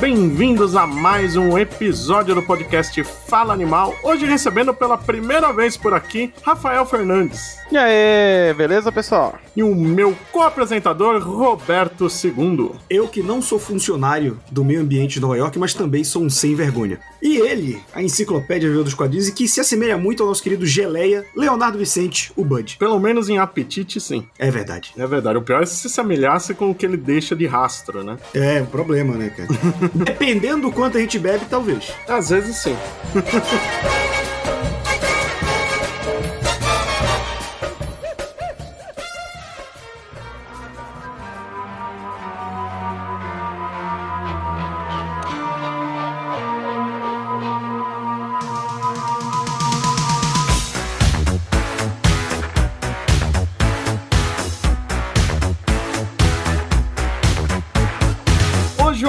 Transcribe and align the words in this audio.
bem-vindos 0.00 0.76
a 0.76 0.86
mais 0.86 1.36
um 1.36 1.56
episódio 1.56 2.34
do 2.34 2.42
podcast 2.42 3.02
Fala 3.04 3.52
Animal. 3.52 3.94
Hoje 4.02 4.26
recebendo 4.26 4.74
pela 4.74 4.98
primeira 4.98 5.52
vez 5.52 5.76
por 5.76 5.94
aqui 5.94 6.32
Rafael 6.42 6.84
Fernandes. 6.84 7.58
E 7.70 7.76
aí, 7.76 8.54
beleza, 8.54 8.92
pessoal? 8.92 9.38
E 9.56 9.62
o 9.62 9.74
meu 9.74 10.16
co-apresentador 10.30 11.20
Roberto 11.22 12.06
II. 12.06 12.72
Eu 12.90 13.08
que 13.08 13.22
não 13.22 13.40
sou 13.40 13.58
funcionário 13.58 14.38
do 14.50 14.64
meio 14.64 14.80
ambiente 14.80 15.14
de 15.14 15.20
Nova 15.20 15.36
York, 15.36 15.58
mas 15.58 15.74
também 15.74 16.04
sou 16.04 16.22
um 16.22 16.30
sem 16.30 16.54
vergonha. 16.54 17.00
E 17.22 17.38
ele, 17.38 17.80
a 17.94 18.02
enciclopédia 18.02 18.68
viva 18.70 18.84
dos 18.84 18.94
quadrinhos, 18.94 19.28
e 19.28 19.32
que 19.32 19.48
se 19.48 19.60
assemelha 19.60 19.96
muito 19.96 20.22
ao 20.22 20.28
nosso 20.28 20.42
querido 20.42 20.66
Geleia, 20.66 21.24
Leonardo 21.34 21.78
Vicente, 21.78 22.30
o 22.36 22.44
Bud. 22.44 22.76
Pelo 22.78 22.98
menos 23.00 23.28
em 23.28 23.38
apetite, 23.38 23.98
sim. 23.98 24.26
É 24.38 24.50
verdade. 24.50 24.92
É 24.96 25.06
verdade. 25.06 25.38
O 25.38 25.42
pior 25.42 25.62
é 25.62 25.66
se 25.66 25.88
se 25.88 26.00
amelhasse 26.00 26.52
com 26.54 26.70
o 26.70 26.74
que 26.74 26.84
ele 26.84 26.96
deixa 26.96 27.34
de 27.34 27.46
rastro, 27.46 28.04
né? 28.04 28.18
É, 28.34 28.60
um 28.60 28.66
problema, 28.66 29.14
né, 29.14 29.30
cara? 29.30 29.48
Dependendo 29.94 30.62
do 30.68 30.72
quanto 30.72 30.98
a 30.98 31.00
gente 31.00 31.18
bebe, 31.18 31.44
talvez. 31.48 31.92
Às 32.08 32.30
vezes 32.30 32.56
sim. 32.56 32.76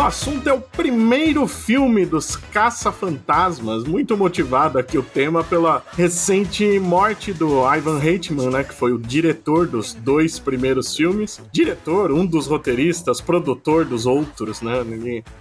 assunto 0.05 0.47
é 0.47 0.53
o 0.53 0.61
primeiro 0.61 1.47
filme 1.47 2.05
dos 2.05 2.35
Caça-Fantasmas, 2.35 3.85
muito 3.85 4.15
motivado 4.15 4.77
aqui 4.77 4.99
o 4.99 5.03
tema 5.03 5.43
pela 5.43 5.83
recente 5.97 6.79
morte 6.79 7.33
do 7.33 7.65
Ivan 7.67 7.97
Reitman, 7.97 8.51
né, 8.51 8.63
que 8.63 8.73
foi 8.73 8.93
o 8.93 8.99
diretor 8.99 9.67
dos 9.67 9.95
dois 9.95 10.37
primeiros 10.37 10.95
filmes. 10.95 11.41
Diretor, 11.51 12.11
um 12.11 12.23
dos 12.23 12.45
roteiristas, 12.45 13.19
produtor 13.19 13.83
dos 13.83 14.05
outros, 14.05 14.61
né? 14.61 14.73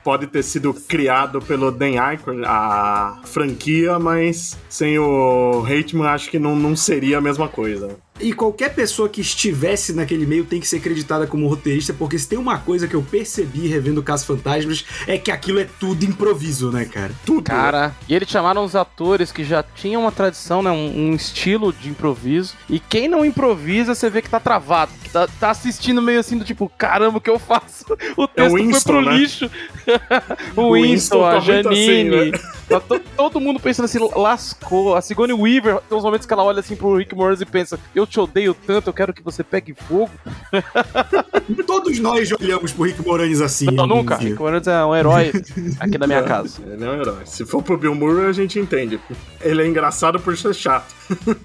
Pode 0.02 0.26
ter 0.28 0.42
sido 0.42 0.72
criado 0.72 1.42
pelo 1.42 1.70
Dan 1.70 2.00
Aykroyd, 2.00 2.42
a 2.46 3.20
franquia, 3.24 3.98
mas 3.98 4.56
sem 4.68 4.98
o 4.98 5.60
Reitman 5.60 6.08
acho 6.08 6.30
que 6.30 6.38
não, 6.38 6.56
não 6.56 6.74
seria 6.74 7.18
a 7.18 7.20
mesma 7.20 7.48
coisa. 7.48 7.96
E 8.20 8.32
qualquer 8.32 8.72
pessoa 8.74 9.08
que 9.08 9.20
estivesse 9.20 9.92
naquele 9.92 10.24
meio 10.24 10.44
tem 10.44 10.60
que 10.60 10.68
ser 10.68 10.76
acreditada 10.76 11.26
como 11.26 11.48
roteirista, 11.48 11.92
porque 11.92 12.16
se 12.16 12.28
tem 12.28 12.38
uma 12.38 12.58
coisa 12.58 12.86
que 12.86 12.94
eu 12.94 13.02
percebi 13.02 13.66
revendo 13.66 14.02
Caso 14.04 14.24
Fantasmas 14.24 14.84
é 15.06 15.18
que 15.18 15.32
aquilo 15.32 15.58
é 15.58 15.66
tudo 15.80 16.04
improviso, 16.04 16.70
né, 16.70 16.84
cara? 16.84 17.10
Tudo. 17.26 17.44
Cara, 17.44 17.92
e 18.08 18.14
eles 18.14 18.28
chamaram 18.28 18.64
os 18.64 18.76
atores 18.76 19.32
que 19.32 19.42
já 19.42 19.62
tinham 19.64 20.02
uma 20.02 20.12
tradição, 20.12 20.62
né? 20.62 20.70
Um, 20.70 21.10
um 21.10 21.14
estilo 21.14 21.72
de 21.72 21.88
improviso. 21.88 22.54
E 22.70 22.78
quem 22.78 23.08
não 23.08 23.24
improvisa, 23.24 23.94
você 23.96 24.08
vê 24.08 24.22
que 24.22 24.30
tá 24.30 24.38
travado. 24.38 24.92
Que 25.02 25.10
tá, 25.10 25.26
tá 25.40 25.50
assistindo 25.50 26.00
meio 26.00 26.20
assim 26.20 26.38
do 26.38 26.44
tipo, 26.44 26.70
caramba, 26.78 27.18
o 27.18 27.20
que 27.20 27.30
eu 27.30 27.38
faço? 27.38 27.84
O 28.16 28.28
texto 28.28 28.50
foi 28.52 28.62
Winston, 28.62 28.92
pro 28.92 29.02
né? 29.02 29.16
lixo. 29.16 29.50
o 30.56 30.60
O 30.60 30.72
Winston 30.74 31.18
Winston, 31.18 31.24
a 31.26 31.30
tá 31.32 31.40
muito 31.40 31.68
assim, 31.68 31.86
Janine. 31.86 32.30
né? 32.30 32.38
Tá 32.66 32.80
to- 32.80 32.98
todo 33.14 33.38
mundo 33.38 33.60
pensando 33.60 33.84
assim, 33.84 33.98
lascou. 34.16 34.96
A 34.96 35.02
Sigourney 35.02 35.34
Weaver, 35.36 35.80
tem 35.86 35.98
uns 35.98 36.02
momentos 36.02 36.26
que 36.26 36.32
ela 36.32 36.42
olha 36.42 36.60
assim 36.60 36.74
pro 36.74 36.96
Rick 36.96 37.14
Moranis 37.14 37.42
e 37.42 37.44
pensa, 37.44 37.78
eu 37.94 38.03
te 38.06 38.20
odeio 38.20 38.54
tanto, 38.54 38.88
eu 38.88 38.92
quero 38.92 39.12
que 39.12 39.22
você 39.22 39.42
pegue 39.42 39.74
fogo. 39.74 40.10
Todos 41.66 41.98
nós 41.98 42.30
olhamos 42.32 42.72
pro 42.72 42.84
Rick 42.84 43.04
Moranis 43.06 43.40
assim. 43.40 43.66
Não, 43.66 43.86
nunca. 43.86 44.16
Rick 44.16 44.38
Moranis 44.38 44.66
é 44.66 44.84
um 44.84 44.94
herói 44.94 45.32
aqui 45.80 45.98
da 45.98 46.06
minha 46.06 46.22
casa. 46.22 46.62
Ele 46.66 46.84
é 46.84 46.88
um 46.88 47.00
herói. 47.00 47.22
Se 47.24 47.44
for 47.44 47.62
pro 47.62 47.76
Bill 47.76 47.94
Murray, 47.94 48.26
a 48.26 48.32
gente 48.32 48.58
entende. 48.58 48.98
Ele 49.40 49.62
é 49.62 49.66
engraçado 49.66 50.18
por 50.20 50.36
ser 50.36 50.54
chato. 50.54 50.94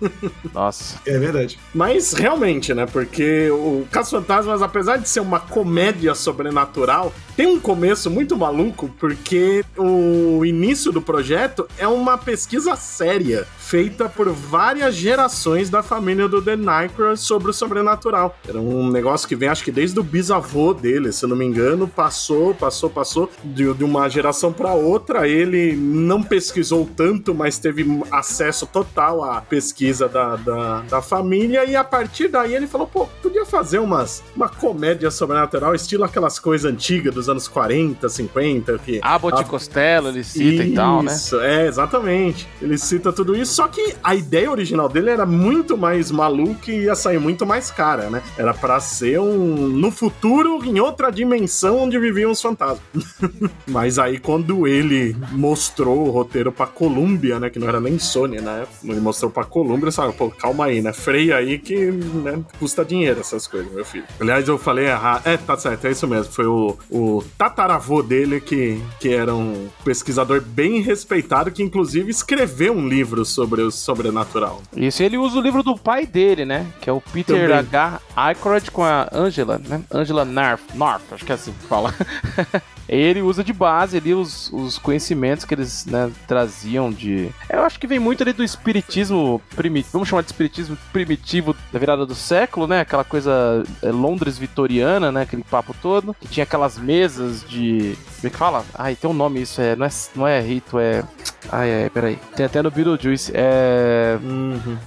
Nossa. 0.54 1.00
É 1.06 1.18
verdade. 1.18 1.60
Mas 1.74 2.14
realmente, 2.14 2.74
né? 2.74 2.86
Porque 2.86 3.50
o 3.50 3.86
Caso 3.92 4.12
Fantasmas, 4.12 4.62
apesar 4.62 4.98
de 4.98 5.10
ser 5.10 5.20
uma 5.20 5.40
comédia 5.40 6.16
sobrenatural, 6.16 7.14
tem 7.36 7.48
um 7.48 7.60
começo 7.60 8.10
muito 8.10 8.38
maluco, 8.38 8.90
porque 9.00 9.64
o 9.78 10.46
início 10.46 10.92
do 10.92 11.02
projeto 11.02 11.68
é 11.78 11.88
uma 11.88 12.18
pesquisa 12.18 12.76
séria, 12.76 13.48
feita 13.70 14.10
por 14.10 14.28
várias 14.30 14.96
gerações 14.96 15.70
da 15.70 15.84
família 15.84 16.28
do 16.28 16.42
Dan 16.42 16.68
Aykroyd 16.68 17.20
sobre 17.20 17.52
o 17.52 17.54
sobrenatural. 17.54 18.36
Era 18.48 18.60
um 18.60 18.90
negócio 18.90 19.28
que 19.28 19.36
vem, 19.36 19.48
acho 19.48 19.64
que 19.64 19.72
desde 19.72 20.00
o 20.00 20.04
bisavô 20.04 20.74
dele, 20.74 21.12
se 21.12 21.24
eu 21.24 21.30
não 21.30 21.36
me 21.36 21.46
engano, 21.46 21.88
passou, 21.88 22.56
passou, 22.56 22.90
passou 22.90 23.30
de, 23.44 23.72
de 23.76 23.84
uma 23.84 24.10
geração 24.10 24.52
para 24.52 24.74
outra. 24.74 25.28
Ele 25.28 25.76
não 25.76 26.24
pesquisou 26.24 26.90
tanto, 26.96 27.36
mas 27.36 27.60
teve 27.60 27.86
acesso 28.12 28.66
total 28.66 29.24
à 29.24 29.40
pesquisa 29.40 30.10
da, 30.10 30.36
da, 30.36 30.80
da 30.90 31.02
família. 31.02 31.64
E 31.66 31.76
a 31.76 31.84
partir 31.84 32.28
daí 32.28 32.56
ele 32.56 32.66
falou: 32.66 32.88
pô, 32.88 33.06
podia 33.22 33.46
fazer 33.46 33.78
umas, 33.78 34.24
uma 34.36 34.50
comédia 34.50 35.12
sobrenatural, 35.12 35.76
estilo 35.76 36.04
aquelas 36.06 36.40
coisas 36.40 36.72
antigas 36.72 37.14
dos 37.14 37.30
anos 37.30 37.48
40, 37.48 38.10
50. 38.10 38.80
Que 38.80 39.00
Abbott 39.04 39.38
a- 39.38 39.42
e 39.42 39.46
Costello, 39.46 40.08
ele 40.08 40.24
cita 40.24 40.64
e 40.64 40.74
tal, 40.74 41.04
né? 41.04 41.14
isso, 41.14 41.40
é, 41.40 41.68
exatamente. 41.68 42.48
Ele 42.60 42.76
cita 42.78 43.14
tudo 43.14 43.36
isso, 43.36 43.59
só 43.60 43.68
que 43.68 43.94
a 44.02 44.16
ideia 44.16 44.50
original 44.50 44.88
dele 44.88 45.10
era 45.10 45.26
muito 45.26 45.78
mais 45.78 46.10
maluca 46.12 46.72
e 46.72 46.84
ia 46.84 46.96
sair 46.96 47.20
muito 47.20 47.46
mais 47.46 47.70
cara, 47.70 48.10
né? 48.10 48.24
Era 48.38 48.54
pra 48.54 48.80
ser 48.80 49.20
um. 49.20 49.68
No 49.68 49.92
futuro, 49.92 50.64
em 50.64 50.80
outra 50.80 51.12
dimensão 51.12 51.80
onde 51.80 52.00
viviam 52.00 52.32
os 52.32 52.42
fantasmas. 52.42 52.80
Mas 53.68 54.00
aí, 54.00 54.18
quando 54.18 54.66
ele 54.66 55.14
mostrou 55.34 56.08
o 56.08 56.10
roteiro 56.10 56.54
pra 56.54 56.68
Columbia, 56.68 57.38
né? 57.38 57.50
Que 57.50 57.60
não 57.60 57.68
era 57.68 57.82
nem 57.82 58.00
Sony 58.00 58.38
época, 58.38 58.78
ele 58.86 59.02
mostrou 59.02 59.30
pra 59.30 59.44
Columbia, 59.44 59.92
sabe? 59.92 60.14
Pô, 60.14 60.30
calma 60.30 60.68
aí, 60.68 60.82
né? 60.82 60.94
Freia 60.94 61.36
aí 61.36 61.60
que 61.60 61.92
né, 61.92 62.42
custa 62.60 62.86
dinheiro 62.86 63.20
essas 63.20 63.46
coisas, 63.46 63.70
meu 63.74 63.84
filho. 63.84 64.06
Aliás, 64.22 64.48
eu 64.48 64.58
falei 64.58 64.86
errado. 64.86 65.28
É, 65.28 65.36
tá 65.36 65.58
certo, 65.58 65.86
é 65.86 65.92
isso 65.92 66.08
mesmo. 66.08 66.32
Foi 66.32 66.46
o, 66.46 66.78
o 66.90 67.22
tataravô 67.38 68.02
dele 68.02 68.40
que, 68.40 68.82
que 69.02 69.10
era 69.10 69.36
um 69.36 69.68
pesquisador 69.84 70.40
bem 70.40 70.80
respeitado, 70.80 71.52
que 71.52 71.62
inclusive 71.62 72.10
escreveu 72.10 72.72
um 72.72 72.88
livro 72.88 73.26
sobre 73.26 73.49
o 73.50 73.72
sobrenatural. 73.72 74.62
Isso, 74.76 75.02
ele 75.02 75.18
usa 75.18 75.38
o 75.38 75.42
livro 75.42 75.64
do 75.64 75.78
pai 75.78 76.06
dele, 76.06 76.46
né? 76.46 76.68
Que 76.82 76.90
é 76.90 76.94
o 76.94 77.02
Peter 77.02 77.36
Também. 77.36 77.58
H. 77.58 78.02
Aykroyd 78.16 78.72
com 78.72 78.84
a 78.84 79.08
Angela, 79.12 79.60
né? 79.68 79.82
Angela 79.92 80.24
Narf, 80.26 80.64
Narf, 80.76 81.04
acho 81.14 81.26
que 81.26 81.32
é 81.32 81.36
assim 81.36 81.52
que 81.54 81.66
fala. 81.66 81.94
ele 82.98 83.22
usa 83.22 83.44
de 83.44 83.54
base 83.54 83.98
ali 83.98 84.14
os, 84.14 84.52
os 84.52 84.78
conhecimentos 84.78 85.46
que 85.46 85.54
eles 85.54 85.86
né, 85.86 86.12
traziam 86.28 86.92
de. 86.92 87.30
Eu 87.50 87.62
acho 87.62 87.80
que 87.80 87.88
vem 87.88 88.00
muito 88.00 88.24
ali 88.24 88.34
do 88.34 88.44
espiritismo 88.44 89.42
primitivo. 89.56 89.94
Vamos 89.94 90.10
chamar 90.10 90.22
de 90.22 90.28
espiritismo 90.28 90.78
primitivo 90.92 91.56
da 91.72 91.78
virada 91.80 92.06
do 92.06 92.16
século, 92.16 92.68
né? 92.68 92.82
Aquela 92.82 93.04
coisa 93.04 93.64
é, 93.82 93.92
Londres 93.92 94.38
vitoriana, 94.38 95.12
né? 95.12 95.22
Aquele 95.22 95.44
papo 95.44 95.76
todo. 95.82 96.16
Que 96.20 96.28
tinha 96.28 96.44
aquelas 96.44 96.78
mesas 96.78 97.48
de. 97.48 97.96
Como 98.16 98.28
é 98.28 98.30
que 98.30 98.38
fala? 98.38 98.66
Ai, 98.74 98.96
tem 98.96 99.10
um 99.10 99.14
nome 99.14 99.42
isso, 99.42 99.62
é. 99.62 99.76
Não 99.76 99.86
é, 99.86 99.90
não 100.16 100.28
é 100.28 100.42
rito, 100.42 100.80
é. 100.80 101.04
Ai, 101.52 101.84
ai, 101.84 101.90
peraí. 101.90 102.20
Tem 102.36 102.46
até 102.46 102.62
no 102.62 102.72
Beetlejuice. 102.72 103.32
É. 103.36 104.18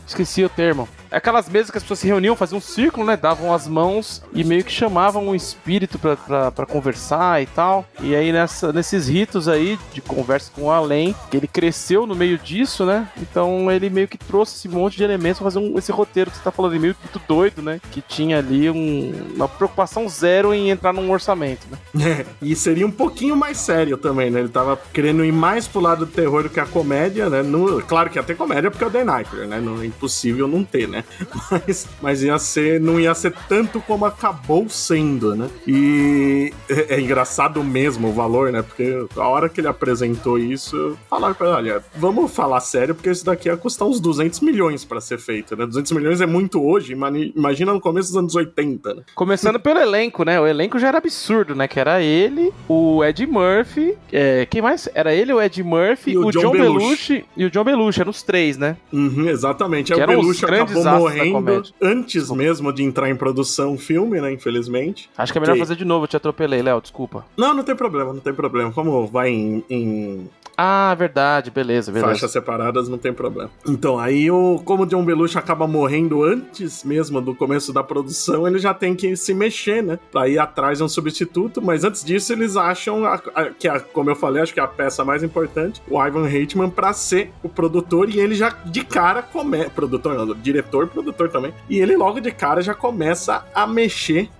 Esqueci 0.07 0.45
o 0.45 0.49
termo. 0.49 0.89
Aquelas 1.13 1.49
mesas 1.49 1.71
que 1.71 1.77
as 1.77 1.83
pessoas 1.85 1.99
se 2.01 2.07
reuniam, 2.07 2.35
faziam 2.35 2.59
um 2.59 2.61
círculo, 2.61 3.07
né? 3.07 3.17
Davam 3.17 3.53
as 3.53 3.67
mãos 3.69 4.23
e 4.33 4.43
meio 4.43 4.65
que 4.65 4.73
chamavam 4.73 5.29
um 5.29 5.35
espírito 5.35 5.99
pra 5.99 6.67
conversar 6.67 7.43
e 7.43 7.47
tal. 7.47 7.85
E 8.01 8.15
aí 8.17 8.33
nessa, 8.33 8.73
nesses 8.73 9.09
ritos 9.09 9.49
aí 9.49 9.79
de 9.93 10.01
conversa 10.01 10.51
com 10.55 10.63
o 10.63 10.71
além, 10.71 11.15
que 11.31 11.37
ele 11.37 11.47
cresceu 11.47 12.07
no 12.07 12.15
meio 12.15 12.39
disso, 12.39 12.85
né? 12.87 13.09
Então 13.21 13.71
ele 13.71 13.91
meio 13.91 14.09
que 14.09 14.17
trouxe 14.19 14.57
esse 14.57 14.69
monte 14.69 14.97
de 14.97 15.05
elementos 15.05 15.39
pra 15.39 15.51
fazer 15.51 15.59
um- 15.59 15.77
esse 15.79 15.93
roteiro 15.93 16.31
que 16.31 16.37
você 16.39 16.43
tá 16.43 16.51
falando, 16.51 16.73
meio 16.81 16.97
muito 17.03 17.21
doido, 17.29 17.63
né? 17.63 17.81
Que 17.91 18.01
tinha 18.01 18.39
ali 18.39 18.71
um- 18.71 19.33
uma 19.37 19.49
preocupação 19.49 20.09
zero 20.09 20.53
em 20.55 20.71
entrar 20.71 20.93
num 20.93 21.11
orçamento, 21.11 21.67
né? 21.71 21.79
e 22.41 22.55
seria 22.57 22.87
um 22.87 22.91
pouquinho 22.91 23.37
mais 23.37 23.59
sério 23.59 23.97
também, 23.97 24.31
né? 24.31 24.41
Ele 24.41 24.49
tava 24.49 24.79
querendo 24.93 25.25
ir 25.25 25.33
mais 25.33 25.69
pro 25.69 25.81
lado 25.81 26.07
do 26.07 26.13
terror 26.13 26.43
do 26.45 26.51
que 26.51 26.61
a 26.61 26.67
comédia, 26.67 27.29
né? 27.29 27.43
No- 27.43 27.83
claro 27.83 28.09
que 28.11 28.19
ia 28.19 28.23
ter 28.23 28.37
comédia 28.37 28.71
porque 28.71 28.85
é 28.85 28.87
o 28.87 28.91
Dan 28.91 29.11
Aykroyd, 29.13 29.47
né? 29.49 29.61
Não, 29.61 29.81
é 29.83 29.87
impossível 29.87 30.49
não 30.49 30.65
ter, 30.65 30.89
né? 30.89 31.02
Mas, 31.51 31.87
mas 32.01 32.23
ia 32.23 32.39
ser, 32.39 32.81
não 32.81 32.99
ia 32.99 33.15
ser 33.15 33.35
tanto 33.49 33.81
como 33.81 34.05
acabou 34.05 34.69
sendo, 34.69 35.35
né? 35.35 35.51
E 35.67 36.53
é, 36.69 36.95
é 36.95 37.01
engraçado 37.01 37.63
mesmo 37.63 38.09
o 38.09 38.13
valor, 38.13 38.51
né? 38.53 38.63
Porque 38.63 39.07
a 39.17 39.29
hora 39.29 39.49
que 39.49 39.61
ele 39.61 39.69
apresentou 39.69 40.39
isso, 40.39 40.97
falaram 41.11 41.35
pra 41.35 41.47
ele, 41.49 41.57
olha, 41.57 41.85
vamos 41.95 42.33
falar 42.33 42.61
sério, 42.61 42.95
porque 42.95 43.11
isso 43.11 43.25
daqui 43.25 43.49
ia 43.49 43.57
custar 43.57 43.87
uns 43.87 44.01
200 44.01 44.41
milhões 44.41 44.85
pra 44.85 45.01
ser 45.01 45.19
feito, 45.19 45.57
né? 45.57 45.67
200 45.67 45.93
milhões 45.93 46.21
é 46.21 46.27
muito 46.27 46.63
hoje, 46.65 46.95
imagina 46.95 47.73
no 47.73 47.81
começo 47.81 48.09
dos 48.09 48.17
anos 48.17 48.35
80, 48.35 48.95
né? 48.95 49.03
Começando 49.15 49.61
pelo 49.61 49.79
elenco, 49.81 50.25
né? 50.25 50.41
O 50.41 50.47
elenco 50.47 50.79
já 50.79 50.89
era 50.89 50.99
absurdo, 50.99 51.55
né? 51.55 51.69
Que 51.69 51.79
era 51.81 52.03
ele, 52.03 52.53
o 52.69 53.05
Ed 53.05 53.27
Murphy, 53.27 53.97
é, 54.13 54.47
quem 54.47 54.63
mais? 54.63 54.89
Era 54.95 55.15
ele, 55.15 55.33
o 55.33 55.41
Ed 55.41 55.63
Murphy, 55.63 56.17
o 56.17 56.27
o, 56.27 56.31
John 56.31 56.41
John, 56.41 56.53
Belushi. 56.53 56.83
Belushi 56.83 57.25
e 57.37 57.45
o 57.45 57.51
John 57.51 57.65
Belushi, 57.65 58.01
eram 58.01 58.11
os 58.11 58.23
três, 58.23 58.57
né? 58.57 58.77
Uhum, 58.93 59.29
exatamente. 59.29 59.93
Aí 59.93 59.99
Que 59.99 60.05
o 60.05 60.07
Belushi 60.07 60.45
acabou 60.45 60.83
morrendo 60.99 61.63
antes 61.81 62.31
mesmo 62.31 62.73
de 62.73 62.83
entrar 62.83 63.11
em 63.11 63.17
produção 63.17 63.75
o 63.75 63.79
filme, 63.79 64.21
né? 64.21 64.33
Infelizmente. 64.33 65.11
Acho 65.17 65.33
que 65.33 65.39
é 65.39 65.41
melhor 65.41 65.55
que... 65.55 65.61
fazer 65.61 65.77
de 65.77 65.85
novo, 65.85 66.05
eu 66.05 66.09
te 66.09 66.17
atropelei, 66.17 66.63
Léo, 66.63 66.81
desculpa. 66.81 67.25
Não, 67.37 67.55
não 67.55 67.65
tem 67.65 67.75
problema, 67.75 68.13
não 68.13 68.21
tem 68.21 68.35
problema. 68.35 68.73
Como 68.73 69.07
vai 69.07 69.31
em, 69.31 69.65
em 69.69 70.31
ah, 70.65 70.95
verdade, 70.95 71.51
beleza, 71.51 71.91
beleza. 71.91 72.13
Faixas 72.13 72.31
separadas 72.31 72.89
não 72.89 72.97
tem 72.97 73.13
problema. 73.13 73.51
Então, 73.67 73.99
aí, 73.99 74.31
o, 74.31 74.63
como 74.65 74.87
John 74.87 75.05
Belushi 75.05 75.37
acaba 75.37 75.67
morrendo 75.67 76.23
antes 76.23 76.85
mesmo 76.85 77.21
do 77.21 77.35
começo 77.35 77.73
da 77.73 77.83
produção, 77.83 78.47
ele 78.47 78.61
já 78.61 78.73
tem 78.73 78.95
que 78.95 79.17
se 79.17 79.35
mexer, 79.35 79.83
né? 79.83 79.99
Pra 80.13 80.29
ir 80.29 80.39
atrás 80.39 80.79
de 80.79 80.85
um 80.85 80.89
substituto, 80.89 81.61
mas 81.61 81.83
antes 81.83 82.05
disso 82.05 82.33
eles 82.33 82.57
acham 82.57 83.05
a, 83.05 83.21
a, 83.35 83.45
que, 83.47 83.67
a, 83.67 83.81
como 83.81 84.11
eu 84.11 84.15
falei, 84.15 84.41
acho 84.41 84.55
que 84.55 84.61
é 84.61 84.63
a 84.63 84.69
peça 84.69 85.05
mais 85.05 85.25
importante, 85.25 85.83
o 85.91 86.01
Ivan 86.01 86.27
Reitman, 86.27 86.71
pra 86.71 86.93
ser 86.93 87.33
o 87.43 87.49
produtor, 87.49 88.09
e 88.09 88.21
ele 88.21 88.37
já 88.37 88.51
de 88.65 88.85
cara 88.85 89.21
começa. 89.21 89.71
Produtor, 89.71 90.15
não, 90.15 90.35
diretor, 90.35 90.87
produtor 90.87 91.29
também. 91.29 91.53
E 91.69 91.81
ele 91.81 91.97
logo 91.97 92.21
de 92.21 92.31
cara 92.31 92.63
já 92.63 92.75
começa 92.75 93.45
a 93.53 93.67
mexer 93.67 94.31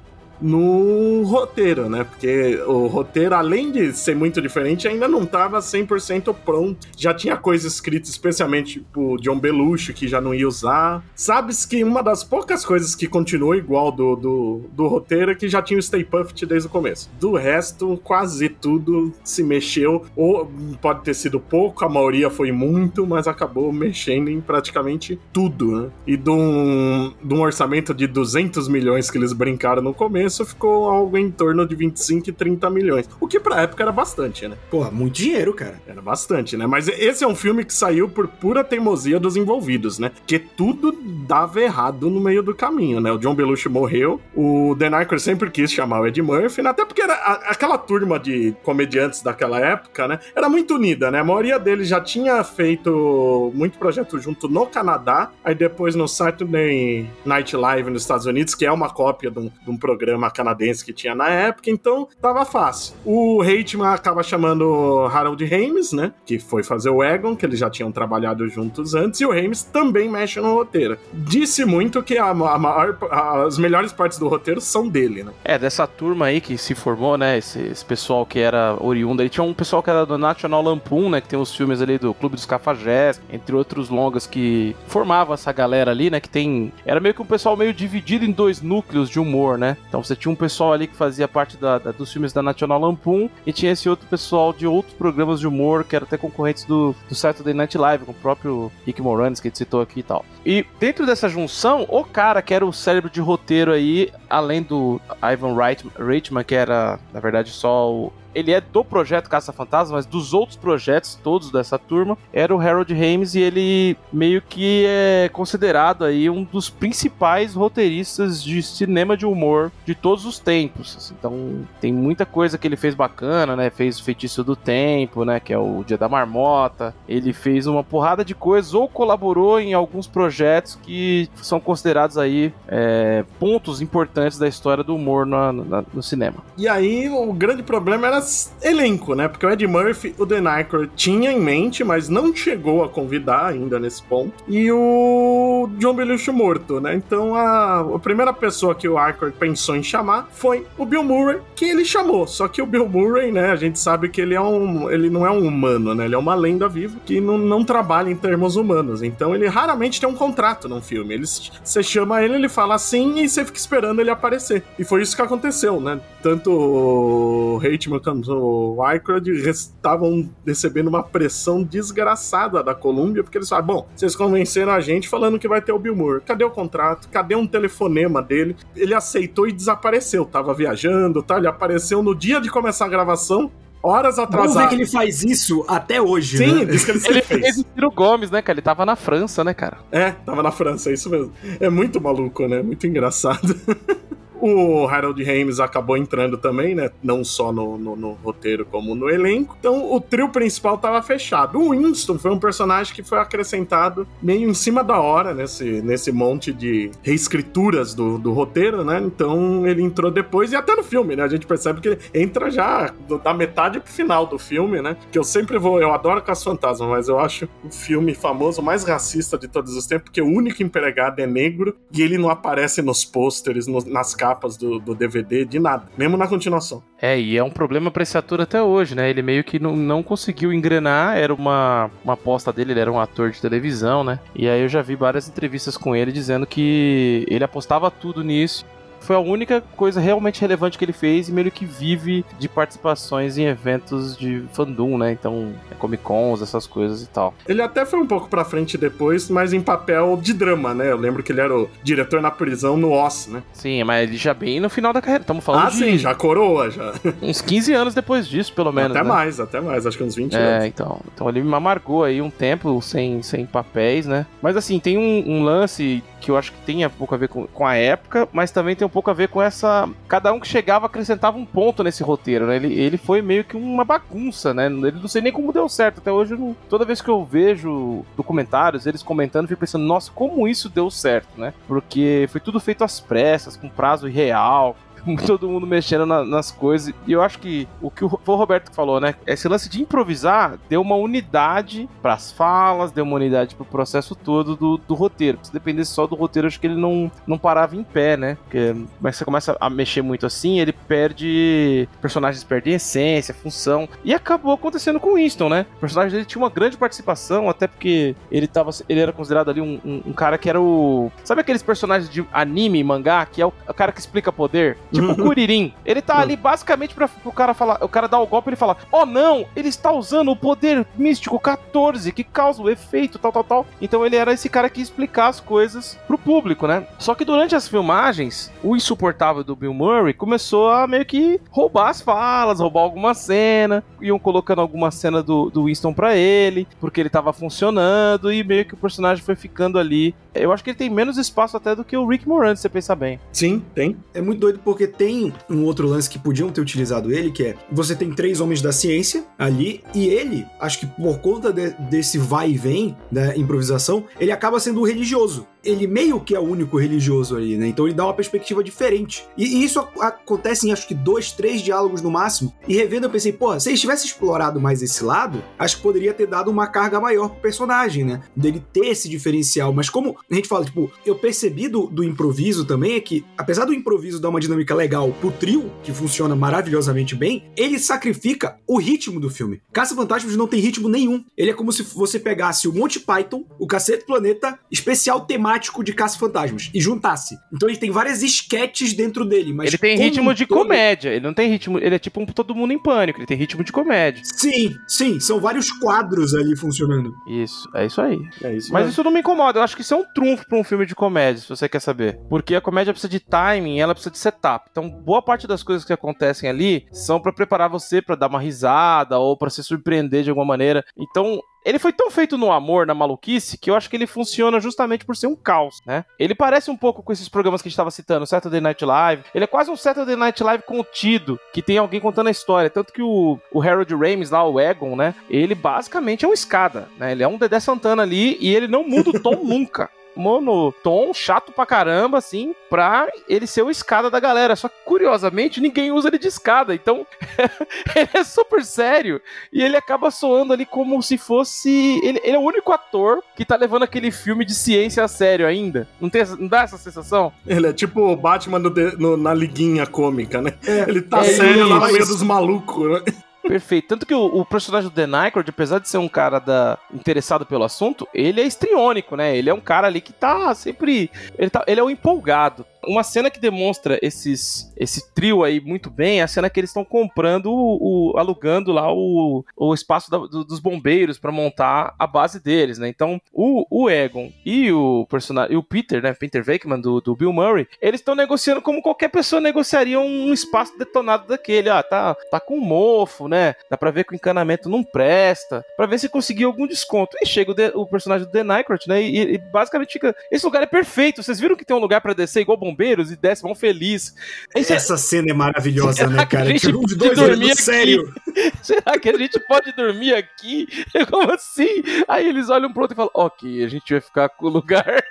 no 0.43 1.23
roteiro, 1.23 1.89
né? 1.89 2.05
Porque 2.05 2.61
o 2.67 2.87
roteiro, 2.87 3.35
além 3.35 3.71
de 3.71 3.93
ser 3.93 4.17
muito 4.17 4.43
diferente, 4.43 4.89
ainda 4.89 5.07
não 5.07 5.23
estava 5.23 5.59
100% 5.59 6.35
pronto. 6.45 6.89
Já 6.97 7.15
tinha 7.15 7.37
coisas 7.37 7.75
escritas 7.75 8.11
especialmente 8.11 8.81
pro 8.93 9.17
John 9.19 9.39
Belushi, 9.39 9.93
que 9.93 10.09
já 10.09 10.21
não 10.21 10.35
ia 10.35 10.47
usar. 10.47 11.05
Sabes 11.15 11.65
que 11.65 11.85
uma 11.85 12.03
das 12.03 12.25
poucas 12.25 12.65
coisas 12.65 12.95
que 12.95 13.07
continuou 13.07 13.55
igual 13.55 13.93
do, 13.93 14.17
do, 14.17 14.61
do 14.73 14.87
roteiro 14.89 15.31
é 15.31 15.35
que 15.35 15.49
já 15.49 15.63
tinha 15.63 15.79
o 15.79 15.83
Stay 15.83 16.05
Puft 16.05 16.45
desde 16.45 16.67
o 16.67 16.71
começo. 16.71 17.11
Do 17.21 17.35
resto, 17.35 17.99
quase 18.03 18.49
tudo 18.49 19.13
se 19.23 19.43
mexeu. 19.43 20.05
Ou 20.17 20.51
pode 20.81 21.03
ter 21.03 21.15
sido 21.15 21.39
pouco, 21.39 21.85
a 21.85 21.89
maioria 21.89 22.31
foi 22.31 22.51
muito, 22.51 23.07
mas 23.07 23.29
acabou 23.29 23.73
mexendo 23.73 24.29
em 24.29 24.41
praticamente 24.41 25.19
tudo, 25.33 25.83
né? 25.83 25.91
E 26.07 26.17
de 26.17 26.31
um, 26.31 27.13
de 27.23 27.35
um 27.35 27.41
orçamento 27.41 27.95
de 27.95 28.07
200 28.07 28.69
milhões 28.69 29.11
que 29.11 29.19
eles 29.19 29.33
brincaram 29.33 29.83
no 29.83 29.95
começo, 29.95 30.32
começo 30.33 30.47
ficou 30.47 30.89
algo 30.89 31.19
em 31.19 31.31
torno 31.31 31.67
de 31.67 31.75
25 31.75 32.31
e 32.31 32.33
30 32.33 32.71
milhões. 32.71 33.09
O 33.21 33.29
que 33.29 33.39
pra 33.39 33.63
época 33.63 33.83
era 33.83 33.93
bastante, 33.93 34.49
né? 34.49 34.57
Pô, 34.71 34.91
muito 34.91 35.15
dinheiro, 35.15 35.53
cara. 35.53 35.75
Era 35.87 36.01
bastante, 36.01 36.57
né? 36.57 36.67
Mas 36.67 36.89
esse 36.89 37.23
é 37.23 37.29
um 37.29 37.35
filme 37.35 37.65
que 37.65 37.75
saiu 37.75 38.09
por 38.09 38.27
pura 38.27 38.65
teimosia 38.65 39.21
dos 39.21 39.37
envolvidos, 39.37 39.99
né? 39.99 40.11
Que 40.27 40.39
tudo 40.39 40.93
dava 41.27 41.61
errado 41.61 42.09
no 42.09 42.21
meio 42.21 42.43
do 42.43 42.55
caminho, 42.55 43.01
né? 43.01 43.13
O 43.13 43.19
John 43.19 43.35
Belushi 43.35 43.69
morreu, 43.69 44.21
o 44.35 44.75
Dan 44.75 44.97
Aykroyd 44.97 45.23
sempre 45.23 45.51
quis 45.51 45.71
chamar 45.71 46.01
o 46.01 46.07
Ed 46.07 46.23
Murphy, 46.23 46.63
né? 46.63 46.71
até 46.71 46.85
porque 46.85 47.03
era 47.03 47.15
a, 47.15 47.33
aquela 47.51 47.77
turma 47.77 48.19
de 48.19 48.55
comediantes 48.63 49.23
daquela 49.23 49.61
época, 49.61 50.09
né? 50.09 50.19
Era 50.35 50.49
muito 50.49 50.75
unida, 50.75 51.11
né? 51.11 51.21
A 51.21 51.25
maioria 51.25 51.59
deles 51.59 51.89
já 51.89 52.01
tinha 52.01 52.43
feito 52.43 53.53
muito 53.55 53.79
projeto 53.79 54.19
junto 54.19 54.49
no 54.49 54.67
Canadá, 54.67 55.31
aí 55.45 55.55
depois 55.55 55.95
no 55.95 56.09
Saturday 56.09 57.11
Night 57.25 57.55
Live 57.55 57.91
nos 57.91 58.03
Estados 58.03 58.25
Unidos, 58.25 58.55
que 58.55 58.65
é 58.65 58.73
uma 58.73 58.89
cópia 58.89 59.31
de 59.31 59.39
um, 59.39 59.51
de 59.63 59.71
um 59.71 59.77
programa 59.77 60.12
programa 60.13 60.31
canadense 60.31 60.85
que 60.85 60.93
tinha 60.93 61.15
na 61.15 61.29
época, 61.29 61.71
então 61.71 62.07
tava 62.21 62.45
fácil. 62.45 62.95
O 63.05 63.41
Reitman 63.41 63.89
acaba 63.89 64.23
chamando 64.23 65.09
Harold 65.13 65.45
Ramis, 65.45 65.93
né? 65.93 66.13
Que 66.27 66.39
foi 66.39 66.63
fazer 66.63 66.91
o 66.91 67.03
Egon, 67.03 67.35
que 67.35 67.47
eles 67.47 67.59
já 67.59 67.71
tinham 67.71 67.91
trabalhado 67.91 68.47
juntos 68.49 68.95
antes, 68.95 69.21
e 69.21 69.27
o 69.27 69.31
Ramis 69.33 69.63
também 69.63 70.09
mexe 70.09 70.41
no 70.41 70.55
roteiro. 70.55 70.99
Disse 71.13 71.65
muito 71.65 72.03
que 72.03 72.19
a, 72.19 72.27
a 72.27 72.35
maior, 72.35 72.99
a, 73.11 73.43
as 73.45 73.59
melhores 73.59 73.93
partes 73.93 74.19
do 74.19 74.29
roteiro 74.29 74.61
são 74.61 74.89
dele, 74.89 75.23
né? 75.23 75.33
É, 75.45 75.59
dessa 75.59 75.87
turma 75.87 76.27
aí 76.27 76.41
que 76.41 76.59
se 76.59 76.75
formou, 76.75 77.17
né? 77.17 77.39
Esse, 77.39 77.61
esse 77.61 77.85
pessoal 77.85 78.27
que 78.27 78.39
era 78.39 78.77
oriundo. 78.81 79.23
Ele 79.23 79.31
tinha 79.31 79.45
um 79.45 79.55
pessoal 79.55 79.83
que 79.83 79.91
era 79.91 80.05
do 80.05 80.19
National 80.19 80.63
Lampoon, 80.63 81.09
né? 81.09 81.21
Que 81.21 81.29
tem 81.29 81.39
os 81.39 81.55
filmes 81.55 81.81
ali 81.81 81.99
do 81.99 82.13
Clube 82.13 82.37
dos 82.37 82.47
Cafajés, 82.47 83.21
entre 83.31 83.55
outros 83.55 83.89
longas 83.89 84.27
que 84.27 84.77
formavam 84.87 85.35
essa 85.35 85.53
galera 85.53 85.91
ali, 85.91 86.11
né? 86.11 86.21
Que 86.21 86.29
tem. 86.29 86.73
Era 86.85 87.01
meio 87.01 87.15
que 87.15 87.23
um 87.23 87.27
pessoal 87.27 87.57
meio 87.57 87.73
dividido 87.73 88.25
em 88.25 88.33
dois 88.33 88.61
núcleos 88.61 89.09
de 89.09 89.19
humor, 89.19 89.57
né? 89.57 89.77
Então 89.89 90.02
você 90.03 90.17
tinha 90.17 90.33
um 90.33 90.37
pessoal 90.37 90.73
ali 90.73 90.87
que 90.87 90.97
fazia 90.97 91.27
parte 91.29 91.57
da, 91.57 91.79
da, 91.79 91.93
dos 91.93 92.13
filmes 92.13 92.33
da 92.33 92.43
National 92.43 92.81
Lampoon 92.81 93.29
e 93.47 93.53
tinha 93.53 93.73
esse 93.73 93.89
outro 93.89 94.07
pessoal 94.09 94.53
de 94.53 94.67
outros 94.67 94.95
programas 94.95 95.41
de 95.41 95.47
humor 95.47 95.85
que 95.85 95.97
eram 95.97 96.07
até 96.07 96.17
concorrentes 96.17 96.65
do, 96.65 96.95
do 97.09 97.15
Saturday 97.15 97.55
Night 97.55 97.77
Live, 97.77 98.05
com 98.05 98.13
o 98.13 98.15
próprio 98.15 98.73
Rick 98.87 99.01
Moranis 99.01 99.41
que 99.41 99.49
a 99.49 99.51
gente 99.51 99.59
citou 99.59 99.81
aqui 99.81 100.01
e 100.01 100.03
tal. 100.03 100.25
E 100.45 100.67
dentro 100.79 101.07
dessa 101.07 101.29
junção, 101.29 101.87
o 101.89 102.05
cara 102.05 102.43
que 102.43 102.53
era 102.53 102.67
o 102.67 102.73
cérebro 102.73 103.11
de 103.11 103.21
roteiro 103.21 103.73
aí, 103.73 104.11
além 104.33 104.63
do 104.63 104.99
Ivan 105.23 105.55
Reitman, 105.99 106.43
que 106.43 106.55
era, 106.55 106.99
na 107.13 107.21
verdade, 107.21 107.51
só 107.51 107.93
o, 107.93 108.13
ele 108.35 108.53
é 108.53 108.61
do 108.61 108.85
projeto 108.85 109.29
Caça 109.29 109.53
Fantasma, 109.53 109.97
mas 109.97 110.07
dos 110.07 110.33
outros 110.33 110.57
projetos 110.57 111.19
todos 111.23 111.51
dessa 111.51 111.79
turma, 111.79 112.17
era 112.33 112.55
o 112.55 112.61
Harold 112.61 112.93
Ramis 112.93 113.35
e 113.35 113.41
ele 113.41 113.97
meio 114.13 114.41
que 114.43 114.85
é 114.87 115.29
considerado 115.33 116.05
aí 116.05 116.29
um 116.31 116.45
dos 116.45 116.71
principais 116.71 117.55
roteiristas 117.55 118.43
de 118.43 118.63
cinema 118.63 119.17
de 119.17 119.27
humor 119.27 119.71
de 119.85 119.95
todos 119.95 120.25
os 120.25 120.39
tempos. 120.39 120.97
Assim. 120.97 121.15
Então 121.19 121.67
tem 121.81 121.93
muita 121.93 122.25
coisa 122.25 122.57
que 122.57 122.67
ele 122.67 122.77
fez 122.77 122.95
bacana, 122.95 123.55
né? 123.55 123.71
Fez 123.71 124.01
o 124.01 124.05
Feitiço 124.05 124.43
do 124.43 124.57
Tempo, 124.57 125.25
né? 125.25 125.39
Que 125.39 125.53
é 125.53 125.59
o 125.59 125.85
Dia 125.85 125.99
da 125.99 126.09
Marmota. 126.09 126.95
Ele 127.09 127.33
fez 127.33 127.67
uma 127.67 127.85
porrada 127.85 128.25
de 128.25 128.35
coisas 128.35 128.75
ou 128.75 128.89
colaborou 128.89 129.61
em 129.61 129.75
alguns 129.75 130.07
projetos 130.07 130.79
que 130.83 131.29
são 131.37 131.61
considerados 131.61 132.17
aí 132.17 132.53
é, 132.67 133.25
pontos 133.39 133.81
importantes 133.83 134.22
da 134.31 134.49
história 134.49 134.85
do 134.85 134.95
humor 134.95 135.27
no, 135.27 135.53
no, 135.53 135.87
no 135.95 136.03
cinema. 136.03 136.37
E 136.57 136.69
aí 136.69 137.09
o 137.09 137.33
grande 137.33 137.63
problema 137.63 138.07
era 138.07 138.21
elenco, 138.63 139.15
né? 139.15 139.29
Porque 139.29 139.47
o 139.47 139.51
Ed 139.51 139.67
Murphy, 139.67 140.15
o 140.19 140.27
Dan 140.27 140.49
Aykroyd 140.49 140.91
tinha 140.97 141.33
em 141.33 141.41
mente, 141.41 141.85
mas 141.85 142.09
não 142.09 142.35
chegou 142.35 142.85
a 142.85 142.89
convidar 142.89 143.47
ainda 143.47 143.79
nesse 143.79 144.03
ponto. 144.03 144.33
E 144.49 144.71
o 144.71 145.69
John 145.79 145.95
Belushi 145.95 146.31
morto, 146.31 146.81
né? 146.81 146.95
Então 146.95 147.35
a, 147.35 147.81
a 147.81 147.99
primeira 147.99 148.33
pessoa 148.33 148.75
que 148.75 148.89
o 148.89 148.99
Aykroyd 148.99 149.37
pensou 149.39 149.77
em 149.77 149.83
chamar 149.83 150.29
foi 150.33 150.67
o 150.79 150.85
Bill 150.85 151.03
Murray, 151.03 151.41
que 151.55 151.65
ele 151.65 151.85
chamou. 151.85 152.27
Só 152.27 152.49
que 152.49 152.63
o 152.63 152.67
Bill 152.67 152.89
Murray, 152.89 153.33
né? 153.33 153.51
A 153.51 153.57
gente 153.57 153.79
sabe 153.79 154.09
que 154.09 154.21
ele 154.21 154.35
é 154.35 154.41
um, 154.41 154.91
ele 154.91 155.11
não 155.11 155.27
é 155.27 155.31
um 155.31 155.47
humano, 155.47 155.95
né? 155.95 156.05
Ele 156.05 156.15
é 156.15 156.19
uma 156.19 156.35
lenda 156.35 156.69
viva 156.69 156.99
que 157.05 157.21
não, 157.21 157.39
não 157.39 157.65
trabalha 157.65 158.11
em 158.11 158.17
termos 158.17 158.57
humanos. 158.57 159.03
Então 159.03 159.35
ele 159.35 159.47
raramente 159.47 160.01
tem 160.01 160.09
um 160.09 160.15
contrato 160.15 160.69
num 160.69 160.81
filme. 160.81 161.15
Ele, 161.15 161.27
você 161.27 161.83
chama 161.83 162.23
ele, 162.23 162.35
ele 162.35 162.49
fala 162.49 162.75
assim 162.75 163.21
e 163.21 163.29
você 163.29 163.45
fica 163.45 163.59
esperando 163.59 164.01
ele 164.01 164.11
aparecer. 164.13 164.63
E 164.79 164.85
foi 164.85 165.03
isso 165.03 165.17
que 165.17 165.23
aconteceu, 165.23 165.81
né? 165.81 166.01
Tanto 166.23 166.51
o 166.51 167.59
Hateman 167.59 168.01
o 168.29 168.83
Aykroyd 168.83 169.31
estavam 169.49 170.29
recebendo 170.47 170.89
uma 170.89 171.03
pressão 171.03 171.63
desgraçada 171.63 172.63
da 172.63 172.75
Columbia, 172.75 173.23
porque 173.23 173.39
eles 173.39 173.49
falaram: 173.49 173.67
bom, 173.67 173.89
vocês 173.95 174.15
convenceram 174.15 174.73
a 174.73 174.81
gente 174.81 175.09
falando 175.09 175.39
que 175.39 175.49
vai 175.49 175.61
ter 175.61 175.73
o 175.73 175.79
Bill 175.79 175.97
Moore. 175.97 176.23
Cadê 176.23 176.45
o 176.45 176.51
contrato? 176.51 177.09
Cadê 177.09 177.35
um 177.35 177.47
telefonema 177.47 178.23
dele? 178.23 178.57
Ele 178.77 178.95
aceitou 178.95 179.47
e 179.47 179.53
desapareceu. 179.53 180.25
Tava 180.25 180.55
viajando, 180.55 181.23
tá? 181.23 181.39
Ele 181.39 181.47
apareceu 181.47 182.03
no 182.03 182.15
dia 182.15 182.41
de 182.41 182.51
começar 182.51 182.87
a 182.87 182.89
gravação, 182.89 183.51
horas 183.83 184.19
atrasadas. 184.19 184.55
Vamos 184.55 184.71
ver 184.71 184.77
que 184.77 184.83
ele 184.83 184.91
faz 184.91 185.23
isso 185.23 185.65
até 185.69 186.01
hoje. 186.01 186.39
Sim, 186.39 186.55
né? 186.55 186.65
diz 186.65 186.85
que 186.85 186.91
ele 186.93 187.01
sempre 187.01 187.23
fez. 187.23 187.43
Ele 187.43 187.53
fez 187.53 187.85
o 187.85 187.91
Gomes, 187.91 188.31
né, 188.31 188.41
cara? 188.41 188.59
Ele 188.59 188.63
tava 188.63 188.87
na 188.87 188.97
França, 188.97 189.43
né, 189.43 189.53
cara? 189.53 189.79
É, 189.91 190.13
tava 190.13 190.43
na 190.43 190.51
França, 190.51 190.91
é 190.91 190.95
isso 190.95 191.11
mesmo. 191.11 191.33
É 191.59 191.69
muito 191.69 192.01
maluco, 192.01 192.47
né? 192.47 192.63
Muito 192.63 192.87
engraçado. 192.87 193.61
O 194.45 194.89
Harold 194.89 195.23
Ramis 195.23 195.61
acabou 195.61 195.97
entrando 195.97 196.37
também, 196.37 196.75
né? 196.75 196.91
Não 197.01 197.23
só 197.23 197.53
no, 197.53 197.79
no, 197.79 197.95
no, 197.95 198.13
roteiro 198.15 198.67
como 198.67 198.93
no 198.93 199.09
elenco. 199.09 199.57
Então 199.61 199.95
o 199.95 200.01
trio 200.01 200.31
principal 200.31 200.77
tava 200.77 201.01
fechado. 201.01 201.61
O 201.61 201.71
Winston 201.71 202.19
foi 202.19 202.33
um 202.33 202.41
personagem 202.41 202.93
que 202.93 203.05
foi 203.05 203.21
acrescentado 203.21 204.05
meio 204.21 204.51
em 204.51 204.53
cima 204.53 204.83
da 204.83 204.99
hora 204.99 205.33
nesse, 205.33 205.81
nesse 205.83 206.11
monte 206.11 206.53
de 206.53 206.91
reescrituras 207.05 207.95
do, 207.95 208.19
do 208.19 208.33
roteiro, 208.33 208.83
né? 208.83 209.01
Então 209.01 209.65
ele 209.65 209.81
entrou 209.81 210.11
depois 210.11 210.51
e 210.51 210.57
até 210.57 210.75
no 210.75 210.83
filme, 210.83 211.15
né? 211.15 211.23
A 211.23 211.29
gente 211.29 211.47
percebe 211.47 211.81
que 211.81 211.91
ele 211.91 211.99
entra 212.13 212.51
já 212.51 212.93
da 213.23 213.33
metade 213.33 213.79
pro 213.79 213.93
final 213.93 214.27
do 214.27 214.41
filme, 214.41 214.83
né? 214.83 214.97
Que 215.13 215.21
eu 215.21 215.25
sempre 215.25 215.57
vou, 215.57 215.81
eu 215.81 215.95
adoro 215.95 216.21
Caça 216.21 216.43
Fantasma, 216.43 216.89
mas 216.89 217.09
eu 217.09 217.21
acho 217.21 217.49
o 217.63 217.71
filme 217.71 218.13
famoso 218.13 218.61
mais 218.61 218.83
racista 218.83 219.39
de 219.39 219.47
todos 219.47 219.77
os 219.77 219.87
tempos, 219.87 220.07
porque 220.07 220.21
o 220.21 220.27
único 220.27 220.65
empregado 220.65 221.21
é 221.21 221.29
negro 221.29 221.77
e 221.93 222.03
ele 222.03 222.19
não 222.19 222.29
aparece 222.29 222.83
nos 222.83 223.05
pôsteres, 223.05 223.69
nas 223.87 224.17
capas 224.17 224.32
capas 224.33 224.57
do, 224.57 224.79
do 224.79 224.95
DVD, 224.95 225.45
de 225.45 225.59
nada, 225.59 225.85
mesmo 225.97 226.17
na 226.17 226.27
continuação. 226.27 226.83
É, 227.01 227.19
e 227.19 227.37
é 227.37 227.45
um 227.45 227.51
problema 227.51 227.91
pra 227.91 228.03
esse 228.03 228.17
ator 228.17 228.41
até 228.41 228.63
hoje, 228.63 228.95
né? 228.95 229.11
Ele 229.11 229.23
meio 229.23 229.45
que 229.45 229.59
não, 229.59 229.77
não 229.77 230.03
conseguiu 230.03 230.53
engrenar, 230.53 231.17
era 231.17 231.35
uma, 231.35 231.91
uma 232.03 232.15
aposta 232.15 232.53
dele, 232.53 232.73
ele 232.73 232.81
era 232.81 232.91
um 232.91 233.01
ator 233.01 233.31
de 233.31 233.41
televisão, 233.41 234.03
né? 234.03 234.19
E 234.35 234.49
aí 234.49 234.63
eu 234.63 234.69
já 234.69 234.81
vi 234.81 234.97
várias 234.97 235.29
entrevistas 235.29 235.77
com 235.77 235.95
ele 235.95 236.13
dizendo 236.13 236.47
que 236.47 237.27
ele 237.29 237.45
apostava 237.45 237.91
tudo 237.91 238.23
nisso 238.23 238.65
foi 239.03 239.17
a 239.17 239.19
única 239.19 239.61
coisa 239.77 240.01
realmente 240.01 240.41
relevante 240.41 240.79
que 240.79 240.85
ele 240.85 240.93
fez 240.93 241.29
e 241.29 241.33
meio 241.33 241.51
que 241.51 241.65
vive 241.65 242.25
de 242.39 242.49
participações 242.49 243.37
em 243.39 243.45
eventos 243.45 244.17
de 244.17 244.45
fandom, 244.53 244.97
né? 244.97 245.13
Então, 245.13 245.53
é 245.71 245.75
Comic 245.75 246.03
Cons, 246.03 246.43
essas 246.43 246.67
coisas 246.67 247.03
e 247.03 247.09
tal. 247.09 247.35
Ele 247.47 247.61
até 247.63 247.85
foi 247.85 247.99
um 248.01 248.07
pouco 248.07 248.29
pra 248.29 248.45
frente 248.45 248.79
depois, 248.79 249.29
mas 249.29 249.53
em 249.53 249.61
papel 249.61 250.19
de 250.21 250.33
drama, 250.33 250.73
né? 250.75 250.91
Eu 250.91 250.97
lembro 250.97 251.23
que 251.23 251.33
ele 251.33 251.41
era 251.41 251.57
o 251.57 251.69
diretor 251.83 252.21
na 252.21 252.31
prisão 252.31 252.77
no 252.77 252.93
Oz, 252.93 253.27
né? 253.27 253.43
Sim, 253.53 253.83
mas 253.85 254.09
ele 254.09 254.17
já 254.17 254.33
bem 254.35 254.61
no 254.61 254.71
final 254.71 254.93
da 254.93 255.01
carreira. 255.01 255.23
Estamos 255.23 255.45
falando 255.45 255.67
ah, 255.67 255.71
de 255.71 255.77
sim, 255.77 255.99
já 255.99 256.15
coroa, 256.15 256.71
já. 256.71 256.93
uns 257.21 257.41
15 257.41 257.73
anos 257.73 257.95
depois 257.95 258.27
disso, 258.29 258.53
pelo 258.53 258.73
menos. 258.73 258.97
Até 258.97 259.03
né? 259.03 259.09
mais, 259.09 259.41
até 259.41 259.61
mais, 259.61 259.87
acho 259.87 259.97
que 259.99 260.05
uns 260.05 260.15
20 260.15 260.35
É, 260.35 260.39
anos. 260.39 260.67
então. 260.67 261.01
Então 261.15 261.29
ele 261.29 261.43
me 261.43 261.55
amargou 261.55 262.05
aí 262.05 262.21
um 262.21 262.31
tempo 262.31 262.81
sem, 262.81 263.23
sem 263.23 263.47
papéis, 263.47 264.07
né? 264.07 264.27
Mas 264.41 264.57
assim, 264.57 264.79
tem 264.79 264.97
um, 264.97 265.25
um 265.27 265.43
lance 265.43 266.03
que 266.21 266.31
eu 266.31 266.37
acho 266.37 266.53
que 266.53 266.59
tem 266.65 266.87
um 266.87 266.91
pouco 266.91 267.15
a 267.15 267.19
ver 267.19 267.29
com, 267.29 267.47
com 267.47 267.67
a 267.67 267.75
época, 267.75 268.29
mas 268.33 268.51
também 268.51 268.77
tem 268.77 268.87
um 268.87 268.91
pouco 268.93 269.11
a 269.11 269.15
ver 269.15 269.29
com 269.29 269.41
essa. 269.43 269.89
Cada 270.07 270.33
um 270.33 270.39
que 270.41 270.47
chegava 270.47 270.87
acrescentava 270.87 271.37
um 271.39 271.45
ponto 271.45 271.83
nesse 271.83 272.03
roteiro, 272.03 272.47
né? 272.47 272.57
Ele, 272.57 272.73
ele 272.75 272.97
foi 272.97 273.23
meio 273.23 273.45
que 273.45 273.57
uma 273.57 273.85
bagunça, 273.85 274.53
né? 274.53 274.67
Ele 274.67 274.93
não 275.01 275.09
sei 275.09 275.23
nem 275.23 275.33
como 275.33 275.53
deu 275.53 275.69
certo. 275.69 275.99
Até 275.99 276.13
hoje, 276.13 276.35
não- 276.35 276.57
toda 276.69 276.85
vez 276.85 277.01
que 277.01 277.09
eu 277.09 277.25
vejo 277.25 278.05
documentários, 278.17 278.87
eles 278.87 279.03
comentando, 279.03 279.45
eu 279.45 279.49
fico 279.49 279.61
pensando, 279.61 279.85
nossa, 279.85 280.11
como 280.13 280.47
isso 280.47 280.69
deu 280.69 280.91
certo, 280.91 281.29
né? 281.39 281.53
Porque 281.67 282.29
foi 282.31 282.41
tudo 282.41 282.61
feito 282.61 282.85
às 282.85 283.01
pressas, 283.01 283.57
com 283.57 283.69
prazo 283.69 284.09
irreal. 284.09 284.77
Todo 285.27 285.49
mundo 285.49 285.67
mexendo 285.67 286.07
na- 286.07 286.25
nas 286.25 286.51
coisas. 286.51 286.95
E 287.07 287.13
eu 287.13 287.23
acho 287.23 287.39
que 287.39 287.67
o 287.81 287.91
que 287.91 288.05
o, 288.05 288.09
foi 288.09 288.35
o 288.35 288.39
Roberto 288.39 288.71
que 288.71 288.77
falou, 288.77 289.01
né? 289.01 289.15
Esse 289.27 289.49
lance 289.49 289.69
de 289.69 289.81
improvisar 289.83 290.59
deu 290.69 290.81
uma 290.81 290.97
unidade 290.97 291.89
pras 292.01 292.31
falas, 292.33 292.93
deu 292.93 293.05
uma 293.05 293.17
unidade 293.17 293.55
pro 293.55 293.65
processo 293.65 294.15
todo 294.15 294.57
do, 294.57 294.77
do 294.79 294.95
roteiro. 294.95 295.39
Se 295.43 295.53
dependesse 295.53 295.91
só 295.93 296.07
do 296.07 296.15
roteiro, 296.15 296.47
acho 296.49 296.59
que 296.61 296.67
ele 296.67 296.77
não, 296.81 297.11
não 297.27 297.39
parava 297.39 297.77
em 297.77 297.83
pé, 297.83 298.17
né? 298.17 298.37
Porque 298.45 298.75
mas 299.01 299.17
você 299.17 299.25
começa 299.25 299.57
a 299.61 299.71
mexer 299.71 300.03
muito 300.03 300.27
assim, 300.27 300.61
ele 300.61 300.73
perde. 300.73 301.89
Personagens 302.01 302.43
perdem 302.45 302.75
essência, 302.75 303.35
função. 303.35 303.89
E 304.05 304.15
acabou 304.15 304.53
acontecendo 304.53 304.99
com 305.01 305.11
o 305.11 305.15
Winston, 305.15 305.49
né? 305.49 305.67
O 305.77 305.81
personagem 305.81 306.13
dele 306.13 306.25
tinha 306.25 306.43
uma 306.43 306.51
grande 306.51 306.77
participação, 306.77 307.49
até 307.49 307.67
porque 307.67 308.15
ele 308.31 308.47
tava. 308.47 308.71
Ele 308.89 309.01
era 309.01 309.13
considerado 309.13 309.51
ali 309.51 309.61
um, 309.61 309.81
um- 309.85 310.03
um 310.07 310.13
cara 310.13 310.39
que 310.39 310.49
era 310.49 310.61
o. 310.61 311.11
Sabe 311.25 311.41
aqueles 311.41 311.63
personagens 311.63 312.11
de 312.11 312.25
anime, 312.33 312.83
mangá, 312.83 313.25
que 313.27 313.41
é 313.43 313.47
o, 313.47 313.53
o 313.69 313.75
cara 313.75 313.93
que 313.93 314.01
explica 314.01 314.33
poder? 314.33 314.77
Tipo 314.93 315.13
o 315.13 315.17
Kuririn. 315.17 315.73
Ele 315.85 316.03
tá 316.03 316.19
ali 316.19 316.37
basicamente 316.37 316.95
pra, 316.95 317.09
pro 317.09 317.33
cara 317.33 317.55
falar. 317.55 317.79
O 317.83 317.89
cara 317.89 318.09
dá 318.09 318.19
o 318.19 318.27
golpe 318.27 318.49
e 318.49 318.51
ele 318.51 318.57
fala: 318.57 318.77
Oh 318.91 319.07
não, 319.07 319.47
ele 319.57 319.69
está 319.69 319.91
usando 319.91 320.31
o 320.31 320.37
poder 320.37 320.87
místico 320.97 321.39
14 321.39 322.13
que 322.13 322.25
causa 322.25 322.63
o 322.63 322.71
efeito, 322.71 323.19
tal, 323.19 323.33
tal, 323.33 323.45
tal. 323.45 323.67
Então 323.81 324.05
ele 324.05 324.17
era 324.17 324.33
esse 324.33 324.49
cara 324.49 324.69
que 324.69 324.81
ia 324.81 324.85
explicar 324.85 325.29
as 325.29 325.41
coisas 325.41 325.99
pro 326.07 326.19
público, 326.19 326.67
né? 326.67 326.87
Só 326.99 327.15
que 327.15 327.25
durante 327.25 327.55
as 327.55 327.69
filmagens, 327.69 328.51
o 328.63 328.77
insuportável 328.77 329.43
do 329.43 329.57
Bill 329.57 329.75
Murray 329.75 330.13
começou 330.13 330.71
a 330.71 330.87
meio 330.87 331.05
que 331.05 331.41
roubar 331.51 331.89
as 331.89 332.01
falas, 332.01 332.61
roubar 332.61 332.83
alguma 332.83 333.15
cena, 333.15 333.83
iam 334.01 334.19
colocando 334.19 334.61
alguma 334.61 334.91
cena 334.91 335.23
do, 335.23 335.51
do 335.51 335.65
Winston 335.65 335.93
pra 335.93 336.17
ele, 336.17 336.67
porque 336.81 337.01
ele 337.01 337.09
tava 337.09 337.33
funcionando 337.33 338.33
e 338.33 338.45
meio 338.45 338.65
que 338.65 338.75
o 338.75 338.77
personagem 338.77 339.25
foi 339.25 339.35
ficando 339.37 339.79
ali. 339.79 340.15
Eu 340.35 340.53
acho 340.53 340.65
que 340.65 340.71
ele 340.71 340.77
tem 340.79 340.89
menos 340.91 341.19
espaço 341.19 341.57
até 341.57 341.75
do 341.77 341.85
que 341.85 341.97
o 341.97 342.07
Rick 342.07 342.27
Moranis, 342.27 342.59
se 342.59 342.63
você 342.63 342.69
pensar 342.69 342.97
bem. 342.97 343.21
Sim, 343.33 343.63
tem. 343.75 343.97
É 344.15 344.21
muito 344.21 344.41
doido 344.41 344.61
porque 344.65 344.87
tem 344.87 345.33
um 345.49 345.65
outro 345.65 345.87
lance 345.87 346.09
que 346.09 346.19
podiam 346.19 346.51
ter 346.51 346.61
utilizado 346.61 347.13
ele, 347.13 347.31
que 347.31 347.45
é 347.45 347.55
você 347.71 347.95
tem 347.95 348.11
três 348.11 348.41
homens 348.41 348.63
da 348.63 348.73
ciência 348.73 349.25
ali, 349.39 349.83
e 349.95 350.07
ele, 350.07 350.47
acho 350.61 350.81
que 350.81 350.87
por 350.87 351.19
conta 351.19 351.53
de- 351.53 351.71
desse 351.91 352.17
vai 352.19 352.51
e 352.51 352.57
vem 352.57 352.97
da 353.11 353.37
improvisação, 353.37 354.05
ele 354.19 354.33
acaba 354.33 354.59
sendo 354.59 354.81
o 354.81 354.85
religioso. 354.87 355.47
Ele 355.65 355.87
meio 355.87 356.21
que 356.21 356.35
é 356.35 356.41
o 356.41 356.43
único 356.43 356.77
religioso 356.79 357.37
ali, 357.37 357.57
né? 357.57 357.69
Então 357.69 357.87
ele 357.87 357.95
dá 357.95 358.05
uma 358.05 358.15
perspectiva 358.15 358.63
diferente. 358.65 359.25
E, 359.37 359.45
e 359.45 359.65
isso 359.65 359.79
ac- 359.79 360.01
acontece 360.01 360.69
em 360.69 360.73
acho 360.73 360.87
que 360.89 360.95
dois, 360.95 361.33
três 361.33 361.61
diálogos 361.63 362.03
no 362.03 362.11
máximo. 362.11 362.53
E 362.67 362.75
revendo, 362.75 363.07
eu 363.07 363.11
pensei, 363.11 363.33
pô, 363.33 363.59
se 363.61 363.71
eles 363.71 363.81
tivessem 363.81 364.07
explorado 364.07 364.61
mais 364.61 364.83
esse 364.83 365.05
lado, 365.05 365.43
acho 365.59 365.77
que 365.77 365.83
poderia 365.83 366.13
ter 366.13 366.27
dado 366.27 366.51
uma 366.51 366.67
carga 366.67 367.01
maior 367.01 367.29
pro 367.29 367.41
personagem, 367.41 368.05
né? 368.05 368.23
Dele 368.35 368.63
ter 368.73 368.87
esse 368.87 369.09
diferencial. 369.09 369.73
Mas 369.73 369.89
como 369.89 370.17
a 370.31 370.35
gente 370.35 370.49
fala, 370.49 370.65
tipo, 370.65 370.91
eu 371.07 371.15
percebi 371.15 371.69
do, 371.69 371.87
do 371.87 372.03
improviso 372.03 372.65
também 372.65 372.95
é 372.95 373.01
que, 373.01 373.25
apesar 373.39 373.65
do 373.65 373.73
improviso 373.75 374.21
dar 374.21 374.31
uma 374.31 374.41
dinâmica 374.41 374.75
legal 374.75 375.13
pro 375.21 375.31
trio, 375.31 375.71
que 375.85 375.93
funciona 375.93 376.35
maravilhosamente 376.35 377.15
bem, 377.15 377.45
ele 377.57 377.79
sacrifica 377.79 378.59
o 378.67 378.79
ritmo 378.79 379.21
do 379.21 379.31
filme. 379.31 379.63
Caça 379.73 379.95
Fantasmas 379.95 380.37
não 380.37 380.49
tem 380.49 380.61
ritmo 380.61 380.89
nenhum. 380.89 381.25
Ele 381.37 381.51
é 381.51 381.55
como 381.55 381.73
se 381.73 381.83
você 381.83 382.19
pegasse 382.19 382.67
o 382.67 382.73
Monty 382.73 382.99
Python, 383.01 383.45
o 383.59 383.67
Cacete 383.67 384.05
Planeta, 384.05 384.59
especial 384.71 385.21
temático 385.21 385.52
de 385.83 385.93
Caça 385.93 386.19
Fantasmas, 386.19 386.71
e 386.73 386.81
juntasse. 386.81 387.37
Então 387.53 387.69
ele 387.69 387.79
tem 387.79 387.91
várias 387.91 388.23
esquetes 388.23 388.93
dentro 388.95 389.25
dele, 389.25 389.53
mas. 389.53 389.69
ele 389.69 389.79
tem 389.79 389.97
ritmo 389.97 390.35
de 390.35 390.47
todo- 390.47 390.59
comédia, 390.59 391.11
ele 391.11 391.25
não 391.25 391.35
tem 391.35 391.49
ritmo. 391.49 391.79
Ele 391.79 391.95
é 391.95 391.99
tipo 391.99 392.21
um 392.21 392.27
todo 392.27 392.55
mundo 392.55 392.73
em 392.73 392.83
pânico, 392.83 393.19
ele 393.19 393.27
tem 393.27 393.37
ritmo 393.37 393.63
de 393.65 393.73
comédia. 393.73 394.23
Sim, 394.25 394.75
sim, 394.87 395.21
são 395.21 395.41
vários 395.41 395.71
quadros 395.71 396.35
ali 396.35 396.57
funcionando. 396.57 397.13
Isso, 397.29 397.69
é 397.75 397.87
isso 397.87 398.01
aí. 398.01 398.19
É 398.43 398.55
isso. 398.55 398.73
Mas 398.73 398.83
mesmo. 398.83 398.93
isso 398.93 399.05
não 399.05 399.11
me 399.11 399.21
incomoda, 399.21 399.59
eu 399.59 399.63
acho 399.63 399.77
que 399.77 399.83
isso 399.83 399.95
é 399.95 399.97
um 399.97 400.05
trunfo 400.15 400.47
pra 400.49 400.59
um 400.59 400.65
filme 400.65 400.87
de 400.87 400.95
comédia, 400.95 401.43
se 401.43 401.49
você 401.49 401.69
quer 401.69 401.81
saber. 401.81 402.19
Porque 402.29 402.55
a 402.55 402.61
comédia 402.61 402.93
precisa 402.93 403.11
de 403.11 403.21
timing, 403.21 403.79
ela 403.81 403.95
precisa 403.95 404.11
de 404.11 404.19
setup. 404.19 404.69
Então, 404.71 404.89
boa 404.89 405.23
parte 405.23 405.47
das 405.47 405.63
coisas 405.63 405.85
que 405.85 405.93
acontecem 405.93 406.49
ali 406.49 406.87
são 406.93 407.21
pra 407.21 407.33
preparar 407.33 407.69
você 407.69 408.01
pra 408.01 408.15
dar 408.17 408.29
uma 408.29 408.41
risada 408.41 409.19
ou 409.19 409.37
pra 409.37 409.51
se 409.51 409.63
surpreender 409.63 410.23
de 410.25 410.31
alguma 410.31 410.47
maneira. 410.47 410.85
Então, 410.97 411.41
ele 411.65 411.79
foi 411.79 411.93
tão 411.93 412.11
feito 412.11 412.37
no 412.37 412.51
amor, 412.51 412.87
na 412.87 412.95
maluquice, 412.95 413.59
que 413.59 413.71
eu 413.71 413.75
acho 413.75 413.89
que 413.89 413.97
ele 413.97 414.07
funciona 414.07 414.61
justamente 414.61 415.05
por 415.05 415.17
ser 415.17 415.27
um 415.27 415.37
caos, 415.37 415.81
né? 415.87 416.05
Ele 416.19 416.35
parece 416.35 416.71
um 416.71 416.77
pouco 416.77 417.03
com 417.03 417.13
esses 417.13 417.29
programas 417.29 417.63
que 417.63 417.69
a 417.69 417.71
gente 417.71 417.77
tava 417.77 417.91
citando, 417.91 418.27
Saturday 418.27 418.61
Night 418.61 418.85
Live. 418.85 419.25
Ele 419.35 419.45
é 419.45 419.49
quase 419.49 419.71
um 419.71 419.77
Saturday 419.77 420.17
Night 420.17 420.43
Live 420.43 420.65
contido, 420.65 421.39
que 421.53 421.63
tem 421.63 421.79
alguém 421.79 422.01
contando 422.01 422.29
a 422.29 422.31
história. 422.31 422.71
Tanto 422.71 422.93
que 422.93 423.03
o, 423.03 423.39
o 423.53 423.63
Harold 423.63 423.95
Ramis 423.95 424.31
lá, 424.31 424.47
o 424.47 424.59
Egon, 424.59 424.97
né? 424.97 425.15
Ele 425.29 425.55
basicamente 425.55 426.25
é 426.25 426.29
um 426.29 426.33
escada, 426.33 426.89
né? 426.99 427.13
Ele 427.13 427.23
é 427.23 427.29
um 427.29 427.39
Dedé 427.39 427.61
Santana 427.61 428.03
ali 428.03 428.37
e 428.41 428.55
ele 428.55 428.69
não 428.69 428.87
muda 428.87 429.11
o 429.11 429.21
tom 429.21 429.37
nunca 429.45 429.91
monotom, 430.17 431.13
chato 431.15 431.53
pra 431.53 431.67
caramba, 431.67 432.19
assim, 432.19 432.55
pra 432.69 433.09
ele 433.29 433.47
ser 433.47 433.63
o 433.63 433.71
escada 433.71 434.11
da 434.11 434.21
galera. 434.21 434.57
Só 434.57 434.69
que, 434.69 434.75
curiosamente, 434.85 435.61
ninguém 435.61 435.93
usa 435.93 436.09
ele 436.09 436.19
de 436.19 436.29
escada. 436.29 436.75
Então, 436.75 437.07
ele 437.95 438.09
é 438.15 438.25
super 438.25 438.65
sério. 438.65 439.21
E 439.53 439.63
ele 439.63 439.77
acaba 439.77 440.11
soando 440.11 440.53
ali 440.53 440.67
como 440.67 441.03
se 441.03 441.17
fosse. 441.19 442.01
Ele, 442.03 442.21
ele 442.25 442.37
é 442.37 442.39
o 442.39 442.43
único 442.43 442.73
ator 442.73 443.23
que 443.37 443.45
tá 443.45 443.57
levando 443.57 443.83
aquele 443.85 444.11
filme 444.11 444.45
de 444.45 444.55
ciência 444.55 445.03
a 445.05 445.09
sério 445.09 445.47
ainda. 445.47 445.89
Não, 446.01 446.09
tem, 446.11 446.25
não 446.39 446.47
dá 446.49 446.63
essa 446.63 446.77
sensação? 446.79 447.33
Ele 447.47 447.67
é 447.67 447.73
tipo 447.73 448.01
o 448.01 448.17
Batman 448.17 448.59
no 448.59 448.71
no- 448.99 449.17
na 449.17 449.35
liguinha 449.35 449.87
cômica, 449.87 450.41
né? 450.41 450.55
É, 450.67 450.89
Ele 450.89 451.03
tá 451.03 451.21
é 451.21 451.25
sério 451.25 451.67
isso. 451.67 451.93
meio 451.93 452.07
dos 452.07 452.23
malucos, 452.23 452.91
né? 453.05 453.15
Perfeito. 453.43 453.89
Tanto 453.89 454.07
que 454.07 454.15
o, 454.15 454.25
o 454.25 454.45
personagem 454.45 454.89
do 454.89 454.95
Dan 454.95 455.17
Aykroyd, 455.19 455.51
apesar 455.51 455.79
de 455.79 455.89
ser 455.89 455.99
um 455.99 456.09
cara 456.09 456.39
da, 456.39 456.79
interessado 456.93 457.45
pelo 457.45 457.65
assunto, 457.65 458.09
ele 458.15 458.41
é 458.41 458.47
estriônico, 458.47 459.17
né? 459.17 459.37
Ele 459.37 459.51
é 459.51 459.55
um 459.55 459.61
cara 459.61 459.87
ali 459.87 460.01
que 460.01 460.13
tá 460.13 460.55
sempre. 460.55 461.11
Ele, 461.37 461.51
tá, 461.51 461.65
ele 461.67 461.81
é 461.81 461.83
o 461.83 461.91
empolgado. 461.91 462.65
Uma 462.87 463.03
cena 463.03 463.31
que 463.31 463.41
demonstra 463.41 463.99
esses, 464.03 464.73
esse 464.77 465.13
trio 465.15 465.43
aí 465.45 465.61
muito 465.61 465.91
bem 465.91 466.21
é 466.21 466.23
a 466.23 466.29
cena 466.29 466.51
que 466.51 466.59
eles 466.61 466.71
estão 466.71 466.85
comprando, 466.85 467.47
o, 467.53 468.13
o- 468.13 468.19
alugando 468.19 468.73
lá 468.73 468.93
o, 468.93 469.45
o 469.57 469.75
espaço 469.75 470.11
da- 470.11 470.19
do- 470.19 470.45
dos 470.45 470.59
bombeiros 470.61 471.19
pra 471.19 471.31
montar 471.33 471.95
a 471.99 472.07
base 472.07 472.43
deles, 472.43 472.79
né? 472.79 472.89
Então, 472.89 473.21
o, 473.33 473.65
o 473.71 473.89
Egon 473.91 474.31
e 474.45 474.73
o 474.73 475.07
personagem, 475.09 475.55
e 475.55 475.57
o 475.57 475.63
Peter, 475.63 476.03
né? 476.03 476.13
Peter 476.13 476.43
Venkman 476.43 476.81
do, 476.81 477.01
do 477.01 477.15
Bill 477.17 477.33
Murray, 477.33 477.67
eles 477.81 478.01
estão 478.01 478.15
negociando 478.15 478.61
como 478.63 478.83
qualquer 478.83 479.09
pessoa 479.09 479.41
negociaria 479.41 479.99
um 480.01 480.33
espaço 480.33 480.77
detonado 480.79 481.27
daquele. 481.29 481.69
Ah, 481.69 481.83
tá, 481.83 482.15
tá 482.31 482.41
com 482.41 482.59
mofo, 482.59 483.29
né? 483.29 483.55
Dá 483.71 483.77
pra 483.77 483.91
ver 483.91 484.05
que 484.05 484.13
o 484.13 484.17
encanamento 484.17 484.69
não 484.69 484.83
presta, 484.83 485.65
pra 485.77 485.87
ver 485.87 485.99
se 485.99 486.09
conseguir 486.09 486.45
algum 486.45 486.67
desconto. 486.67 487.17
E 487.23 487.27
chega 487.27 487.51
o, 487.51 487.55
de- 487.55 487.73
o 487.75 487.87
personagem 487.87 488.27
do 488.27 488.33
Dan 488.33 488.53
Aykroyd, 488.53 488.89
né? 488.89 489.03
E, 489.03 489.35
e 489.35 489.39
basicamente 489.39 489.93
fica. 489.93 490.15
Esse 490.31 490.45
lugar 490.45 490.63
é 490.63 490.67
perfeito. 490.67 491.23
Vocês 491.23 491.39
viram 491.41 491.57
que 491.57 491.65
tem 491.65 491.77
um 491.77 491.81
lugar 491.81 492.01
pra 492.01 492.13
descer 492.13 492.41
igual 492.41 492.57
bombeiros 492.73 493.11
e 493.13 493.17
desce, 493.17 493.43
vão 493.43 493.55
feliz. 493.55 494.15
Esse- 494.55 494.73
Essa 494.73 494.97
cena 494.97 495.31
é 495.31 495.35
maravilhosa, 495.35 496.07
né, 496.09 496.17
que 496.17 496.23
a 496.23 496.27
cara? 496.27 496.47
gente 496.47 496.67
Tipo, 496.67 496.79
os 496.79 496.95
pode 496.95 497.15
dois 497.15 497.19
dormir 497.19 497.53
aqui? 497.53 497.63
sério. 497.63 498.15
Será 498.63 498.99
que 498.99 499.09
a 499.09 499.19
gente 499.19 499.39
pode 499.47 499.73
dormir 499.73 500.15
aqui? 500.15 500.67
Como 501.11 501.31
assim? 501.33 501.83
Aí 502.09 502.29
eles 502.29 502.49
olham 502.49 502.73
pro 502.73 502.83
outro 502.83 502.95
e 502.95 502.97
falam: 502.97 503.11
Ok, 503.15 503.65
a 503.65 503.69
gente 503.69 503.93
vai 503.93 504.01
ficar 504.01 504.29
com 504.31 504.47
o 504.47 504.51
lugar. 504.51 504.85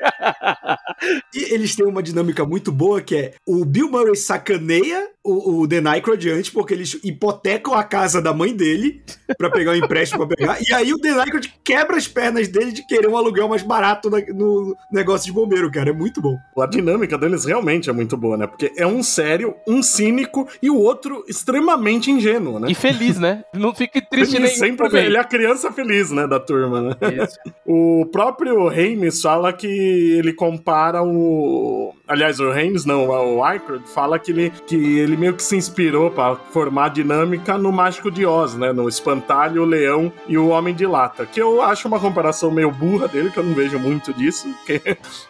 E 1.34 1.54
eles 1.54 1.76
têm 1.76 1.86
uma 1.86 2.04
dinâmica 2.04 2.46
muito 2.46 2.72
boa 2.72 3.02
que 3.02 3.16
é 3.16 3.34
o 3.48 3.66
Bill 3.66 3.90
Murray 3.90 4.16
sacaneia 4.16 5.10
o, 5.24 5.62
o 5.62 5.68
The 5.68 5.82
Nycrod 5.82 6.30
antes, 6.32 6.50
porque 6.50 6.74
eles 6.74 7.00
hipotecam 7.04 7.74
a 7.74 7.84
casa 7.84 8.22
da 8.22 8.34
mãe 8.34 8.56
dele 8.56 9.04
para 9.38 9.50
pegar 9.52 9.72
o 9.72 9.74
um 9.74 9.78
empréstimo 9.78 10.28
pra 10.28 10.36
pegar. 10.36 10.58
E 10.62 10.74
aí 10.74 10.94
o 10.94 11.00
The 11.00 11.12
Nycrod 11.14 11.54
quebra 11.64 11.98
as 11.98 12.08
pernas 12.08 12.48
dele 12.48 12.72
de 12.72 12.86
querer 12.88 13.08
um 13.08 13.16
aluguel 13.18 13.48
mais 13.48 13.62
barato 13.62 14.10
no 14.10 14.76
negócio 14.92 15.28
de 15.28 15.32
bombeiro, 15.34 15.72
cara. 15.72 15.90
É 15.92 15.94
muito 15.94 16.22
bom. 16.22 16.38
A 16.60 16.66
dinâmica 16.66 17.18
deles 17.18 17.46
realmente 17.52 17.90
é 17.90 17.94
muito 17.94 18.16
boa, 18.16 18.38
né? 18.38 18.48
Porque 18.48 18.72
é 18.78 18.88
um 18.88 19.04
sério, 19.04 19.54
um 19.68 19.84
cínico 19.84 20.48
e 20.62 20.70
o 20.70 20.78
outro 20.78 21.26
extremamente 21.28 22.10
ingênuo, 22.10 22.60
né? 22.60 22.72
E 22.72 22.74
feliz, 22.74 23.20
né? 23.20 23.44
Não 23.54 23.76
fique 23.76 24.00
triste 24.10 24.38
ele 24.38 24.46
nem 24.46 24.56
sempre 24.56 24.88
Ele 24.98 25.18
é 25.18 25.20
a 25.20 25.26
criança 25.26 25.70
feliz, 25.72 26.12
né, 26.12 26.26
da 26.26 26.40
turma, 26.40 26.82
né? 26.82 26.96
Isso. 27.22 27.38
o 27.68 28.06
próprio 28.06 28.70
Reimes 28.70 29.22
fala 29.22 29.52
que 29.52 29.68
ele 29.68 30.32
compara 30.32 31.04
o 31.04 31.94
Aliás, 32.12 32.42
o 32.42 32.52
Haynes 32.52 32.84
não, 32.84 33.08
o 33.08 33.42
Aykroyd 33.42 33.88
fala 33.88 34.20
que 34.20 34.32
ele, 34.32 34.52
que 34.68 35.00
ele 35.00 35.16
meio 35.16 35.34
que 35.34 35.42
se 35.42 35.56
inspirou 35.56 36.12
para 36.12 36.36
formar 36.36 36.88
a 36.88 36.90
dinâmica 36.90 37.58
no 37.58 37.72
Mágico 37.72 38.12
de 38.12 38.26
Oz, 38.26 38.54
né? 38.54 38.74
No 38.74 38.90
Espantalho, 38.90 39.62
o 39.62 39.66
Leão 39.66 40.12
e 40.28 40.38
o 40.38 40.50
Homem 40.50 40.76
de 40.76 40.86
Lata. 40.86 41.26
Que 41.26 41.42
eu 41.42 41.62
acho 41.62 41.88
uma 41.88 42.02
comparação 42.02 42.52
meio 42.52 42.70
burra 42.70 43.08
dele, 43.08 43.32
que 43.32 43.38
eu 43.38 43.46
não 43.46 43.54
vejo 43.54 43.80
muito 43.80 44.14
disso. 44.14 44.54
Que 44.66 44.82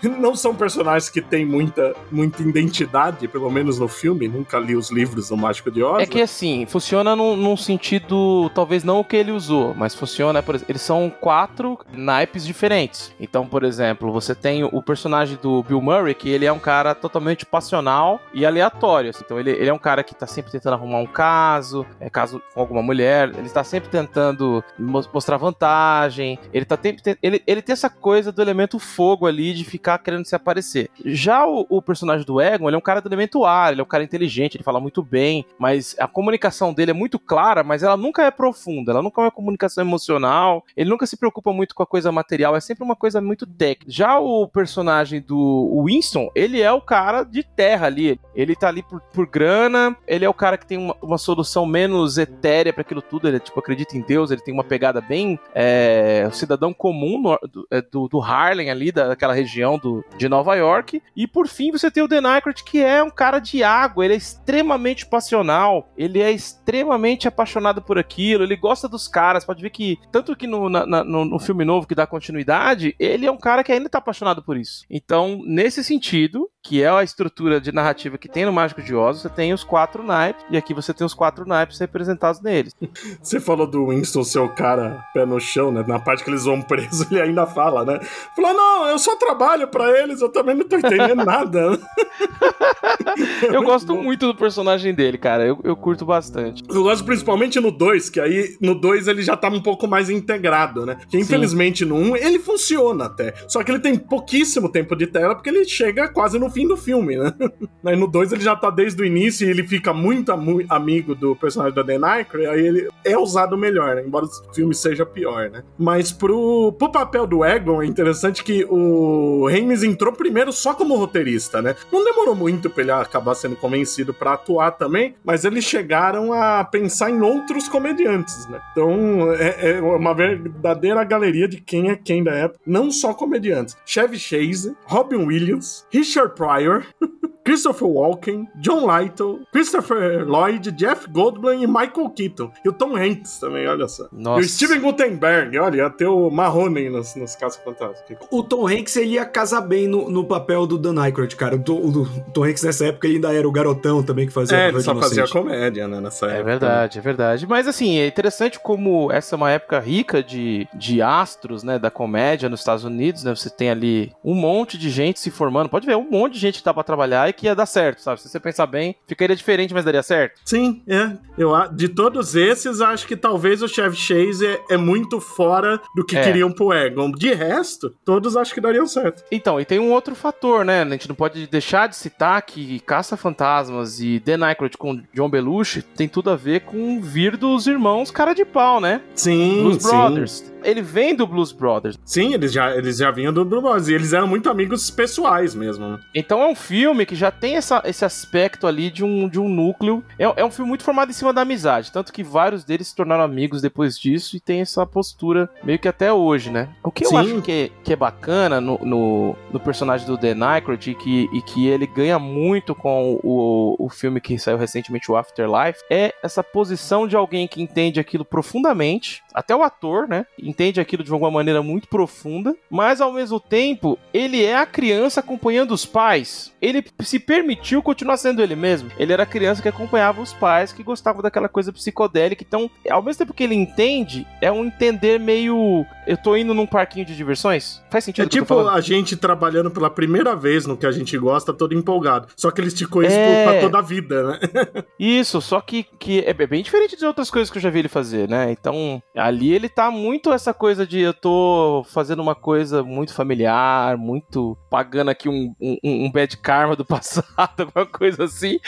não 0.10 0.34
são 0.34 0.56
personagens 0.56 1.08
que 1.08 1.22
têm 1.22 1.46
muita, 1.46 1.96
muita 2.12 2.42
identidade, 2.42 3.28
pelo 3.28 3.50
menos 3.50 3.80
no 3.80 3.88
filme. 3.88 4.28
Nunca 4.28 4.60
li 4.60 4.76
os 4.76 4.92
livros 4.92 5.30
do 5.30 5.38
Mágico 5.38 5.72
de 5.72 5.84
Oz. 5.84 6.04
É 6.04 6.06
que 6.06 6.22
assim, 6.22 6.66
funciona 6.66 7.16
num, 7.16 7.36
num 7.36 7.58
sentido, 7.58 8.50
talvez 8.54 8.84
não 8.84 9.00
o 9.00 9.04
que 9.04 9.16
ele 9.16 9.32
usou, 9.32 9.74
mas 9.76 9.96
funciona, 9.96 10.42
por 10.42 10.60
eles 10.68 10.82
são 10.82 11.10
quatro 11.10 11.80
naipes 11.92 12.46
diferentes. 12.46 13.14
Então, 13.20 13.48
por 13.48 13.64
exemplo, 13.64 14.12
você 14.12 14.36
tem 14.36 14.64
o 14.64 14.82
personagem 14.82 15.38
do 15.42 15.64
Bill 15.64 15.82
Murray, 15.82 16.14
que 16.14 16.30
ele 16.30 16.46
é 16.46 16.52
um 16.52 16.60
cara 16.60 16.94
totalmente 16.94 17.46
passional 17.46 18.20
e 18.34 18.46
aleatório. 18.46 19.10
Assim. 19.10 19.24
Então 19.26 19.40
ele, 19.40 19.52
ele 19.52 19.70
é 19.70 19.74
um 19.74 19.80
cara 19.80 20.04
que 20.04 20.16
tá 20.16 20.28
sempre 20.28 20.52
tentando 20.52 20.74
arrumar 20.74 21.00
um 21.00 21.06
caso, 21.06 21.86
é 22.00 22.10
caso 22.10 22.42
com 22.54 22.60
alguma 22.60 22.82
mulher, 22.82 23.30
ele 23.30 23.48
está 23.48 23.64
sempre 23.64 23.90
tentando 23.90 24.64
mostrar 24.78 25.38
vantagem, 25.38 26.40
ele 26.54 26.66
tá 26.66 26.78
sempre 26.82 27.18
ele, 27.22 27.42
ele 27.46 27.62
tem 27.62 27.74
essa 27.74 27.90
coisa 27.90 28.32
do 28.32 28.42
elemento 28.42 28.80
fogo 28.80 29.26
ali 29.26 29.54
de 29.54 29.64
ficar 29.64 29.98
querendo 30.00 30.26
se 30.26 30.36
aparecer. 30.36 30.90
Já 31.06 31.46
o, 31.46 31.66
o 31.70 31.82
personagem 31.82 32.01
do 32.26 32.42
Egon, 32.42 32.68
ele 32.68 32.76
é 32.76 32.78
um 32.78 32.82
cara 32.82 33.02
do 33.02 33.08
elemento 33.08 33.46
ar, 33.46 33.72
ele 33.72 33.82
é 33.82 33.84
um 33.84 33.88
cara 33.88 34.04
inteligente, 34.04 34.56
ele 34.56 34.64
fala 34.64 34.80
muito 34.80 35.02
bem, 35.02 35.46
mas 35.58 35.96
a 36.00 36.08
comunicação 36.08 36.74
dele 36.74 36.92
é 36.92 36.94
muito 36.94 37.20
clara, 37.20 37.64
mas 37.64 37.84
ela 37.84 37.98
nunca 37.98 38.24
é 38.24 38.32
profunda, 38.32 38.92
ela 38.92 39.02
nunca 39.02 39.22
é 39.22 39.26
uma 39.26 39.32
comunicação 39.32 39.84
emocional, 39.84 40.64
ele 40.76 40.90
nunca 40.90 41.06
se 41.06 41.18
preocupa 41.18 41.54
muito 41.54 41.76
com 41.76 41.84
a 41.84 41.88
coisa 41.88 42.12
material, 42.12 42.56
é 42.56 42.60
sempre 42.60 42.84
uma 42.84 42.96
coisa 42.96 43.22
muito 43.22 43.46
técnica. 43.46 43.92
Já 43.92 44.20
o 44.20 44.48
personagem 44.48 45.22
do 45.22 45.84
Winston, 45.86 46.30
ele 46.36 46.62
é 46.62 46.72
o 46.72 46.82
cara 46.82 47.24
de 47.24 47.44
terra 47.44 47.88
ali. 47.88 48.20
Ele 48.36 48.56
tá 48.56 48.68
ali 48.68 48.82
por, 48.82 49.02
por 49.02 49.28
grana, 49.28 49.96
ele 50.08 50.26
é 50.26 50.30
o 50.30 50.34
cara 50.34 50.58
que 50.58 50.66
tem 50.66 50.78
uma, 50.78 50.96
uma 51.02 51.18
solução 51.18 51.66
menos 51.66 52.18
etérea 52.18 52.74
para 52.74 52.82
aquilo 52.82 53.02
tudo. 53.02 53.28
Ele, 53.28 53.40
tipo, 53.40 53.60
acredita 53.60 53.98
em 53.98 54.02
Deus, 54.02 54.32
ele 54.32 54.42
tem 54.42 54.54
uma 54.54 54.64
pegada 54.64 55.02
bem 55.02 55.40
é, 55.54 56.28
cidadão 56.32 56.74
comum 56.74 57.22
no, 57.22 57.40
do, 57.48 57.68
é, 57.70 57.82
do, 57.82 58.08
do, 58.08 58.22
Harlem 58.22 58.70
ali, 58.70 58.92
daquela 58.92 59.34
região 59.34 59.78
do, 59.78 60.04
de 60.18 60.28
Nova 60.28 60.56
York. 60.56 61.02
E 61.16 61.28
por 61.28 61.48
fim, 61.48 61.72
você 61.72 61.91
tem 61.92 62.04
o 62.04 62.28
Aykroyd, 62.28 62.64
que 62.64 62.82
é 62.82 63.04
um 63.04 63.10
cara 63.10 63.40
de 63.40 63.64
água, 63.64 64.06
ele 64.06 64.14
é 64.14 64.18
extremamente 64.18 65.06
passional, 65.06 65.92
ele 65.98 66.22
é 66.22 66.32
extremamente 66.32 67.28
apaixonado 67.28 67.82
por 67.82 67.98
aquilo, 67.98 68.44
ele 68.44 68.56
gosta 68.56 68.88
dos 68.88 69.08
caras. 69.08 69.46
Pode 69.46 69.62
ver 69.62 69.70
que, 69.70 70.00
tanto 70.12 70.36
que 70.36 70.48
no, 70.48 70.70
na, 70.70 71.04
no, 71.04 71.26
no 71.26 71.40
filme 71.40 71.66
novo 71.66 71.88
que 71.88 71.96
dá 71.96 72.08
continuidade, 72.08 72.96
ele 73.00 73.26
é 73.26 73.32
um 73.32 73.38
cara 73.38 73.64
que 73.64 73.72
ainda 73.72 73.90
tá 73.90 73.98
apaixonado 73.98 74.44
por 74.44 74.58
isso. 74.58 74.86
Então, 74.90 75.42
nesse 75.46 75.84
sentido, 75.84 76.50
que 76.64 76.84
é 76.84 76.90
a 76.90 77.04
estrutura 77.04 77.60
de 77.60 77.72
narrativa 77.72 78.18
que 78.18 78.30
tem 78.30 78.46
no 78.46 78.54
Mágico 78.54 78.82
de 78.82 78.94
Oz, 78.94 79.22
você 79.22 79.30
tem 79.30 79.54
os 79.54 79.64
quatro 79.64 80.04
naipes, 80.04 80.46
e 80.50 80.58
aqui 80.58 80.74
você 80.74 80.94
tem 80.94 81.06
os 81.06 81.14
quatro 81.14 81.46
naipes 81.46 81.80
representados 81.80 82.42
neles. 82.42 82.76
Você 83.22 83.40
falou 83.40 83.68
do 83.68 83.88
Winston 83.88 84.24
ser 84.24 84.40
o 84.40 84.50
cara 84.50 85.06
pé 85.14 85.26
no 85.26 85.40
chão, 85.40 85.72
né? 85.72 85.84
Na 85.88 86.00
parte 86.00 86.24
que 86.24 86.30
eles 86.30 86.44
vão 86.44 86.62
preso, 86.62 87.08
ele 87.12 87.22
ainda 87.22 87.46
fala, 87.46 87.86
né? 87.86 88.00
Falou, 88.36 88.54
não, 88.54 88.88
eu 88.88 89.00
só 89.00 89.16
trabalho 89.16 89.68
para 89.68 89.90
eles, 90.00 90.22
eu 90.22 90.30
também 90.30 90.56
não 90.56 90.68
tô 90.68 90.78
entendendo 90.78 91.24
nada. 91.26 91.80
eu 93.54 93.64
gosto 93.64 93.96
muito 93.96 94.28
do 94.28 94.36
personagem 94.36 94.94
dele, 94.94 95.18
cara, 95.18 95.46
eu, 95.46 95.60
eu 95.64 95.76
curto 95.76 96.06
bastante. 96.06 96.64
Eu 96.70 96.84
gosto 96.84 97.04
principalmente 97.06 97.60
no 97.60 97.72
2, 97.72 98.10
que 98.10 98.20
aí 98.20 98.56
no 98.62 98.76
2 98.76 99.08
ele 99.08 99.22
já 99.22 99.36
tá 99.36 99.50
um 99.50 99.62
pouco 99.62 99.88
mais 99.88 100.10
integrado, 100.10 100.86
né? 100.86 100.98
Que 101.10 101.18
infelizmente 101.18 101.84
Sim. 101.84 101.90
no 101.90 101.96
1 101.96 102.02
um, 102.02 102.16
ele 102.16 102.40
funciona 102.40 103.06
até, 103.06 103.34
só 103.48 103.64
que 103.64 103.72
ele 103.72 103.80
tem 103.80 103.98
pouquíssimo 103.98 104.70
tempo 104.70 104.96
de 104.96 105.08
tela, 105.08 105.36
porque 105.36 105.50
ele 105.50 105.66
chega 105.66 106.08
quase 106.08 106.40
no 106.40 106.50
fim 106.50 106.68
do 106.68 106.78
filme, 106.78 107.18
né? 107.18 107.34
Aí 107.86 107.96
no 107.96 108.08
2 108.08 108.34
ele 108.34 108.44
já 108.44 108.56
tá 108.56 108.70
desde 108.70 109.02
o 109.02 109.06
início 109.06 109.48
e 109.48 109.50
ele 109.50 109.64
fica 109.68 109.94
muito 109.94 110.32
amigo 110.70 111.16
do 111.16 111.36
personagem 111.36 111.74
da 111.74 112.12
Aykroyd, 112.12 112.48
aí 112.48 112.66
ele 112.66 112.90
é 113.04 113.18
usado 113.18 113.58
melhor, 113.58 113.96
né? 113.96 114.04
Embora 114.06 114.26
o 114.26 114.54
filme 114.54 114.74
seja 114.74 115.06
pior, 115.06 115.50
né? 115.50 115.64
Mas 115.78 116.12
pro, 116.12 116.72
pro 116.74 116.92
papel 116.92 117.26
do 117.26 117.44
Egon 117.44 117.82
é 117.82 117.86
interessante 117.86 118.44
que 118.44 118.66
o 118.70 119.48
Rames 119.50 119.84
entrou 119.84 120.14
primeiro 120.14 120.52
só 120.52 120.74
como 120.74 120.96
roteirista, 120.96 121.61
né? 121.62 121.76
Não 121.92 122.04
demorou 122.04 122.36
muito 122.36 122.70
pra 122.70 122.84
ele 122.84 122.92
acabar 122.92 123.36
sendo 123.36 123.56
convencido 123.56 124.14
para 124.14 124.34
atuar 124.34 124.72
também, 124.72 125.16
mas 125.24 125.46
eles 125.46 125.64
chegaram 125.64 126.34
a 126.34 126.64
pensar 126.64 127.10
em 127.10 127.22
outros 127.22 127.68
comediantes, 127.68 128.48
né? 128.48 128.62
Então 128.72 129.34
é, 129.34 129.72
é 129.72 129.82
uma 129.82 130.14
verdadeira 130.14 131.04
galeria 131.04 131.48
de 131.48 131.60
quem 131.62 131.90
é 131.90 131.96
quem 131.96 132.24
da 132.24 132.34
época, 132.34 132.60
não 132.66 132.92
só 132.92 133.14
comediantes. 133.14 133.76
Chevy 133.86 134.20
Chase, 134.20 134.76
Robin 134.86 135.26
Williams, 135.26 135.86
Richard 135.92 136.36
Pryor, 136.36 136.86
Christopher 137.44 137.88
Walken, 137.88 138.48
John 138.58 138.86
Lytle, 138.86 139.40
Christopher 139.52 140.26
Lloyd, 140.28 140.72
Jeff 140.72 141.10
Goldblum 141.10 141.64
e 141.64 141.68
Michael 141.68 142.10
Keaton. 142.16 142.52
E 142.64 142.70
o 142.70 142.74
Tom 142.74 142.96
Hanks 142.96 143.40
também, 143.40 143.68
olha 143.68 143.88
só. 143.88 144.08
Nossa. 144.12 144.42
E 144.42 144.46
o 144.46 144.50
Steven 144.50 144.80
Gutenberg, 144.80 145.58
olha, 145.58 145.78
ia 145.78 145.90
ter 145.90 146.06
o 146.06 146.30
Marrone 146.30 146.90
nos, 146.90 147.16
nos 147.16 147.36
Casos 147.36 147.60
Fantásticos. 147.64 148.28
O 148.32 148.44
Tom 148.44 148.68
Hanks, 148.68 148.96
ele 148.96 149.14
ia 149.14 149.26
casar 149.26 149.62
bem 149.62 149.88
no, 149.88 150.10
no 150.10 150.24
papel 150.24 150.68
do 150.68 150.78
Dan 150.78 151.02
Aykroyd, 151.02 151.36
cara. 151.36 151.51
O, 151.52 151.72
o, 151.72 152.02
o, 152.04 152.06
Tom 152.32 152.44
Hanks, 152.44 152.64
nessa 152.64 152.88
época, 152.88 153.08
ainda 153.08 153.34
era 153.34 153.48
o 153.48 153.52
garotão 153.52 154.04
também 154.04 154.26
que 154.26 154.34
fazia... 154.34 154.58
É, 154.58 154.68
ele 154.70 154.82
só 154.82 154.96
fazia 154.96 155.28
comédia, 155.28 155.88
né, 155.88 156.00
nessa 156.00 156.26
é 156.26 156.30
época. 156.30 156.42
É 156.42 156.44
verdade, 156.44 157.00
é 157.00 157.02
verdade. 157.02 157.48
Mas, 157.48 157.68
assim, 157.68 158.00
é 158.00 158.08
interessante 158.08 158.60
como 158.60 159.12
essa 159.12 159.36
é 159.36 159.38
uma 159.38 159.52
época 159.52 159.80
rica 159.80 160.24
de, 160.24 160.68
de 160.74 161.02
astros, 161.02 161.64
né, 161.64 161.78
da 161.78 161.92
comédia 161.92 162.50
nos 162.50 162.62
Estados 162.62 162.84
Unidos, 162.84 163.24
né? 163.24 163.36
Você 163.36 163.50
tem 163.50 163.70
ali 163.70 164.12
um 164.24 164.34
monte 164.34 164.78
de 164.78 164.90
gente 164.90 165.20
se 165.20 165.32
formando. 165.32 165.70
Pode 165.70 165.86
ver, 165.86 165.96
um 165.96 166.10
monte 166.10 166.34
de 166.34 166.40
gente 166.40 166.58
que 166.58 166.64
tá 166.64 166.74
pra 166.74 166.84
trabalhar 166.84 167.30
e 167.30 167.34
que 167.34 167.46
ia 167.46 167.56
dar 167.56 167.66
certo, 167.66 168.02
sabe? 168.02 168.22
Se 168.22 168.30
você 168.30 168.40
pensar 168.40 168.66
bem, 168.66 168.96
ficaria 169.08 169.36
diferente, 169.36 169.74
mas 169.74 169.86
daria 169.86 170.04
certo. 170.04 170.42
Sim, 170.46 170.82
é. 170.88 171.12
Eu, 171.38 171.52
de 171.72 171.90
todos 171.90 172.36
esses, 172.36 172.82
acho 172.82 173.08
que 173.08 173.16
talvez 173.16 173.62
o 173.62 173.68
Chevy 173.68 173.96
Chase 173.96 174.46
é, 174.46 174.62
é 174.72 174.78
muito 174.78 175.20
fora 175.20 175.80
do 175.96 176.06
que 176.06 176.18
é. 176.18 176.24
queriam 176.24 176.52
pro 176.52 176.74
Egon. 176.74 177.12
De 177.12 177.34
resto, 177.34 177.94
todos 178.06 178.38
acho 178.38 178.54
que 178.54 178.62
dariam 178.62 178.86
certo. 178.88 179.24
Então, 179.32 179.60
e 179.60 179.66
tem 179.66 179.80
um 179.80 179.92
outro 179.92 180.16
fator, 180.16 180.66
né? 180.66 180.82
A 180.84 180.90
gente 180.90 181.10
não 181.10 181.16
pode 181.16 181.41
deixar 181.48 181.88
de 181.88 181.96
citar 181.96 182.42
que 182.42 182.80
Caça-Fantasmas 182.82 184.00
e 184.00 184.20
The 184.20 184.36
Aykroyd 184.36 184.78
com 184.78 185.02
John 185.14 185.30
Belushi 185.30 185.82
tem 185.82 186.08
tudo 186.08 186.30
a 186.30 186.36
ver 186.36 186.62
com 186.62 187.02
vir 187.02 187.38
dos 187.38 187.68
irmãos 187.68 188.12
cara 188.12 188.34
de 188.34 188.46
pau, 188.46 188.80
né? 188.80 189.02
Sim, 189.16 189.62
Blues 189.62 189.84
sim. 189.84 189.90
Brothers. 189.90 190.52
Ele 190.64 190.82
vem 190.82 191.16
do 191.16 191.26
Blues 191.26 191.52
Brothers. 191.52 191.98
Sim, 192.06 192.34
eles 192.34 192.54
já, 192.54 192.76
eles 192.76 192.98
já 192.98 193.12
vinham 193.12 193.34
do 193.34 193.44
Blues 193.44 193.64
Brothers. 193.64 193.88
E 193.88 193.94
eles 193.94 194.14
eram 194.14 194.28
muito 194.28 194.50
amigos 194.50 194.92
pessoais 194.92 195.56
mesmo. 195.56 195.88
Né? 195.88 196.00
Então 196.14 196.42
é 196.42 196.48
um 196.48 196.56
filme 196.56 197.06
que 197.06 197.16
já 197.16 197.32
tem 197.32 197.56
essa, 197.56 197.82
esse 197.86 198.06
aspecto 198.06 198.68
ali 198.68 198.92
de 198.92 199.04
um, 199.04 199.28
de 199.28 199.40
um 199.40 199.50
núcleo. 199.50 200.04
É, 200.20 200.24
é 200.24 200.46
um 200.46 200.52
filme 200.52 200.70
muito 200.70 200.84
formado 200.84 201.10
em 201.10 201.14
cima 201.14 201.34
da 201.34 201.42
amizade. 201.42 201.92
Tanto 201.92 202.14
que 202.14 202.24
vários 202.24 202.64
deles 202.64 202.88
se 202.88 202.96
tornaram 202.96 203.24
amigos 203.24 203.62
depois 203.62 203.98
disso 203.98 204.36
e 204.36 204.40
tem 204.40 204.62
essa 204.62 204.86
postura 204.86 205.50
meio 205.64 205.80
que 205.80 205.88
até 205.88 206.14
hoje, 206.14 206.50
né? 206.50 206.70
O 206.84 206.92
que 206.92 207.06
Sim. 207.06 207.16
eu 207.16 207.22
acho 207.22 207.42
que 207.42 207.52
é, 207.52 207.72
que 207.84 207.94
é 207.94 207.96
bacana 207.96 208.62
no, 208.62 208.78
no, 208.84 209.36
no 209.52 209.60
personagem 209.60 210.06
do 210.06 210.18
Dan 210.18 210.46
Aykroyd 210.46 210.92
e 210.92 210.96
que, 210.96 211.30
e 211.32 211.42
que 211.42 211.68
ele 211.68 211.88
ganha 211.88 212.20
muito 212.20 212.76
com 212.76 213.20
o, 213.24 213.76
o 213.80 213.90
filme 213.90 214.20
que 214.20 214.38
saiu 214.38 214.58
recentemente, 214.58 215.12
o 215.12 215.16
Afterlife, 215.16 215.84
é 215.90 216.14
essa 216.24 216.44
posição 216.44 217.08
de 217.08 217.16
alguém 217.16 217.48
que 217.48 217.62
entende 217.62 218.00
aquilo 218.00 218.26
profundamente, 218.26 219.24
até 219.34 219.56
o 219.56 219.64
ator, 219.64 220.08
né? 220.08 220.26
Entende 220.38 220.80
aquilo 220.80 221.04
de 221.04 221.12
alguma 221.12 221.32
maneira 221.32 221.62
muito 221.62 221.88
profunda, 221.88 222.56
mas 222.70 223.02
ao 223.02 223.14
mesmo 223.14 223.40
tempo, 223.40 223.98
ele 224.14 224.44
é 224.44 224.56
a 224.56 224.66
criança 224.66 225.20
acompanhando 225.20 225.72
os 225.72 225.86
pais. 225.86 226.54
Ele 226.62 226.84
se 227.00 227.20
permitiu 227.20 227.82
continuar 227.82 228.18
sendo 228.18 228.42
ele 228.42 228.56
mesmo. 228.56 228.92
Ele 228.98 229.14
era 229.14 229.24
a 229.24 229.26
criança 229.26 229.62
que 229.62 229.70
acompanhava 229.70 230.22
os 230.22 230.34
pais, 230.34 230.74
que 230.74 230.84
gostava 230.84 231.22
daquela 231.22 231.50
coisa 231.50 231.72
psicodélica. 231.72 232.44
Então, 232.48 232.70
ao 232.90 233.02
mesmo 233.02 233.20
tempo 233.20 233.34
que 233.34 233.44
ele 233.44 233.56
entende, 233.56 234.28
é 234.42 234.52
um 234.52 234.66
entender 234.66 235.20
meio. 235.20 235.86
Eu 236.06 236.18
tô 236.18 236.36
indo 236.36 236.54
num 236.54 236.66
parquinho 236.66 237.06
de 237.06 237.16
diversões? 237.16 237.82
Faz 237.90 238.04
sentido? 238.04 238.26
É 238.26 238.30
tipo 238.30 238.60
a 238.68 238.82
gente 238.82 239.16
trabalhando 239.16 239.72
pela 239.72 239.90
primeira 239.90 240.36
vez 240.36 240.66
no 240.66 240.78
que 240.78 240.86
a 240.86 240.92
gente 240.92 241.16
gosta, 241.22 241.54
todo 241.54 241.74
empolgado. 241.74 242.28
Só 242.36 242.52
que 242.52 242.60
ele 242.60 242.68
esticou 242.68 243.04
isso 243.04 243.16
é... 243.16 243.44
pra 243.46 243.62
toda 243.62 243.78
a 243.78 243.82
vida, 243.82 244.24
né? 244.24 244.40
isso, 245.00 245.40
só 245.40 245.62
que, 245.62 245.84
que 245.84 246.20
é 246.20 246.34
bem 246.34 246.64
diferente 246.64 246.98
de 246.98 247.06
outras 247.06 247.30
coisas 247.30 247.50
que 247.50 247.58
eu 247.58 247.62
já 247.62 247.70
vi 247.70 247.80
ele 247.80 247.88
fazer, 247.88 248.28
né? 248.28 248.52
Então, 248.52 249.02
ali 249.16 249.54
ele 249.54 249.70
tá 249.70 249.92
muito 249.92 250.34
essa 250.34 250.54
coisa 250.54 250.86
de 250.86 251.00
eu 251.00 251.14
tô 251.14 251.86
fazendo 251.90 252.22
uma 252.22 252.36
coisa 252.36 252.84
muito 252.84 253.14
familiar, 253.14 253.98
muito 253.98 254.58
pagando 254.70 255.12
aqui 255.12 255.30
um, 255.30 255.54
um, 255.62 255.78
um 255.84 256.12
bad 256.12 256.36
karma 256.38 256.76
do 256.76 256.84
passado, 256.86 257.64
alguma 257.64 257.86
coisa 257.86 258.24
assim. 258.24 258.60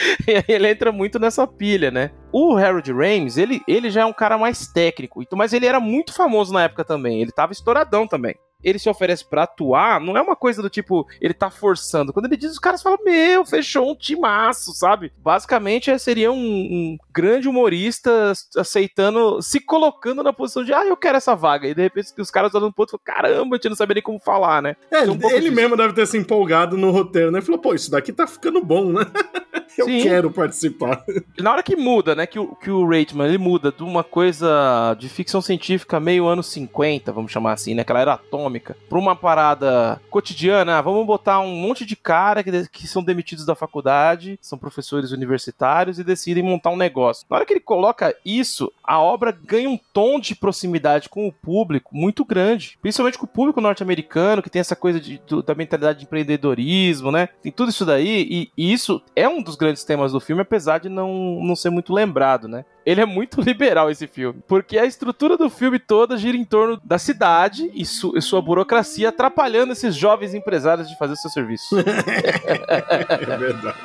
ele 0.48 0.70
entra 0.70 0.92
muito 0.92 1.18
nessa 1.20 1.48
pilha, 1.48 1.90
né? 1.90 2.12
O 2.32 2.56
Harold 2.56 2.92
Ramis, 2.92 3.38
ele, 3.38 3.62
ele 3.68 3.90
já 3.90 4.02
é 4.02 4.06
um 4.06 4.14
cara 4.14 4.38
mais 4.38 4.68
técnico, 4.68 5.22
então, 5.22 5.38
mas 5.38 5.54
ele 5.54 5.66
era 5.66 5.80
muito 5.80 6.14
famoso 6.14 6.54
na 6.54 6.64
época 6.64 6.84
também. 6.84 7.22
Ele 7.22 7.32
tava 7.32 7.52
estouradão 7.52 8.08
também 8.08 8.36
ele 8.64 8.80
se 8.80 8.90
oferece 8.90 9.26
para 9.26 9.44
atuar, 9.44 10.00
não 10.00 10.18
é 10.18 10.22
uma 10.22 10.36
coisa 10.36 10.62
do 10.62 10.70
tipo, 10.70 11.08
ele 11.20 11.34
tá 11.34 11.50
forçando. 11.50 12.14
Quando 12.14 12.26
ele 12.26 12.38
diz, 12.38 12.52
os 12.52 12.60
caras 12.60 12.82
falam, 12.82 13.00
meu, 13.04 13.46
fechou 13.46 13.92
um 13.92 13.96
timaço, 13.96 14.74
sabe? 14.74 15.12
Basicamente, 15.18 15.92
é, 15.92 15.98
seria 15.98 16.32
um, 16.32 16.38
um, 16.38 16.98
grande 17.14 17.48
humorista 17.48 18.34
aceitando, 18.58 19.42
se 19.42 19.60
colocando 19.60 20.24
na 20.24 20.34
posição 20.34 20.64
de, 20.64 20.74
ah, 20.74 20.86
eu 20.86 20.98
quero 20.98 21.18
essa 21.18 21.36
vaga. 21.36 21.68
E 21.68 21.76
de 21.76 21.82
repente 21.82 22.14
os 22.18 22.32
caras 22.32 22.54
olham 22.56 22.70
e 22.70 22.74
falam, 22.74 23.00
caramba, 23.04 23.56
a 23.56 23.58
gente 23.58 23.70
não 23.70 23.76
sabia 23.76 23.96
nem 23.96 24.04
como 24.04 24.20
falar, 24.20 24.62
né? 24.62 24.76
É, 24.92 25.04
um 25.04 25.14
ele 25.30 25.42
disso. 25.42 25.56
mesmo 25.56 25.78
deve 25.78 25.94
ter 25.94 26.08
se 26.08 26.18
empolgado 26.18 26.78
no 26.78 26.92
roteiro, 26.92 27.32
né? 27.32 27.42
Falou, 27.42 27.60
pô, 27.60 27.74
isso 27.74 27.92
daqui 27.92 28.12
tá 28.12 28.26
ficando 28.26 28.64
bom, 28.64 28.92
né? 28.92 29.06
eu 29.78 29.86
Sim. 29.86 30.02
quero 30.04 30.32
participar. 30.32 31.04
Na 31.40 31.52
hora 31.52 31.64
que 31.64 31.76
muda, 31.76 32.16
né, 32.16 32.26
que 32.26 32.40
o, 32.40 32.56
que 32.56 32.70
o 32.70 32.88
Reitman, 32.88 33.28
ele 33.28 33.38
muda 33.38 33.72
de 33.72 33.84
uma 33.84 34.04
coisa 34.04 34.96
de 35.00 35.10
ficção 35.10 35.42
científica 35.42 36.00
meio 36.00 36.28
anos 36.28 36.48
50, 36.48 37.12
vamos 37.12 37.32
chamar 37.32 37.54
assim, 37.54 37.74
né, 37.74 37.82
aquela 37.82 38.02
era 38.02 38.14
atômica, 38.14 38.53
econômica 38.54 38.78
para 38.90 39.00
uma 39.00 39.16
parada 39.16 40.00
cotidiana, 40.10 40.82
vamos 40.82 41.06
botar 41.06 41.40
um 41.40 41.56
monte 41.56 41.86
de 41.86 41.96
cara 41.96 42.44
que, 42.44 42.68
que 42.70 42.88
são 42.88 43.04
demitidos 43.04 43.46
da 43.46 43.56
faculdade, 43.56 44.38
são 44.42 44.58
professores 44.58 45.12
universitários 45.12 46.00
e 46.00 46.04
decidem 46.04 46.44
montar 46.44 46.70
um 46.70 46.78
negócio. 46.78 47.26
Na 47.30 47.38
hora 47.38 47.46
que 47.46 47.54
ele 47.54 47.60
coloca 47.60 48.16
isso, 48.24 48.72
a 48.84 49.00
obra 49.00 49.32
ganha 49.32 49.70
um 49.70 49.80
tom 49.94 50.20
de 50.20 50.36
proximidade 50.36 51.10
com 51.10 51.28
o 51.28 51.32
público 51.32 51.96
muito 51.96 52.24
grande, 52.24 52.78
principalmente 52.82 53.18
com 53.18 53.26
o 53.26 53.30
público 53.30 53.62
norte-americano, 53.62 54.42
que 54.42 54.50
tem 54.50 54.60
essa 54.60 54.76
coisa 54.76 55.00
de, 55.00 55.22
da 55.46 55.56
mentalidade 55.56 56.00
de 56.00 56.06
empreendedorismo, 56.06 57.12
né? 57.12 57.30
Tem 57.42 57.52
tudo 57.52 57.70
isso 57.70 57.86
daí, 57.86 58.28
e, 58.30 58.52
e 58.58 58.74
isso 58.74 59.02
é 59.16 59.28
um 59.28 59.42
dos 59.42 59.56
grandes 59.56 59.84
temas 59.84 60.12
do 60.12 60.20
filme, 60.20 60.42
apesar 60.42 60.80
de 60.80 60.90
não, 60.90 61.40
não 61.42 61.56
ser 61.56 61.70
muito 61.70 61.94
lembrado, 61.94 62.48
né? 62.48 62.66
Ele 62.86 63.02
é 63.02 63.06
muito 63.06 63.40
liberal, 63.42 63.90
esse 63.90 64.08
filme, 64.08 64.42
porque 64.48 64.78
a 64.78 64.86
estrutura 64.86 65.38
do 65.38 65.50
filme 65.50 65.80
toda 65.80 66.18
gira 66.18 66.38
em 66.38 66.44
torno 66.44 66.80
da 66.84 66.98
cidade 66.98 67.72
e, 67.74 67.86
su, 67.86 68.14
e 68.16 68.22
sua 68.22 68.42
burocracia 68.44 69.10
atrapalhando 69.10 69.74
esses 69.74 69.96
jovens 69.96 70.34
empresários 70.34 70.88
de 70.88 70.98
fazer 70.98 71.16
seu 71.16 71.30
serviço. 71.30 71.76
é 71.80 73.38
verdade. 73.38 73.78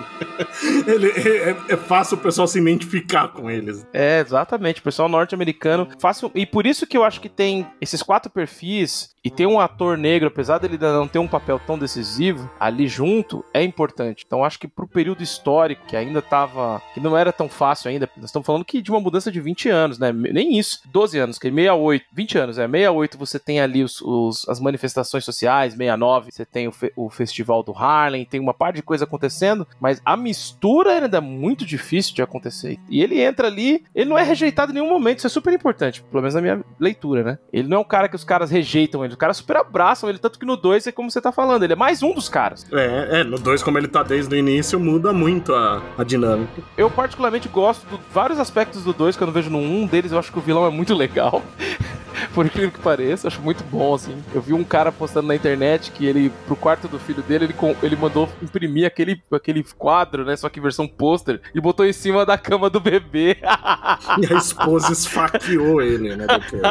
Ele, 0.86 1.08
é, 1.10 1.56
é, 1.68 1.76
fácil 1.76 2.16
o 2.16 2.20
pessoal 2.20 2.46
se 2.46 2.58
identificar 2.58 3.28
com 3.28 3.50
eles. 3.50 3.86
É, 3.92 4.20
exatamente. 4.20 4.80
O 4.80 4.84
pessoal 4.84 5.08
norte-americano. 5.08 5.88
Fácil. 5.98 6.30
E 6.34 6.46
por 6.46 6.66
isso 6.66 6.86
que 6.86 6.96
eu 6.96 7.04
acho 7.04 7.20
que 7.20 7.28
tem 7.28 7.66
esses 7.80 8.02
quatro 8.02 8.30
perfis 8.30 9.10
e 9.28 9.30
ter 9.30 9.46
um 9.46 9.60
ator 9.60 9.98
negro, 9.98 10.28
apesar 10.28 10.56
dele 10.56 10.78
não 10.78 11.06
ter 11.06 11.18
um 11.18 11.28
papel 11.28 11.60
tão 11.66 11.78
decisivo, 11.78 12.50
ali 12.58 12.88
junto 12.88 13.44
é 13.52 13.62
importante. 13.62 14.24
Então 14.26 14.42
acho 14.42 14.58
que 14.58 14.66
pro 14.66 14.88
período 14.88 15.22
histórico, 15.22 15.84
que 15.86 15.94
ainda 15.94 16.22
tava. 16.22 16.80
que 16.94 17.00
não 17.00 17.14
era 17.14 17.30
tão 17.30 17.46
fácil 17.46 17.90
ainda, 17.90 18.08
nós 18.16 18.30
estamos 18.30 18.46
falando 18.46 18.64
que 18.64 18.80
de 18.80 18.90
uma 18.90 19.00
mudança 19.00 19.30
de 19.30 19.38
20 19.38 19.68
anos, 19.68 19.98
né? 19.98 20.10
Nem 20.12 20.58
isso. 20.58 20.80
12 20.86 21.18
anos, 21.18 21.38
que 21.38 21.50
68. 21.50 22.06
20 22.10 22.38
anos, 22.38 22.58
é. 22.58 22.66
68 22.66 23.18
você 23.18 23.38
tem 23.38 23.60
ali 23.60 23.84
os, 23.84 24.00
os 24.00 24.48
as 24.48 24.58
manifestações 24.60 25.26
sociais, 25.26 25.74
69 25.74 26.32
você 26.32 26.46
tem 26.46 26.66
o, 26.66 26.72
fe, 26.72 26.90
o 26.96 27.10
festival 27.10 27.62
do 27.62 27.72
Harlem, 27.76 28.24
tem 28.24 28.40
uma 28.40 28.54
parte 28.54 28.76
de 28.76 28.82
coisa 28.82 29.04
acontecendo, 29.04 29.68
mas 29.78 30.00
a 30.06 30.16
mistura 30.16 30.92
ainda 30.92 31.18
é 31.18 31.20
muito 31.20 31.66
difícil 31.66 32.14
de 32.14 32.22
acontecer. 32.22 32.78
E 32.88 33.02
ele 33.02 33.20
entra 33.20 33.46
ali, 33.46 33.84
ele 33.94 34.08
não 34.08 34.16
é 34.16 34.22
rejeitado 34.22 34.72
em 34.72 34.76
nenhum 34.76 34.88
momento, 34.88 35.18
isso 35.18 35.26
é 35.26 35.30
super 35.30 35.52
importante, 35.52 36.02
pelo 36.02 36.22
menos 36.22 36.34
na 36.34 36.40
minha 36.40 36.64
leitura, 36.80 37.22
né? 37.22 37.38
Ele 37.52 37.68
não 37.68 37.76
é 37.76 37.80
um 37.80 37.84
cara 37.84 38.08
que 38.08 38.16
os 38.16 38.24
caras 38.24 38.50
rejeitam 38.50 39.04
ele, 39.04 39.17
os 39.18 39.20
caras 39.20 39.36
super 39.38 39.56
abraçam 39.56 40.08
ele, 40.08 40.18
tanto 40.18 40.38
que 40.38 40.46
no 40.46 40.56
2 40.56 40.86
é 40.86 40.92
como 40.92 41.10
você 41.10 41.20
tá 41.20 41.32
falando, 41.32 41.64
ele 41.64 41.72
é 41.72 41.76
mais 41.76 42.04
um 42.04 42.14
dos 42.14 42.28
caras. 42.28 42.64
É, 42.72 43.20
é 43.20 43.24
no 43.24 43.36
2, 43.36 43.64
como 43.64 43.76
ele 43.76 43.88
tá 43.88 44.04
desde 44.04 44.32
o 44.32 44.38
início, 44.38 44.78
muda 44.78 45.12
muito 45.12 45.52
a, 45.52 45.82
a 45.98 46.04
dinâmica. 46.04 46.62
Eu 46.76 46.88
particularmente 46.88 47.48
gosto 47.48 47.84
de 47.88 47.98
vários 48.12 48.38
aspectos 48.38 48.84
do 48.84 48.92
2 48.92 49.16
que 49.16 49.22
eu 49.24 49.26
não 49.26 49.34
vejo 49.34 49.50
no 49.50 49.58
1, 49.58 49.82
um 49.82 49.86
deles 49.86 50.12
eu 50.12 50.20
acho 50.20 50.30
que 50.30 50.38
o 50.38 50.40
vilão 50.40 50.64
é 50.64 50.70
muito 50.70 50.94
legal. 50.94 51.42
por 52.34 52.46
incrível 52.46 52.70
que 52.70 52.78
pareça, 52.78 53.28
acho 53.28 53.40
muito 53.40 53.64
bom, 53.64 53.94
assim. 53.94 54.22
Eu 54.34 54.40
vi 54.40 54.52
um 54.52 54.64
cara 54.64 54.90
postando 54.92 55.28
na 55.28 55.34
internet 55.34 55.90
que 55.90 56.06
ele, 56.06 56.32
pro 56.46 56.56
quarto 56.56 56.88
do 56.88 56.98
filho 56.98 57.22
dele, 57.22 57.44
ele, 57.46 57.54
ele 57.82 57.96
mandou 57.96 58.28
imprimir 58.42 58.86
aquele, 58.86 59.22
aquele 59.32 59.64
quadro, 59.76 60.24
né? 60.24 60.36
Só 60.36 60.48
que 60.48 60.60
versão 60.60 60.86
pôster, 60.86 61.40
e 61.54 61.60
botou 61.60 61.86
em 61.86 61.92
cima 61.92 62.24
da 62.24 62.38
cama 62.38 62.70
do 62.70 62.80
bebê. 62.80 63.38
e 64.18 64.32
a 64.32 64.36
esposa 64.36 64.92
esfaqueou 64.92 65.80
ele, 65.80 66.16
né? 66.16 66.26
Depois. 66.26 66.62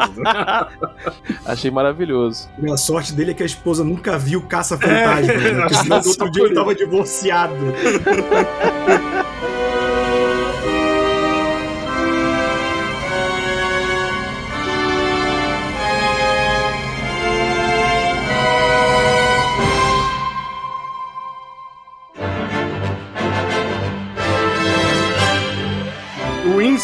Achei 1.46 1.72
maravilhoso. 1.72 2.50
A 2.72 2.78
sorte 2.78 3.14
dele 3.14 3.32
é 3.32 3.34
que 3.34 3.44
a 3.44 3.46
esposa 3.46 3.84
nunca 3.84 4.18
viu 4.18 4.42
Caça-Fantasma, 4.42 5.34
é, 5.34 5.54
né? 5.54 5.68
Porque 5.68 5.90
no 5.90 5.96
outro 5.96 6.32
dia 6.32 6.44
ele 6.44 6.56
tava 6.56 6.76
divorciado. 6.76 7.56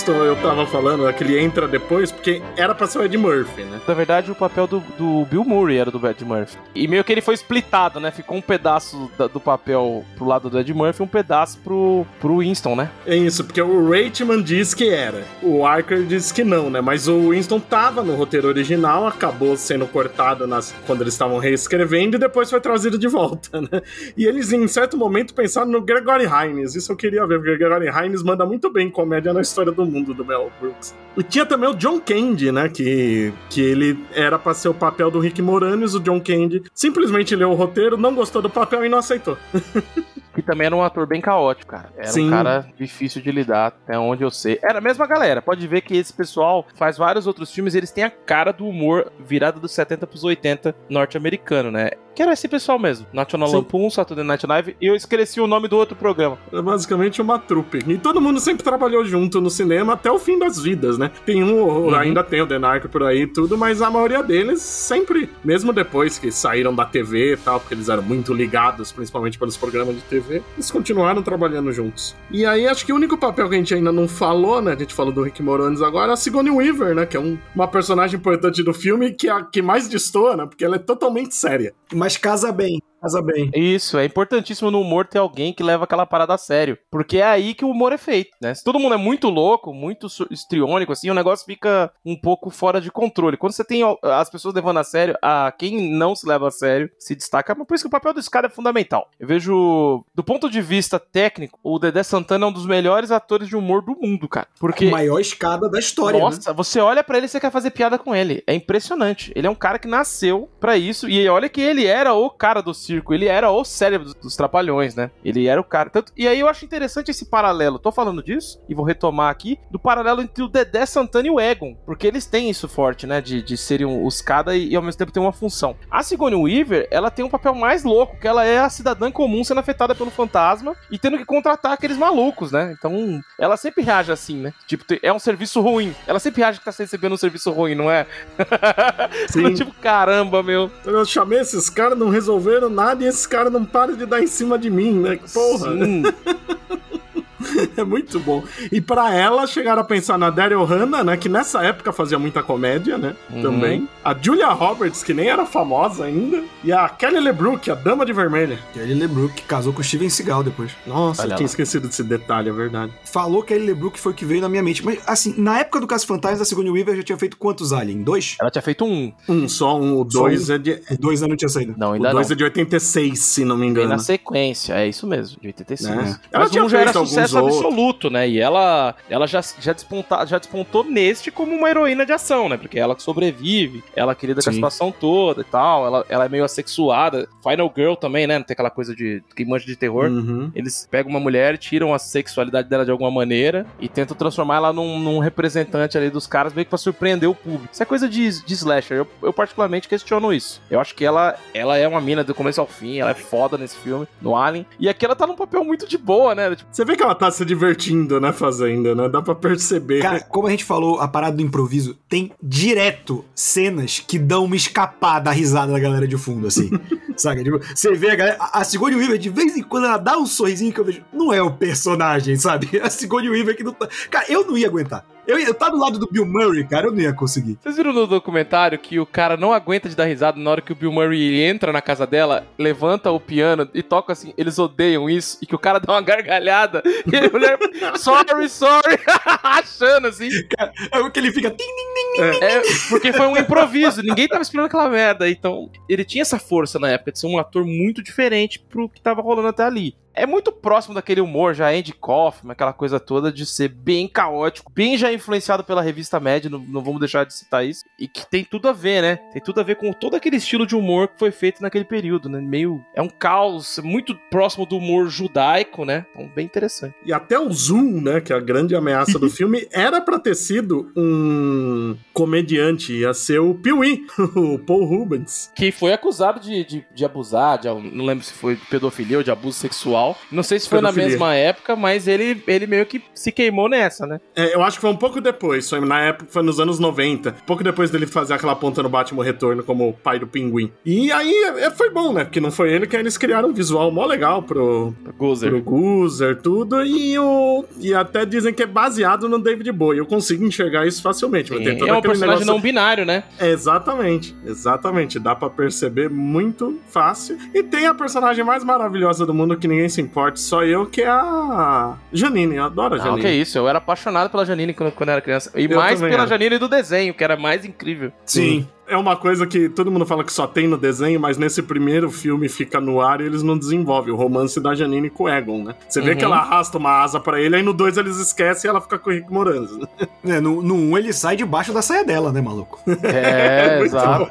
Winston, 0.03 0.25
eu 0.25 0.35
tava 0.35 0.65
falando, 0.67 1.07
é 1.07 1.13
que 1.13 1.23
ele 1.23 1.39
entra 1.39 1.65
depois, 1.65 2.11
porque 2.11 2.41
era 2.57 2.75
pra 2.75 2.87
ser 2.87 2.99
o 2.99 3.03
Ed 3.03 3.17
Murphy, 3.17 3.63
né? 3.63 3.79
Na 3.87 3.93
verdade, 3.93 4.29
o 4.31 4.35
papel 4.35 4.67
do, 4.67 4.83
do 4.97 5.25
Bill 5.25 5.45
Murray 5.45 5.77
era 5.77 5.89
do 5.89 6.05
Ed 6.05 6.25
Murphy. 6.25 6.57
E 6.75 6.87
meio 6.87 7.03
que 7.03 7.11
ele 7.11 7.21
foi 7.21 7.35
splitado, 7.35 7.99
né? 8.01 8.11
Ficou 8.11 8.37
um 8.37 8.41
pedaço 8.41 9.09
da, 9.17 9.27
do 9.27 9.39
papel 9.39 10.03
pro 10.15 10.25
lado 10.25 10.49
do 10.49 10.59
Ed 10.59 10.73
Murphy 10.73 11.01
e 11.01 11.03
um 11.03 11.07
pedaço 11.07 11.57
pro, 11.63 12.05
pro 12.19 12.39
Winston, 12.39 12.75
né? 12.75 12.89
É 13.05 13.15
isso, 13.15 13.45
porque 13.45 13.61
o 13.61 13.89
Reitman 13.89 14.41
diz 14.41 14.73
que 14.73 14.89
era. 14.89 15.23
O 15.41 15.65
Archer 15.65 16.03
diz 16.03 16.31
que 16.33 16.43
não, 16.43 16.69
né? 16.69 16.81
Mas 16.81 17.07
o 17.07 17.29
Winston 17.29 17.59
tava 17.59 18.03
no 18.03 18.15
roteiro 18.15 18.49
original, 18.49 19.07
acabou 19.07 19.55
sendo 19.55 19.87
cortado 19.87 20.45
nas, 20.45 20.75
quando 20.85 21.01
eles 21.01 21.13
estavam 21.13 21.37
reescrevendo 21.37 22.17
e 22.17 22.19
depois 22.19 22.49
foi 22.49 22.59
trazido 22.59 22.97
de 22.97 23.07
volta, 23.07 23.61
né? 23.71 23.81
E 24.17 24.25
eles, 24.25 24.51
em 24.51 24.67
certo 24.67 24.97
momento, 24.97 25.33
pensaram 25.33 25.71
no 25.71 25.81
Gregory 25.81 26.25
Hines. 26.25 26.75
Isso 26.75 26.91
eu 26.91 26.95
queria 26.97 27.25
ver, 27.25 27.37
porque 27.37 27.53
o 27.53 27.57
Gregory 27.57 27.87
Hines 27.87 28.21
manda 28.21 28.45
muito 28.45 28.69
bem 28.69 28.89
comédia 28.89 29.31
na 29.31 29.41
história 29.41 29.71
do 29.71 29.85
mundo 29.85 29.92
do 30.01 30.25
Mel 30.25 30.51
Brooks. 30.59 30.95
E 31.15 31.21
tinha 31.21 31.45
também 31.45 31.69
o 31.69 31.75
John 31.75 31.99
Candy, 31.99 32.51
né? 32.51 32.69
Que, 32.69 33.33
que 33.49 33.61
ele 33.61 34.03
era 34.13 34.39
pra 34.39 34.53
ser 34.53 34.69
o 34.69 34.73
papel 34.73 35.11
do 35.11 35.19
Rick 35.19 35.41
Moranis. 35.41 35.93
O 35.93 35.99
John 35.99 36.19
Candy 36.19 36.63
simplesmente 36.73 37.35
leu 37.35 37.51
o 37.51 37.55
roteiro, 37.55 37.97
não 37.97 38.15
gostou 38.15 38.41
do 38.41 38.49
papel 38.49 38.85
e 38.85 38.89
não 38.89 38.97
aceitou. 38.97 39.37
que 40.33 40.41
também 40.41 40.67
era 40.67 40.75
um 40.75 40.83
ator 40.83 41.05
bem 41.05 41.21
caótico, 41.21 41.71
cara. 41.71 41.89
Era 41.97 42.07
Sim. 42.07 42.27
um 42.27 42.29
cara 42.29 42.67
difícil 42.77 43.21
de 43.21 43.31
lidar, 43.31 43.67
até 43.67 43.97
onde 43.97 44.23
eu 44.23 44.31
sei. 44.31 44.59
Era 44.61 44.79
a 44.79 44.81
mesma 44.81 45.05
galera. 45.05 45.41
Pode 45.41 45.65
ver 45.67 45.81
que 45.81 45.95
esse 45.95 46.13
pessoal 46.13 46.65
faz 46.75 46.97
vários 46.97 47.27
outros 47.27 47.51
filmes, 47.51 47.75
eles 47.75 47.91
têm 47.91 48.03
a 48.03 48.09
cara 48.09 48.51
do 48.51 48.67
humor 48.67 49.11
virada 49.19 49.59
dos 49.59 49.71
70 49.71 50.07
pros 50.07 50.23
80 50.23 50.75
norte-americano, 50.89 51.71
né? 51.71 51.91
Que 52.15 52.21
era 52.21 52.33
esse 52.33 52.47
pessoal 52.47 52.77
mesmo. 52.77 53.07
National 53.11 53.47
Sim. 53.47 53.55
Lampoon, 53.55 53.89
Saturday 53.89 54.23
Night 54.23 54.45
Live, 54.45 54.75
e 54.79 54.85
eu 54.85 54.95
esqueci 54.95 55.41
o 55.41 55.47
nome 55.47 55.67
do 55.67 55.77
outro 55.77 55.95
programa. 55.95 56.37
É 56.51 56.61
basicamente 56.61 57.21
uma 57.21 57.39
trupe. 57.39 57.79
E 57.87 57.97
todo 57.97 58.21
mundo 58.21 58.39
sempre 58.39 58.63
trabalhou 58.63 59.03
junto 59.03 59.41
no 59.41 59.49
cinema 59.49 59.93
até 59.93 60.11
o 60.11 60.19
fim 60.19 60.37
das 60.37 60.59
vidas, 60.59 60.97
né? 60.97 61.11
Tem 61.25 61.43
um, 61.43 61.63
uhum. 61.63 61.95
ainda 61.95 62.23
tem 62.23 62.41
o 62.41 62.45
Denark 62.45 62.87
por 62.87 63.03
aí 63.03 63.23
e 63.23 63.27
tudo, 63.27 63.57
mas 63.57 63.81
a 63.81 63.89
maioria 63.89 64.21
deles 64.21 64.61
sempre, 64.61 65.29
mesmo 65.43 65.73
depois 65.73 66.19
que 66.19 66.31
saíram 66.31 66.73
da 66.73 66.85
TV 66.85 67.33
e 67.33 67.37
tal, 67.37 67.59
porque 67.59 67.73
eles 67.73 67.89
eram 67.89 68.03
muito 68.03 68.33
ligados, 68.33 68.91
principalmente 68.91 69.39
pelos 69.39 69.57
programas 69.57 69.95
de 69.95 70.01
TV, 70.01 70.22
eles 70.29 70.71
continuaram 70.71 71.21
trabalhando 71.21 71.71
juntos. 71.71 72.15
E 72.31 72.45
aí 72.45 72.67
acho 72.67 72.85
que 72.85 72.93
o 72.93 72.95
único 72.95 73.17
papel 73.17 73.49
que 73.49 73.55
a 73.55 73.57
gente 73.57 73.73
ainda 73.73 73.91
não 73.91 74.07
falou, 74.07 74.61
né? 74.61 74.73
A 74.73 74.77
gente 74.77 74.93
falou 74.93 75.11
do 75.11 75.23
Rick 75.23 75.41
Moranis 75.41 75.81
agora, 75.81 76.11
é 76.11 76.13
a 76.13 76.17
Sigourney 76.17 76.51
Weaver, 76.51 76.95
né? 76.95 77.05
Que 77.05 77.17
é 77.17 77.19
um, 77.19 77.37
uma 77.55 77.67
personagem 77.67 78.17
importante 78.17 78.63
do 78.63 78.73
filme 78.73 79.11
que 79.11 79.27
é 79.27 79.31
a 79.31 79.43
que 79.43 79.61
mais 79.61 79.87
destoa, 79.87 80.35
né? 80.35 80.45
Porque 80.45 80.63
ela 80.63 80.75
é 80.75 80.79
totalmente 80.79 81.35
séria. 81.35 81.73
Mas 81.93 82.17
casa 82.17 82.51
bem 82.51 82.81
casa 83.03 83.21
bem. 83.21 83.51
Isso, 83.53 83.97
é 83.97 84.05
importantíssimo 84.05 84.71
no 84.71 84.81
humor 84.81 85.05
ter 85.05 85.19
alguém 85.19 85.53
que 85.53 85.61
leva 85.61 85.83
aquela 85.83 86.05
parada 86.05 86.33
a 86.33 86.37
sério. 86.37 86.77
Porque 86.89 87.17
é 87.17 87.25
aí 87.25 87.53
que 87.53 87.65
o 87.65 87.69
humor 87.69 87.91
é 87.91 87.97
feito, 87.97 88.31
né? 88.41 88.55
Se 88.55 88.63
todo 88.63 88.79
mundo 88.79 88.95
é 88.95 88.97
muito 88.97 89.29
louco, 89.29 89.73
muito 89.73 90.07
estriônico, 90.31 90.91
assim, 90.91 91.09
o 91.09 91.13
negócio 91.13 91.45
fica 91.45 91.91
um 92.05 92.15
pouco 92.15 92.49
fora 92.49 92.79
de 92.79 92.89
controle. 92.91 93.37
Quando 93.37 93.53
você 93.53 93.63
tem 93.63 93.81
as 94.01 94.29
pessoas 94.29 94.55
levando 94.55 94.77
a 94.79 94.83
sério, 94.83 95.15
a 95.21 95.51
quem 95.51 95.93
não 95.93 96.15
se 96.15 96.27
leva 96.27 96.47
a 96.47 96.51
sério 96.51 96.89
se 96.97 97.13
destaca. 97.15 97.53
Mas 97.55 97.67
por 97.67 97.75
isso 97.75 97.83
que 97.83 97.87
o 97.89 97.91
papel 97.91 98.13
desse 98.13 98.29
cara 98.29 98.47
é 98.47 98.49
fundamental. 98.49 99.09
Eu 99.19 99.27
vejo, 99.27 100.03
do 100.15 100.23
ponto 100.23 100.49
de 100.49 100.61
vista 100.61 100.97
técnico, 100.97 101.59
o 101.61 101.77
Dedé 101.77 102.03
Santana 102.03 102.45
é 102.45 102.49
um 102.49 102.53
dos 102.53 102.65
melhores 102.65 103.11
atores 103.11 103.47
de 103.47 103.55
humor 103.55 103.81
do 103.81 103.95
mundo, 103.99 104.27
cara. 104.27 104.47
Porque. 104.59 104.87
A 104.87 104.91
maior 104.91 105.19
escada 105.19 105.69
da 105.69 105.79
história. 105.79 106.17
Né? 106.17 106.25
Nossa, 106.25 106.51
né? 106.51 106.55
você 106.55 106.79
olha 106.79 107.03
para 107.03 107.17
ele 107.17 107.25
e 107.25 107.29
você 107.29 107.39
quer 107.39 107.51
fazer 107.51 107.71
piada 107.71 107.99
com 107.99 108.15
ele. 108.15 108.43
É 108.47 108.53
impressionante. 108.53 109.31
Ele 109.35 109.47
é 109.47 109.49
um 109.49 109.55
cara 109.55 109.77
que 109.77 109.87
nasceu 109.87 110.49
para 110.59 110.77
isso. 110.77 111.09
E 111.09 111.27
olha 111.27 111.49
que 111.49 111.61
ele 111.61 111.83
ele 111.83 111.87
era 111.87 112.13
o 112.13 112.29
cara 112.29 112.61
do 112.61 112.73
circo, 112.73 112.92
ele 113.09 113.27
era 113.27 113.51
o 113.51 113.63
cérebro 113.63 114.05
dos, 114.05 114.15
dos 114.15 114.35
trapalhões, 114.35 114.95
né? 114.95 115.11
Ele 115.23 115.47
era 115.47 115.59
o 115.59 115.63
cara. 115.63 115.89
Tanto, 115.89 116.11
e 116.15 116.27
aí 116.27 116.39
eu 116.39 116.47
acho 116.47 116.65
interessante 116.65 117.11
esse 117.11 117.25
paralelo. 117.25 117.79
Tô 117.79 117.91
falando 117.91 118.23
disso, 118.23 118.61
e 118.67 118.75
vou 118.75 118.85
retomar 118.85 119.29
aqui, 119.29 119.59
do 119.71 119.79
paralelo 119.79 120.21
entre 120.21 120.43
o 120.43 120.47
Dedé 120.47 120.85
Santana 120.85 121.27
e 121.27 121.31
o 121.31 121.39
Egon. 121.39 121.75
Porque 121.85 122.07
eles 122.07 122.25
têm 122.25 122.49
isso 122.49 122.67
forte, 122.67 123.07
né? 123.07 123.21
De, 123.21 123.41
de 123.41 123.57
serem 123.57 124.05
os 124.05 124.21
cada 124.21 124.55
e, 124.55 124.69
e, 124.69 124.75
ao 124.75 124.81
mesmo 124.81 124.97
tempo 124.97 125.11
ter 125.11 125.19
uma 125.19 125.33
função. 125.33 125.75
A 125.89 126.03
Sigourney 126.03 126.39
Weaver, 126.39 126.87
ela 126.91 127.09
tem 127.09 127.23
um 127.23 127.29
papel 127.29 127.55
mais 127.55 127.83
louco, 127.83 128.17
que 128.19 128.27
ela 128.27 128.45
é 128.45 128.59
a 128.59 128.69
cidadã 128.69 129.11
comum 129.11 129.43
sendo 129.43 129.59
afetada 129.59 129.95
pelo 129.95 130.11
fantasma 130.11 130.75
e 130.91 130.97
tendo 130.97 131.17
que 131.17 131.25
contratar 131.25 131.71
aqueles 131.73 131.97
malucos, 131.97 132.51
né? 132.51 132.75
Então, 132.77 133.21
ela 133.39 133.57
sempre 133.57 133.83
reage 133.83 134.11
assim, 134.11 134.37
né? 134.37 134.53
Tipo, 134.67 134.83
é 135.01 135.11
um 135.11 135.19
serviço 135.19 135.61
ruim. 135.61 135.95
Ela 136.07 136.19
sempre 136.19 136.41
reage 136.41 136.59
que 136.59 136.65
tá 136.65 136.71
recebendo 136.77 137.13
um 137.13 137.17
serviço 137.17 137.51
ruim, 137.51 137.75
não 137.75 137.89
é? 137.89 138.05
Sim. 139.29 139.53
tipo, 139.53 139.73
caramba, 139.73 140.43
meu. 140.43 140.71
Eu 140.85 141.05
chamei 141.05 141.39
esses 141.39 141.69
caras, 141.69 141.97
não 141.97 142.09
resolveram 142.09 142.69
nada 142.69 142.82
e 142.99 143.05
esses 143.05 143.25
caras 143.25 143.51
não 143.51 143.63
param 143.63 143.95
de 143.95 144.05
dar 144.05 144.21
em 144.21 144.27
cima 144.27 144.57
de 144.57 144.69
mim, 144.69 144.99
né? 144.99 145.19
Porra. 145.33 145.71
Sim. 145.71 146.03
é 147.75 147.83
muito 147.83 148.19
bom. 148.19 148.43
E 148.71 148.81
para 148.81 149.13
ela, 149.13 149.45
chegaram 149.47 149.81
a 149.81 149.85
pensar 149.85 150.17
na 150.17 150.29
Daryl 150.29 150.63
Hannah, 150.63 151.03
né? 151.03 151.17
Que 151.17 151.29
nessa 151.29 151.63
época 151.63 151.91
fazia 151.91 152.17
muita 152.19 152.41
comédia, 152.43 152.97
né? 152.97 153.15
Uhum. 153.29 153.41
Também. 153.41 153.89
A 154.03 154.15
Julia 154.19 154.49
Roberts, 154.49 155.03
que 155.03 155.13
nem 155.13 155.27
era 155.27 155.45
famosa 155.45 156.05
ainda. 156.05 156.43
E 156.63 156.71
a 156.71 156.87
Kelly 156.89 157.19
LeBrook, 157.19 157.69
a 157.69 157.75
Dama 157.75 158.05
de 158.05 158.13
Vermelha. 158.13 158.59
Kelly 158.73 158.93
LeBrook, 158.93 159.33
que 159.33 159.43
casou 159.43 159.73
com 159.73 159.81
o 159.81 159.83
Steven 159.83 160.09
Seagal 160.09 160.43
depois. 160.43 160.71
Nossa, 160.85 161.23
Olha 161.23 161.33
eu 161.33 161.35
tinha 161.37 161.45
lá. 161.45 161.49
esquecido 161.49 161.87
desse 161.87 162.03
detalhe, 162.03 162.49
é 162.49 162.53
verdade. 162.53 162.91
Falou 163.05 163.43
Kelly 163.43 163.65
LeBrook 163.65 163.99
foi 163.99 164.11
o 164.11 164.15
que 164.15 164.25
veio 164.25 164.41
na 164.41 164.49
minha 164.49 164.63
mente. 164.63 164.83
Mas, 164.85 164.99
assim, 165.07 165.33
na 165.37 165.59
época 165.59 165.79
do 165.79 165.87
Caso 165.87 166.05
Fantasma, 166.05 166.39
da 166.39 166.45
Sigourney 166.45 166.71
Weaver 166.71 166.95
já 166.95 167.03
tinha 167.03 167.17
feito 167.17 167.37
quantos 167.37 167.71
Alien? 167.73 168.03
Dois? 168.03 168.35
Ela 168.39 168.51
tinha 168.51 168.61
feito 168.61 168.85
um. 168.85 169.13
Um 169.27 169.47
só, 169.47 169.79
um. 169.79 169.97
O 169.99 170.03
dois 170.03 170.49
um. 170.49 170.53
é 170.53 170.57
de... 170.57 170.81
O 170.91 170.97
dois 170.97 171.21
ainda 171.21 171.29
não 171.29 171.37
tinha 171.37 171.49
saído. 171.49 171.73
Não, 171.77 171.93
ainda 171.93 172.09
o 172.09 172.11
dois 172.11 172.29
não. 172.29 172.33
é 172.33 172.37
de 172.37 172.43
86, 172.43 173.19
se 173.19 173.45
não 173.45 173.57
me 173.57 173.67
engano. 173.67 173.87
Vem 173.87 173.97
na 173.97 174.03
sequência, 174.03 174.73
é 174.73 174.87
isso 174.87 175.07
mesmo, 175.07 175.39
de 175.41 175.47
86. 175.47 175.95
Né? 175.95 176.19
Ela 176.31 176.49
tinha 176.49 176.63
um 176.63 176.69
já 176.69 176.79
era 176.79 176.93
sucesso 176.93 177.32
absoluto, 177.39 178.09
né? 178.09 178.27
E 178.27 178.39
ela, 178.39 178.95
ela 179.09 179.27
já, 179.27 179.41
já, 179.59 179.73
desponta, 179.73 180.25
já 180.25 180.37
despontou 180.37 180.83
neste 180.83 181.31
como 181.31 181.55
uma 181.55 181.69
heroína 181.69 182.05
de 182.05 182.13
ação, 182.13 182.49
né? 182.49 182.57
Porque 182.57 182.79
ela 182.79 182.97
sobrevive, 182.97 183.83
ela 183.95 184.15
querida 184.15 184.41
com 184.41 184.49
a 184.49 184.53
situação 184.53 184.91
toda 184.91 185.41
e 185.41 185.45
tal, 185.45 185.85
ela, 185.85 186.05
ela 186.09 186.25
é 186.25 186.29
meio 186.29 186.43
assexuada. 186.43 187.27
Final 187.41 187.71
Girl 187.75 187.95
também, 187.95 188.27
né? 188.27 188.37
Não 188.37 188.45
tem 188.45 188.53
aquela 188.53 188.69
coisa 188.69 188.95
de 188.95 189.21
que 189.35 189.45
manja 189.45 189.65
de 189.65 189.75
terror. 189.75 190.09
Uhum. 190.09 190.51
Eles 190.55 190.87
pegam 190.89 191.09
uma 191.09 191.19
mulher, 191.19 191.57
tiram 191.57 191.93
a 191.93 191.99
sexualidade 191.99 192.69
dela 192.69 192.85
de 192.85 192.91
alguma 192.91 193.11
maneira 193.11 193.65
e 193.79 193.87
tentam 193.87 194.15
transformar 194.15 194.57
ela 194.57 194.73
num, 194.73 194.99
num 194.99 195.19
representante 195.19 195.97
ali 195.97 196.09
dos 196.09 196.27
caras, 196.27 196.53
meio 196.53 196.65
que 196.65 196.69
pra 196.69 196.77
surpreender 196.77 197.29
o 197.29 197.35
público. 197.35 197.69
Isso 197.71 197.83
é 197.83 197.85
coisa 197.85 198.07
de, 198.07 198.43
de 198.43 198.53
slasher. 198.53 198.97
Eu, 198.97 199.07
eu, 199.21 199.33
particularmente 199.33 199.87
questiono 199.87 200.33
isso. 200.33 200.61
Eu 200.69 200.79
acho 200.79 200.95
que 200.95 201.05
ela, 201.05 201.35
ela 201.53 201.77
é 201.77 201.87
uma 201.87 202.01
mina 202.01 202.23
do 202.23 202.33
começo 202.33 202.61
ao 202.61 202.67
fim, 202.67 202.99
ela 202.99 203.11
é 203.11 203.15
foda 203.15 203.57
nesse 203.57 203.77
filme, 203.77 204.07
no 204.21 204.35
Alien. 204.35 204.65
E 204.79 204.89
aqui 204.89 205.05
ela 205.05 205.15
tá 205.15 205.27
num 205.27 205.35
papel 205.35 205.63
muito 205.63 205.87
de 205.87 205.97
boa, 205.97 206.33
né? 206.35 206.55
Tipo... 206.55 206.69
Você 206.71 206.85
vê 206.85 206.95
que 206.95 207.03
ela 207.03 207.15
tá 207.15 207.22
se 207.31 207.45
divertindo, 207.45 208.19
né? 208.19 208.31
Fazendo, 208.31 208.95
né? 208.95 209.09
Dá 209.09 209.21
pra 209.21 209.35
perceber. 209.35 210.01
Cara, 210.01 210.19
como 210.19 210.47
a 210.47 210.51
gente 210.51 210.63
falou, 210.63 210.99
a 210.99 211.07
parada 211.07 211.37
do 211.37 211.41
improviso 211.41 211.97
tem 212.07 212.31
direto 212.41 213.23
cenas 213.35 213.99
que 213.99 214.17
dão 214.19 214.45
uma 214.45 214.55
escapada 214.55 215.25
da 215.25 215.31
risada 215.31 215.71
da 215.71 215.79
galera 215.79 216.07
de 216.07 216.17
fundo, 216.17 216.47
assim. 216.47 216.69
sabe? 217.15 217.43
Tipo, 217.43 217.59
você 217.59 217.93
vê 217.93 218.11
a 218.11 218.15
galera. 218.15 218.37
A 218.39 218.63
Sigourney 218.63 218.97
Weaver, 218.97 219.17
de 219.17 219.29
vez 219.29 219.55
em 219.55 219.63
quando, 219.63 219.85
ela 219.85 219.97
dá 219.97 220.17
um 220.17 220.25
sorrisinho 220.25 220.73
que 220.73 220.79
eu 220.79 220.85
vejo. 220.85 221.03
Não 221.13 221.31
é 221.31 221.41
o 221.41 221.51
personagem, 221.51 222.35
sabe? 222.35 222.69
A 222.81 222.89
Sigourney 222.89 223.29
Weaver 223.29 223.55
que 223.55 223.63
não 223.63 223.73
tá. 223.73 223.87
Cara, 224.09 224.25
eu 224.29 224.45
não 224.45 224.57
ia 224.57 224.67
aguentar. 224.67 225.05
Eu, 225.25 225.39
eu 225.39 225.53
tá 225.53 225.69
do 225.69 225.77
lado 225.77 225.97
do 225.97 226.07
Bill 226.09 226.25
Murray, 226.25 226.65
cara, 226.67 226.87
eu 226.87 226.91
não 226.91 226.99
ia 226.99 227.13
conseguir. 227.13 227.57
Vocês 227.61 227.77
viram 227.77 227.93
no 227.93 228.05
documentário 228.05 228.77
que 228.77 228.99
o 228.99 229.05
cara 229.05 229.37
não 229.37 229.53
aguenta 229.53 229.87
de 229.87 229.95
dar 229.95 230.05
risada 230.05 230.39
na 230.39 230.49
hora 230.49 230.61
que 230.61 230.73
o 230.73 230.75
Bill 230.75 230.91
Murray 230.91 231.41
entra 231.41 231.71
na 231.71 231.81
casa 231.81 232.05
dela, 232.05 232.45
levanta 232.57 233.09
o 233.09 233.19
piano 233.19 233.69
e 233.73 233.81
toca 233.81 234.11
assim, 234.11 234.33
eles 234.37 234.59
odeiam 234.59 235.09
isso, 235.09 235.37
e 235.41 235.45
que 235.45 235.55
o 235.55 235.59
cara 235.59 235.79
dá 235.79 235.93
uma 235.93 236.01
gargalhada, 236.01 236.83
e 237.09 237.15
a 237.15 237.29
mulher, 237.29 237.57
sorry, 237.97 238.49
sorry, 238.49 238.99
achando 239.41 240.07
assim. 240.07 240.29
Cara, 240.49 240.73
é 240.91 241.09
que 241.09 241.19
ele 241.19 241.31
fica. 241.31 241.49
Tim, 241.49 241.57
tim, 241.57 242.15
tim, 242.15 242.43
é, 242.43 242.61
porque 242.89 243.13
foi 243.13 243.27
um 243.27 243.37
improviso, 243.37 244.01
ninguém 244.01 244.27
tava 244.27 244.41
esperando 244.41 244.65
aquela 244.65 244.89
merda. 244.89 245.29
Então, 245.29 245.69
ele 245.87 246.03
tinha 246.03 246.21
essa 246.21 246.37
força 246.37 246.77
na 246.77 246.89
época 246.89 247.13
de 247.13 247.19
ser 247.19 247.27
um 247.27 247.37
ator 247.37 247.65
muito 247.65 248.03
diferente 248.03 248.59
pro 248.59 248.89
que 248.89 249.01
tava 249.01 249.21
rolando 249.21 249.47
até 249.47 249.63
ali 249.63 249.95
é 250.13 250.25
muito 250.25 250.51
próximo 250.51 250.93
daquele 250.93 251.21
humor 251.21 251.53
já 251.53 251.69
Andy 251.69 251.93
Kaufman, 251.93 252.51
aquela 252.51 252.73
coisa 252.73 252.99
toda 252.99 253.31
de 253.31 253.45
ser 253.45 253.69
bem 253.69 254.07
caótico, 254.07 254.71
bem 254.73 254.97
já 254.97 255.11
influenciado 255.11 255.63
pela 255.63 255.81
revista 255.81 256.19
Mad, 256.19 256.45
não, 256.45 256.59
não, 256.59 256.83
vamos 256.83 256.99
deixar 256.99 257.25
de 257.25 257.33
citar 257.33 257.65
isso, 257.65 257.83
e 257.99 258.07
que 258.07 258.25
tem 258.25 258.43
tudo 258.43 258.67
a 258.67 258.73
ver, 258.73 259.01
né? 259.01 259.15
Tem 259.33 259.41
tudo 259.41 259.59
a 259.59 259.63
ver 259.63 259.75
com 259.75 259.91
todo 259.91 260.15
aquele 260.15 260.37
estilo 260.37 260.65
de 260.65 260.75
humor 260.75 261.07
que 261.07 261.19
foi 261.19 261.31
feito 261.31 261.61
naquele 261.61 261.85
período, 261.85 262.29
né? 262.29 262.39
Meio 262.39 262.83
é 262.95 263.01
um 263.01 263.09
caos 263.09 263.79
muito 263.83 264.15
próximo 264.29 264.65
do 264.65 264.77
humor 264.77 265.07
judaico, 265.09 265.85
né? 265.85 266.05
Então 266.11 266.29
bem 266.35 266.45
interessante. 266.45 266.95
E 267.05 267.11
até 267.11 267.39
o 267.39 267.51
Zoom, 267.51 268.01
né, 268.01 268.21
que 268.21 268.31
é 268.31 268.35
a 268.35 268.39
grande 268.39 268.75
ameaça 268.75 269.17
do 269.17 269.29
filme, 269.31 269.67
era 269.71 269.99
para 269.99 270.19
ter 270.19 270.35
sido 270.35 270.91
um 270.95 271.97
comediante, 272.13 272.93
ia 272.93 273.13
ser 273.13 273.39
o 273.39 273.55
Pee-wee, 273.55 274.05
o 274.35 274.59
Paul 274.59 274.85
Rubens, 274.85 275.51
que 275.55 275.71
foi 275.71 275.93
acusado 275.93 276.39
de, 276.39 276.63
de, 276.63 276.85
de 276.93 277.05
abusar, 277.05 277.57
de, 277.57 277.67
não 277.67 278.05
lembro 278.05 278.23
se 278.23 278.33
foi 278.33 278.55
de 278.55 278.65
pedofilia 278.65 279.17
ou 279.17 279.23
de 279.23 279.31
abuso 279.31 279.57
sexual 279.57 280.02
não 280.31 280.43
sei 280.43 280.59
se 280.59 280.69
foi 280.69 280.79
Pedofilia. 280.79 281.03
na 281.03 281.09
mesma 281.09 281.35
época, 281.35 281.75
mas 281.75 282.07
ele, 282.07 282.41
ele 282.47 282.67
meio 282.67 282.85
que 282.85 283.01
se 283.13 283.31
queimou 283.31 283.69
nessa, 283.69 284.05
né? 284.05 284.19
É, 284.35 284.55
eu 284.55 284.63
acho 284.63 284.77
que 284.77 284.81
foi 284.81 284.89
um 284.89 284.95
pouco 284.95 285.21
depois. 285.21 285.69
Foi, 285.69 285.79
na 285.79 285.99
época 286.01 286.25
foi 286.29 286.43
nos 286.43 286.59
anos 286.59 286.79
90. 286.79 287.35
Pouco 287.45 287.63
depois 287.63 287.89
dele 287.89 288.05
fazer 288.05 288.33
aquela 288.33 288.55
ponta 288.55 288.81
no 288.83 288.89
Batman 288.89 289.23
Retorno 289.23 289.63
como 289.63 289.93
pai 290.03 290.19
do 290.19 290.27
pinguim. 290.27 290.71
E 290.85 291.11
aí 291.11 291.33
é, 291.57 291.69
foi 291.71 291.89
bom, 291.89 292.13
né? 292.13 292.23
Porque 292.23 292.39
não 292.39 292.51
foi 292.51 292.71
ele 292.71 292.87
que 292.87 292.95
eles 292.95 293.17
criaram 293.17 293.49
um 293.49 293.53
visual 293.53 293.91
mó 293.91 294.05
legal 294.05 294.43
pro, 294.43 294.93
Goozer. 295.17 295.49
pro 295.49 295.61
Goozer, 295.61 296.41
tudo. 296.41 296.83
E, 296.83 297.17
o, 297.17 297.65
e 297.79 297.93
até 297.93 298.25
dizem 298.25 298.53
que 298.53 298.63
é 298.63 298.67
baseado 298.67 299.29
no 299.29 299.39
David 299.39 299.71
Bowie. 299.71 299.99
Eu 299.99 300.05
consigo 300.05 300.43
enxergar 300.45 300.87
isso 300.87 301.01
facilmente. 301.01 301.49
Sim, 301.49 301.87
é 301.87 301.93
um 301.93 302.01
personagem 302.01 302.19
negócio... 302.19 302.45
não 302.45 302.59
binário, 302.59 303.05
né? 303.05 303.23
É, 303.39 303.49
exatamente, 303.49 304.35
exatamente. 304.45 305.19
Dá 305.19 305.35
para 305.35 305.49
perceber 305.49 306.09
muito 306.09 306.79
fácil. 306.87 307.37
E 307.53 307.63
tem 307.63 307.85
a 307.85 307.93
personagem 307.93 308.43
mais 308.43 308.63
maravilhosa 308.63 309.25
do 309.25 309.33
mundo 309.33 309.57
que 309.57 309.67
ninguém 309.67 309.89
se 309.93 310.01
importe, 310.01 310.39
só 310.39 310.63
eu, 310.63 310.85
que 310.85 311.01
é 311.01 311.07
a 311.07 311.95
Janine. 312.11 312.55
Eu 312.55 312.65
adoro 312.65 312.95
a 312.95 312.97
Janine. 312.97 313.15
Não, 313.15 313.21
que 313.21 313.31
isso, 313.31 313.57
eu 313.57 313.67
era 313.67 313.77
apaixonado 313.77 314.29
pela 314.29 314.45
Janine 314.45 314.73
quando, 314.73 314.91
quando 314.91 315.09
era 315.09 315.21
criança. 315.21 315.51
E 315.55 315.65
eu 315.65 315.77
mais 315.77 315.99
pela 315.99 316.13
era. 316.13 316.27
Janine 316.27 316.57
do 316.57 316.67
desenho, 316.67 317.13
que 317.13 317.23
era 317.23 317.37
mais 317.37 317.65
incrível. 317.65 318.11
Sim 318.25 318.67
é 318.93 318.97
uma 318.97 319.15
coisa 319.15 319.45
que 319.47 319.69
todo 319.69 319.91
mundo 319.91 320.05
fala 320.05 320.23
que 320.23 320.31
só 320.31 320.45
tem 320.45 320.67
no 320.67 320.77
desenho, 320.77 321.19
mas 321.19 321.37
nesse 321.37 321.61
primeiro 321.63 322.11
filme 322.11 322.47
fica 322.47 322.79
no 322.79 323.01
ar 323.01 323.21
e 323.21 323.25
eles 323.25 323.41
não 323.41 323.57
desenvolvem 323.57 324.13
o 324.13 324.15
romance 324.15 324.59
da 324.59 324.75
Janine 324.75 325.09
com 325.09 325.23
o 325.23 325.29
Egon, 325.29 325.63
né? 325.63 325.75
Você 325.87 326.01
vê 326.01 326.11
uhum. 326.11 326.17
que 326.17 326.25
ela 326.25 326.37
arrasta 326.37 326.77
uma 326.77 327.01
asa 327.01 327.19
para 327.19 327.41
ele, 327.41 327.55
aí 327.55 327.63
no 327.63 327.73
2 327.73 327.97
eles 327.97 328.17
esquecem 328.17 328.67
e 328.67 328.69
ela 328.69 328.81
fica 328.81 328.99
com 328.99 329.09
o 329.09 329.13
Rick 329.13 329.31
Moranza. 329.31 329.77
Né? 329.77 330.37
É, 330.37 330.39
no 330.39 330.59
1 330.59 330.73
um 330.73 330.97
ele 330.97 331.11
sai 331.11 331.35
debaixo 331.35 331.73
da 331.73 331.81
saia 331.81 332.03
dela, 332.03 332.31
né, 332.31 332.41
maluco? 332.41 332.79
É, 333.03 333.79
é 333.79 333.81
exato. 333.83 334.29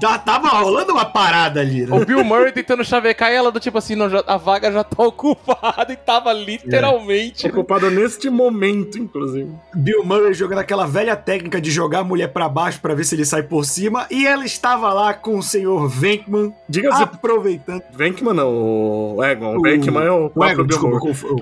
Já 0.00 0.18
tava 0.18 0.48
rolando 0.48 0.92
uma 0.92 1.04
parada 1.04 1.60
ali, 1.60 1.84
né? 1.86 1.96
O 1.96 2.04
Bill 2.04 2.24
Murray 2.24 2.52
tentando 2.52 2.84
chavecar 2.84 3.30
ela 3.30 3.50
do 3.50 3.60
tipo 3.60 3.78
assim, 3.78 3.96
não, 3.96 4.08
já, 4.08 4.22
a 4.26 4.36
vaga 4.36 4.70
já 4.70 4.84
tá 4.84 5.02
ocupada 5.02 5.92
e 5.92 5.96
tava 5.96 6.32
literalmente. 6.32 7.46
É. 7.46 7.50
Ocupada 7.50 7.90
neste 7.90 8.30
momento, 8.30 8.98
inclusive. 8.98 9.50
Bill 9.74 10.04
Murray 10.04 10.34
jogando 10.34 10.58
aquela 10.58 10.86
velha 10.86 11.16
técnica 11.16 11.60
de 11.60 11.70
jogar 11.70 12.00
a 12.00 12.04
mulher 12.04 12.28
para 12.28 12.48
baixo 12.48 12.80
para 12.80 12.94
ver 12.94 13.04
se 13.04 13.14
ele 13.14 13.24
sai 13.24 13.42
por 13.42 13.64
cima, 13.72 14.06
e 14.10 14.26
ela 14.26 14.44
estava 14.44 14.92
lá 14.92 15.14
com 15.14 15.38
o 15.38 15.42
senhor 15.42 15.88
Venkman, 15.88 16.54
aproveitando. 16.92 17.82
Venkman 17.92 18.34
não, 18.34 18.50
o 19.16 19.24
Egon. 19.24 19.56
O 19.56 19.62
Venkman 19.62 20.04
é 20.04 20.10
o 20.10 20.30
próprio 20.30 20.66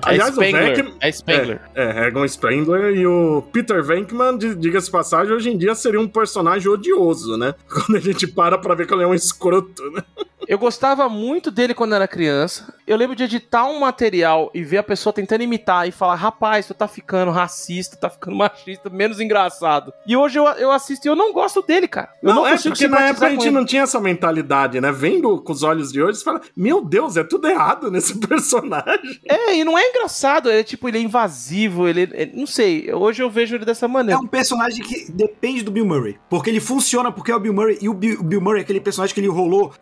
Aliás, 0.03 0.29
é 0.29 0.33
Spengler, 0.33 0.63
o 0.63 0.75
Venkman... 0.75 0.93
É 0.99 1.11
Spengler. 1.11 1.61
É, 1.75 1.83
é, 1.83 2.07
Egon 2.07 2.27
Spengler 2.27 2.95
e 2.95 3.05
o 3.05 3.43
Peter 3.51 3.83
Venkman, 3.83 4.37
diga-se 4.37 4.89
passagem, 4.89 5.33
hoje 5.33 5.49
em 5.49 5.57
dia 5.57 5.75
seria 5.75 5.99
um 5.99 6.07
personagem 6.07 6.69
odioso, 6.69 7.37
né? 7.37 7.53
Quando 7.69 7.97
a 7.97 7.99
gente 7.99 8.25
para 8.27 8.57
pra 8.57 8.75
ver 8.75 8.87
que 8.87 8.93
ele 8.93 9.03
é 9.03 9.07
um 9.07 9.13
escroto, 9.13 9.83
né? 9.91 10.03
Eu 10.47 10.57
gostava 10.57 11.07
muito 11.07 11.51
dele 11.51 11.73
quando 11.73 11.95
era 11.95 12.07
criança. 12.07 12.73
Eu 12.85 12.97
lembro 12.97 13.15
de 13.15 13.23
editar 13.23 13.65
um 13.65 13.79
material 13.79 14.51
e 14.53 14.63
ver 14.63 14.79
a 14.79 14.83
pessoa 14.83 15.13
tentando 15.13 15.43
imitar 15.43 15.87
e 15.87 15.91
falar: 15.91 16.15
rapaz, 16.15 16.67
tu 16.67 16.73
tá 16.73 16.87
ficando 16.87 17.31
racista, 17.31 17.95
tá 17.95 18.09
ficando 18.09 18.35
machista, 18.35 18.89
menos 18.89 19.19
engraçado. 19.19 19.93
E 20.05 20.17
hoje 20.17 20.39
eu, 20.39 20.45
eu 20.45 20.71
assisto 20.71 21.07
e 21.07 21.09
eu 21.09 21.15
não 21.15 21.31
gosto 21.31 21.61
dele, 21.61 21.87
cara. 21.87 22.09
Eu 22.21 22.29
não, 22.29 22.35
não 22.41 22.47
é 22.47 22.57
porque 22.57 22.87
na 22.87 23.07
época 23.07 23.27
a 23.27 23.29
gente 23.29 23.49
não 23.49 23.65
tinha 23.65 23.83
essa 23.83 23.99
mentalidade, 23.99 24.81
né? 24.81 24.91
Vendo 24.91 25.41
com 25.41 25.53
os 25.53 25.63
olhos 25.63 25.91
de 25.91 26.01
hoje, 26.01 26.17
você 26.19 26.23
fala: 26.23 26.41
meu 26.55 26.83
Deus, 26.83 27.17
é 27.17 27.23
tudo 27.23 27.47
errado 27.47 27.89
nesse 27.89 28.17
personagem. 28.19 29.21
É, 29.27 29.55
e 29.55 29.63
não 29.63 29.77
é 29.77 29.89
engraçado. 29.89 30.49
É 30.49 30.63
tipo, 30.63 30.87
ele 30.87 30.97
é 30.97 31.01
invasivo, 31.01 31.87
ele, 31.87 32.09
ele 32.13 32.33
não 32.35 32.47
sei. 32.47 32.91
Hoje 32.93 33.23
eu 33.23 33.29
vejo 33.29 33.55
ele 33.55 33.65
dessa 33.65 33.87
maneira. 33.87 34.19
É 34.19 34.23
um 34.23 34.27
personagem 34.27 34.83
que 34.83 35.11
depende 35.11 35.63
do 35.63 35.71
Bill 35.71 35.85
Murray. 35.85 36.19
Porque 36.29 36.49
ele 36.49 36.59
funciona 36.59 37.11
porque 37.11 37.31
é 37.31 37.35
o 37.35 37.39
Bill 37.39 37.53
Murray. 37.53 37.77
E 37.81 37.87
o 37.87 37.93
Bill, 37.93 38.21
Bill 38.23 38.41
Murray 38.41 38.61
é 38.61 38.63
aquele 38.63 38.81
personagem 38.81 39.13
que 39.13 39.21
ele 39.21 39.27
rolou 39.27 39.73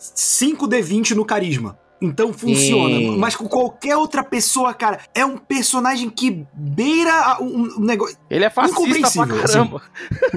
5D20 0.56 1.16
no 1.16 1.26
carisma. 1.26 1.78
Então 2.02 2.32
funciona. 2.32 2.96
Sim. 2.96 3.18
Mas 3.18 3.36
com 3.36 3.48
qualquer 3.48 3.98
outra 3.98 4.24
pessoa, 4.24 4.74
cara, 4.74 5.00
é 5.14 5.26
um 5.26 5.38
personagem 5.38 6.10
que 6.10 6.46
beira 6.54 7.38
um, 7.42 7.80
negócio. 7.80 8.18
Ele 8.30 8.46
é 8.46 8.50
fascista 8.50 9.26
pra 9.26 9.36
assim. 9.36 9.48
caramba. 9.48 9.82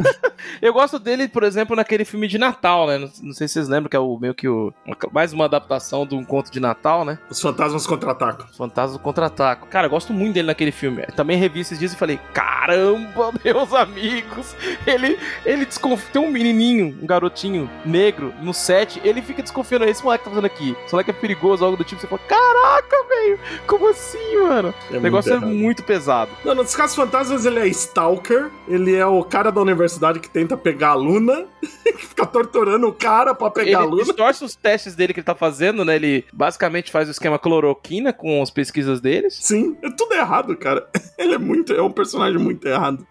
eu 0.61 0.72
gosto 0.72 0.98
dele, 0.98 1.29
por 1.29 1.42
exemplo, 1.44 1.77
naquele 1.77 2.05
filme 2.05 2.27
de 2.27 2.38
Natal, 2.38 2.87
né? 2.87 2.98
Não, 2.98 3.11
não 3.22 3.33
sei 3.33 3.46
se 3.46 3.55
vocês 3.55 3.68
lembram, 3.68 3.88
que 3.88 3.96
é 3.96 4.01
o 4.01 4.18
meio 4.18 4.35
que 4.35 4.48
o. 4.48 4.72
Mais 5.12 5.33
uma 5.33 5.44
adaptação 5.44 6.07
de 6.07 6.14
um 6.14 6.25
conto 6.25 6.51
de 6.51 6.61
Natal, 6.61 7.05
né? 7.05 7.18
Os 7.31 7.40
fantasmas 7.40 7.87
contra-atacam. 7.87 8.46
Os 8.51 8.57
Fantasmas 8.57 8.92
do 8.92 9.03
Contra-Ataque. 9.03 9.66
Cara, 9.66 9.87
eu 9.87 9.90
gosto 9.90 10.12
muito 10.12 10.35
dele 10.35 10.46
naquele 10.46 10.72
filme. 10.72 11.03
Também 11.16 11.37
revi 11.37 11.61
esses 11.61 11.79
dias 11.79 11.92
e 11.92 11.96
falei: 11.96 12.18
caramba, 12.33 13.33
meus 13.44 13.72
amigos. 13.75 14.55
Ele, 14.87 15.18
ele 15.44 15.66
desconfia. 15.66 16.11
Tem 16.12 16.22
um 16.22 16.31
menininho, 16.31 16.98
um 17.03 17.07
garotinho 17.07 17.68
negro 17.85 18.33
no 18.40 18.55
set. 18.55 19.01
Ele 19.05 19.20
fica 19.20 19.42
desconfiando. 19.42 19.85
Esse 19.85 20.03
moleque 20.03 20.25
tá 20.25 20.31
fazendo 20.31 20.46
aqui. 20.46 20.77
Esse 20.85 20.92
moleque 20.92 21.11
é 21.11 21.14
perigoso, 21.14 21.52
algo 21.61 21.77
do 21.77 21.85
tipo. 21.85 22.01
Você 22.01 22.07
fala: 22.07 22.21
caraca, 22.27 22.97
velho. 23.09 23.38
Como 23.67 23.88
assim, 23.88 24.37
mano? 24.37 24.73
É 24.91 24.97
o 24.97 25.01
negócio 25.01 25.33
muito 25.41 25.45
é 25.45 25.53
muito 25.53 25.83
pesado. 25.83 26.31
Não, 26.45 26.55
nos 26.55 26.75
casos 26.75 26.95
fantasmas 26.97 27.45
ele 27.45 27.59
é 27.59 27.67
stalker, 27.67 28.51
ele 28.69 28.95
é 28.95 29.05
o 29.05 29.23
cara 29.25 29.51
da 29.51 29.61
universidade 29.61 30.21
que 30.21 30.31
tenta 30.31 30.57
pegar 30.57 30.91
a 30.91 30.95
Luna, 30.95 31.47
que 31.85 32.07
fica 32.07 32.25
torturando 32.25 32.87
o 32.88 32.93
cara 32.93 33.35
pra 33.35 33.51
pegar 33.51 33.81
a 33.81 33.83
Ele 33.83 33.91
Luna. 33.91 34.05
distorce 34.05 34.45
os 34.45 34.55
testes 34.55 34.95
dele 34.95 35.12
que 35.12 35.21
ele 35.21 35.25
tá 35.27 35.35
fazendo, 35.35 35.85
né? 35.85 35.97
Ele 35.97 36.25
basicamente 36.33 36.91
faz 36.91 37.09
o 37.09 37.11
esquema 37.11 37.38
cloroquina 37.38 38.12
com 38.12 38.41
as 38.41 38.51
pesquisas 38.51 39.01
deles. 39.01 39.38
Sim, 39.41 39.77
é 39.83 39.91
tudo 39.91 40.15
errado, 40.15 40.57
cara. 40.57 40.87
Ele 41.19 41.35
é 41.35 41.38
muito, 41.38 41.73
é 41.73 41.83
um 41.83 41.91
personagem 41.91 42.38
muito 42.38 42.67
errado. 42.67 43.07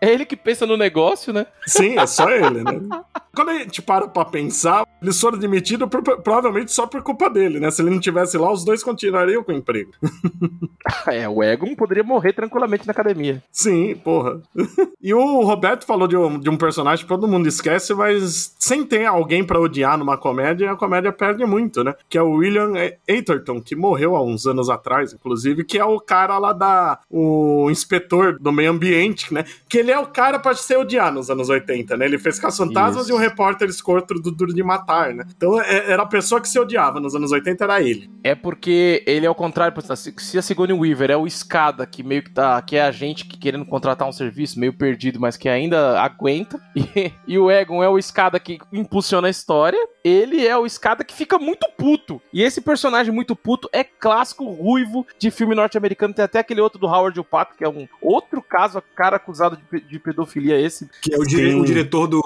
É 0.00 0.10
ele 0.12 0.24
que 0.24 0.34
pensa 0.36 0.66
no 0.66 0.76
negócio, 0.78 1.32
né? 1.32 1.46
Sim, 1.66 1.98
é 1.98 2.06
só 2.06 2.30
ele, 2.30 2.64
né? 2.64 2.80
Quando 3.34 3.50
a 3.50 3.58
gente 3.58 3.82
para 3.82 4.08
pra 4.08 4.24
pensar, 4.24 4.86
eles 5.02 5.20
foram 5.20 5.38
demitidos 5.38 5.88
por- 5.88 6.02
provavelmente 6.22 6.72
só 6.72 6.86
por 6.86 7.02
culpa 7.02 7.28
dele, 7.28 7.60
né? 7.60 7.70
Se 7.70 7.82
ele 7.82 7.90
não 7.90 8.00
tivesse 8.00 8.38
lá, 8.38 8.50
os 8.50 8.64
dois 8.64 8.82
continuariam 8.82 9.44
com 9.44 9.52
o 9.52 9.56
emprego. 9.56 9.90
É, 11.06 11.28
o 11.28 11.42
Egon 11.42 11.74
poderia 11.76 12.02
morrer 12.02 12.32
tranquilamente 12.32 12.86
na 12.86 12.90
academia. 12.92 13.42
Sim, 13.52 13.94
porra. 14.02 14.40
E 15.02 15.14
o 15.14 15.42
Roberto 15.42 15.86
falou 15.86 16.06
de 16.06 16.14
um, 16.16 16.38
de 16.38 16.50
um 16.50 16.58
personagem 16.58 17.04
que 17.04 17.08
todo 17.08 17.26
mundo 17.26 17.46
esquece, 17.48 17.94
mas 17.94 18.54
sem 18.58 18.84
ter 18.84 19.06
alguém 19.06 19.42
pra 19.42 19.58
odiar 19.58 19.96
numa 19.96 20.18
comédia, 20.18 20.70
a 20.70 20.76
comédia 20.76 21.10
perde 21.10 21.44
muito, 21.46 21.82
né? 21.82 21.94
Que 22.08 22.18
é 22.18 22.22
o 22.22 22.32
William 22.32 22.72
Atherton, 23.08 23.62
que 23.62 23.74
morreu 23.74 24.14
há 24.14 24.22
uns 24.22 24.46
anos 24.46 24.68
atrás, 24.68 25.12
inclusive, 25.14 25.64
que 25.64 25.78
é 25.78 25.84
o 25.84 25.98
cara 25.98 26.36
lá 26.38 26.52
da. 26.52 26.98
o 27.08 27.68
inspetor 27.70 28.38
do 28.38 28.52
meio 28.52 28.70
ambiente, 28.70 29.32
né? 29.32 29.39
Que 29.68 29.78
ele 29.78 29.90
é 29.90 29.98
o 29.98 30.06
cara 30.06 30.38
pra 30.38 30.54
ser 30.54 30.76
odiado 30.78 31.16
nos 31.16 31.30
anos 31.30 31.48
80, 31.48 31.96
né? 31.96 32.04
Ele 32.06 32.18
fez 32.18 32.38
Caça-Fantasmas 32.38 33.08
e 33.08 33.12
o 33.12 33.16
repórter 33.16 33.68
escorto 33.68 34.14
do 34.14 34.30
Duro 34.30 34.52
de 34.54 34.62
Matar, 34.62 35.14
né? 35.14 35.24
Então 35.36 35.60
é- 35.60 35.90
era 35.90 36.02
a 36.02 36.06
pessoa 36.06 36.40
que 36.40 36.48
se 36.48 36.58
odiava 36.58 37.00
nos 37.00 37.14
anos 37.14 37.32
80, 37.32 37.64
era 37.64 37.80
ele. 37.80 38.10
É 38.22 38.34
porque 38.34 39.02
ele 39.06 39.26
é 39.26 39.30
o 39.30 39.34
contrário. 39.34 39.74
Se 40.18 40.38
a 40.38 40.42
Sigourney 40.42 40.76
Weaver 40.78 41.10
é 41.10 41.16
o 41.16 41.26
escada 41.26 41.86
que 41.86 42.02
meio 42.02 42.22
que 42.22 42.30
tá. 42.30 42.60
que 42.62 42.76
é 42.76 42.82
a 42.82 42.90
gente 42.90 43.24
que 43.24 43.38
querendo 43.38 43.64
contratar 43.64 44.06
um 44.08 44.12
serviço 44.12 44.58
meio 44.58 44.72
perdido, 44.72 45.18
mas 45.20 45.36
que 45.36 45.48
ainda 45.48 46.00
aguenta. 46.00 46.60
E, 46.96 47.12
e 47.26 47.38
o 47.38 47.50
Egon 47.50 47.82
é 47.84 47.88
o 47.88 47.98
escada 47.98 48.40
que 48.40 48.58
impulsiona 48.72 49.26
a 49.28 49.30
história. 49.30 49.78
Ele 50.02 50.46
é 50.46 50.56
o 50.56 50.64
escada 50.66 51.04
que 51.04 51.14
fica 51.14 51.38
muito 51.38 51.68
puto. 51.76 52.20
E 52.32 52.42
esse 52.42 52.60
personagem 52.60 53.12
muito 53.12 53.36
puto 53.36 53.68
é 53.72 53.84
clássico 53.84 54.44
ruivo 54.50 55.06
de 55.18 55.30
filme 55.30 55.54
norte-americano. 55.54 56.14
Tem 56.14 56.24
até 56.24 56.38
aquele 56.38 56.60
outro 56.60 56.78
do 56.78 56.86
Howard 56.86 57.18
o 57.20 57.24
Pato, 57.24 57.56
que 57.56 57.64
é 57.64 57.68
um 57.68 57.86
outro 58.00 58.40
caso, 58.42 58.82
cara 58.94 59.18
acusado 59.30 59.56
de, 59.72 59.80
de 59.80 59.98
pedofilia 59.98 60.60
esse. 60.60 60.88
Que 61.00 61.14
é 61.14 61.18
o, 61.18 61.24
dire- 61.24 61.54
o 61.54 61.64
diretor 61.64 62.06
do, 62.06 62.20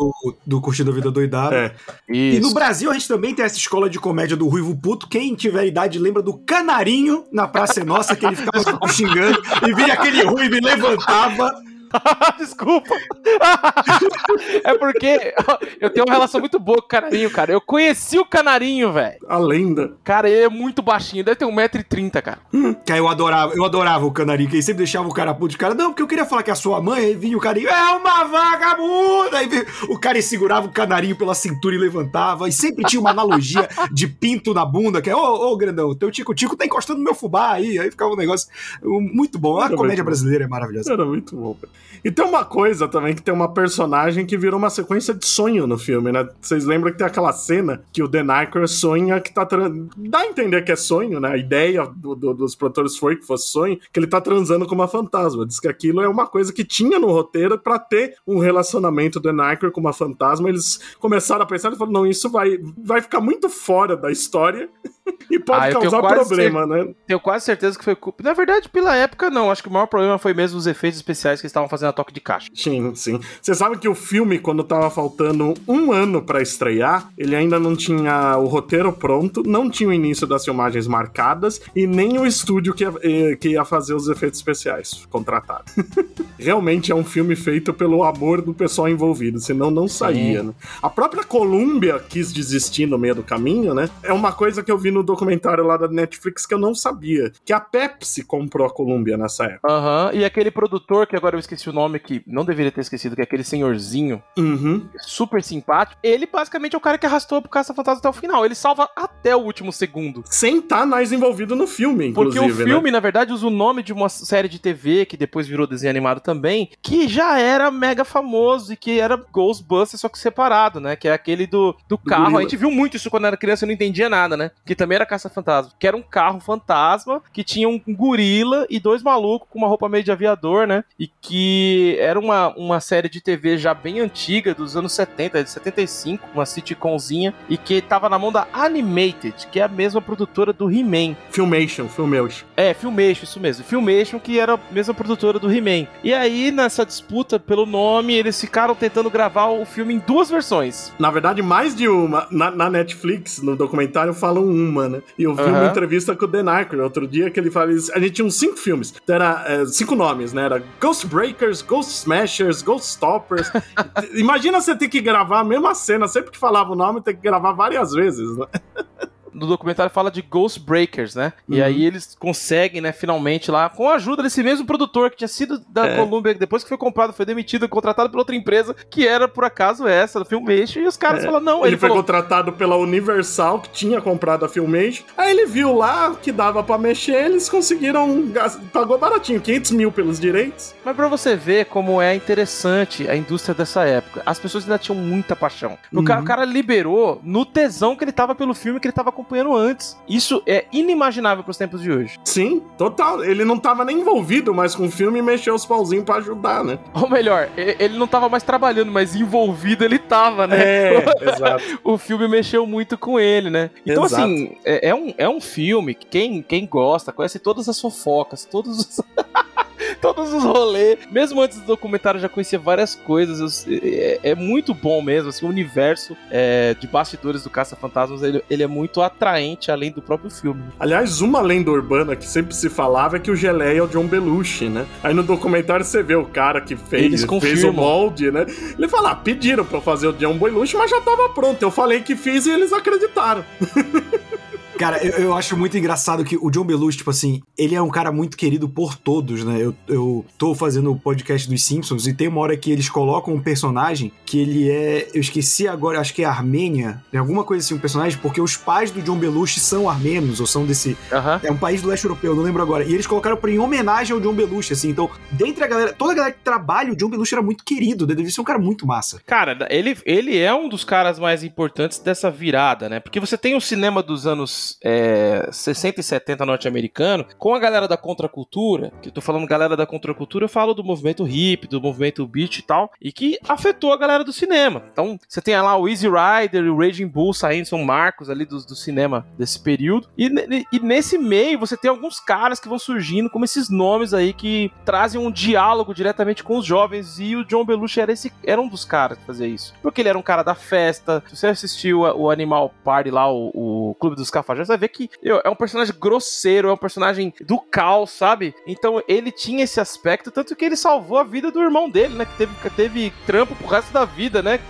do 0.47 0.61
Curtindo 0.61 0.91
a 0.91 0.95
Vida 0.95 1.11
Doidada. 1.11 1.55
É. 1.55 1.75
E 2.09 2.41
no. 2.41 2.53
Brasil 2.55 2.91
a 2.91 2.95
gente 2.95 3.07
também 3.09 3.35
tem 3.35 3.45
essa 3.45 3.59
escola 3.59 3.91
de 3.91 3.99
comédia 3.99 4.37
do 4.37 4.49
Ruivo 4.49 4.75
Puto. 4.77 5.09
Quem 5.09 5.35
tiver 5.35 5.67
idade 5.67 5.99
lembra 5.99 6.23
do 6.23 6.35
Canarinho 6.35 7.25
na 7.33 7.47
Praça 7.47 7.81
é 7.81 7.85
Nossa, 7.85 8.17
que 8.17 8.25
ele 8.25 8.37
ficava 8.37 8.79
xingando 8.89 9.43
e 9.69 9.75
vinha 9.75 9.93
aquele 9.95 10.23
ruivo 10.23 10.55
e 10.57 10.61
levantava. 10.61 11.53
Desculpa. 12.39 12.95
é 14.65 14.75
porque 14.79 15.35
eu 15.81 15.91
tenho 15.91 16.05
uma 16.07 16.15
relação 16.15 16.41
muito 16.41 16.59
boa 16.59 16.79
com 16.79 16.85
o 16.85 16.89
Canarinho, 16.89 17.31
cara. 17.31 17.53
Eu 17.53 17.61
conheci 17.61 18.19
o 18.19 18.25
Canarinho, 18.25 18.93
velho. 18.93 19.19
A 19.29 19.39
lenda. 19.39 19.93
Cara, 20.05 20.29
ele 20.29 20.43
é 20.45 20.49
muito 20.49 20.83
baixinho, 20.83 21.25
deve 21.25 21.37
ter 21.37 21.45
1,30m, 21.47 22.23
cara. 22.23 22.39
Que 22.85 22.93
aí 22.93 22.99
eu 22.99 23.09
adorava, 23.09 23.55
eu 23.55 23.65
adorava 23.65 24.05
o 24.07 24.13
Canarinho, 24.13 24.49
que 24.49 24.57
ele 24.57 24.63
sempre 24.63 24.79
deixava 24.79 25.09
o 25.09 25.13
cara 25.15 25.33
puto 25.35 25.49
de 25.51 25.59
cara. 25.59 25.75
Não, 25.75 25.91
porque 25.91 26.03
eu 26.03 26.07
queria 26.07 26.25
falar 26.27 26.43
que 26.43 26.51
a 26.51 26.55
sua 26.55 26.81
mãe, 26.81 27.05
aí 27.05 27.15
vinha 27.15 27.37
o 27.37 27.41
carinho, 27.41 27.69
é 27.69 27.93
uma 27.97 28.25
vagabunda! 28.25 29.39
Aí 29.39 29.49
vinha- 29.49 29.67
o 29.89 29.99
cara 29.99 30.21
segurava 30.23 30.67
o 30.67 30.73
canarinho 30.73 31.17
pela 31.17 31.35
cintura 31.35 31.75
e 31.75 31.79
levantava. 31.79 32.49
E 32.49 32.53
sempre 32.53 32.85
tinha 32.85 33.01
uma 33.01 33.11
analogia 33.11 33.69
de 33.93 34.07
pinto 34.07 34.55
na 34.55 34.65
bunda, 34.65 35.01
que 35.03 35.11
é, 35.11 35.17
ô, 35.17 35.53
ô, 35.53 35.57
grandão, 35.57 35.95
teu 35.95 36.11
tico-tico 36.11 36.57
tá 36.57 36.65
encostando 36.65 36.99
no 36.99 37.05
meu 37.05 37.15
fubá 37.15 37.53
aí. 37.53 37.79
Aí 37.79 37.91
ficava 37.91 38.13
um 38.13 38.17
negócio 38.17 38.49
muito 38.83 39.39
bom. 39.39 39.61
A 39.61 39.67
Era 39.67 39.77
comédia 39.77 40.05
brasileira 40.05 40.45
é 40.45 40.47
maravilhosa. 40.49 40.93
Era 40.93 41.05
muito 41.05 41.37
bom. 41.37 41.55
cara. 41.55 41.73
E 42.05 42.11
tem 42.11 42.25
uma 42.25 42.45
coisa 42.45 42.87
também, 42.87 43.15
que 43.15 43.23
tem 43.23 43.33
uma 43.33 43.53
personagem 43.53 44.27
que 44.27 44.37
virou 44.37 44.59
uma 44.59 44.69
sequência 44.69 45.15
de 45.15 45.25
sonho 45.27 45.67
no 45.67 45.79
filme, 45.79 46.13
né? 46.13 46.29
Vocês 46.41 46.65
lembram 46.65 46.93
que 46.93 46.99
tem 46.99 47.07
aquela 47.07 47.33
cena 47.33 47.83
que 47.93 48.03
o 48.03 48.09
Dan 48.09 48.31
Aykroyd 48.31 48.71
sonha 48.71 49.21
que 49.21 49.33
tá... 49.33 49.47
tran- 49.47 49.87
Dá 49.97 50.19
a 50.19 50.27
entender 50.27 50.63
que 50.63 50.73
é 50.73 50.77
sonho, 50.77 51.19
né? 51.19 51.31
A 51.31 51.37
ideia 51.39 51.87
do- 51.87 52.15
do- 52.15 52.35
dos 52.35 52.55
produtores 52.55 52.97
foi 52.97 53.17
que 53.17 53.25
fosse 53.27 53.49
sonho, 53.49 53.79
que 53.93 53.99
ele 53.99 54.07
tá 54.07 54.21
transando 54.21 54.67
com 54.67 54.75
uma 54.75 54.87
fantasma. 54.89 55.47
Diz 55.47 55.59
que 55.59 55.69
aquilo 55.69 56.01
é 56.03 56.09
uma 56.09 56.27
coisa 56.27 56.53
que 56.53 56.65
tinha 56.65 56.99
no 56.99 57.09
roteiro 57.11 57.59
pra 57.59 57.79
ter 57.79 58.17
um 58.27 58.39
relacionamento 58.39 59.19
do 59.19 59.33
Dan 59.33 59.43
Aykroyd 59.43 59.73
com 59.75 59.81
uma 59.81 59.93
fantasma. 59.93 60.49
Eles 60.49 60.79
começaram 61.01 61.43
a 61.43 61.47
pensar 61.47 61.73
e 61.73 61.77
falaram, 61.77 61.93
não, 62.01 62.07
isso 62.07 62.29
vai, 62.29 62.59
vai 62.77 63.01
ficar 63.01 63.21
muito 63.21 63.49
fora 63.49 63.97
da 63.97 64.11
história 64.13 64.69
e 65.31 65.39
pode 65.39 65.69
Ah, 65.69 65.73
causar 65.73 66.01
quase 66.01 66.29
problema, 66.29 66.67
né? 66.67 66.95
Tenho 67.07 67.21
quase 67.21 67.45
certeza 67.45 67.79
que 67.79 67.85
foi 67.85 67.95
culpa. 67.95 68.23
Na 68.23 68.33
verdade, 68.33 68.69
pela 68.69 68.95
época, 68.97 69.31
não. 69.31 69.51
Acho 69.51 69.63
que 69.63 69.69
o 69.69 69.73
maior 69.73 69.87
problema 69.87 70.19
foi 70.19 70.35
mesmo 70.35 70.59
os 70.59 70.67
efeitos 70.67 70.99
especiais 70.99 71.41
que 71.41 71.47
estavam 71.47 71.69
fazendo 71.69 71.91
a 71.91 71.93
toque 71.93 72.13
de 72.13 72.21
caixa. 72.21 72.51
Sim, 72.55 72.95
sim. 72.95 73.21
Você 73.41 73.55
sabe 73.55 73.79
que 73.79 73.89
o 73.89 73.95
filme, 73.95 74.39
quando 74.39 74.65
tava 74.65 74.91
faltando 74.91 75.55
um 75.69 75.93
ano 75.93 76.23
pra 76.23 76.41
estrear, 76.41 77.09
ele 77.19 77.37
ainda 77.37 77.59
não 77.59 77.77
tinha 77.77 78.37
o 78.39 78.47
roteiro 78.47 78.93
pronto, 78.93 79.43
não 79.45 79.69
tinha 79.69 79.89
o 79.89 79.93
início 79.93 80.27
das 80.27 80.45
filmagens 80.45 80.87
marcadas 80.87 81.61
e 81.75 81.87
nem 81.87 82.19
o 82.19 82.27
estúdio 82.27 82.75
que 82.75 82.85
ia, 82.85 82.93
eh, 83.03 83.37
que 83.37 83.51
ia 83.51 83.65
fazer 83.65 83.95
os 83.95 84.09
efeitos 84.09 84.39
especiais 84.39 85.07
contratado. 85.11 85.65
Realmente 86.39 86.93
é 86.93 86.95
um 86.95 87.05
filme 87.05 87.37
feito 87.37 87.73
pelo 87.73 88.03
amor 88.03 88.43
do 88.43 88.53
pessoal 88.53 88.89
envolvido, 88.89 89.39
senão 89.41 89.71
não 89.71 89.87
saía, 89.89 90.43
né? 90.43 90.53
A 90.83 90.91
própria 90.91 91.25
Columbia 91.25 91.99
quis 92.09 92.33
desistir 92.33 92.87
no 92.87 92.99
meio 92.99 93.15
do 93.15 93.23
caminho, 93.23 93.75
né? 93.75 93.89
É 94.03 94.13
uma 94.13 94.33
coisa 94.33 94.63
que 94.63 94.71
eu 94.71 94.79
vi 94.79 94.91
no 94.95 95.03
documentário 95.03 95.65
lá 95.65 95.77
da 95.77 95.89
Netflix 95.89 96.47
que 96.47 96.55
eu 96.55 96.59
não 96.59 96.75
sabia, 96.75 97.33
que 97.45 97.53
a 97.53 97.61
Pepsi 97.61 98.25
comprou 98.25 98.67
a 98.67 98.71
Columbia 98.73 99.17
nessa 99.17 99.45
época. 99.45 99.71
Aham, 99.71 100.11
e 100.15 100.25
aquele 100.25 100.51
produtor, 100.51 101.07
que 101.07 101.17
agora 101.17 101.37
eu 101.37 101.41
esqueci 101.41 101.69
o 101.69 101.73
nome, 101.73 101.99
que 101.99 102.23
não 102.27 102.45
deveria 102.45 102.71
ter 102.73 102.81
esquecido, 102.81 103.15
que 103.15 103.21
é 103.21 103.25
aquele 103.25 103.45
senhorzinho 103.45 104.23
Uhum. 104.39 104.87
super 105.03 105.43
simpático, 105.43 105.99
ele 106.03 106.27
basicamente 106.27 106.75
é 106.75 106.79
o 106.79 106.81
cara 106.81 106.97
que 106.99 107.07
arrastou 107.07 107.41
pro 107.43 107.51
Caça-Fantasma 107.51 107.99
até 107.99 108.09
o 108.09 108.13
final. 108.13 108.45
Ele 108.45 108.55
salva 108.55 108.89
até 108.97 109.35
o 109.35 109.41
último 109.41 109.73
segundo. 109.73 110.23
Sem 110.27 110.59
estar 110.59 110.87
mais 110.87 111.13
envolvido 111.13 111.55
no 111.57 111.67
filme, 111.67 112.13
Porque 112.13 112.39
inclusive, 112.39 112.63
o 112.63 112.67
né? 112.67 112.73
filme, 112.73 112.91
na 112.91 113.01
verdade, 113.01 113.33
usa 113.33 113.47
o 113.47 113.51
nome 113.51 113.83
de 113.83 113.93
uma 113.93 114.09
série 114.09 114.49
de 114.49 114.59
TV, 114.59 115.05
que 115.07 115.17
depois 115.17 115.47
virou 115.47 115.67
desenho 115.67 115.91
animado 115.91 116.21
também, 116.21 116.71
que 116.83 117.09
já 117.09 117.39
era 117.39 117.71
mega 117.71 118.05
famoso 118.05 118.73
e 118.73 118.77
que 118.77 118.99
era 119.01 119.17
Ghostbusters, 119.17 120.01
só 120.01 120.09
que 120.09 120.19
separado, 120.19 120.81
né? 120.81 120.97
Que 120.97 121.09
é 121.09 121.13
aquele 121.13 121.47
do, 121.47 121.75
do 121.89 121.99
carro. 121.99 122.23
gorila. 122.25 122.39
A 122.41 122.43
gente 122.43 122.57
viu 122.57 122.71
muito 122.71 122.97
isso 122.97 123.11
quando 123.11 123.27
era 123.27 123.37
criança 123.37 123.65
e 123.65 123.67
não 123.67 123.75
entendia 123.75 124.09
nada, 124.09 124.37
né? 124.37 124.51
Que 124.65 124.75
também 124.85 124.97
era 124.97 125.07
caça-fantasma. 125.07 125.73
Que 125.79 125.87
era 125.87 125.97
um 125.97 126.03
carro 126.03 126.41
fantasma, 126.41 127.23
que 127.33 127.43
tinha 127.43 127.69
um 127.69 127.81
gorila 127.89 128.67
e 128.69 128.79
dois 128.79 129.03
malucos 129.03 129.49
com 129.51 129.59
uma 129.59 129.67
roupa 129.67 129.89
meio 129.89 130.05
de 130.05 130.13
aviador, 130.13 130.67
né? 130.67 130.85
E 130.99 131.09
que 131.09 131.97
era 131.99 132.19
uma, 132.19 132.49
uma 132.57 132.81
série 132.81 133.09
de 133.09 133.21
TV 133.21 133.57
já 133.57 133.73
bem 133.73 134.01
antiga, 134.01 134.55
dos 134.55 134.77
anos 134.77 134.93
70, 134.93 135.43
de 135.43 135.51
75, 135.51 136.29
uma 136.35 136.45
sitcomzinha, 136.45 137.35
e 137.49 137.57
que 137.57 137.81
tava 137.81 138.09
na 138.11 138.19
mão 138.19 138.31
da 138.31 138.47
Animated, 138.53 139.49
que 139.51 139.59
é 139.59 139.63
a 139.63 139.69
mesma 139.69 140.03
produtora 140.03 140.53
do 140.53 140.71
He-Man. 140.71 141.17
Filmation, 141.31 141.89
Filmation. 141.89 142.45
É, 142.57 142.75
Filmation, 142.75 143.25
isso 143.25 143.41
mesmo. 143.41 143.65
Filmation, 143.65 144.19
que 144.19 144.39
era 144.39 144.55
a 144.55 144.61
mesma 144.71 144.93
produtora 144.93 145.39
do 145.39 145.51
He-Man. 145.51 145.87
E 146.03 146.13
aí, 146.13 146.51
nessa 146.51 146.85
disputa 146.85 147.39
pelo 147.39 147.65
nome, 147.65 148.15
eles 148.15 148.39
ficaram 148.39 148.75
tentando 148.75 149.09
gravar 149.09 149.47
o 149.47 149.65
filme 149.65 149.95
em 149.95 149.99
duas 149.99 150.29
versões. 150.29 150.93
Na 150.99 151.11
verdade, 151.11 151.41
mais 151.41 151.75
de 151.75 151.89
uma. 151.89 152.27
Na, 152.31 152.51
na 152.51 152.69
Netflix, 152.69 153.41
no 153.41 153.57
documentário, 153.57 154.13
falam 154.13 154.45
uma, 154.45 154.74
né? 154.83 155.03
E 155.19 155.25
eu 155.25 155.35
vi 155.35 155.43
uma 155.43 155.59
Aham. 155.59 155.71
entrevista 155.71 156.15
com 156.15 156.25
o 156.25 156.29
Dan 156.29 156.51
Aykroyd 156.51 156.83
outro 156.83 157.07
dia 157.07 157.31
que 157.31 157.39
ele 157.39 157.51
fala. 157.51 157.71
A 157.71 157.99
gente 157.99 158.11
tinha 158.11 158.25
uns 158.25 158.35
cinco 158.39 158.57
filmes. 158.57 158.95
Então 159.03 159.15
Era 159.15 159.45
é, 159.47 159.67
cinco 159.67 159.95
nomes, 159.95 160.33
né? 160.33 160.43
Era 160.45 160.63
Ghost 160.81 161.07
Breakers, 161.07 161.63
Ghost 161.63 161.93
Smashers, 161.93 162.63
Ghost 162.63 162.91
Stoppers. 162.91 163.51
Imagina 164.15 164.61
você 164.61 164.77
ter 164.77 164.89
que 164.89 165.01
gravar 165.01 165.41
a 165.41 165.45
mesma 165.45 165.75
cena, 165.75 166.09
sempre 166.09 166.31
que 166.31 166.39
falava 166.39 166.73
o 166.73 166.77
nome, 166.77 167.01
ter 167.01 167.15
que 167.15 167.23
gravar 167.23 167.53
várias 167.53 167.93
vezes, 167.93 168.37
né? 168.37 168.47
no 169.35 169.47
documentário 169.47 169.91
fala 169.93 170.11
de 170.11 170.23
Ghost 170.23 170.61
Breakers, 170.61 171.15
né? 171.15 171.33
E 171.49 171.59
Uhum. 171.59 171.65
aí 171.67 171.85
eles 171.85 172.17
conseguem, 172.19 172.81
né, 172.81 172.93
finalmente 172.93 173.51
lá, 173.51 173.69
com 173.69 173.89
a 173.89 173.95
ajuda 173.95 174.23
desse 174.23 174.43
mesmo 174.43 174.65
produtor 174.67 175.11
que 175.11 175.17
tinha 175.17 175.29
sido 175.29 175.59
da 175.69 175.87
É. 175.87 175.97
Columbia, 175.97 176.35
depois 176.35 176.63
que 176.63 176.69
foi 176.69 176.79
comprado, 176.79 177.13
foi 177.13 177.27
demitido, 177.27 177.69
contratado 177.69 178.09
por 178.11 178.19
outra 178.19 178.35
empresa, 178.35 178.75
que 178.89 179.07
era 179.07 179.27
por 179.29 179.45
acaso 179.45 179.87
essa, 179.87 180.19
do 180.21 180.25
Filmation, 180.25 180.81
e 180.81 180.87
os 180.87 180.97
caras 180.97 181.23
É. 181.23 181.27
falaram, 181.27 181.45
não, 181.45 181.59
Ele, 181.61 181.71
ele, 181.71 181.77
foi 181.77 181.89
falou, 181.89 182.03
contratado 182.03 182.53
pela 182.53 182.77
Universal, 182.77 183.61
que 183.61 183.71
tinha 183.71 184.01
comprado 184.01 184.45
a 184.45 184.49
Filmation. 184.49 185.05
Aí 185.17 185.31
ele 185.31 185.47
viu 185.47 185.75
lá 185.75 186.15
que 186.23 186.31
dava 186.33 186.63
pra 186.63 186.79
mexer, 186.79 187.25
eles 187.27 187.49
conseguiram. 187.49 188.25
Pagou 188.73 188.99
baratinho, 188.99 189.41
500 189.41 189.71
mil 189.73 189.91
pelos 189.93 190.21
direitos. 190.21 190.75
Mas 190.85 190.95
pra 190.97 191.09
você 191.09 191.35
ver 191.37 191.67
como 191.67 192.01
é 192.01 192.15
interessante 192.15 193.09
a 193.09 193.17
indústria 193.17 193.55
dessa 193.55 193.85
época, 193.85 194.23
as 194.27 194.39
pessoas 194.39 194.65
ainda 194.65 194.79
tinham 194.79 194.97
muita 195.01 195.35
paixão. 195.35 195.79
O, 195.93 196.03
cara, 196.05 196.19
Uhum. 196.21 196.25
o 196.25 196.27
cara 196.29 196.45
liberou 196.45 197.21
no 197.23 197.45
tesão 197.45 197.97
que 197.97 198.05
ele 198.05 198.13
tava 198.13 198.35
pelo 198.35 198.55
filme 198.55 198.79
que 198.81 198.87
ele 198.87 198.93
tava 198.93 199.11
acompanhando 199.25 199.57
antes. 199.57 199.97
Isso 200.09 200.43
é 200.47 200.67
inimaginável 200.71 201.43
pros 201.43 201.57
tempos 201.57 201.81
de 201.81 201.91
hoje. 201.91 202.19
Sim, 202.25 202.63
total. 202.77 203.25
Ele 203.25 203.45
não 203.45 203.59
tava 203.59 203.85
nem 203.85 204.01
envolvido 204.01 204.55
mais 204.55 204.75
com 204.75 204.87
o 204.87 204.91
filme 204.91 205.19
e 205.19 205.23
mexeu 205.23 205.55
os 205.55 205.65
pauzinhos 205.65 206.05
pra 206.05 206.17
ajudar, 206.17 206.63
né? 206.63 206.79
Ou 206.95 207.09
melhor, 207.09 207.49
ele 207.57 207.99
não 207.99 208.07
tava 208.07 208.29
mais 208.29 208.43
trabalhando, 208.43 208.93
mas 208.93 209.17
envolvido 209.17 209.85
ele 209.85 209.99
tava, 209.99 210.47
né? 210.47 210.59
É, 210.63 211.05
exato. 211.35 211.81
o 211.83 211.97
filme 211.97 212.29
mexeu 212.29 212.67
muito 212.67 212.99
com 212.99 213.19
ele, 213.19 213.51
né? 213.51 213.71
Então, 213.85 214.05
Exato. 214.05 214.23
assim, 214.23 214.57
é, 214.65 214.91
é 214.91 214.95
um, 214.95 215.15
é 215.17 215.29
um 215.29 215.41
filme 215.41 215.95
que 215.95 216.07
quem, 216.07 216.43
quem 216.43 216.67
gosta 216.67 217.13
conhece 217.13 217.39
todas 217.39 217.69
as 217.69 217.81
fofocas, 217.81 218.45
todos 218.45 218.79
os. 218.79 219.01
Todos 220.05 220.35
os 220.35 220.43
rolês, 220.45 220.99
mesmo 221.11 221.41
antes 221.41 221.59
do 221.61 221.65
documentário 221.67 222.19
eu 222.19 222.23
já 222.23 222.29
conhecia 222.29 222.59
várias 222.59 222.95
coisas. 222.95 223.67
eu- 223.67 223.81
é, 223.83 224.21
é 224.23 224.35
muito 224.35 224.75
bom 224.75 225.01
mesmo, 225.01 225.31
assim, 225.31 225.47
o 225.47 225.49
universo 225.49 226.15
é, 226.31 226.75
de 226.79 226.87
bastidores 226.87 227.43
do 227.43 227.49
Caça 227.49 227.75
Fantasmas 227.75 228.23
ele, 228.23 228.45
ele 228.51 228.63
é 228.63 228.67
muito 228.67 229.01
atraente 229.01 229.71
além 229.71 229.91
do 229.91 230.03
próprio 230.03 230.31
filme. 230.31 230.63
Aliás, 230.79 231.23
uma 231.23 231.41
lenda 231.41 231.71
urbana 231.71 232.15
que 232.15 232.27
sempre 232.27 232.55
se 232.55 232.69
falava 232.69 233.17
é 233.17 233.19
que 233.19 233.31
o 233.31 233.37
Geleia 233.37 233.79
é 233.79 233.83
o 233.83 233.87
John 233.87 234.07
Belushi, 234.07 234.69
né? 234.69 234.85
Aí 235.03 235.15
no 235.15 235.23
documentário 235.23 235.85
você 235.87 236.03
vê 236.03 236.15
o 236.17 236.27
cara 236.27 236.61
que 236.61 236.77
fez, 236.77 237.25
fez 237.41 237.65
o 237.65 237.73
molde, 237.73 238.31
né? 238.31 238.45
Ele 238.79 238.89
fala, 238.89 239.13
ah, 239.13 239.15
pediram 239.17 239.65
pra 239.65 239.79
eu 239.79 239.83
fazer 239.83 240.09
o 240.09 240.13
John 240.13 240.37
Belushi, 240.39 240.77
mas 240.77 240.91
já 240.91 241.01
tava 241.01 241.31
pronto. 241.31 241.63
Eu 241.63 241.71
falei 241.71 242.01
que 242.03 242.15
fiz 242.15 242.45
e 242.45 242.51
eles 242.51 242.73
acreditaram. 242.75 243.43
Cara, 244.79 245.05
eu, 245.05 245.13
eu 245.13 245.35
acho 245.35 245.57
muito 245.57 245.77
engraçado 245.79 246.25
que 246.25 246.37
o 246.37 246.51
John 246.51 246.65
Belushi, 246.65 246.99
tipo 246.99 247.11
assim, 247.11 247.43
ele 247.57 247.75
é 247.75 247.83
um 247.83 247.91
cara 247.91 248.11
muito 248.11 248.37
querido 248.37 248.69
por 248.69 248.97
todos, 248.97 249.45
né? 249.45 249.59
Eu, 249.61 249.75
eu 249.89 250.25
tô 250.37 250.55
fazendo 250.55 250.93
o 250.93 250.99
podcast 250.99 251.49
dos 251.49 251.63
Simpsons 251.63 252.07
e 252.07 252.13
tem 252.13 252.29
uma 252.29 252.41
hora 252.41 252.57
que 252.57 252.71
eles 252.71 252.89
colocam 252.89 253.35
um 253.35 253.41
personagem 253.41 254.13
que 254.25 254.39
ele 254.39 254.71
é. 254.71 255.09
Eu 255.15 255.21
esqueci 255.21 255.69
agora, 255.69 256.01
acho 256.01 256.15
que 256.15 256.23
é 256.23 256.27
Armênia, 256.27 257.03
é 257.13 257.19
alguma 257.19 257.45
coisa 257.45 257.65
assim, 257.65 257.75
um 257.75 257.79
personagem, 257.79 258.19
porque 258.19 258.41
os 258.41 258.57
pais 258.57 258.91
do 258.91 259.01
John 259.03 259.17
Belushi 259.17 259.61
são 259.61 259.89
armênios 259.89 260.41
ou 260.41 260.47
são 260.47 260.65
desse. 260.67 260.97
Aham. 261.13 261.41
É 261.43 261.53
um 261.53 261.57
país 261.57 261.83
do 261.83 261.89
leste 261.89 262.05
europeu, 262.05 262.35
não 262.35 262.43
lembro 262.43 262.63
agora. 262.63 262.85
E 262.85 262.93
eles 262.93 263.07
colocaram 263.07 263.37
pra, 263.37 263.51
em 263.51 263.59
homenagem 263.59 264.15
ao 264.15 264.21
John 264.21 264.35
Belushi, 264.35 264.73
assim. 264.73 264.91
Então, 264.91 265.11
dentre 265.31 265.65
a 265.65 265.67
galera, 265.67 265.93
toda 265.93 266.13
a 266.13 266.15
galera 266.17 266.35
que 266.35 266.43
trabalha, 266.43 266.93
o 266.93 266.97
John 266.97 267.09
Belushi 267.09 267.35
era 267.35 267.43
muito 267.43 267.65
querido, 267.65 268.07
né? 268.07 268.15
Deve 268.15 268.31
ser 268.31 268.41
um 268.41 268.45
cara 268.45 268.59
muito 268.59 268.87
massa. 268.87 269.21
Cara, 269.27 269.67
ele, 269.71 269.97
ele 270.05 270.39
é 270.39 270.55
um 270.55 270.69
dos 270.69 270.85
caras 270.85 271.19
mais 271.19 271.45
importantes 271.45 271.99
dessa 271.99 272.31
virada, 272.31 272.89
né? 272.89 273.01
Porque 273.01 273.21
você 273.21 273.37
tem 273.37 273.55
o 273.57 273.61
cinema 273.61 274.03
dos 274.03 274.27
anos 274.27 274.64
é, 274.83 275.49
60 275.51 276.01
e 276.01 276.03
70 276.03 276.47
norte-americano, 276.47 277.27
com 277.39 277.55
a 277.55 277.59
galera 277.59 277.89
da 277.89 277.97
contracultura, 277.97 278.93
que 279.03 279.09
eu 279.09 279.13
tô 279.13 279.21
falando 279.21 279.47
galera 279.47 279.77
da 279.77 279.87
contracultura, 279.87 280.45
eu 280.45 280.49
falo 280.49 280.75
do 280.75 280.85
movimento 280.85 281.27
hip, 281.27 281.67
do 281.67 281.81
movimento 281.81 282.27
beat 282.27 282.59
e 282.59 282.63
tal, 282.63 282.91
e 283.01 283.13
que 283.13 283.39
afetou 283.49 283.93
a 283.93 283.97
galera 283.97 284.25
do 284.25 284.33
cinema. 284.33 284.83
Então, 284.93 285.19
você 285.29 285.41
tem 285.41 285.55
lá 285.61 285.77
o 285.77 285.89
Easy 285.89 286.09
Rider 286.09 286.65
e 286.65 286.71
o 286.71 286.79
Raging 286.79 287.07
Bull 287.07 287.33
saindo, 287.33 287.67
são 287.67 287.83
marcos 287.85 288.29
ali 288.29 288.45
do, 288.45 288.59
do 288.59 288.75
cinema 288.75 289.27
desse 289.39 289.61
período. 289.61 290.09
E, 290.17 290.31
e 290.73 290.81
nesse 290.81 291.19
meio, 291.19 291.59
você 291.59 291.77
tem 291.77 291.91
alguns 291.91 292.19
caras 292.21 292.61
que 292.61 292.69
vão 292.69 292.79
surgindo, 292.79 293.31
como 293.31 293.45
esses 293.45 293.69
nomes 293.69 294.13
aí 294.13 294.33
que 294.33 294.73
trazem 294.85 295.21
um 295.21 295.31
diálogo 295.31 295.95
diretamente 295.95 296.43
com 296.43 296.59
os 296.59 296.67
jovens, 296.67 297.19
e 297.19 297.37
o 297.37 297.45
John 297.45 297.65
Belushi 297.65 298.01
era, 298.01 298.13
esse, 298.13 298.33
era 298.45 298.61
um 298.61 298.69
dos 298.69 298.85
caras 298.85 299.19
que 299.19 299.25
fazia 299.25 299.47
isso. 299.47 299.75
Porque 299.83 300.01
ele 300.01 300.09
era 300.09 300.19
um 300.19 300.23
cara 300.23 300.43
da 300.43 300.55
festa. 300.55 301.23
Se 301.29 301.37
você 301.37 301.47
assistiu 301.49 302.01
o 302.01 302.31
Animal 302.31 302.73
Party 302.83 303.11
lá, 303.11 303.31
o, 303.31 303.51
o 303.91 303.95
Clube 303.95 304.17
dos 304.17 304.31
Cafajestes, 304.55 304.69
vai 304.69 304.79
ver 304.79 304.89
que 304.89 305.11
meu, 305.23 305.41
é 305.45 305.51
um 305.51 305.55
personagem 305.55 305.95
grosseiro, 305.99 306.69
é 306.69 306.73
um 306.73 306.77
personagem 306.77 307.33
do 307.41 307.59
caos, 307.59 308.11
sabe? 308.11 308.55
Então 308.67 309.03
ele 309.09 309.31
tinha 309.31 309.65
esse 309.65 309.81
aspecto, 309.81 310.31
tanto 310.31 310.55
que 310.55 310.65
ele 310.65 310.77
salvou 310.77 311.19
a 311.19 311.25
vida 311.25 311.51
do 311.51 311.61
irmão 311.61 311.91
dele, 311.91 312.15
né? 312.15 312.25
Que 312.25 312.37
teve, 312.37 312.55
que 312.63 312.71
teve 312.71 313.13
trampo 313.27 313.55
pro 313.55 313.67
resto 313.67 313.93
da 313.93 314.05
vida, 314.05 314.43
né? 314.43 314.61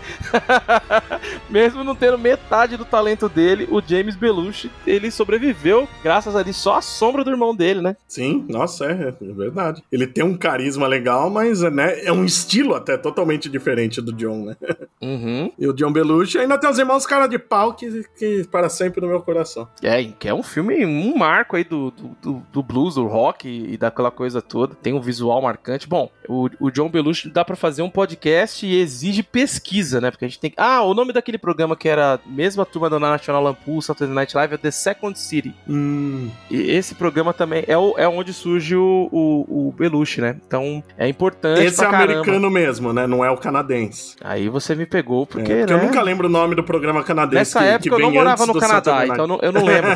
Mesmo 1.49 1.85
não 1.85 1.95
tendo 1.95 2.19
metade 2.19 2.77
do 2.77 2.85
talento 2.85 3.29
dele, 3.29 3.69
o 3.71 3.81
James 3.81 4.17
Belushi, 4.17 4.71
ele 4.87 5.11
sobreviveu 5.11 5.89
graças 6.03 6.35
ali 6.35 6.53
só 6.53 6.77
à 6.77 6.83
sombra 6.83 7.23
do 7.23 7.31
irmão 7.31 7.55
dele, 7.55 7.81
né? 7.81 7.97
Sim, 8.09 8.45
nossa, 8.49 8.87
é, 8.87 9.09
é 9.09 9.33
verdade. 9.33 9.83
Ele 9.93 10.07
tem 10.07 10.25
um 10.25 10.37
carisma 10.37 10.87
legal, 10.87 11.31
mas 11.31 11.61
né, 11.61 12.05
é 12.05 12.13
um 12.13 12.25
estilo 12.25 12.75
até 12.75 12.97
totalmente 12.97 13.49
diferente 13.49 14.01
do 14.01 14.13
John, 14.13 14.47
né? 14.47 14.57
Uhum. 15.05 15.53
E 15.59 15.69
o 15.69 15.75
John 15.75 15.93
Belushi 15.93 16.39
ainda 16.39 16.57
tem 16.57 16.71
os 16.71 16.79
irmãos 16.79 17.05
cara 17.05 17.27
de 17.27 17.39
pau 17.39 17.75
que, 17.75 18.05
que 18.19 18.45
para 18.51 18.71
sempre 18.71 19.03
no 19.03 19.09
meu 19.09 19.21
coração. 19.21 19.69
É, 19.83 20.03
que 20.05 20.29
é 20.29 20.33
um 20.33 20.43
filme, 20.43 20.87
um 20.87 21.17
marco 21.17 21.57
aí 21.57 21.65
do, 21.65 21.93
do, 22.23 22.43
do- 22.51 22.63
blues, 22.63 22.95
do 22.95 23.07
rock 23.07 23.47
e 23.49 23.77
daquela 23.77 24.11
coisa 24.11 24.41
toda. 24.41 24.75
Tem 24.75 24.95
um 24.95 25.01
visual 25.01 25.43
marcante. 25.43 25.87
Bom, 25.87 26.11
o, 26.27 26.49
o 26.59 26.71
John 26.71 26.89
Belushi 26.89 27.29
dá 27.29 27.45
pra 27.45 27.55
fazer 27.57 27.83
um 27.83 27.91
podcast 27.91 28.65
e 28.65 28.81
exige 28.81 29.23
pesquisa, 29.23 30.01
né? 30.01 30.11
Porque 30.11 30.25
a 30.25 30.29
gente 30.29 30.41
tem. 30.41 30.53
Ah, 30.57 30.83
o 30.83 30.95
nome 30.95 31.13
daquele 31.13 31.37
programa 31.37 31.77
que 31.77 31.89
era 31.89 32.15
a 32.15 32.19
mesma 32.27 32.65
turma 32.65 32.89
da 32.89 32.99
National 32.99 33.43
Lampoon, 33.43 33.81
Saturday 33.81 34.15
Night 34.15 34.35
Live, 34.35 34.55
é 34.55 34.57
The 34.57 34.71
Second 34.71 35.19
City. 35.19 35.55
Hum, 35.69 36.31
E 36.51 36.71
esse 36.71 36.95
programa 36.95 37.35
também 37.35 37.65
é, 37.67 37.77
o, 37.77 37.95
é 37.99 38.09
onde 38.09 38.33
surge 38.33 38.75
o, 38.77 39.09
o, 39.13 39.69
o 39.69 39.73
Belushi, 39.77 40.21
né? 40.23 40.37
Então 40.47 40.83
é 40.97 41.07
importante 41.09 41.63
esse 41.63 41.83
é 41.85 41.87
americano 41.87 42.51
mesmo, 42.51 42.93
né? 42.93 43.07
Não 43.07 43.23
é 43.25 43.31
o 43.31 43.37
canadense. 43.37 44.17
Aí 44.23 44.49
você 44.49 44.75
me 44.75 44.87
pegou, 44.87 45.27
porque, 45.27 45.53
É, 45.53 45.59
porque 45.61 45.75
né? 45.75 45.81
eu 45.81 45.85
nunca 45.87 46.01
lembro 46.01 46.27
o 46.27 46.31
nome 46.31 46.55
do 46.55 46.63
programa 46.65 47.03
canadense. 47.03 47.35
Nessa 47.35 47.59
que, 47.61 47.65
época 47.67 47.83
que 47.83 47.95
eu 47.95 47.99
não 47.99 48.11
morava 48.13 48.47
no 48.47 48.55
Canadá, 48.59 49.05
então 49.05 49.25
eu 49.25 49.27
não, 49.29 49.39
eu 49.43 49.53
não 49.53 49.64
lembro. 49.65 49.91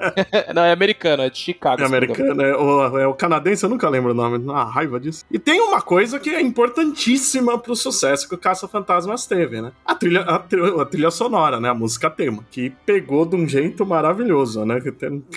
não, 0.54 0.62
é 0.64 0.72
americano, 0.72 1.22
é 1.22 1.30
de 1.30 1.38
Chicago. 1.38 1.82
É 1.82 1.86
americano, 1.86 2.42
é 2.42 2.56
o, 2.56 2.98
é 2.98 3.06
o 3.06 3.14
canadense, 3.14 3.64
eu 3.64 3.70
nunca 3.70 3.88
lembro 3.88 4.12
o 4.12 4.14
nome. 4.14 4.44
Ah, 4.52 4.64
raiva 4.64 4.98
disso. 4.98 5.24
E 5.30 5.38
tem 5.38 5.60
uma 5.60 5.80
coisa 5.80 6.18
que 6.18 6.30
é 6.30 6.40
importantíssima 6.40 7.58
pro 7.58 7.76
sucesso 7.76 8.28
que 8.28 8.34
o 8.34 8.38
Caça 8.38 8.68
Fantasmas 8.68 9.26
teve, 9.26 9.60
né? 9.60 9.72
A 9.84 9.94
trilha, 9.94 10.22
a, 10.22 10.36
a 10.36 10.84
trilha 10.84 11.10
sonora, 11.10 11.60
né? 11.60 11.68
A 11.68 11.74
música 11.74 12.10
tema. 12.10 12.44
Que 12.50 12.70
pegou 12.84 13.24
de 13.24 13.36
um 13.36 13.48
jeito 13.48 13.84
maravilhoso, 13.84 14.64
né? 14.64 14.80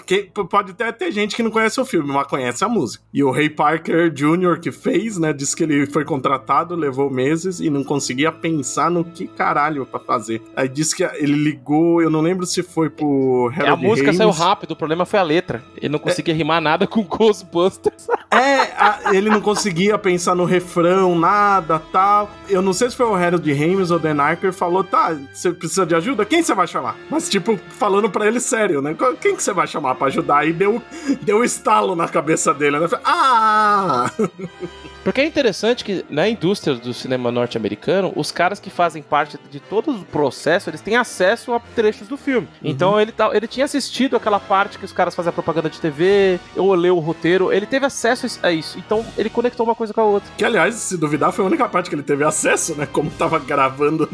Que 0.06 0.30
pode 0.50 0.72
até 0.72 0.92
ter 0.92 1.12
gente 1.12 1.36
que 1.36 1.44
não 1.44 1.52
conhece 1.52 1.80
o 1.80 1.86
filme, 1.86 2.12
mas 2.12 2.28
conhece 2.28 2.64
a 2.64 2.70
música. 2.70 3.04
E 3.14 3.24
o 3.24 3.32
Ray 3.32 3.50
Parker 3.50 4.10
Jr. 4.10 4.60
que 4.60 4.72
fez, 4.72 5.18
né? 5.18 5.34
Disse 5.34 5.56
que 5.56 5.64
ele 5.64 5.86
foi 5.86 6.06
contratado, 6.06 6.76
levou 6.76 7.10
meses 7.10 7.60
e 7.60 7.70
não 7.70 7.84
conseguia 7.84 8.32
pensar 8.32 8.90
no 8.90 9.04
que 9.04 9.28
caralho 9.28 9.86
pra 9.86 10.00
fazer. 10.00 10.42
Aí 10.56 10.68
disse 10.68 10.96
que 10.96 11.04
ele 11.04 11.34
ligou, 11.34 12.02
eu 12.02 12.10
não 12.10 12.22
lembro 12.22 12.46
se 12.46 12.64
foi 12.64 12.90
pro 12.90 13.52
É, 13.58 13.71
a 13.72 13.76
música 13.76 14.14
saiu 14.14 14.30
rápido, 14.32 14.72
o 14.72 14.76
problema 14.76 15.06
foi 15.06 15.20
a 15.20 15.24
letra. 15.24 15.64
Ele 15.78 15.90
não 15.90 16.00
conseguia 16.00 16.34
rimar 16.34 16.62
nada 16.62 16.86
com 16.88 17.04
Ghostbusters. 17.04 18.08
É, 18.34 18.62
a- 18.78 19.00
ele 19.14 19.30
não 19.30 19.42
conseguia 19.42 19.98
pensar 19.98 20.34
no 20.34 20.46
refrão, 20.46 21.20
nada, 21.20 21.80
tal. 21.92 22.30
Eu 22.48 22.62
não 22.62 22.72
sei 22.72 22.90
se 22.90 22.96
foi 22.96 23.06
o 23.06 23.14
Harold 23.14 23.52
Ramis 23.54 23.92
ou 23.92 23.98
o 23.98 24.00
Dan 24.00 24.22
Archer 24.22 24.54
falou, 24.54 24.86
tá, 24.86 25.14
você 25.34 25.52
precisa 25.52 25.86
de 25.86 25.94
ajuda? 25.94 26.24
Quem 26.24 26.42
você 26.42 26.56
vai 26.56 26.66
chamar? 26.66 26.96
Mas, 27.10 27.28
tipo, 27.28 27.60
falando 27.78 28.10
pra 28.10 28.26
ele 28.26 28.40
sério, 28.40 28.82
né? 28.82 28.96
Quem 29.20 29.36
que 29.36 29.44
você 29.44 29.52
vai 29.52 29.68
chamar 29.68 29.96
pra 29.96 30.08
ajudar? 30.08 30.38
Aí 30.38 30.54
deu, 30.54 30.82
deu 31.24 31.40
um 31.40 31.44
estalo 31.44 31.94
na 31.94 32.08
cabeça 32.08 32.54
dele, 32.54 32.80
né? 32.80 32.88
Ah! 33.04 34.10
Porque 35.04 35.22
é 35.22 35.26
interessante 35.26 35.84
que 35.84 36.06
na 36.10 36.28
indústria 36.28 36.76
do 36.76 36.94
cinema 36.94 37.32
norte-americano, 37.32 38.14
os 38.16 38.32
caras 38.32 38.60
que 38.60 38.70
fazem 38.70 39.02
parte 39.02 39.38
de 39.50 39.60
todo 39.60 39.92
o 39.92 40.06
processo, 40.06 40.70
eles 40.70 40.82
têm 40.82 40.96
acesso 40.96 41.54
a 41.54 41.60
trechos 41.60 42.08
do 42.08 42.18
filme. 42.18 42.48
Então 42.64 43.00
ele, 43.00 43.12
tá, 43.12 43.30
ele 43.34 43.48
tinha 43.48 43.66
assistido 43.66 44.16
aquela 44.16 44.40
parte 44.40 44.78
que 44.78 44.86
os 44.86 44.94
caras 44.94 45.16
fazem 45.16 45.30
a 45.30 45.34
propaganda 45.34 45.70
de 45.70 45.80
TV, 45.80 46.40
ou 46.56 46.74
leu 46.74 46.98
o 46.98 47.00
roteiro, 47.00 47.52
ele 47.52 47.66
teve 47.66 47.86
acesso 47.86 48.40
a 48.44 48.52
isso. 48.52 48.78
Então 48.78 49.06
ele 49.18 49.30
conectou 49.30 49.66
uma 49.66 49.76
coisa 49.76 49.94
com 49.94 50.02
a 50.02 50.06
outra. 50.06 50.30
Que, 50.38 50.46
aliás, 50.46 50.76
se 50.76 50.98
duvidar, 50.98 51.32
foi 51.32 51.46
a 51.46 51.48
única 51.48 51.68
parte 51.68 51.90
que 51.90 51.96
ele 51.96 52.04
teve 52.04 52.24
acesso, 52.24 52.76
né? 52.76 52.86
Como 52.86 53.10
tava 53.12 53.40
gravando 53.40 54.10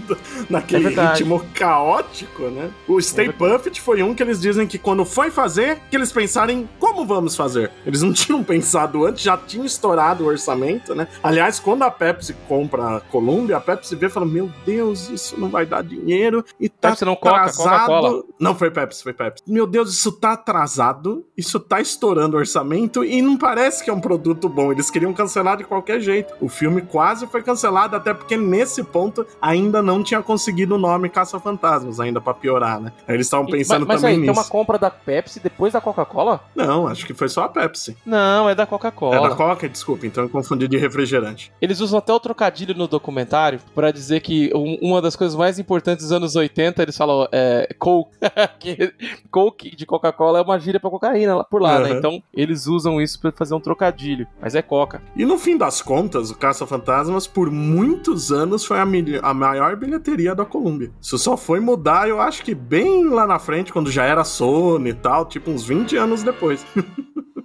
naquele 0.49 0.93
É 0.97 1.07
ritmo 1.09 1.45
caótico, 1.53 2.43
né? 2.43 2.69
O 2.87 3.01
Stay 3.01 3.27
É 3.27 3.31
Puft 3.31 3.81
foi 3.81 4.01
um 4.01 4.13
que 4.13 4.23
eles 4.23 4.39
dizem 4.39 4.65
que 4.65 4.77
quando 4.77 5.03
foi 5.03 5.31
fazer, 5.31 5.79
que 5.89 5.97
eles 5.97 6.11
pensaram 6.11 6.53
em 6.53 6.69
como 6.79 7.05
vamos 7.05 7.35
fazer. 7.35 7.71
Eles 7.85 8.01
não 8.01 8.13
tinham 8.13 8.43
pensado 8.43 9.05
antes, 9.05 9.21
já 9.23 9.37
tinham 9.37 9.65
estourado 9.65 10.23
o 10.23 10.27
orçamento 10.27 10.76
orçamento, 10.77 10.95
né? 10.95 11.07
Aliás, 11.23 11.59
quando 11.59 11.83
a 11.83 11.91
Pepsi 11.91 12.33
compra 12.47 12.97
a 12.97 13.01
Columbia, 13.01 13.57
a 13.57 13.61
Pepsi 13.61 13.95
vê 13.95 14.07
e 14.07 14.09
fala: 14.09 14.25
Meu 14.25 14.49
Deus, 14.65 15.09
isso 15.09 15.39
não 15.39 15.49
vai 15.49 15.65
dar 15.65 15.83
dinheiro 15.83 16.43
e 16.59 16.69
tá 16.69 16.89
Pepsi 16.89 17.05
não 17.05 17.15
Coca, 17.15 17.35
atrasado. 17.35 17.69
Coca-Cola. 17.87 18.23
não, 18.39 18.55
foi 18.55 18.71
Pepsi, 18.71 19.03
foi 19.03 19.13
Pepsi. 19.13 19.43
Meu 19.47 19.65
Deus, 19.67 19.91
isso 19.93 20.11
tá 20.11 20.33
atrasado, 20.33 21.25
isso 21.35 21.59
tá 21.59 21.79
estourando 21.81 22.35
o 22.35 22.39
orçamento 22.39 23.03
e 23.03 23.21
não 23.21 23.37
parece 23.37 23.83
que 23.83 23.89
é 23.89 23.93
um 23.93 23.99
produto 24.01 24.47
bom. 24.49 24.71
Eles 24.71 24.89
queriam 24.89 25.13
cancelar 25.13 25.57
de 25.57 25.63
qualquer 25.63 25.99
jeito. 25.99 26.33
O 26.39 26.47
filme 26.49 26.81
quase 26.81 27.27
foi 27.27 27.41
cancelado, 27.41 27.95
até 27.95 28.13
porque 28.13 28.37
nesse 28.37 28.83
ponto 28.83 29.25
ainda 29.41 29.81
não 29.81 30.03
tinha 30.03 30.21
conseguido 30.21 30.75
o 30.75 30.77
nome 30.77 31.09
Caça-Fantasmas, 31.09 31.99
ainda 31.99 32.19
pra 32.21 32.33
piorar, 32.33 32.79
né? 32.79 32.91
Aí 33.07 33.15
Eles 33.15 33.27
estavam 33.27 33.45
pensando 33.45 33.79
mas, 33.85 33.87
mas 33.87 34.01
também 34.01 34.15
aí, 34.15 34.21
tem 34.21 34.29
nisso. 34.29 34.39
uma 34.41 34.47
compra 34.49 34.77
da 34.77 34.89
Pepsi 34.89 35.39
depois 35.39 35.73
da 35.73 35.81
Coca-Cola? 35.81 36.41
Não, 36.55 36.87
acho 36.87 37.05
que 37.05 37.13
foi 37.13 37.29
só 37.29 37.43
a 37.43 37.49
Pepsi. 37.49 37.97
Não, 38.05 38.49
é 38.49 38.55
da 38.55 38.63
É 38.63 38.65
Coca-Cola. 38.65 39.29
da 39.29 39.35
Coca, 39.35 39.67
desculpa, 39.69 40.05
então 40.05 40.23
eu 40.23 40.29
confundi 40.29 40.66
de 40.67 40.77
refrigerante. 40.77 41.51
Eles 41.61 41.79
usam 41.79 41.99
até 41.99 42.13
o 42.13 42.19
trocadilho 42.19 42.75
no 42.75 42.87
documentário 42.87 43.59
pra 43.75 43.91
dizer 43.91 44.21
que 44.21 44.51
um- 44.55 44.77
uma 44.81 45.01
das 45.01 45.15
coisas 45.15 45.35
mais 45.35 45.59
importantes 45.59 46.05
dos 46.05 46.11
anos 46.11 46.35
80, 46.35 46.81
eles 46.81 46.97
falam 46.97 47.27
é, 47.31 47.73
Coke. 47.77 48.11
Coke 49.31 49.75
de 49.75 49.85
Coca-Cola 49.85 50.39
é 50.39 50.41
uma 50.41 50.59
gíria 50.59 50.79
pra 50.79 50.89
cocaína 50.89 51.43
por 51.43 51.61
lá, 51.61 51.79
né? 51.79 51.91
Uhum. 51.91 51.97
Então 51.97 52.23
eles 52.33 52.67
usam 52.67 53.01
isso 53.01 53.19
pra 53.19 53.31
fazer 53.31 53.53
um 53.55 53.59
trocadilho. 53.59 54.27
Mas 54.41 54.55
é 54.55 54.61
Coca. 54.61 55.01
E 55.15 55.25
no 55.25 55.37
fim 55.37 55.57
das 55.57 55.81
contas, 55.81 56.29
o 56.31 56.35
Caça-Fantasmas, 56.37 57.27
por 57.27 57.49
muitos 57.51 58.31
anos, 58.31 58.65
foi 58.65 58.77
a, 58.79 58.83
a 59.23 59.33
maior 59.33 59.75
bilheteria 59.75 60.33
da 60.35 60.45
Columbia. 60.45 60.91
Isso 61.01 61.17
só 61.17 61.35
foi 61.37 61.59
mudar, 61.59 62.07
eu 62.07 62.19
acho 62.21 62.43
que 62.43 62.53
bem 62.55 63.07
lá 63.09 63.25
na 63.27 63.39
frente, 63.39 63.71
quando 63.73 63.91
já 63.91 64.03
era 64.05 64.23
Sony 64.23 64.89
e 64.89 64.93
tal, 64.93 65.25
tipo 65.25 65.51
uns 65.51 65.63
20 65.65 65.95
anos 65.97 66.23
depois. 66.23 66.65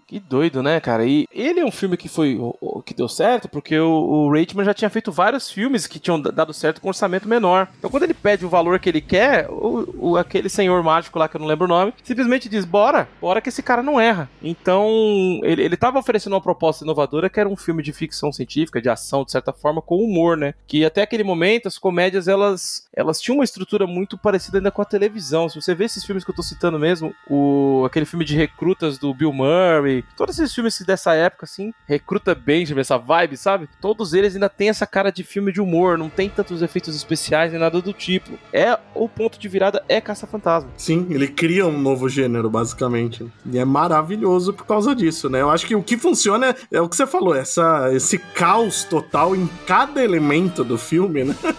Que 0.05 0.21
doido, 0.21 0.63
né, 0.63 0.79
cara? 0.79 1.07
E 1.07 1.27
ele 1.33 1.61
é 1.61 1.65
um 1.65 1.71
filme 1.71 1.97
que 1.97 2.07
foi 2.07 2.39
que 2.85 2.93
deu 2.93 3.09
certo, 3.13 3.49
porque 3.49 3.79
o, 3.79 3.89
o 3.89 4.33
Reitman 4.33 4.65
já 4.65 4.75
tinha 4.75 4.91
feito 4.91 5.13
vários 5.13 5.51
filmes 5.51 5.87
que 5.87 6.01
tinham 6.01 6.21
dado 6.21 6.53
certo 6.53 6.81
com 6.81 6.89
orçamento 6.89 7.29
menor. 7.29 7.69
Então, 7.79 7.89
quando 7.91 8.03
ele 8.03 8.15
pede 8.15 8.45
o 8.45 8.49
valor 8.49 8.79
que 8.81 8.89
ele 8.89 9.01
quer, 9.01 9.49
o, 9.49 10.13
o- 10.13 10.17
aquele 10.17 10.49
senhor 10.49 10.83
mágico 10.83 11.19
lá 11.19 11.29
que 11.29 11.37
eu 11.37 11.41
não 11.41 11.47
lembro 11.47 11.67
o 11.67 11.69
nome, 11.69 11.95
simplesmente 12.03 12.49
diz: 12.49 12.65
bora, 12.65 13.09
bora 13.21 13.41
que 13.41 13.49
esse 13.49 13.63
cara 13.63 13.83
não 13.83 14.01
erra. 14.01 14.29
Então, 14.43 15.41
ele, 15.43 15.63
ele 15.63 15.77
tava 15.77 15.99
oferecendo 15.99 16.33
uma 16.35 16.41
proposta 16.41 16.85
inovadora 16.85 17.29
que 17.29 17.39
era 17.39 17.49
um 17.49 17.57
filme 17.57 17.83
de 17.83 17.93
ficção 17.93 18.33
científica, 18.33 18.81
de 18.81 18.89
ação, 18.89 19.25
de 19.25 19.31
certa 19.33 19.53
forma, 19.53 19.83
com 19.83 19.97
humor, 19.97 20.37
né? 20.37 20.55
Que 20.67 20.85
até 20.85 21.03
aquele 21.03 21.25
momento 21.25 21.69
as 21.69 21.79
comédias 21.79 22.29
elas, 22.29 22.87
elas 22.95 23.21
tinham 23.21 23.37
uma 23.39 23.45
estrutura 23.45 23.87
muito 23.87 24.17
parecida 24.17 24.59
ainda 24.59 24.71
com 24.71 24.83
a 24.83 24.85
televisão. 24.87 25.49
Se 25.49 25.61
você 25.61 25.75
vê 25.75 25.85
esses 25.85 26.05
filmes 26.05 26.25
que 26.25 26.31
eu 26.31 26.35
tô 26.35 26.43
citando 26.43 26.79
mesmo, 26.79 27.15
o, 27.29 27.83
aquele 27.87 28.07
filme 28.07 28.25
de 28.25 28.37
recrutas 28.37 28.99
do 28.99 29.13
Bill 29.13 29.33
Murray, 29.33 30.05
todos 30.17 30.39
esses 30.39 30.55
filmes 30.55 30.81
dessa 30.81 31.15
época, 31.15 31.45
assim, 31.45 31.73
recruta 31.87 32.35
Benjamin, 32.35 32.81
essa 32.81 32.99
vibe, 33.05 33.37
sabe? 33.37 33.69
Todos 33.81 34.15
eles 34.15 34.35
ainda 34.35 34.49
têm 34.49 34.69
essa 34.69 34.87
cara 34.87 35.11
de 35.11 35.23
filme 35.23 35.53
de 35.53 35.61
humor, 35.61 35.99
não 35.99 36.09
tem 36.09 36.29
tantos 36.29 36.63
efeitos 36.63 36.95
especiais 36.95 37.53
nem 37.53 37.61
nada 37.61 37.81
do 37.81 37.93
tipo. 37.93 38.39
É 38.53 38.79
o 38.95 39.09
ponto 39.09 39.39
de 39.39 39.49
virada 39.49 39.85
é 39.89 40.01
Caça-Fantasma. 40.01 40.71
Sim, 40.77 41.07
ele 41.11 41.29
cria 41.29 41.67
um 41.67 41.79
novo 41.79 42.09
gênero, 42.09 42.49
basicamente. 42.49 43.27
E 43.47 43.59
é 43.59 43.65
maravilhoso 43.65 44.53
por 44.53 44.67
causa 44.67 44.95
disso, 44.95 45.29
né? 45.29 45.41
Eu 45.41 45.51
acho 45.51 45.67
que 45.67 45.75
o 45.75 45.83
que 45.83 45.97
funciona 45.97 46.51
é, 46.51 46.57
é 46.73 46.81
o 46.81 46.89
que 46.89 46.97
você 46.97 47.07
falou, 47.07 47.35
essa, 47.35 47.91
esse 47.93 48.19
caos 48.19 48.85
total 48.85 49.35
em 49.35 49.49
cada 49.67 50.03
elemento 50.03 50.65
do 50.65 50.79
filme, 50.79 51.25
né? 51.25 51.35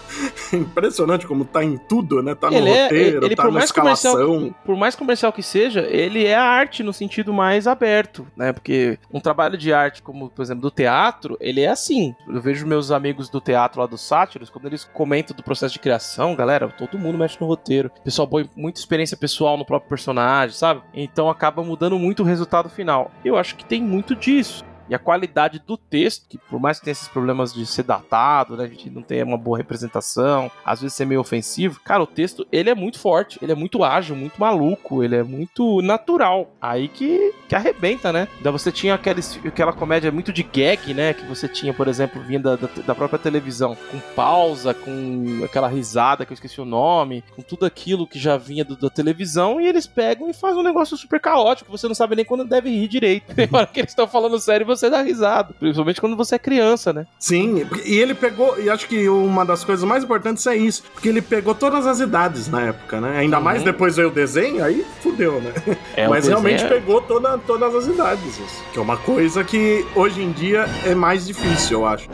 É 0.52 0.56
impressionante 0.56 1.26
como 1.26 1.44
tá 1.44 1.64
em 1.64 1.76
tudo, 1.76 2.22
né? 2.22 2.34
Tá 2.34 2.50
no 2.50 2.56
ele 2.56 2.70
é, 2.70 2.82
roteiro, 2.84 3.26
ele 3.26 3.34
tá 3.34 3.50
na 3.50 3.64
escalação. 3.64 4.54
por 4.64 4.76
mais 4.76 4.94
comercial 4.94 5.32
que 5.32 5.42
seja, 5.42 5.80
ele 5.80 6.24
é 6.24 6.34
a 6.34 6.44
arte 6.44 6.82
no 6.82 6.92
sentido 6.92 7.32
mais 7.32 7.66
aberto, 7.66 8.26
né? 8.36 8.52
Porque 8.52 8.98
um 9.12 9.20
trabalho 9.20 9.56
de 9.58 9.72
arte 9.72 10.02
como, 10.02 10.30
por 10.30 10.42
exemplo, 10.42 10.62
do 10.62 10.70
teatro, 10.70 11.33
ele 11.40 11.60
é 11.60 11.68
assim. 11.68 12.14
Eu 12.28 12.40
vejo 12.40 12.66
meus 12.66 12.90
amigos 12.90 13.28
do 13.28 13.40
teatro 13.40 13.80
lá 13.80 13.86
dos 13.86 14.00
sátiros, 14.00 14.50
quando 14.50 14.66
eles 14.66 14.84
comentam 14.84 15.36
do 15.36 15.42
processo 15.42 15.74
de 15.74 15.80
criação, 15.80 16.34
galera, 16.34 16.68
todo 16.68 16.98
mundo 16.98 17.18
mexe 17.18 17.38
no 17.40 17.46
roteiro. 17.46 17.90
O 17.98 18.02
pessoal 18.02 18.28
põe 18.28 18.48
muita 18.56 18.80
experiência 18.80 19.16
pessoal 19.16 19.56
no 19.56 19.64
próprio 19.64 19.88
personagem, 19.88 20.56
sabe? 20.56 20.82
Então 20.92 21.28
acaba 21.28 21.62
mudando 21.62 21.98
muito 21.98 22.22
o 22.22 22.26
resultado 22.26 22.68
final. 22.68 23.10
Eu 23.24 23.36
acho 23.36 23.56
que 23.56 23.64
tem 23.64 23.82
muito 23.82 24.14
disso. 24.14 24.64
E 24.88 24.94
a 24.94 24.98
qualidade 24.98 25.62
do 25.66 25.76
texto, 25.76 26.26
que 26.28 26.38
por 26.38 26.60
mais 26.60 26.78
que 26.78 26.84
tenha 26.84 26.92
esses 26.92 27.08
problemas 27.08 27.52
de 27.52 27.64
ser 27.66 27.82
datado, 27.84 28.56
né, 28.56 28.64
a 28.64 28.68
gente 28.68 28.90
não 28.90 29.02
tem 29.02 29.22
uma 29.22 29.38
boa 29.38 29.56
representação, 29.56 30.50
às 30.64 30.80
vezes 30.80 30.96
ser 30.96 31.04
meio 31.06 31.20
ofensivo, 31.20 31.80
cara, 31.84 32.02
o 32.02 32.06
texto, 32.06 32.46
ele 32.52 32.70
é 32.70 32.74
muito 32.74 32.98
forte, 32.98 33.38
ele 33.42 33.52
é 33.52 33.54
muito 33.54 33.82
ágil, 33.84 34.14
muito 34.16 34.38
maluco, 34.40 35.02
ele 35.02 35.16
é 35.16 35.22
muito 35.22 35.80
natural. 35.82 36.50
Aí 36.60 36.88
que, 36.88 37.32
que 37.48 37.54
arrebenta, 37.54 38.12
né? 38.12 38.28
Daí 38.40 38.52
você 38.52 38.70
tinha 38.72 38.94
aqueles, 38.94 39.38
aquela 39.44 39.72
comédia 39.72 40.10
muito 40.12 40.32
de 40.32 40.42
gag, 40.42 40.92
né, 40.94 41.14
que 41.14 41.24
você 41.24 41.48
tinha, 41.48 41.72
por 41.72 41.88
exemplo, 41.88 42.20
vinda 42.22 42.56
da, 42.56 42.68
da 42.86 42.94
própria 42.94 43.18
televisão, 43.18 43.76
com 43.90 43.98
pausa, 44.14 44.74
com 44.74 45.40
aquela 45.44 45.68
risada 45.68 46.24
que 46.26 46.32
eu 46.32 46.34
esqueci 46.34 46.60
o 46.60 46.64
nome, 46.64 47.24
com 47.34 47.42
tudo 47.42 47.64
aquilo 47.66 48.06
que 48.06 48.18
já 48.18 48.36
vinha 48.36 48.64
do- 48.64 48.76
da 48.76 48.90
televisão, 48.90 49.60
e 49.60 49.66
eles 49.66 49.86
pegam 49.86 50.28
e 50.28 50.34
fazem 50.34 50.60
um 50.60 50.64
negócio 50.64 50.96
super 50.96 51.20
caótico, 51.20 51.70
você 51.70 51.86
não 51.88 51.94
sabe 51.94 52.16
nem 52.16 52.24
quando 52.24 52.44
deve 52.44 52.70
rir 52.70 52.88
direito. 52.88 53.32
Tem 53.34 53.48
hora 53.52 53.66
que 53.66 53.80
eles 53.80 53.90
estão 53.90 54.06
falando 54.06 54.38
sério 54.38 54.66
você 54.76 54.88
dá 54.90 55.02
risada. 55.02 55.54
Principalmente 55.58 56.00
quando 56.00 56.16
você 56.16 56.34
é 56.36 56.38
criança, 56.38 56.92
né? 56.92 57.06
Sim, 57.18 57.66
e 57.84 57.94
ele 57.98 58.14
pegou, 58.14 58.58
e 58.60 58.68
acho 58.70 58.86
que 58.88 59.08
uma 59.08 59.44
das 59.44 59.64
coisas 59.64 59.84
mais 59.84 60.04
importantes 60.04 60.46
é 60.46 60.56
isso, 60.56 60.82
porque 60.92 61.08
ele 61.08 61.22
pegou 61.22 61.54
todas 61.54 61.86
as 61.86 62.00
idades 62.00 62.48
na 62.48 62.60
época, 62.62 63.00
né? 63.00 63.18
Ainda 63.18 63.40
mais 63.40 63.58
Uhum. 63.60 63.64
depois 63.64 63.96
veio 63.96 64.08
o 64.08 64.12
desenho, 64.12 64.62
aí 64.64 64.84
fudeu, 65.02 65.40
né? 65.40 65.52
É, 65.96 66.08
Mas 66.08 66.26
realmente 66.26 66.64
é- 66.64 66.68
pegou 66.68 67.00
toda, 67.00 67.38
todas 67.38 67.74
as 67.74 67.86
idades, 67.86 68.38
isso. 68.38 68.62
que 68.72 68.78
é 68.78 68.82
uma 68.82 68.96
coisa 68.96 69.42
que 69.44 69.84
hoje 69.94 70.22
em 70.22 70.32
dia 70.32 70.66
é 70.84 70.94
mais 70.94 71.26
difícil, 71.26 71.80
eu 71.80 71.86
acho. 71.86 72.08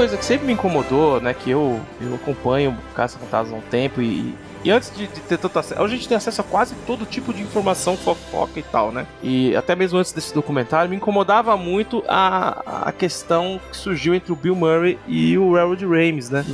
Coisa 0.00 0.16
que 0.16 0.24
sempre 0.24 0.46
me 0.46 0.54
incomodou, 0.54 1.20
né, 1.20 1.34
que 1.34 1.50
eu, 1.50 1.78
eu 2.00 2.14
acompanho 2.14 2.74
Caça 2.94 3.18
Fantasma 3.18 3.54
há 3.54 3.58
um 3.58 3.60
tempo 3.60 4.00
e, 4.00 4.34
e 4.64 4.70
antes 4.70 4.94
de, 4.94 5.06
de 5.06 5.20
ter 5.20 5.38
tanto 5.38 5.58
acesso, 5.58 5.80
hoje 5.80 5.94
a 5.94 5.96
gente 5.96 6.08
tem 6.08 6.16
acesso 6.16 6.40
a 6.40 6.44
quase 6.44 6.74
todo 6.86 7.06
tipo 7.06 7.32
de 7.32 7.42
informação, 7.42 7.96
fofoca 7.96 8.58
e 8.58 8.62
tal, 8.62 8.92
né? 8.92 9.06
E 9.22 9.54
até 9.56 9.74
mesmo 9.74 9.98
antes 9.98 10.12
desse 10.12 10.34
documentário, 10.34 10.90
me 10.90 10.96
incomodava 10.96 11.56
muito 11.56 12.02
a, 12.08 12.88
a 12.88 12.92
questão 12.92 13.60
que 13.70 13.76
surgiu 13.76 14.14
entre 14.14 14.32
o 14.32 14.36
Bill 14.36 14.54
Murray 14.54 14.98
e 15.06 15.36
o 15.38 15.56
Harold 15.56 15.84
Ramis, 15.84 16.30
né? 16.30 16.44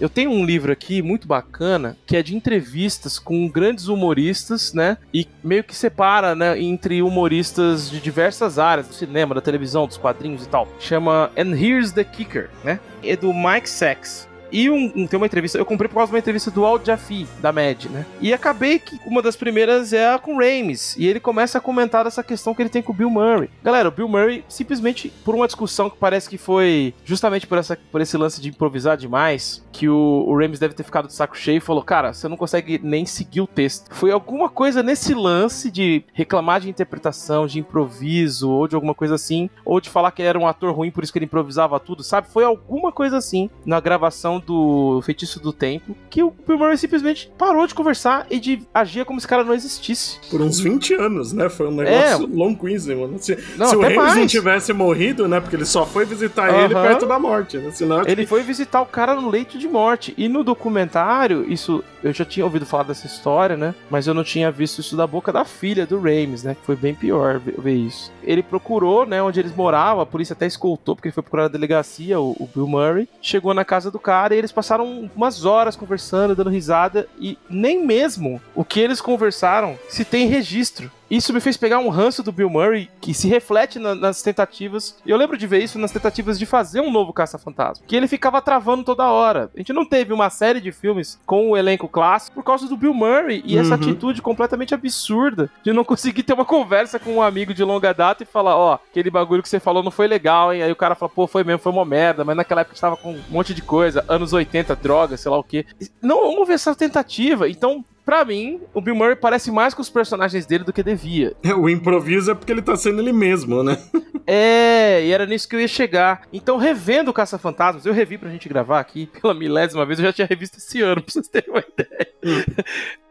Eu 0.00 0.08
tenho 0.08 0.30
um 0.30 0.44
livro 0.44 0.72
aqui 0.72 1.02
muito 1.02 1.26
bacana 1.26 1.96
que 2.06 2.16
é 2.16 2.22
de 2.22 2.36
entrevistas 2.36 3.18
com 3.18 3.48
grandes 3.48 3.88
humoristas, 3.88 4.72
né? 4.72 4.98
E 5.12 5.26
meio 5.42 5.64
que 5.64 5.74
separa, 5.74 6.34
né, 6.34 6.60
entre 6.60 7.02
humoristas 7.02 7.90
de 7.90 8.00
diversas 8.00 8.58
áreas, 8.58 8.88
do 8.88 8.94
cinema, 8.94 9.34
da 9.34 9.40
televisão, 9.40 9.86
dos 9.86 9.96
quadrinhos 9.96 10.44
e 10.44 10.48
tal. 10.48 10.68
Chama 10.78 11.30
And 11.36 11.54
Here's 11.56 11.92
the 11.92 12.04
Kicker, 12.04 12.50
né? 12.62 12.80
É 13.02 13.16
do 13.16 13.32
Mike 13.32 13.68
Sachs. 13.68 14.28
E 14.50 14.70
um, 14.70 14.92
um- 14.96 15.06
tem 15.06 15.16
uma 15.16 15.26
entrevista, 15.26 15.58
eu 15.58 15.64
comprei 15.66 15.88
por 15.88 15.94
causa 15.96 16.10
de 16.10 16.14
uma 16.14 16.18
entrevista 16.18 16.50
do 16.50 16.64
Al 16.64 16.82
Jaffe, 16.84 17.26
da 17.40 17.52
Mad, 17.52 17.84
né? 17.86 18.06
E 18.20 18.32
acabei 18.32 18.78
que 18.78 18.98
uma 19.06 19.20
das 19.22 19.36
primeiras 19.36 19.92
é 19.92 20.12
a 20.12 20.18
com 20.18 20.36
o 20.36 20.38
Ramis. 20.38 20.96
E 20.96 21.06
ele 21.06 21.20
começa 21.20 21.58
a 21.58 21.60
comentar 21.60 22.06
essa 22.06 22.22
questão 22.22 22.54
que 22.54 22.62
ele 22.62 22.68
tem 22.68 22.82
com 22.82 22.92
o 22.92 22.94
Bill 22.94 23.10
Murray. 23.10 23.50
Galera, 23.62 23.88
o 23.88 23.92
Bill 23.92 24.08
Murray, 24.08 24.44
simplesmente 24.48 25.08
por 25.24 25.34
uma 25.34 25.46
discussão 25.46 25.90
que 25.90 25.96
parece 25.96 26.28
que 26.28 26.38
foi 26.38 26.94
justamente 27.04 27.46
por, 27.46 27.58
essa, 27.58 27.78
por 27.90 28.00
esse 28.00 28.16
lance 28.16 28.40
de 28.40 28.48
improvisar 28.48 28.96
demais, 28.96 29.64
que 29.72 29.88
o, 29.88 30.24
o 30.26 30.38
Ramis 30.38 30.58
deve 30.58 30.74
ter 30.74 30.82
ficado 30.82 31.06
de 31.08 31.14
saco 31.14 31.36
cheio 31.36 31.58
e 31.58 31.60
falou: 31.60 31.82
Cara, 31.82 32.12
você 32.12 32.26
não 32.28 32.36
consegue 32.36 32.80
nem 32.82 33.04
seguir 33.06 33.40
o 33.40 33.46
texto. 33.46 33.94
Foi 33.94 34.10
alguma 34.10 34.48
coisa 34.48 34.82
nesse 34.82 35.14
lance 35.14 35.70
de 35.70 36.02
reclamar 36.12 36.60
de 36.60 36.68
interpretação, 36.70 37.46
de 37.46 37.58
improviso, 37.58 38.50
ou 38.50 38.66
de 38.68 38.74
alguma 38.74 38.94
coisa 38.94 39.14
assim, 39.14 39.48
ou 39.64 39.80
de 39.80 39.88
falar 39.90 40.10
que 40.10 40.22
ele 40.22 40.28
era 40.28 40.38
um 40.38 40.46
ator 40.46 40.72
ruim, 40.74 40.90
por 40.90 41.02
isso 41.04 41.12
que 41.12 41.18
ele 41.18 41.26
improvisava 41.26 41.78
tudo, 41.80 42.02
sabe? 42.02 42.28
Foi 42.28 42.44
alguma 42.44 42.90
coisa 42.92 43.16
assim 43.16 43.50
na 43.64 43.80
gravação 43.80 44.37
do 44.38 45.00
Feitiço 45.02 45.40
do 45.40 45.52
Tempo 45.52 45.96
que 46.10 46.22
o 46.22 46.32
Bill 46.46 46.58
Murray 46.58 46.76
simplesmente 46.76 47.30
parou 47.38 47.66
de 47.66 47.74
conversar 47.74 48.26
e 48.30 48.40
de 48.40 48.62
agir 48.74 49.04
como 49.04 49.20
se 49.20 49.28
esse 49.28 49.28
cara 49.28 49.44
não 49.44 49.52
existisse. 49.52 50.18
Por 50.30 50.40
uns 50.40 50.58
20 50.58 50.94
anos, 50.94 51.32
né? 51.34 51.50
Foi 51.50 51.68
um 51.68 51.72
negócio 51.72 52.26
longuíssimo. 52.26 53.06
Né? 53.06 53.18
Se, 53.18 53.38
Não, 53.56 53.66
se 53.66 53.76
o 53.76 53.80
Remus 53.80 54.16
não 54.16 54.26
tivesse 54.26 54.72
morrido, 54.72 55.28
né? 55.28 55.38
Porque 55.38 55.54
ele 55.54 55.66
só 55.66 55.84
foi 55.84 56.06
visitar 56.06 56.48
ele 56.48 56.74
Aham. 56.74 56.82
perto 56.82 57.06
da 57.06 57.18
morte, 57.18 57.58
né? 57.58 57.70
Senão, 57.70 58.02
Ele 58.06 58.26
foi 58.26 58.42
visitar 58.42 58.80
o 58.80 58.86
cara 58.86 59.14
no 59.14 59.28
leito 59.28 59.58
de 59.58 59.68
morte. 59.68 60.14
E 60.16 60.28
no 60.28 60.42
documentário, 60.42 61.44
isso 61.50 61.84
eu 62.02 62.12
já 62.12 62.24
tinha 62.24 62.44
ouvido 62.44 62.64
falar 62.64 62.84
dessa 62.84 63.06
história, 63.06 63.56
né? 63.56 63.74
Mas 63.90 64.06
eu 64.06 64.14
não 64.14 64.24
tinha 64.24 64.50
visto 64.50 64.80
isso 64.80 64.96
da 64.96 65.06
boca 65.06 65.30
da 65.30 65.44
filha 65.44 65.86
do 65.86 65.98
Rames, 66.00 66.42
né? 66.42 66.54
Que 66.54 66.64
foi 66.64 66.76
bem 66.76 66.94
pior 66.94 67.38
ver, 67.38 67.74
isso. 67.74 68.10
Ele 68.22 68.42
procurou, 68.42 69.04
né, 69.04 69.22
onde 69.22 69.40
eles 69.40 69.54
moravam, 69.54 70.02
a 70.02 70.06
polícia 70.06 70.32
até 70.32 70.46
escoltou, 70.46 70.94
porque 70.94 71.08
ele 71.08 71.14
foi 71.14 71.22
procurar 71.22 71.44
na 71.44 71.48
delegacia, 71.48 72.18
o, 72.20 72.30
o 72.38 72.48
Bill 72.54 72.66
Murray. 72.66 73.08
Chegou 73.20 73.52
na 73.52 73.64
casa 73.64 73.90
do 73.90 73.98
cara 73.98 74.27
e 74.34 74.38
eles 74.38 74.52
passaram 74.52 75.10
umas 75.14 75.44
horas 75.44 75.76
conversando, 75.76 76.34
dando 76.34 76.50
risada. 76.50 77.08
E 77.18 77.38
nem 77.48 77.84
mesmo 77.84 78.40
o 78.54 78.64
que 78.64 78.80
eles 78.80 79.00
conversaram 79.00 79.78
se 79.88 80.04
tem 80.04 80.26
registro. 80.26 80.90
Isso 81.10 81.32
me 81.32 81.40
fez 81.40 81.56
pegar 81.56 81.78
um 81.78 81.88
ranço 81.88 82.22
do 82.22 82.32
Bill 82.32 82.50
Murray 82.50 82.90
que 83.00 83.14
se 83.14 83.28
reflete 83.28 83.78
na, 83.78 83.94
nas 83.94 84.22
tentativas. 84.22 84.96
E 85.04 85.10
eu 85.10 85.16
lembro 85.16 85.36
de 85.36 85.46
ver 85.46 85.62
isso 85.62 85.78
nas 85.78 85.92
tentativas 85.92 86.38
de 86.38 86.46
fazer 86.46 86.80
um 86.80 86.90
novo 86.90 87.12
Caça-Fantasma. 87.12 87.84
Que 87.86 87.96
ele 87.96 88.06
ficava 88.06 88.42
travando 88.42 88.84
toda 88.84 89.10
hora. 89.10 89.50
A 89.54 89.58
gente 89.58 89.72
não 89.72 89.84
teve 89.84 90.12
uma 90.12 90.30
série 90.30 90.60
de 90.60 90.72
filmes 90.72 91.18
com 91.24 91.50
o 91.50 91.56
elenco 91.56 91.88
clássico 91.88 92.34
por 92.34 92.44
causa 92.44 92.68
do 92.68 92.76
Bill 92.76 92.94
Murray 92.94 93.42
e 93.44 93.54
uhum. 93.54 93.60
essa 93.60 93.74
atitude 93.74 94.20
completamente 94.22 94.74
absurda 94.74 95.50
de 95.62 95.72
não 95.72 95.84
conseguir 95.84 96.22
ter 96.22 96.34
uma 96.34 96.44
conversa 96.44 96.98
com 96.98 97.14
um 97.14 97.22
amigo 97.22 97.54
de 97.54 97.64
longa 97.64 97.92
data 97.94 98.22
e 98.22 98.26
falar: 98.26 98.56
Ó, 98.56 98.72
oh, 98.72 98.74
aquele 98.74 99.10
bagulho 99.10 99.42
que 99.42 99.48
você 99.48 99.60
falou 99.60 99.82
não 99.82 99.90
foi 99.90 100.06
legal, 100.06 100.52
hein? 100.52 100.62
Aí 100.62 100.72
o 100.72 100.76
cara 100.76 100.94
fala: 100.94 101.10
pô, 101.10 101.26
foi 101.26 101.44
mesmo, 101.44 101.60
foi 101.60 101.72
uma 101.72 101.84
merda, 101.84 102.24
mas 102.24 102.36
naquela 102.36 102.60
época 102.60 102.74
estava 102.74 102.96
com 102.96 103.12
um 103.12 103.22
monte 103.28 103.54
de 103.54 103.62
coisa, 103.62 104.04
anos 104.08 104.32
80, 104.32 104.76
droga, 104.76 105.16
sei 105.16 105.30
lá 105.30 105.38
o 105.38 105.44
quê. 105.44 105.64
Não 106.02 106.24
houve 106.24 106.52
essa 106.52 106.74
tentativa. 106.74 107.48
Então, 107.48 107.84
Pra 108.08 108.24
mim, 108.24 108.62
o 108.72 108.80
Bill 108.80 108.94
Murray 108.94 109.16
parece 109.16 109.50
mais 109.50 109.74
com 109.74 109.82
os 109.82 109.90
personagens 109.90 110.46
dele 110.46 110.64
do 110.64 110.72
que 110.72 110.82
devia. 110.82 111.36
É, 111.42 111.52
o 111.52 111.68
improviso 111.68 112.30
é 112.30 112.34
porque 112.34 112.50
ele 112.50 112.62
tá 112.62 112.74
sendo 112.74 113.02
ele 113.02 113.12
mesmo, 113.12 113.62
né? 113.62 113.76
é, 114.26 115.04
e 115.04 115.12
era 115.12 115.26
nisso 115.26 115.46
que 115.46 115.54
eu 115.54 115.60
ia 115.60 115.68
chegar. 115.68 116.22
Então, 116.32 116.56
revendo 116.56 117.12
Caça-Fantasmas, 117.12 117.84
eu 117.84 117.92
revi 117.92 118.16
pra 118.16 118.30
gente 118.30 118.48
gravar 118.48 118.80
aqui 118.80 119.10
pela 119.20 119.34
milésima 119.34 119.84
vez, 119.84 119.98
eu 119.98 120.06
já 120.06 120.12
tinha 120.14 120.26
revisto 120.26 120.56
esse 120.56 120.80
ano, 120.80 121.02
pra 121.02 121.12
vocês 121.12 121.28
terem 121.28 121.50
uma 121.50 121.60
ideia. 121.68 122.46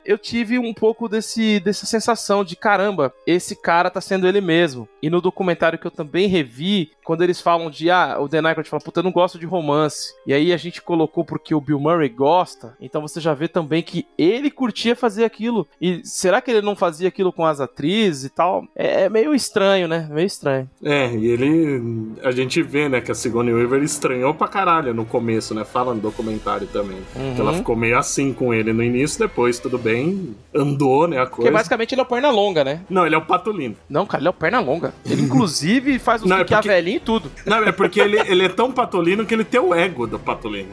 Eu 0.07 0.17
tive 0.17 0.57
um 0.57 0.73
pouco 0.73 1.09
desse, 1.09 1.59
dessa 1.59 1.85
sensação 1.85 2.41
de 2.41 2.55
caramba, 2.55 3.13
esse 3.27 3.57
cara 3.57 3.89
tá 3.89 3.99
sendo 3.99 4.25
ele 4.25 4.39
mesmo. 4.39 4.87
E 5.03 5.09
no 5.09 5.19
documentário 5.19 5.77
que 5.77 5.85
eu 5.85 5.91
também 5.91 6.29
revi, 6.29 6.91
quando 7.03 7.25
eles 7.25 7.41
falam 7.41 7.69
de 7.69 7.91
ah, 7.91 8.17
o 8.17 8.27
Dan 8.29 8.47
Aykroyd 8.47 8.69
fala, 8.69 8.81
puta, 8.81 9.01
eu 9.01 9.03
não 9.03 9.11
gosto 9.11 9.37
de 9.37 9.45
romance. 9.45 10.13
E 10.25 10.33
aí 10.33 10.53
a 10.53 10.57
gente 10.57 10.81
colocou 10.81 11.25
porque 11.25 11.53
o 11.53 11.59
Bill 11.59 11.77
Murray 11.77 12.07
gosta, 12.07 12.73
então 12.79 13.01
você 13.01 13.19
já 13.19 13.33
vê 13.33 13.49
também 13.49 13.83
que 13.83 14.07
ele 14.17 14.49
curtia 14.49 14.95
fazer 14.95 15.25
aquilo. 15.25 15.67
E 15.81 15.99
será 16.05 16.39
que 16.39 16.51
ele 16.51 16.61
não 16.61 16.75
fazia 16.75 17.09
aquilo 17.09 17.33
com 17.33 17.45
as 17.45 17.59
atrizes 17.59 18.23
e 18.23 18.29
tal? 18.29 18.65
É, 18.73 19.03
é 19.03 19.09
meio 19.09 19.35
estranho, 19.35 19.89
né? 19.89 20.07
Meio 20.09 20.25
estranho. 20.25 20.69
É, 20.81 21.13
e 21.13 21.27
ele. 21.27 22.13
A 22.23 22.31
gente 22.31 22.61
vê, 22.61 22.87
né, 22.87 23.01
que 23.01 23.11
a 23.11 23.15
Sigourney 23.15 23.53
Weaver 23.53 23.83
estranhou 23.83 24.33
pra 24.33 24.47
caralho 24.47 24.93
no 24.93 25.05
começo, 25.05 25.53
né? 25.53 25.65
Fala 25.65 25.93
no 25.93 25.99
documentário 25.99 26.67
também. 26.67 26.99
Uhum. 27.13 27.35
Que 27.35 27.41
ela 27.41 27.53
ficou 27.53 27.75
meio 27.75 27.97
assim 27.97 28.31
com 28.31 28.53
ele 28.53 28.71
no 28.71 28.81
início, 28.83 29.19
depois 29.19 29.59
tudo 29.59 29.77
bem 29.77 29.96
bem 29.97 30.35
andou, 30.53 31.07
né, 31.07 31.17
a 31.17 31.25
coisa. 31.25 31.35
Porque 31.35 31.51
basicamente 31.51 31.93
ele 31.93 32.01
é 32.01 32.03
o 32.03 32.07
perna 32.07 32.29
longa, 32.29 32.63
né? 32.63 32.81
Não, 32.89 33.05
ele 33.05 33.15
é 33.15 33.17
o 33.17 33.25
patolino. 33.25 33.75
Não, 33.89 34.05
cara, 34.05 34.21
ele 34.21 34.27
é 34.27 34.31
o 34.31 34.33
perna 34.33 34.59
longa. 34.59 34.93
Ele 35.05 35.21
inclusive 35.21 35.99
faz 35.99 36.21
os 36.21 36.29
não, 36.29 36.37
é 36.37 36.43
porque... 36.43 36.67
velhinho 36.67 36.97
e 36.97 36.99
tudo. 36.99 37.31
Não, 37.45 37.57
é 37.63 37.71
porque 37.71 37.99
ele, 37.99 38.19
ele 38.19 38.45
é 38.45 38.49
tão 38.49 38.71
patolino 38.71 39.25
que 39.25 39.33
ele 39.33 39.43
tem 39.43 39.59
o 39.59 39.73
ego 39.73 40.07
do 40.07 40.19
patolino. 40.19 40.69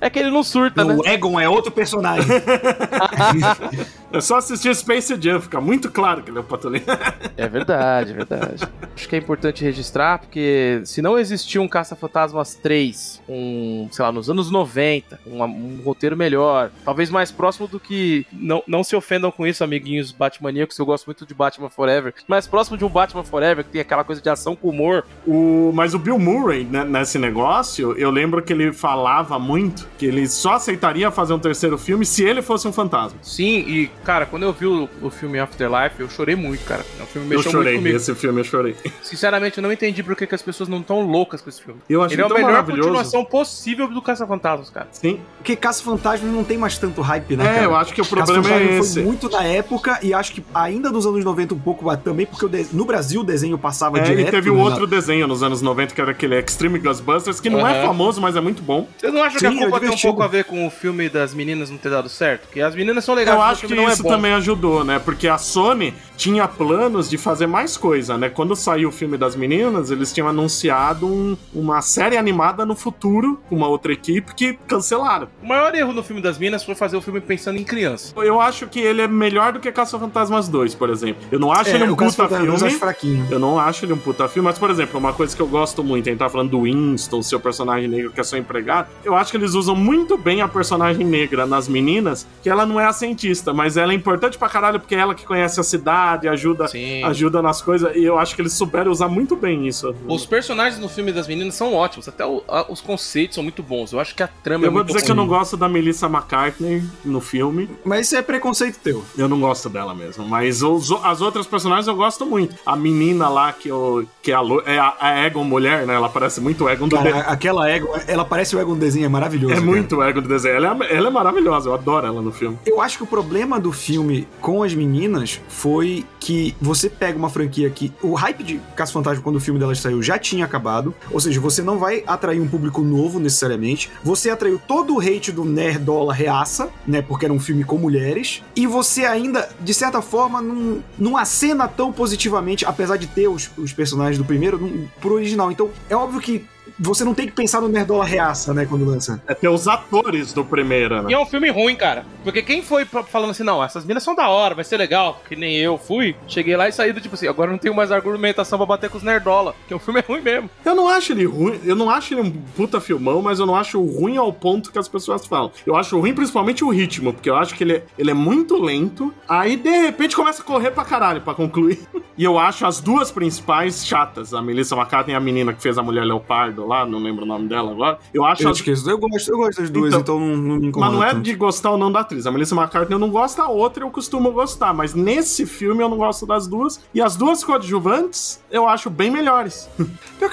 É 0.00 0.08
que 0.08 0.18
ele 0.18 0.30
não 0.30 0.42
surta, 0.42 0.82
não, 0.82 0.96
né? 0.96 1.02
O 1.04 1.06
Egon 1.06 1.38
é 1.38 1.46
outro 1.46 1.70
personagem. 1.70 2.26
É 4.12 4.20
só 4.20 4.38
assistir 4.38 4.74
Space 4.74 5.16
Jam, 5.20 5.40
fica 5.40 5.60
muito 5.60 5.90
claro 5.90 6.22
que 6.22 6.30
ele 6.30 6.38
é 6.38 6.40
o 6.40 6.44
Patolino. 6.44 6.84
é 7.36 7.48
verdade, 7.48 8.10
é 8.10 8.14
verdade. 8.14 8.68
Acho 8.94 9.08
que 9.08 9.14
é 9.14 9.18
importante 9.18 9.62
registrar, 9.62 10.18
porque 10.18 10.82
se 10.84 11.00
não 11.00 11.16
existir 11.16 11.60
um 11.60 11.68
Caça-Fantasmas 11.68 12.56
3, 12.56 13.22
um, 13.28 13.88
sei 13.90 14.04
lá, 14.04 14.10
nos 14.10 14.28
anos 14.28 14.50
90, 14.50 15.20
um, 15.26 15.42
um, 15.44 15.80
roteiro 15.84 16.16
melhor, 16.16 16.70
talvez 16.84 17.08
mais 17.08 17.30
próximo 17.30 17.68
do 17.68 17.78
que. 17.78 18.26
Não, 18.32 18.62
não 18.66 18.82
se 18.82 18.96
ofendam 18.96 19.30
com 19.30 19.46
isso, 19.46 19.62
amiguinhos 19.62 20.10
Batmaníacos, 20.10 20.78
eu 20.78 20.86
gosto 20.86 21.06
muito 21.06 21.24
de 21.24 21.32
Batman 21.32 21.70
Forever, 21.70 22.12
mais 22.26 22.46
próximo 22.46 22.76
de 22.76 22.84
um 22.84 22.88
Batman 22.88 23.22
Forever, 23.22 23.64
que 23.64 23.70
tem 23.70 23.80
aquela 23.80 24.02
coisa 24.02 24.20
de 24.20 24.28
ação 24.28 24.56
com 24.56 24.68
humor. 24.68 25.04
O, 25.24 25.70
mas 25.72 25.94
o 25.94 25.98
Bill 25.98 26.18
Murray, 26.18 26.64
né, 26.64 26.84
nesse 26.84 27.18
negócio, 27.18 27.92
eu 27.96 28.10
lembro 28.10 28.42
que 28.42 28.52
ele 28.52 28.72
falava 28.72 29.38
muito 29.38 29.88
que 29.96 30.06
ele 30.06 30.28
só 30.28 30.54
aceitaria 30.54 31.10
fazer 31.10 31.32
um 31.32 31.38
terceiro 31.38 31.78
filme 31.78 32.04
se 32.04 32.24
ele 32.24 32.42
fosse 32.42 32.66
um 32.66 32.72
fantasma. 32.72 33.18
Sim, 33.22 33.64
e 33.68 33.90
cara, 34.04 34.26
quando 34.26 34.42
eu 34.44 34.52
vi 34.52 34.66
o, 34.66 34.88
o 35.02 35.10
filme 35.10 35.38
Afterlife, 35.38 36.00
eu 36.00 36.08
chorei 36.08 36.36
muito, 36.36 36.64
cara. 36.64 36.84
É 36.98 37.02
um 37.02 37.06
filme 37.06 37.28
mexeu 37.28 37.46
eu 37.46 37.52
chorei, 37.52 37.74
muito 37.74 37.82
comigo. 37.82 37.96
esse 37.96 38.14
filme 38.14 38.40
eu 38.40 38.44
chorei. 38.44 38.76
Sinceramente, 39.02 39.58
eu 39.58 39.62
não 39.62 39.72
entendi 39.72 40.02
por 40.02 40.16
que, 40.16 40.26
que 40.26 40.34
as 40.34 40.42
pessoas 40.42 40.68
não 40.68 40.78
estão 40.80 41.00
loucas 41.00 41.40
com 41.40 41.48
esse 41.48 41.62
filme. 41.62 41.80
Eu 41.88 42.02
achei 42.02 42.16
Ele 42.16 42.22
é 42.22 42.26
a 42.26 42.28
melhor 42.28 42.64
continuação 42.64 43.24
possível 43.24 43.88
do 43.88 44.02
Caça-Fantasmas, 44.02 44.70
cara. 44.70 44.88
Sim. 44.92 45.20
Porque 45.38 45.56
Caça-Fantasmas 45.56 46.32
não 46.32 46.44
tem 46.44 46.58
mais 46.58 46.78
tanto 46.78 47.00
hype, 47.00 47.36
né, 47.36 47.44
é, 47.44 47.54
cara? 47.54 47.64
eu 47.64 47.76
acho 47.76 47.94
que 47.94 48.00
o 48.00 48.06
problema 48.06 48.52
é 48.52 48.78
esse. 48.78 48.94
foi 48.94 49.02
muito 49.02 49.28
na 49.28 49.44
época 49.44 49.98
e 50.02 50.14
acho 50.14 50.32
que 50.32 50.44
ainda 50.54 50.90
nos 50.90 51.06
anos 51.06 51.24
90 51.24 51.54
um 51.54 51.58
pouco 51.58 51.90
também, 51.98 52.26
porque 52.26 52.46
no 52.72 52.84
Brasil 52.84 53.20
o 53.20 53.24
desenho 53.24 53.58
passava 53.58 53.98
é, 53.98 54.02
direto. 54.02 54.28
E 54.28 54.30
teve 54.30 54.50
um 54.50 54.56
né? 54.56 54.62
outro 54.62 54.86
desenho 54.86 55.26
nos 55.26 55.42
anos 55.42 55.62
90 55.62 55.94
que 55.94 56.00
era 56.00 56.10
aquele 56.10 56.38
Extreme 56.38 56.78
Ghostbusters, 56.78 57.40
que 57.40 57.50
não 57.50 57.60
uhum. 57.60 57.66
é 57.66 57.82
famoso, 57.82 58.20
mas 58.20 58.36
é 58.36 58.40
muito 58.40 58.62
bom. 58.62 58.86
Vocês 58.98 59.12
não 59.12 59.22
acham 59.22 59.38
Sim, 59.38 59.50
que 59.50 59.58
a 59.58 59.62
culpa 59.62 59.76
é 59.76 59.80
tem 59.80 59.90
um 59.90 59.98
pouco 59.98 60.22
a 60.22 60.26
ver 60.26 60.44
com 60.44 60.66
o 60.66 60.70
filme 60.70 61.08
das 61.08 61.34
meninas 61.34 61.70
não 61.70 61.78
ter 61.78 61.90
dado 61.90 62.08
certo? 62.08 62.42
Porque 62.42 62.60
as 62.60 62.74
meninas 62.74 63.04
são 63.04 63.14
legais, 63.14 63.36
Eu 63.36 63.42
acho 63.42 63.66
que 63.66 63.74
é 63.89 63.89
isso 63.94 64.06
é 64.06 64.10
também 64.10 64.32
ajudou, 64.32 64.84
né? 64.84 64.98
Porque 64.98 65.28
a 65.28 65.38
Sony 65.38 65.94
tinha 66.16 66.46
planos 66.46 67.08
de 67.08 67.16
fazer 67.16 67.46
mais 67.46 67.78
coisa, 67.78 68.18
né? 68.18 68.28
Quando 68.28 68.54
saiu 68.54 68.90
o 68.90 68.92
filme 68.92 69.16
das 69.16 69.34
meninas, 69.34 69.90
eles 69.90 70.12
tinham 70.12 70.28
anunciado 70.28 71.06
um, 71.06 71.36
uma 71.54 71.80
série 71.80 72.16
animada 72.16 72.66
no 72.66 72.76
futuro 72.76 73.40
com 73.48 73.56
uma 73.56 73.68
outra 73.68 73.92
equipe 73.92 74.34
que 74.34 74.52
cancelaram. 74.66 75.28
O 75.42 75.48
maior 75.48 75.74
erro 75.74 75.94
no 75.94 76.02
filme 76.02 76.20
das 76.20 76.38
meninas 76.38 76.62
foi 76.62 76.74
fazer 76.74 76.96
o 76.96 77.00
filme 77.00 77.20
pensando 77.22 77.58
em 77.58 77.64
criança. 77.64 78.12
Eu 78.16 78.38
acho 78.38 78.66
que 78.66 78.80
ele 78.80 79.00
é 79.00 79.08
melhor 79.08 79.54
do 79.54 79.60
que 79.60 79.72
Caça-Fantasmas 79.72 80.46
2, 80.48 80.74
por 80.74 80.90
exemplo. 80.90 81.22
Eu 81.32 81.38
não 81.38 81.50
acho 81.52 81.70
é, 81.70 81.74
ele 81.76 81.84
um 81.84 81.96
puta 81.96 82.28
filme. 82.28 82.46
Eu, 82.48 82.70
fraquinho. 82.72 83.26
eu 83.30 83.38
não 83.38 83.58
acho 83.58 83.86
ele 83.86 83.94
um 83.94 83.98
puta 83.98 84.28
filme, 84.28 84.46
mas, 84.46 84.58
por 84.58 84.70
exemplo, 84.70 84.98
uma 84.98 85.14
coisa 85.14 85.34
que 85.34 85.40
eu 85.40 85.48
gosto 85.48 85.82
muito, 85.82 86.06
a 86.06 86.10
gente 86.10 86.18
tá 86.18 86.28
falando 86.28 86.50
do 86.50 86.62
Winston, 86.62 87.22
seu 87.22 87.40
personagem 87.40 87.88
negro 87.88 88.10
que 88.10 88.20
é 88.20 88.24
seu 88.24 88.38
empregado, 88.38 88.88
eu 89.04 89.14
acho 89.14 89.30
que 89.30 89.36
eles 89.38 89.54
usam 89.54 89.74
muito 89.74 90.18
bem 90.18 90.42
a 90.42 90.48
personagem 90.48 91.06
negra 91.06 91.46
nas 91.46 91.66
meninas, 91.66 92.26
que 92.42 92.50
ela 92.50 92.66
não 92.66 92.78
é 92.78 92.84
a 92.84 92.92
cientista, 92.92 93.54
mas 93.54 93.76
ela 93.80 93.92
é 93.92 93.96
importante 93.96 94.38
pra 94.38 94.48
caralho 94.48 94.80
porque 94.80 94.94
é 94.94 94.98
ela 94.98 95.14
que 95.14 95.24
conhece 95.24 95.58
a 95.58 95.62
cidade, 95.62 96.28
ajuda, 96.28 96.66
ajuda 97.04 97.42
nas 97.42 97.62
coisas, 97.62 97.94
e 97.96 98.04
eu 98.04 98.18
acho 98.18 98.34
que 98.34 98.42
eles 98.42 98.52
souberam 98.52 98.90
usar 98.90 99.08
muito 99.08 99.36
bem 99.36 99.66
isso. 99.66 99.94
Os 100.06 100.26
personagens 100.26 100.80
no 100.80 100.88
filme 100.88 101.12
das 101.12 101.26
meninas 101.26 101.54
são 101.54 101.74
ótimos, 101.74 102.08
até 102.08 102.24
o, 102.24 102.42
a, 102.48 102.70
os 102.70 102.80
conceitos 102.80 103.34
são 103.34 103.42
muito 103.42 103.62
bons. 103.62 103.92
Eu 103.92 104.00
acho 104.00 104.14
que 104.14 104.22
a 104.22 104.28
trama 104.28 104.64
eu 104.64 104.68
é 104.68 104.70
muito 104.70 104.80
Eu 104.80 104.86
vou 104.86 104.94
dizer 104.94 105.04
que 105.04 105.10
eu 105.10 105.16
não 105.16 105.26
gosto 105.26 105.56
da 105.56 105.68
Melissa 105.68 106.06
McCartney 106.06 106.82
no 107.04 107.20
filme. 107.20 107.68
Mas 107.84 108.06
isso 108.06 108.16
é 108.16 108.22
preconceito 108.22 108.78
teu. 108.78 109.04
Eu 109.16 109.28
não 109.28 109.40
gosto 109.40 109.68
dela 109.68 109.94
mesmo, 109.94 110.24
mas 110.26 110.62
os, 110.62 110.90
as 111.02 111.20
outras 111.20 111.46
personagens 111.46 111.86
eu 111.86 111.96
gosto 111.96 112.26
muito. 112.26 112.56
A 112.64 112.76
menina 112.76 113.28
lá 113.28 113.52
que, 113.52 113.68
eu, 113.68 114.06
que 114.22 114.32
é, 114.32 114.34
a, 114.34 114.42
é 114.66 114.78
a, 114.78 114.96
a 114.98 115.26
Egon 115.26 115.44
mulher, 115.44 115.86
né? 115.86 115.94
Ela 115.94 116.08
parece 116.08 116.40
muito 116.40 116.68
Egon 116.68 116.88
do 116.88 116.96
Cara, 116.96 117.20
Aquela 117.20 117.70
Egon, 117.70 117.88
ela 118.06 118.24
parece 118.24 118.56
o 118.56 118.60
Egon 118.60 118.74
do 118.74 118.80
desenho, 118.80 119.06
é 119.06 119.08
maravilhoso. 119.08 119.52
É 119.52 119.56
cara. 119.56 119.66
muito 119.66 120.02
Egon 120.02 120.20
do 120.20 120.28
desenho. 120.28 120.56
Ela 120.56 120.84
é, 120.84 120.96
ela 120.96 121.08
é 121.08 121.10
maravilhosa, 121.10 121.68
eu 121.68 121.74
adoro 121.74 122.06
ela 122.06 122.22
no 122.22 122.32
filme. 122.32 122.58
Eu 122.66 122.80
acho 122.80 122.98
que 122.98 123.04
o 123.04 123.06
problema 123.06 123.60
do 123.60 123.69
filme 123.72 124.26
com 124.40 124.62
as 124.62 124.74
meninas 124.74 125.40
foi 125.48 126.04
que 126.18 126.54
você 126.60 126.88
pega 126.88 127.18
uma 127.18 127.30
franquia 127.30 127.70
que 127.70 127.92
o 128.02 128.14
hype 128.14 128.42
de 128.42 128.60
Caça 128.76 128.92
Fantasma 128.92 129.22
quando 129.22 129.36
o 129.36 129.40
filme 129.40 129.58
delas 129.58 129.80
saiu 129.80 130.02
já 130.02 130.18
tinha 130.18 130.44
acabado, 130.44 130.94
ou 131.10 131.20
seja, 131.20 131.40
você 131.40 131.62
não 131.62 131.78
vai 131.78 132.04
atrair 132.06 132.40
um 132.40 132.48
público 132.48 132.82
novo 132.82 133.18
necessariamente. 133.18 133.90
Você 134.02 134.30
atraiu 134.30 134.60
todo 134.66 134.96
o 134.96 135.00
hate 135.00 135.32
do 135.32 135.44
nerdola 135.44 136.12
reaça, 136.12 136.68
né, 136.86 137.02
porque 137.02 137.24
era 137.24 137.34
um 137.34 137.40
filme 137.40 137.64
com 137.64 137.76
mulheres, 137.76 138.42
e 138.54 138.66
você 138.66 139.04
ainda 139.04 139.48
de 139.60 139.74
certa 139.74 140.02
forma 140.02 140.40
não, 140.42 140.82
não 140.98 141.16
acena 141.16 141.66
tão 141.66 141.92
positivamente, 141.92 142.64
apesar 142.64 142.96
de 142.96 143.06
ter 143.06 143.28
os, 143.28 143.50
os 143.56 143.72
personagens 143.72 144.18
do 144.18 144.24
primeiro, 144.24 144.58
não, 144.58 144.88
pro 145.00 145.14
original. 145.14 145.50
Então, 145.50 145.70
é 145.88 145.96
óbvio 145.96 146.20
que 146.20 146.44
você 146.80 147.04
não 147.04 147.14
tem 147.14 147.26
que 147.26 147.32
pensar 147.32 147.60
no 147.60 147.68
Nerdola 147.68 148.04
reaça, 148.04 148.54
né, 148.54 148.64
quando 148.64 148.84
lança. 148.84 149.22
É 149.28 149.34
ter 149.34 149.48
os 149.48 149.68
atores 149.68 150.32
do 150.32 150.44
primeiro, 150.44 151.02
né? 151.02 151.10
E 151.10 151.14
é 151.14 151.18
um 151.18 151.26
filme 151.26 151.50
ruim, 151.50 151.76
cara. 151.76 152.04
Porque 152.24 152.42
quem 152.42 152.62
foi 152.62 152.84
falando 152.84 153.30
assim, 153.30 153.42
não, 153.42 153.62
essas 153.62 153.84
minas 153.84 154.02
são 154.02 154.14
da 154.14 154.28
hora, 154.28 154.54
vai 154.54 154.64
ser 154.64 154.78
legal, 154.78 155.22
que 155.28 155.36
nem 155.36 155.56
eu 155.56 155.76
fui, 155.76 156.16
cheguei 156.26 156.56
lá 156.56 156.68
e 156.68 156.72
saí 156.72 156.92
do 156.92 157.00
tipo 157.00 157.14
assim, 157.14 157.28
agora 157.28 157.50
não 157.50 157.58
tenho 157.58 157.74
mais 157.74 157.92
argumentação 157.92 158.58
pra 158.58 158.66
bater 158.66 158.88
com 158.88 158.96
os 158.96 159.02
Nerdola, 159.02 159.54
que 159.68 159.74
o 159.74 159.78
filme 159.78 160.00
é 160.00 160.04
ruim 160.08 160.22
mesmo. 160.22 160.50
Eu 160.64 160.74
não 160.74 160.88
acho 160.88 161.12
ele 161.12 161.26
ruim, 161.26 161.60
eu 161.64 161.76
não 161.76 161.90
acho 161.90 162.14
ele 162.14 162.22
um 162.22 162.30
puta 162.56 162.80
filmão, 162.80 163.20
mas 163.20 163.38
eu 163.38 163.46
não 163.46 163.56
acho 163.56 163.82
ruim 163.82 164.16
ao 164.16 164.32
ponto 164.32 164.72
que 164.72 164.78
as 164.78 164.88
pessoas 164.88 165.26
falam. 165.26 165.52
Eu 165.66 165.76
acho 165.76 165.98
ruim 165.98 166.14
principalmente 166.14 166.64
o 166.64 166.70
ritmo, 166.70 167.12
porque 167.12 167.28
eu 167.28 167.36
acho 167.36 167.54
que 167.54 167.64
ele 167.64 167.74
é, 167.74 167.84
ele 167.98 168.10
é 168.10 168.14
muito 168.14 168.56
lento, 168.56 169.12
aí 169.28 169.56
de 169.56 169.70
repente 169.70 170.16
começa 170.16 170.42
a 170.42 170.44
correr 170.44 170.70
pra 170.70 170.84
caralho 170.84 171.20
pra 171.20 171.34
concluir. 171.34 171.80
e 172.16 172.24
eu 172.24 172.38
acho 172.38 172.64
as 172.66 172.80
duas 172.80 173.10
principais 173.10 173.86
chatas, 173.86 174.32
a 174.32 174.40
Melissa 174.40 174.74
McCarthy 174.74 175.12
e 175.12 175.14
a 175.14 175.20
menina 175.20 175.52
que 175.52 175.60
fez 175.60 175.76
a 175.76 175.82
Mulher 175.82 176.04
Leopardo 176.04 176.69
lá, 176.70 176.86
não 176.86 176.98
lembro 176.98 177.24
o 177.24 177.26
nome 177.26 177.48
dela 177.48 177.70
agora. 177.70 177.98
Eu 178.14 178.24
acho. 178.24 178.42
Eu 178.42 178.50
esqueço. 178.50 178.88
Eu 178.88 178.98
gosto, 178.98 179.30
eu 179.30 179.36
gosto 179.36 179.60
das 179.60 179.70
duas, 179.70 179.88
então, 179.88 180.00
então 180.00 180.20
não, 180.20 180.36
não 180.36 180.56
me 180.56 180.68
incomoda. 180.68 180.90
Mas 180.90 181.00
não 181.00 181.06
é 181.06 181.10
tanto. 181.12 181.22
de 181.22 181.34
gostar 181.34 181.70
ou 181.72 181.78
não 181.78 181.90
da 181.90 182.00
atriz. 182.00 182.26
A 182.26 182.30
Melissa 182.30 182.54
McCartney 182.54 182.94
eu 182.94 182.98
não 182.98 183.10
gosto, 183.10 183.40
a 183.40 183.48
outra 183.48 183.84
eu 183.84 183.90
costumo 183.90 184.32
gostar. 184.32 184.72
Mas 184.72 184.94
nesse 184.94 185.44
filme 185.44 185.82
eu 185.82 185.88
não 185.88 185.96
gosto 185.96 186.24
das 186.26 186.46
duas. 186.46 186.80
E 186.94 187.02
as 187.02 187.16
duas 187.16 187.42
coadjuvantes 187.44 188.40
eu 188.50 188.68
acho 188.68 188.88
bem 188.88 189.10
melhores. 189.10 189.68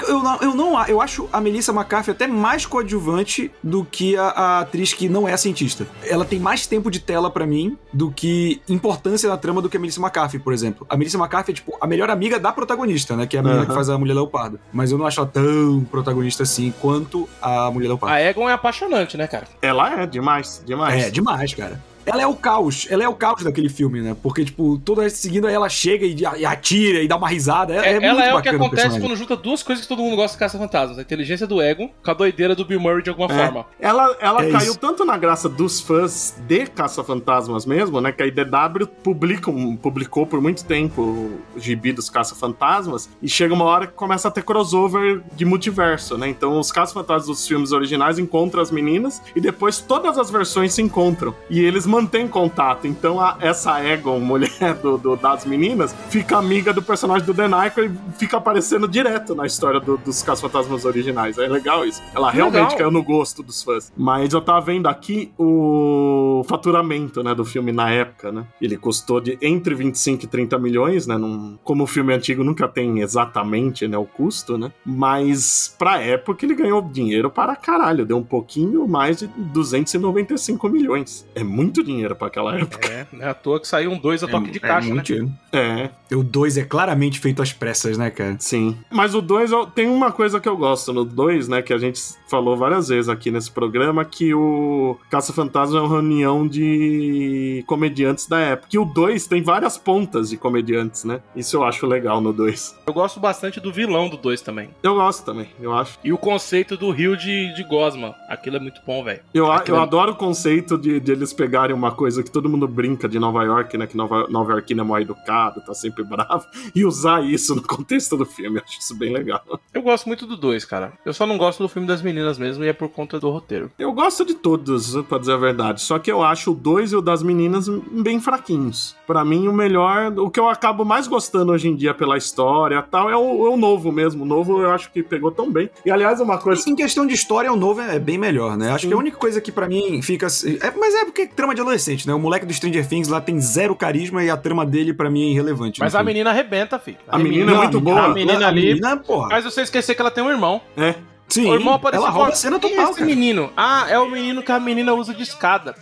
Eu 0.08 0.22
não, 0.22 0.38
eu 0.42 0.56
não 0.56 0.88
eu 0.88 1.02
acho 1.02 1.30
a 1.32 1.40
Melissa 1.40 1.72
McCarthy 1.72 2.12
até 2.12 2.28
mais 2.28 2.66
coadjuvante 2.66 3.52
do 3.64 3.86
que 3.86 4.18
a, 4.18 4.28
a 4.28 4.60
atriz 4.60 4.94
que 4.94 5.08
não 5.08 5.28
é 5.28 5.36
cientista. 5.38 5.88
Ela 6.04 6.26
tem 6.26 6.40
mais 6.40 6.68
tempo 6.68 6.92
de 6.92 7.00
tela 7.00 7.32
para 7.32 7.46
mim 7.46 7.78
do 7.94 8.12
que 8.12 8.62
importância 8.68 9.30
na 9.30 9.38
trama 9.38 9.62
do 9.62 9.70
que 9.70 9.78
a 9.78 9.80
Melissa 9.80 10.02
McCarthy, 10.02 10.40
por 10.40 10.54
exemplo. 10.54 10.86
A 10.90 10.98
Melissa 10.98 11.18
McCarthy 11.18 11.52
é 11.52 11.56
tipo 11.56 11.78
a 11.80 11.88
melhor 11.88 12.10
amiga 12.10 12.40
da 12.40 12.52
protagonista, 12.52 13.16
né? 13.16 13.26
Que 13.26 13.38
é 13.38 13.40
a 13.40 13.44
menina 13.44 13.62
uhum. 13.62 13.68
que 13.68 13.74
faz 13.74 13.90
a 13.90 13.98
mulher 13.98 14.14
leopardo. 14.14 14.60
Mas 14.74 14.92
eu 14.92 14.98
não 14.98 15.06
acho 15.06 15.20
ela 15.20 15.30
tão 15.30 15.86
protagonista 15.90 16.27
assim 16.44 16.74
quanto 16.82 17.28
a 17.42 17.70
Mulher 17.72 17.88
Leopardo. 17.88 18.16
A 18.16 18.22
Egon 18.22 18.50
é 18.50 18.54
apaixonante, 18.54 19.18
né, 19.18 19.28
cara? 19.28 19.48
Ela 19.62 20.02
é 20.02 20.06
demais, 20.06 20.62
demais. 20.66 21.06
É, 21.06 21.10
demais, 21.10 21.54
cara. 21.54 21.80
Ela 22.08 22.22
é 22.22 22.28
o 22.28 22.36
caos. 22.36 22.88
Ela 22.90 23.04
é 23.04 23.10
o 23.10 23.14
caos 23.14 23.44
daquele 23.44 23.70
filme, 23.70 24.02
né? 24.02 24.16
Porque, 24.22 24.46
tipo, 24.46 24.80
toda 24.80 25.02
vez 25.02 25.14
seguindo, 25.14 25.48
ela 25.48 25.68
chega 25.70 26.06
e, 26.06 26.46
atira 26.46 27.02
e 27.02 27.08
dá 27.08 27.18
uma 27.18 27.28
risada. 27.28 27.76
É, 27.76 27.94
é, 27.94 27.98
é 27.98 28.06
ela 28.06 28.26
é 28.26 28.34
o 28.34 28.42
que 28.42 28.50
acontece 28.50 29.00
quando 29.00 29.16
junta 29.16 29.36
duas 29.36 29.62
coisas 29.62 29.84
que 29.84 29.90
todo 29.90 30.02
mundo 30.02 30.16
gosta 30.16 30.36
de 30.36 30.40
Caça-Fantasmas. 30.40 30.98
A 30.98 31.02
inteligência 31.02 31.46
do 31.46 31.62
Egon 31.62 31.90
com 32.04 32.12
a 32.12 32.14
doideira 32.14 32.56
do 32.56 32.64
Bill 32.64 32.80
Murray 32.80 33.04
de 33.04 33.10
alguma 33.10 33.32
é. 33.34 33.38
forma. 33.38 33.66
Ela, 33.80 34.16
ela 34.20 34.46
é 34.46 34.52
caiu 34.52 34.72
isso. 34.72 34.80
tanto 34.80 35.04
na 35.04 35.18
graça 35.18 35.50
dos 35.50 35.82
fãs 35.82 36.36
de 36.48 36.66
Caça-Fantasmas 36.68 37.66
mesmo, 37.66 38.00
né? 38.00 38.12
Que 38.12 38.24
a 38.24 38.28
IDW 38.28 38.88
publica, 39.04 39.52
publicou 39.82 40.26
por 40.26 40.42
muito 40.42 40.64
tempo 40.64 41.02
o 41.02 41.60
gibi 41.60 41.92
dos 41.92 42.10
Caça-Fantasmas 42.10 43.10
e 43.22 43.28
chega 43.28 43.54
uma 43.54 43.66
hora 43.66 43.88
que 43.88 43.94
começa 43.94 44.28
a 44.30 44.32
ter 44.32 44.44
crossover 44.44 45.22
de 45.36 45.44
multiverso, 45.44 46.18
né? 46.18 46.30
Então 46.30 46.60
os 46.60 46.72
Caça-Fantasmas 46.72 47.28
dos 47.28 47.48
filmes 47.48 47.72
originais 47.72 48.18
encontram 48.18 48.62
as 48.62 48.72
meninas 48.72 49.22
e 49.36 49.42
depois 49.42 49.80
todas 49.80 50.18
as 50.18 50.30
versões 50.30 50.74
se 50.74 50.82
encontram. 50.82 51.36
E 51.50 51.60
eles 51.60 51.86
mantêm 51.98 52.28
contato. 52.28 52.86
Então 52.88 53.20
a, 53.20 53.38
essa 53.42 53.84
Egon, 53.84 54.20
mulher 54.20 54.76
do, 54.82 54.98
do, 54.98 55.16
das 55.16 55.46
meninas, 55.46 55.96
fica 56.10 56.38
amiga 56.38 56.72
do 56.72 56.82
personagem 56.82 57.26
do 57.26 57.34
The 57.34 57.48
e 57.48 58.18
fica 58.18 58.38
aparecendo 58.38 58.88
direto 58.88 59.34
na 59.34 59.46
história 59.46 59.80
do, 59.80 59.98
dos 59.98 60.22
Caça-Fantasmas 60.22 60.86
originais. 60.86 61.38
É 61.38 61.48
legal 61.48 61.86
isso. 61.86 62.02
Ela 62.14 62.30
realmente 62.30 62.64
legal. 62.64 62.78
caiu 62.78 62.92
no 62.92 63.04
gosto 63.04 63.42
dos 63.42 63.64
fãs. 63.64 63.92
Mas 63.98 64.34
eu 64.34 64.42
tava 64.42 64.62
vendo 64.62 64.88
aqui 64.88 65.32
o 65.38 66.44
faturamento, 66.48 67.24
né, 67.24 67.34
do 67.34 67.44
filme 67.44 67.72
na 67.72 67.90
época, 67.90 68.32
né? 68.32 68.46
Ele 68.62 68.78
custou 68.78 69.20
de 69.20 69.38
entre 69.42 69.74
25 69.74 70.26
e 70.26 70.28
30 70.28 70.60
milhões, 70.60 71.08
né? 71.08 71.18
Num, 71.18 71.58
como 71.64 71.84
o 71.84 71.88
filme 71.88 72.14
antigo 72.14 72.44
nunca 72.44 72.68
tem 72.68 73.00
exatamente, 73.00 73.88
né, 73.88 73.98
o 73.98 74.06
custo, 74.06 74.58
né? 74.58 74.72
Mas 74.86 75.76
pra 75.78 76.00
época 76.00 76.46
ele 76.46 76.54
ganhou 76.54 76.82
dinheiro 76.82 77.30
para 77.30 77.56
caralho. 77.56 78.06
Deu 78.06 78.18
um 78.18 78.24
pouquinho 78.24 78.88
mais 78.88 79.18
de 79.18 79.28
295 79.28 80.70
milhões. 80.70 81.26
É 81.34 81.44
muito 81.44 81.84
dinheiro 81.88 82.16
para 82.16 82.28
aquela 82.28 82.58
época. 82.58 82.88
É, 82.88 83.08
não 83.12 83.26
é 83.26 83.30
à 83.30 83.34
toa 83.34 83.60
que 83.60 83.68
saiu 83.68 83.92
um 83.92 83.98
2 83.98 84.24
a 84.24 84.28
toque 84.28 84.50
é, 84.50 84.52
de 84.52 84.60
caixa, 84.60 84.90
é 84.90 84.94
muito 84.94 85.14
né? 85.14 85.32
É. 85.52 86.16
O 86.16 86.24
2 86.24 86.58
é 86.58 86.64
claramente 86.64 87.20
feito 87.20 87.42
às 87.42 87.52
pressas, 87.52 87.98
né, 87.98 88.10
cara? 88.10 88.36
Sim. 88.40 88.78
Mas 88.90 89.14
o 89.14 89.22
2 89.22 89.52
tem 89.74 89.88
uma 89.90 90.12
coisa 90.12 90.40
que 90.40 90.48
eu 90.48 90.56
gosto 90.56 90.94
no 90.94 91.04
2, 91.04 91.48
né, 91.48 91.62
que 91.62 91.74
a 91.74 91.78
gente 91.78 92.02
falou 92.30 92.56
várias 92.56 92.90
vezes 92.90 93.10
aqui 93.10 93.32
nesse 93.32 93.52
programa, 93.52 94.06
que 94.06 94.34
o 94.34 94.98
Caça-Fantasma 95.10 95.80
é 95.80 95.82
uma 95.82 95.90
reunião 95.90 96.48
de 96.48 97.64
comediantes 97.68 98.28
da 98.28 98.40
época. 98.40 98.70
E 98.74 98.78
o 98.78 98.86
2 98.86 99.28
tem 99.28 99.42
várias 99.42 99.78
pontas 99.78 100.30
de 100.30 100.38
comediantes, 100.38 101.04
né? 101.04 101.22
Isso 101.36 101.58
eu 101.58 101.64
acho 101.64 101.86
legal 101.86 102.22
no 102.22 102.32
2. 102.34 102.80
Eu 102.86 102.94
gosto 102.94 103.20
bastante 103.20 103.60
do 103.60 103.72
vilão 103.72 104.10
do 104.10 104.18
2 104.18 104.42
também. 104.42 104.70
Eu 104.84 104.96
gosto 104.96 105.26
também, 105.26 105.48
eu 105.60 105.74
acho. 105.74 106.00
E 106.04 106.12
o 106.12 106.18
conceito 106.18 106.78
do 106.78 106.92
rio 106.92 107.16
de, 107.16 107.54
de 107.54 107.64
Gosma. 107.64 108.16
Aquilo 108.28 108.58
é 108.58 108.60
muito 108.60 108.82
bom, 108.86 109.04
velho. 109.04 109.22
Eu, 109.34 109.46
eu 109.46 109.76
é... 109.76 109.80
adoro 109.80 110.12
o 110.12 110.16
conceito 110.16 110.78
de, 110.78 111.00
de, 111.00 111.12
eles 111.12 111.34
pegarem 111.68 111.76
uma 111.76 111.92
coisa 111.92 112.24
que 112.24 112.32
todo 112.32 112.50
mundo 112.50 112.68
brinca 112.68 113.08
de 113.08 113.20
Nova 113.20 113.44
York, 113.44 113.78
né? 113.78 113.88
Que 113.88 113.98
Nova, 113.98 114.28
Nova 114.30 114.54
York 114.54 114.74
é 114.74 114.76
mal 114.84 115.00
educado, 115.00 115.62
tá 115.62 115.74
sempre 115.74 116.04
bravo, 116.04 116.46
e 116.74 116.86
usar 116.86 117.24
isso 117.24 117.56
no 117.56 117.62
contexto 117.62 118.16
do 118.16 118.26
filme. 118.26 118.60
Eu 118.60 118.64
acho 118.64 118.80
isso 118.80 118.96
bem 118.96 119.12
legal. 119.12 119.42
Eu 119.74 119.82
gosto 119.82 120.06
muito 120.08 120.26
do 120.26 120.38
2, 120.38 120.66
cara. 120.66 120.94
Eu 121.06 121.14
só 121.14 121.26
não 121.26 121.38
gosto 121.38 121.62
do 121.62 121.70
filme 121.70 121.88
das 121.88 122.02
meninas 122.02 122.38
mesmo, 122.38 122.64
e 122.64 122.68
é 122.68 122.74
por 122.74 122.90
conta 122.90 123.20
do 123.20 123.30
roteiro. 123.30 123.72
Eu 123.78 123.92
gosto 123.92 124.26
de 124.26 124.34
todos, 124.34 124.96
pra 125.08 125.18
dizer 125.18 125.34
a 125.34 125.38
verdade. 125.38 125.82
Só 125.82 126.00
que 126.00 126.12
eu 126.12 126.24
acho 126.24 126.52
o 126.52 126.56
2 126.56 126.94
e 126.94 126.96
o 126.96 127.02
das 127.02 127.22
meninas 127.22 127.68
bem 127.68 128.20
fraquinhos. 128.20 128.96
Para 129.06 129.24
mim, 129.26 129.48
o 129.48 129.54
melhor, 129.54 130.14
o 130.18 130.30
que 130.30 130.40
eu 130.40 130.50
acabo 130.50 130.86
mais 130.86 131.08
gostando 131.08 131.52
hoje 131.52 131.68
em 131.68 131.76
dia 131.76 131.94
pela 131.94 132.18
história 132.18 132.82
tal, 132.82 133.10
é 133.10 133.16
o, 133.18 133.46
é 133.46 133.50
o 133.50 133.58
novo 133.58 133.92
mesmo. 133.92 134.24
O 134.24 134.28
novo 134.28 134.62
eu 134.62 134.72
acho 134.72 134.92
que 134.92 135.04
pegou 135.04 135.32
tão 135.32 135.52
bem. 135.52 135.70
E 135.86 135.92
aliás, 135.92 136.20
uma 136.20 136.38
coisa. 136.38 136.70
Em 136.70 136.76
questão 136.76 137.06
de 137.06 137.14
história, 137.14 137.52
o 137.52 137.56
novo 137.56 137.82
é 137.82 138.00
bem 138.00 138.18
melhor, 138.18 138.58
né? 138.58 138.72
Acho 138.72 138.84
Sim. 138.84 138.88
que 138.90 138.94
a 138.94 138.98
única 138.98 139.18
coisa 139.18 139.42
que 139.42 139.52
para 139.52 139.68
mim 139.68 140.02
fica. 140.02 140.28
É, 140.62 140.72
mas 140.78 140.94
é 140.96 141.06
porque 141.06 141.22
é 141.22 141.28
trama 141.28 141.56
de 141.58 141.62
adolescente, 141.62 142.08
né? 142.08 142.14
O 142.14 142.20
moleque 142.20 142.46
do 142.46 142.54
Stranger 142.54 142.88
Things 142.88 143.08
lá 143.08 143.20
tem 143.20 143.40
zero 143.40 143.76
carisma 143.76 144.24
e 144.24 144.30
a 144.30 144.38
trama 144.38 144.66
dele 144.66 144.94
para 144.94 145.10
mim 145.10 145.28
é 145.28 145.32
irrelevante. 145.32 145.80
Mas 145.80 145.96
a 145.96 146.04
menina 146.04 146.30
arrebenta, 146.30 146.80
filho. 146.80 146.98
A, 147.08 147.16
a 147.16 147.20
menina, 147.20 147.46
menina, 147.46 147.58
é 147.58 147.62
muito 147.64 147.82
boa. 147.82 148.06
A 148.06 148.10
menina 148.10 148.48
ali. 148.48 148.62
A 148.62 148.74
menina, 148.74 148.98
porra. 148.98 149.30
Mas 149.30 149.44
você 149.44 149.62
esquecer 149.62 149.96
que 149.96 150.02
ela 150.02 150.12
tem 150.12 150.24
um 150.24 150.30
irmão. 150.30 150.62
É. 150.76 150.96
Sim, 151.28 151.50
o 151.50 151.56
irmão 151.56 151.74
apareceu 151.74 152.06
ela 152.06 152.16
rouba 152.16 152.32
a 152.32 152.36
cena 152.36 152.58
total, 152.58 152.80
é 152.80 152.84
esse 152.84 152.94
cara. 152.94 153.06
menino? 153.06 153.52
Ah, 153.58 153.86
é 153.90 154.00
o 154.00 154.10
menino 154.10 154.42
que 154.42 154.52
a 154.52 154.60
menina 154.60 154.94
usa 154.94 155.14
de 155.14 155.24
escada. 155.24 155.76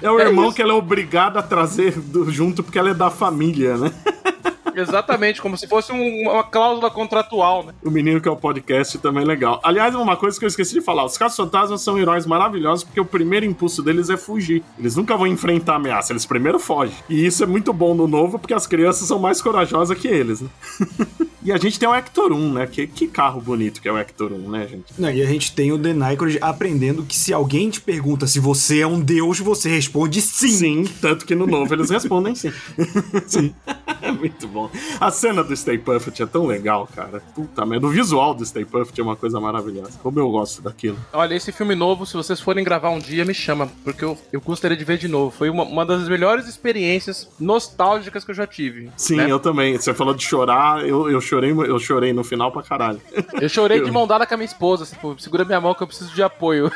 é 0.06 0.10
o 0.10 0.18
é 0.18 0.24
irmão 0.24 0.46
isso. 0.46 0.56
que 0.56 0.62
ela 0.62 0.72
é 0.72 0.76
obrigada 0.76 1.40
a 1.40 1.42
trazer 1.42 1.94
junto 2.28 2.62
porque 2.62 2.78
ela 2.78 2.90
é 2.90 2.94
da 2.94 3.10
família, 3.10 3.76
né? 3.76 3.92
Exatamente, 4.74 5.40
como 5.40 5.56
se 5.56 5.66
fosse 5.66 5.92
um, 5.92 6.30
uma 6.30 6.44
cláusula 6.44 6.90
contratual, 6.90 7.64
né? 7.64 7.74
O 7.84 7.90
menino 7.90 8.20
que 8.20 8.28
é 8.28 8.30
o 8.30 8.36
podcast 8.36 8.98
também 8.98 9.22
é 9.22 9.26
legal. 9.26 9.60
Aliás, 9.62 9.94
uma 9.94 10.16
coisa 10.16 10.38
que 10.38 10.44
eu 10.44 10.48
esqueci 10.48 10.74
de 10.74 10.80
falar: 10.80 11.04
os 11.04 11.16
casos 11.16 11.36
fantasmas 11.36 11.80
são 11.80 11.98
heróis 11.98 12.26
maravilhosos 12.26 12.84
porque 12.84 13.00
o 13.00 13.04
primeiro 13.04 13.46
impulso 13.46 13.82
deles 13.82 14.10
é 14.10 14.16
fugir. 14.16 14.62
Eles 14.78 14.96
nunca 14.96 15.16
vão 15.16 15.26
enfrentar 15.26 15.74
a 15.74 15.76
ameaça, 15.76 16.12
eles 16.12 16.26
primeiro 16.26 16.58
fogem. 16.58 16.94
E 17.08 17.24
isso 17.24 17.42
é 17.42 17.46
muito 17.46 17.72
bom 17.72 17.94
no 17.94 18.06
novo 18.06 18.38
porque 18.38 18.54
as 18.54 18.66
crianças 18.66 19.06
são 19.06 19.18
mais 19.18 19.40
corajosas 19.40 19.96
que 19.98 20.08
eles, 20.08 20.40
né? 20.40 20.48
e 21.44 21.52
a 21.52 21.56
gente 21.56 21.78
tem 21.78 21.88
o 21.88 21.94
Hector 21.94 22.32
1, 22.32 22.52
né? 22.52 22.66
Que, 22.66 22.86
que 22.86 23.06
carro 23.06 23.40
bonito 23.40 23.80
que 23.80 23.88
é 23.88 23.92
o 23.92 23.98
Hector 23.98 24.32
1, 24.32 24.50
né, 24.50 24.66
gente? 24.68 24.84
Não, 24.98 25.10
e 25.10 25.22
a 25.22 25.26
gente 25.26 25.52
tem 25.54 25.72
o 25.72 25.78
The 25.78 25.92
Nycroid 25.92 26.38
aprendendo 26.40 27.02
que 27.02 27.16
se 27.16 27.32
alguém 27.32 27.70
te 27.70 27.80
pergunta 27.80 28.26
se 28.26 28.40
você 28.40 28.80
é 28.80 28.86
um 28.86 29.00
deus, 29.00 29.40
você 29.40 29.68
responde 29.68 30.20
sim. 30.20 30.48
Sim, 30.48 30.84
tanto 31.00 31.26
que 31.26 31.34
no 31.34 31.46
novo 31.46 31.72
eles 31.74 31.90
respondem 31.90 32.34
sim. 32.34 32.52
sim. 33.26 33.54
é 34.00 34.12
muito 34.12 34.46
bom 34.48 34.61
bom. 34.68 34.70
A 35.00 35.10
cena 35.10 35.42
do 35.42 35.56
Stay 35.56 35.78
Puft 35.78 36.22
é 36.22 36.26
tão 36.26 36.46
legal, 36.46 36.88
cara. 36.94 37.22
Puta 37.34 37.64
merda. 37.64 37.86
O 37.86 37.90
visual 37.90 38.34
do 38.34 38.44
Stay 38.44 38.64
Puft 38.64 38.98
é 38.98 39.02
uma 39.02 39.16
coisa 39.16 39.40
maravilhosa. 39.40 39.98
Como 40.02 40.18
eu 40.18 40.30
gosto 40.30 40.62
daquilo. 40.62 40.98
Olha, 41.12 41.34
esse 41.34 41.52
filme 41.52 41.74
novo, 41.74 42.06
se 42.06 42.14
vocês 42.14 42.40
forem 42.40 42.64
gravar 42.64 42.90
um 42.90 42.98
dia, 42.98 43.24
me 43.24 43.34
chama, 43.34 43.68
porque 43.84 44.04
eu, 44.04 44.18
eu 44.32 44.40
gostaria 44.40 44.76
de 44.76 44.84
ver 44.84 44.98
de 44.98 45.08
novo. 45.08 45.30
Foi 45.30 45.48
uma, 45.50 45.64
uma 45.64 45.84
das 45.84 46.08
melhores 46.08 46.46
experiências 46.46 47.28
nostálgicas 47.38 48.24
que 48.24 48.30
eu 48.30 48.34
já 48.34 48.46
tive. 48.46 48.90
Sim, 48.96 49.16
né? 49.16 49.30
eu 49.30 49.38
também. 49.38 49.76
Você 49.76 49.94
falou 49.94 50.14
de 50.14 50.24
chorar, 50.24 50.86
eu, 50.86 51.10
eu, 51.10 51.20
chorei, 51.20 51.50
eu 51.50 51.78
chorei 51.78 52.12
no 52.12 52.24
final 52.24 52.52
pra 52.52 52.62
caralho. 52.62 53.00
Eu 53.40 53.48
chorei 53.48 53.80
eu... 53.80 53.84
de 53.84 53.90
mão 53.90 54.06
dada 54.06 54.26
com 54.26 54.34
a 54.34 54.36
minha 54.36 54.46
esposa, 54.46 54.84
assim, 54.84 54.96
segura 55.18 55.44
minha 55.44 55.60
mão 55.60 55.74
que 55.74 55.82
eu 55.82 55.86
preciso 55.86 56.14
de 56.14 56.22
apoio. 56.22 56.70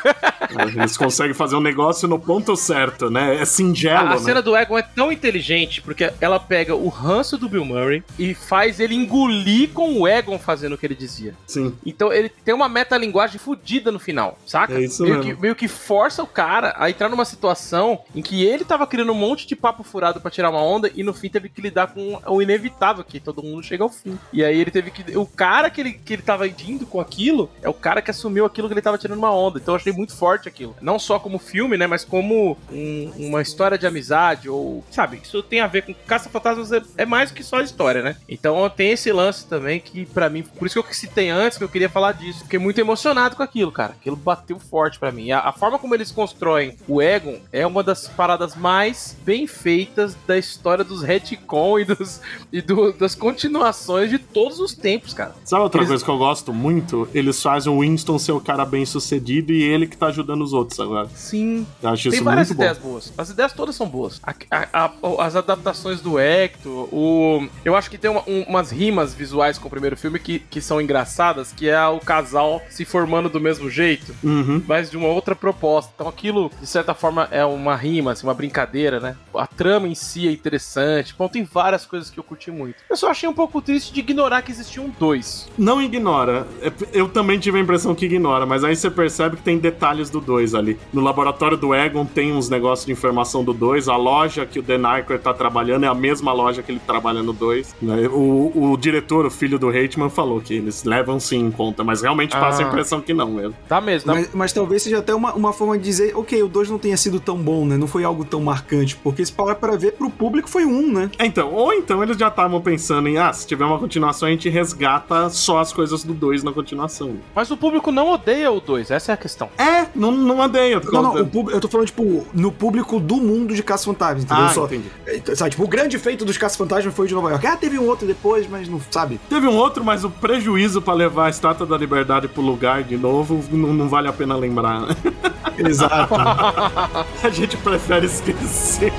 Eles 0.77 0.97
conseguem 0.97 1.35
fazer 1.35 1.57
um 1.57 1.61
negócio 1.61 2.09
no 2.09 2.19
ponto 2.19 2.57
certo, 2.57 3.11
né? 3.11 3.37
É 3.37 3.45
singelo, 3.45 4.09
A, 4.09 4.13
a 4.13 4.15
né? 4.15 4.19
cena 4.19 4.43
do 4.43 4.57
Egon 4.57 4.79
é 4.79 4.83
tão 4.83 5.11
inteligente, 5.13 5.83
porque 5.83 6.13
ela 6.21 6.39
pega 6.39 6.75
o 6.75 6.89
ranço 6.89 7.37
do 7.37 7.49
Bill 7.49 7.65
Murray 7.65 7.76
e 8.19 8.35
faz 8.35 8.81
ele 8.81 8.95
engolir 8.95 9.71
com 9.73 10.01
o 10.01 10.09
Egon 10.09 10.39
fazendo 10.39 10.75
o 10.75 10.79
que 10.79 10.87
ele 10.87 10.95
dizia. 10.95 11.35
Sim. 11.47 11.77
Então 11.85 12.13
ele 12.13 12.29
tem 12.29 12.55
uma 12.55 12.69
metalinguagem 12.69 13.39
fodida 13.39 13.91
no 13.91 13.99
final, 13.99 14.39
saca? 14.47 14.75
É 14.75 14.85
isso 14.85 15.03
meio 15.03 15.19
mesmo. 15.19 15.35
Que, 15.35 15.41
meio 15.41 15.55
que 15.55 15.69
força 15.69 16.23
o 16.23 16.27
cara 16.27 16.75
a 16.77 16.91
entrar 16.91 17.09
numa 17.09 17.25
situação 17.25 18.01
em 18.15 18.23
que 18.23 18.45
ele 18.45 18.65
tava 18.65 18.87
criando 18.87 19.13
um 19.13 19.17
monte 19.17 19.47
de 19.47 19.57
papo 19.57 19.83
furado 19.83 20.21
para 20.21 20.31
tirar 20.31 20.51
uma 20.51 20.63
onda 20.63 20.91
e 20.95 21.03
no 21.03 21.15
fim 21.15 21.29
teve 21.29 21.49
que 21.49 21.61
lidar 21.61 21.89
com 21.89 22.21
o 22.27 22.43
inevitável, 22.43 23.05
que 23.05 23.21
todo 23.21 23.43
mundo 23.43 23.63
chega 23.63 23.83
ao 23.83 23.91
fim. 23.91 24.19
E 24.33 24.45
aí 24.45 24.59
ele 24.61 24.71
teve 24.71 24.91
que. 24.91 25.17
O 25.17 25.27
cara 25.27 25.71
que 25.71 25.81
ele, 25.81 25.93
que 25.93 26.13
ele 26.13 26.23
tava 26.23 26.47
indo 26.47 26.87
com 26.87 27.01
aquilo 27.01 27.51
é 27.63 27.69
o 27.69 27.75
cara 27.75 28.03
que 28.03 28.11
assumiu 28.11 28.45
aquilo 28.45 28.69
que 28.69 28.75
ele 28.75 28.83
tava 28.83 28.99
tirando 28.99 29.19
uma 29.19 29.33
onda. 29.33 29.59
Então 29.59 29.75
eu 29.75 29.77
achei 29.77 29.93
muito 29.93 30.15
forte 30.15 30.49
aquilo. 30.49 30.75
Não 30.81 30.99
só 30.99 31.19
como 31.19 31.39
filme, 31.39 31.77
né? 31.77 31.87
Mas 31.87 32.05
como 32.05 32.57
um, 32.71 33.13
uma 33.17 33.43
história 33.43 33.79
de 33.79 33.87
amizade 33.87 34.49
ou. 34.49 34.85
Sabe? 34.91 35.21
Isso 35.23 35.43
tem 35.43 35.61
a 35.61 35.67
ver 35.67 35.83
com. 35.83 35.95
Caça-Fantasmas 36.07 36.73
é, 36.73 36.83
é 36.99 37.07
mais 37.07 37.31
que 37.31 37.43
só 37.43 37.61
história, 37.67 38.03
né? 38.03 38.17
Então 38.29 38.69
tem 38.71 38.91
esse 38.91 39.13
lance 39.13 39.47
também 39.47 39.81
que 39.81 40.07
para 40.07 40.31
mim, 40.31 40.43
por 40.43 40.67
isso 40.67 40.83
que 40.83 40.91
eu 40.91 40.95
citei 40.95 41.29
antes 41.29 41.59
que 41.59 41.65
eu 41.65 41.69
queria 41.69 41.89
falar 41.89 42.13
disso. 42.13 42.41
Fiquei 42.41 42.59
muito 42.59 42.81
emocionado 42.81 43.37
com 43.37 43.43
aquilo, 43.43 43.71
cara. 43.71 43.93
Aquilo 43.93 44.17
bateu 44.17 44.59
forte 44.59 44.99
para 44.99 45.13
mim. 45.13 45.31
A, 45.31 45.41
a, 45.41 45.53
forma 45.53 45.79
como 45.79 45.95
eles 45.95 46.11
constroem 46.11 46.77
o 46.89 47.03
Egon 47.03 47.39
é 47.53 47.67
uma 47.67 47.83
das 47.83 48.09
paradas 48.09 48.55
mais 48.55 49.17
bem 49.25 49.47
feitas 49.47 50.17
da 50.27 50.39
história 50.39 50.85
dos 50.85 51.03
retcon 51.03 51.79
e, 51.79 51.85
dos, 51.85 52.21
e 52.53 52.61
do, 52.61 52.93
das 52.93 53.15
continuações 53.15 54.11
de 54.11 54.19
todos 54.19 54.61
os 54.61 54.75
tempos, 54.75 55.13
cara. 55.13 55.35
Sabe 55.45 55.63
outra 55.63 55.81
eles... 55.81 55.89
coisa 55.89 56.05
que 56.05 56.11
eu 56.11 56.19
gosto 56.19 56.53
muito? 56.53 57.09
Eles 57.13 57.43
fazem 57.43 57.73
o 57.73 57.81
Winston 57.81 58.19
ser 58.19 58.33
o 58.33 58.41
cara 58.41 58.65
bem 58.65 58.87
sucedido 58.87 59.53
e 59.53 59.63
ele 59.63 59.87
que 59.87 59.97
tá 59.97 60.07
ajudando 60.07 60.43
os 60.43 60.53
outros 60.53 60.79
agora. 60.81 61.09
Sim. 61.15 61.67
Eu 61.83 61.91
acho 61.91 62.05
Tem 62.05 62.13
isso 62.15 62.25
várias 62.25 62.49
muito 62.49 62.59
ideias 62.59 62.79
bom. 62.79 62.91
boas. 62.91 63.13
As 63.17 63.31
ideias 63.31 63.53
todas 63.53 63.75
são 63.75 63.89
boas. 63.89 64.21
A, 64.51 64.91
as 65.19 65.37
adaptações 65.37 66.01
do 66.01 66.19
Hector, 66.19 66.89
o... 66.93 67.47
eu 67.65 67.75
acho 67.75 67.91
que 67.91 67.99
tem 67.99 68.11
uma, 68.11 68.23
um, 68.27 68.43
umas 68.43 68.71
rimas 68.71 69.15
visuais 69.15 69.59
com 69.59 69.69
o 69.69 69.71
primeiro 69.71 69.97
filme 69.97 70.19
que, 70.19 70.39
que 70.39 70.61
são 70.61 70.81
engraçadas, 70.81 71.53
que 71.53 71.69
é 71.69 71.87
o 71.87 71.99
casal 71.99 72.63
se 72.69 72.85
formando 72.85 73.29
do 73.29 73.41
mesmo 73.41 73.71
jeito, 73.71 74.15
uhum. 74.23 74.63
mas 74.67 74.91
de 74.91 74.97
uma 74.97 75.09
outra 75.09 75.35
proposta. 75.35 75.93
Então 75.95 76.09
aquilo, 76.09 76.51
de 76.61 76.67
certa 76.67 76.95
forma, 76.95 77.29
é 77.31 77.45
uma 77.45 77.75
rima, 77.75 78.13
assim, 78.13 78.27
uma 78.27 78.35
brincadeira, 78.35 79.01
né? 79.01 79.17
A 79.35 79.47
trama 79.47 79.89
em 79.89 79.95
si 79.95 80.29
é 80.29 80.33
interessante. 80.33 81.15
Bom, 81.17 81.29
tem 81.29 81.45
várias 81.45 81.87
coisas 81.87 82.11
que 82.11 82.19
eu 82.19 82.25
curti 82.25 82.51
muito. 82.51 82.77
Eu 82.89 82.97
só 82.97 83.11
achei 83.11 83.29
um 83.29 83.35
pouco 83.35 83.61
triste 83.61 83.93
de 83.93 84.01
ignorar 84.01 84.43
que 84.43 84.51
existiam 84.51 84.93
dois. 84.99 85.49
Não 85.57 85.81
ignora. 85.81 86.47
É, 86.61 86.73
eu 86.93 87.09
também 87.09 87.39
tive 87.39 87.59
a 87.59 87.63
impressão 87.63 87.95
que 87.95 88.07
ignora, 88.07 88.47
mas 88.47 88.65
aí 88.65 88.77
você 88.77 88.91
percebe 88.91 89.37
que 89.37 89.43
tem 89.43 89.59
detalhes 89.59 90.11
do 90.11 90.21
dois 90.21 90.55
ali. 90.55 90.79
No 90.93 91.01
laboratório 91.01 91.57
do 91.57 91.75
Egon 91.75 92.05
tem 92.05 92.33
uns 92.33 92.49
negócios 92.49 92.87
de 92.87 92.93
informação 92.93 93.43
do 93.43 93.53
dois. 93.53 93.89
A 93.89 93.97
loja 93.97 94.47
que 94.47 94.59
o 94.59 94.63
The 94.63 94.79
Nyker 94.79 95.19
tá 95.19 95.33
trabalhando 95.33 95.85
é 95.85 95.89
a 95.89 95.95
mesma 95.95 96.33
loja 96.33 96.63
que 96.63 96.73
ele 96.73 96.81
trabalha 96.87 97.07
trabalha 97.07 97.23
no 97.23 97.33
2. 97.33 97.46
Né? 97.81 98.09
O, 98.09 98.71
o 98.73 98.77
diretor, 98.77 99.27
o 99.27 99.31
filho 99.31 99.59
do 99.59 99.69
Reitman, 99.71 100.09
falou 100.11 100.41
que 100.41 100.55
eles 100.55 100.85
levam 100.85 101.19
sim 101.21 101.39
em 101.39 101.51
conta, 101.51 101.83
mas 101.85 102.03
realmente 102.03 102.33
passa 102.33 102.63
a 102.63 102.67
Ah. 102.67 102.69
impressão 102.69 103.01
que 103.01 103.13
não 103.15 103.31
mesmo. 103.33 103.55
Tá 103.69 103.81
mesmo, 103.81 104.07
tá? 104.13 104.15
Mas, 104.19 104.31
mas 104.35 104.53
talvez 104.53 104.83
seja 104.83 104.99
até 104.99 105.15
uma, 105.15 105.33
uma 105.35 105.53
forma 105.53 105.77
de 105.79 105.85
dizer, 105.85 106.17
ok, 106.17 106.43
o 106.43 106.49
2 106.49 106.71
não 106.71 106.79
tenha 106.79 106.97
sido 106.97 107.21
tão 107.21 107.37
bom, 107.37 107.65
né? 107.65 107.77
Não 107.77 107.87
foi 107.87 108.05
algo 108.05 108.25
tão 108.25 108.41
marcante, 108.43 108.97
porque 108.97 109.25
se 109.25 109.33
parar 109.33 109.55
pra 109.57 109.77
ver, 109.77 109.93
pro 109.93 110.11
público 110.11 110.49
foi 110.49 110.65
um, 110.65 110.93
né? 110.93 111.11
É, 111.19 111.27
Então, 111.27 111.53
ou 111.53 111.73
então 111.73 112.03
eles 112.03 112.17
já 112.17 112.29
estavam 112.29 112.61
pensando 112.61 113.09
em, 113.09 113.19
ah, 113.19 113.33
se 113.33 113.47
tiver 113.47 113.65
uma 113.65 113.79
continuação, 113.79 114.29
a 114.29 114.31
gente 114.31 114.49
resgata 114.49 115.29
só 115.31 115.59
as 115.59 115.73
coisas 115.73 116.05
do 116.05 116.13
2 116.15 116.43
na 116.43 116.53
continuação. 116.53 117.17
Mas 117.35 117.51
o 117.51 117.57
público 117.57 117.91
não 117.91 118.11
odeia 118.13 118.51
o 118.51 118.61
2, 118.61 118.91
essa 118.91 119.13
é 119.13 119.15
a 119.15 119.17
questão. 119.17 119.49
É, 119.59 119.87
não, 119.95 120.11
não 120.13 120.41
odeio. 120.41 120.81
Não, 120.93 121.03
não, 121.03 121.23
o 121.23 121.27
público, 121.27 121.57
eu 121.57 121.61
tô 121.61 121.69
falando, 121.69 121.87
tipo, 121.87 122.27
no 122.33 122.51
público 122.53 122.99
do 123.01 123.17
mundo 123.17 123.55
de 123.55 123.63
Caça-Fantasmas, 123.63 124.25
entendeu? 124.25 124.45
Ah, 124.45 124.49
Só, 124.51 124.65
entendi. 124.67 124.91
é, 125.07 125.35
sabe, 125.35 125.51
tipo, 125.51 125.65
o 125.65 125.69
grande 125.69 125.99
feito 125.99 126.25
dos 126.25 126.37
Caça-Fantasmas 126.39 126.95
foi 126.95 127.05
o 127.07 127.09
de 127.09 127.15
Nova 127.15 127.31
York. 127.37 127.47
Ah, 127.47 127.57
teve 127.57 127.79
um 127.79 127.87
outro 127.87 128.07
depois, 128.07 128.49
mas 128.49 128.69
não, 128.69 128.81
sabe? 128.91 129.21
Teve 129.29 129.47
um 129.47 129.55
outro, 129.55 129.85
mas 129.85 130.05
o 130.05 130.11
prejuízo 130.11 130.81
pra 130.81 130.95
levar 130.95 131.27
a 131.27 131.31
Estátua 131.31 131.67
da 131.67 131.77
Liberdade 131.77 132.29
pro 132.29 132.43
lugar 132.43 132.83
de 132.83 132.97
novo 132.97 133.45
não, 133.51 133.73
não 133.73 133.89
vale 133.89 134.09
a 134.09 134.13
pena 134.13 134.37
lembrar. 134.37 134.83
Exato. 135.59 136.15
A 136.15 137.31
gente 137.31 137.57
prefere 137.57 138.07
esquecer. 138.07 138.93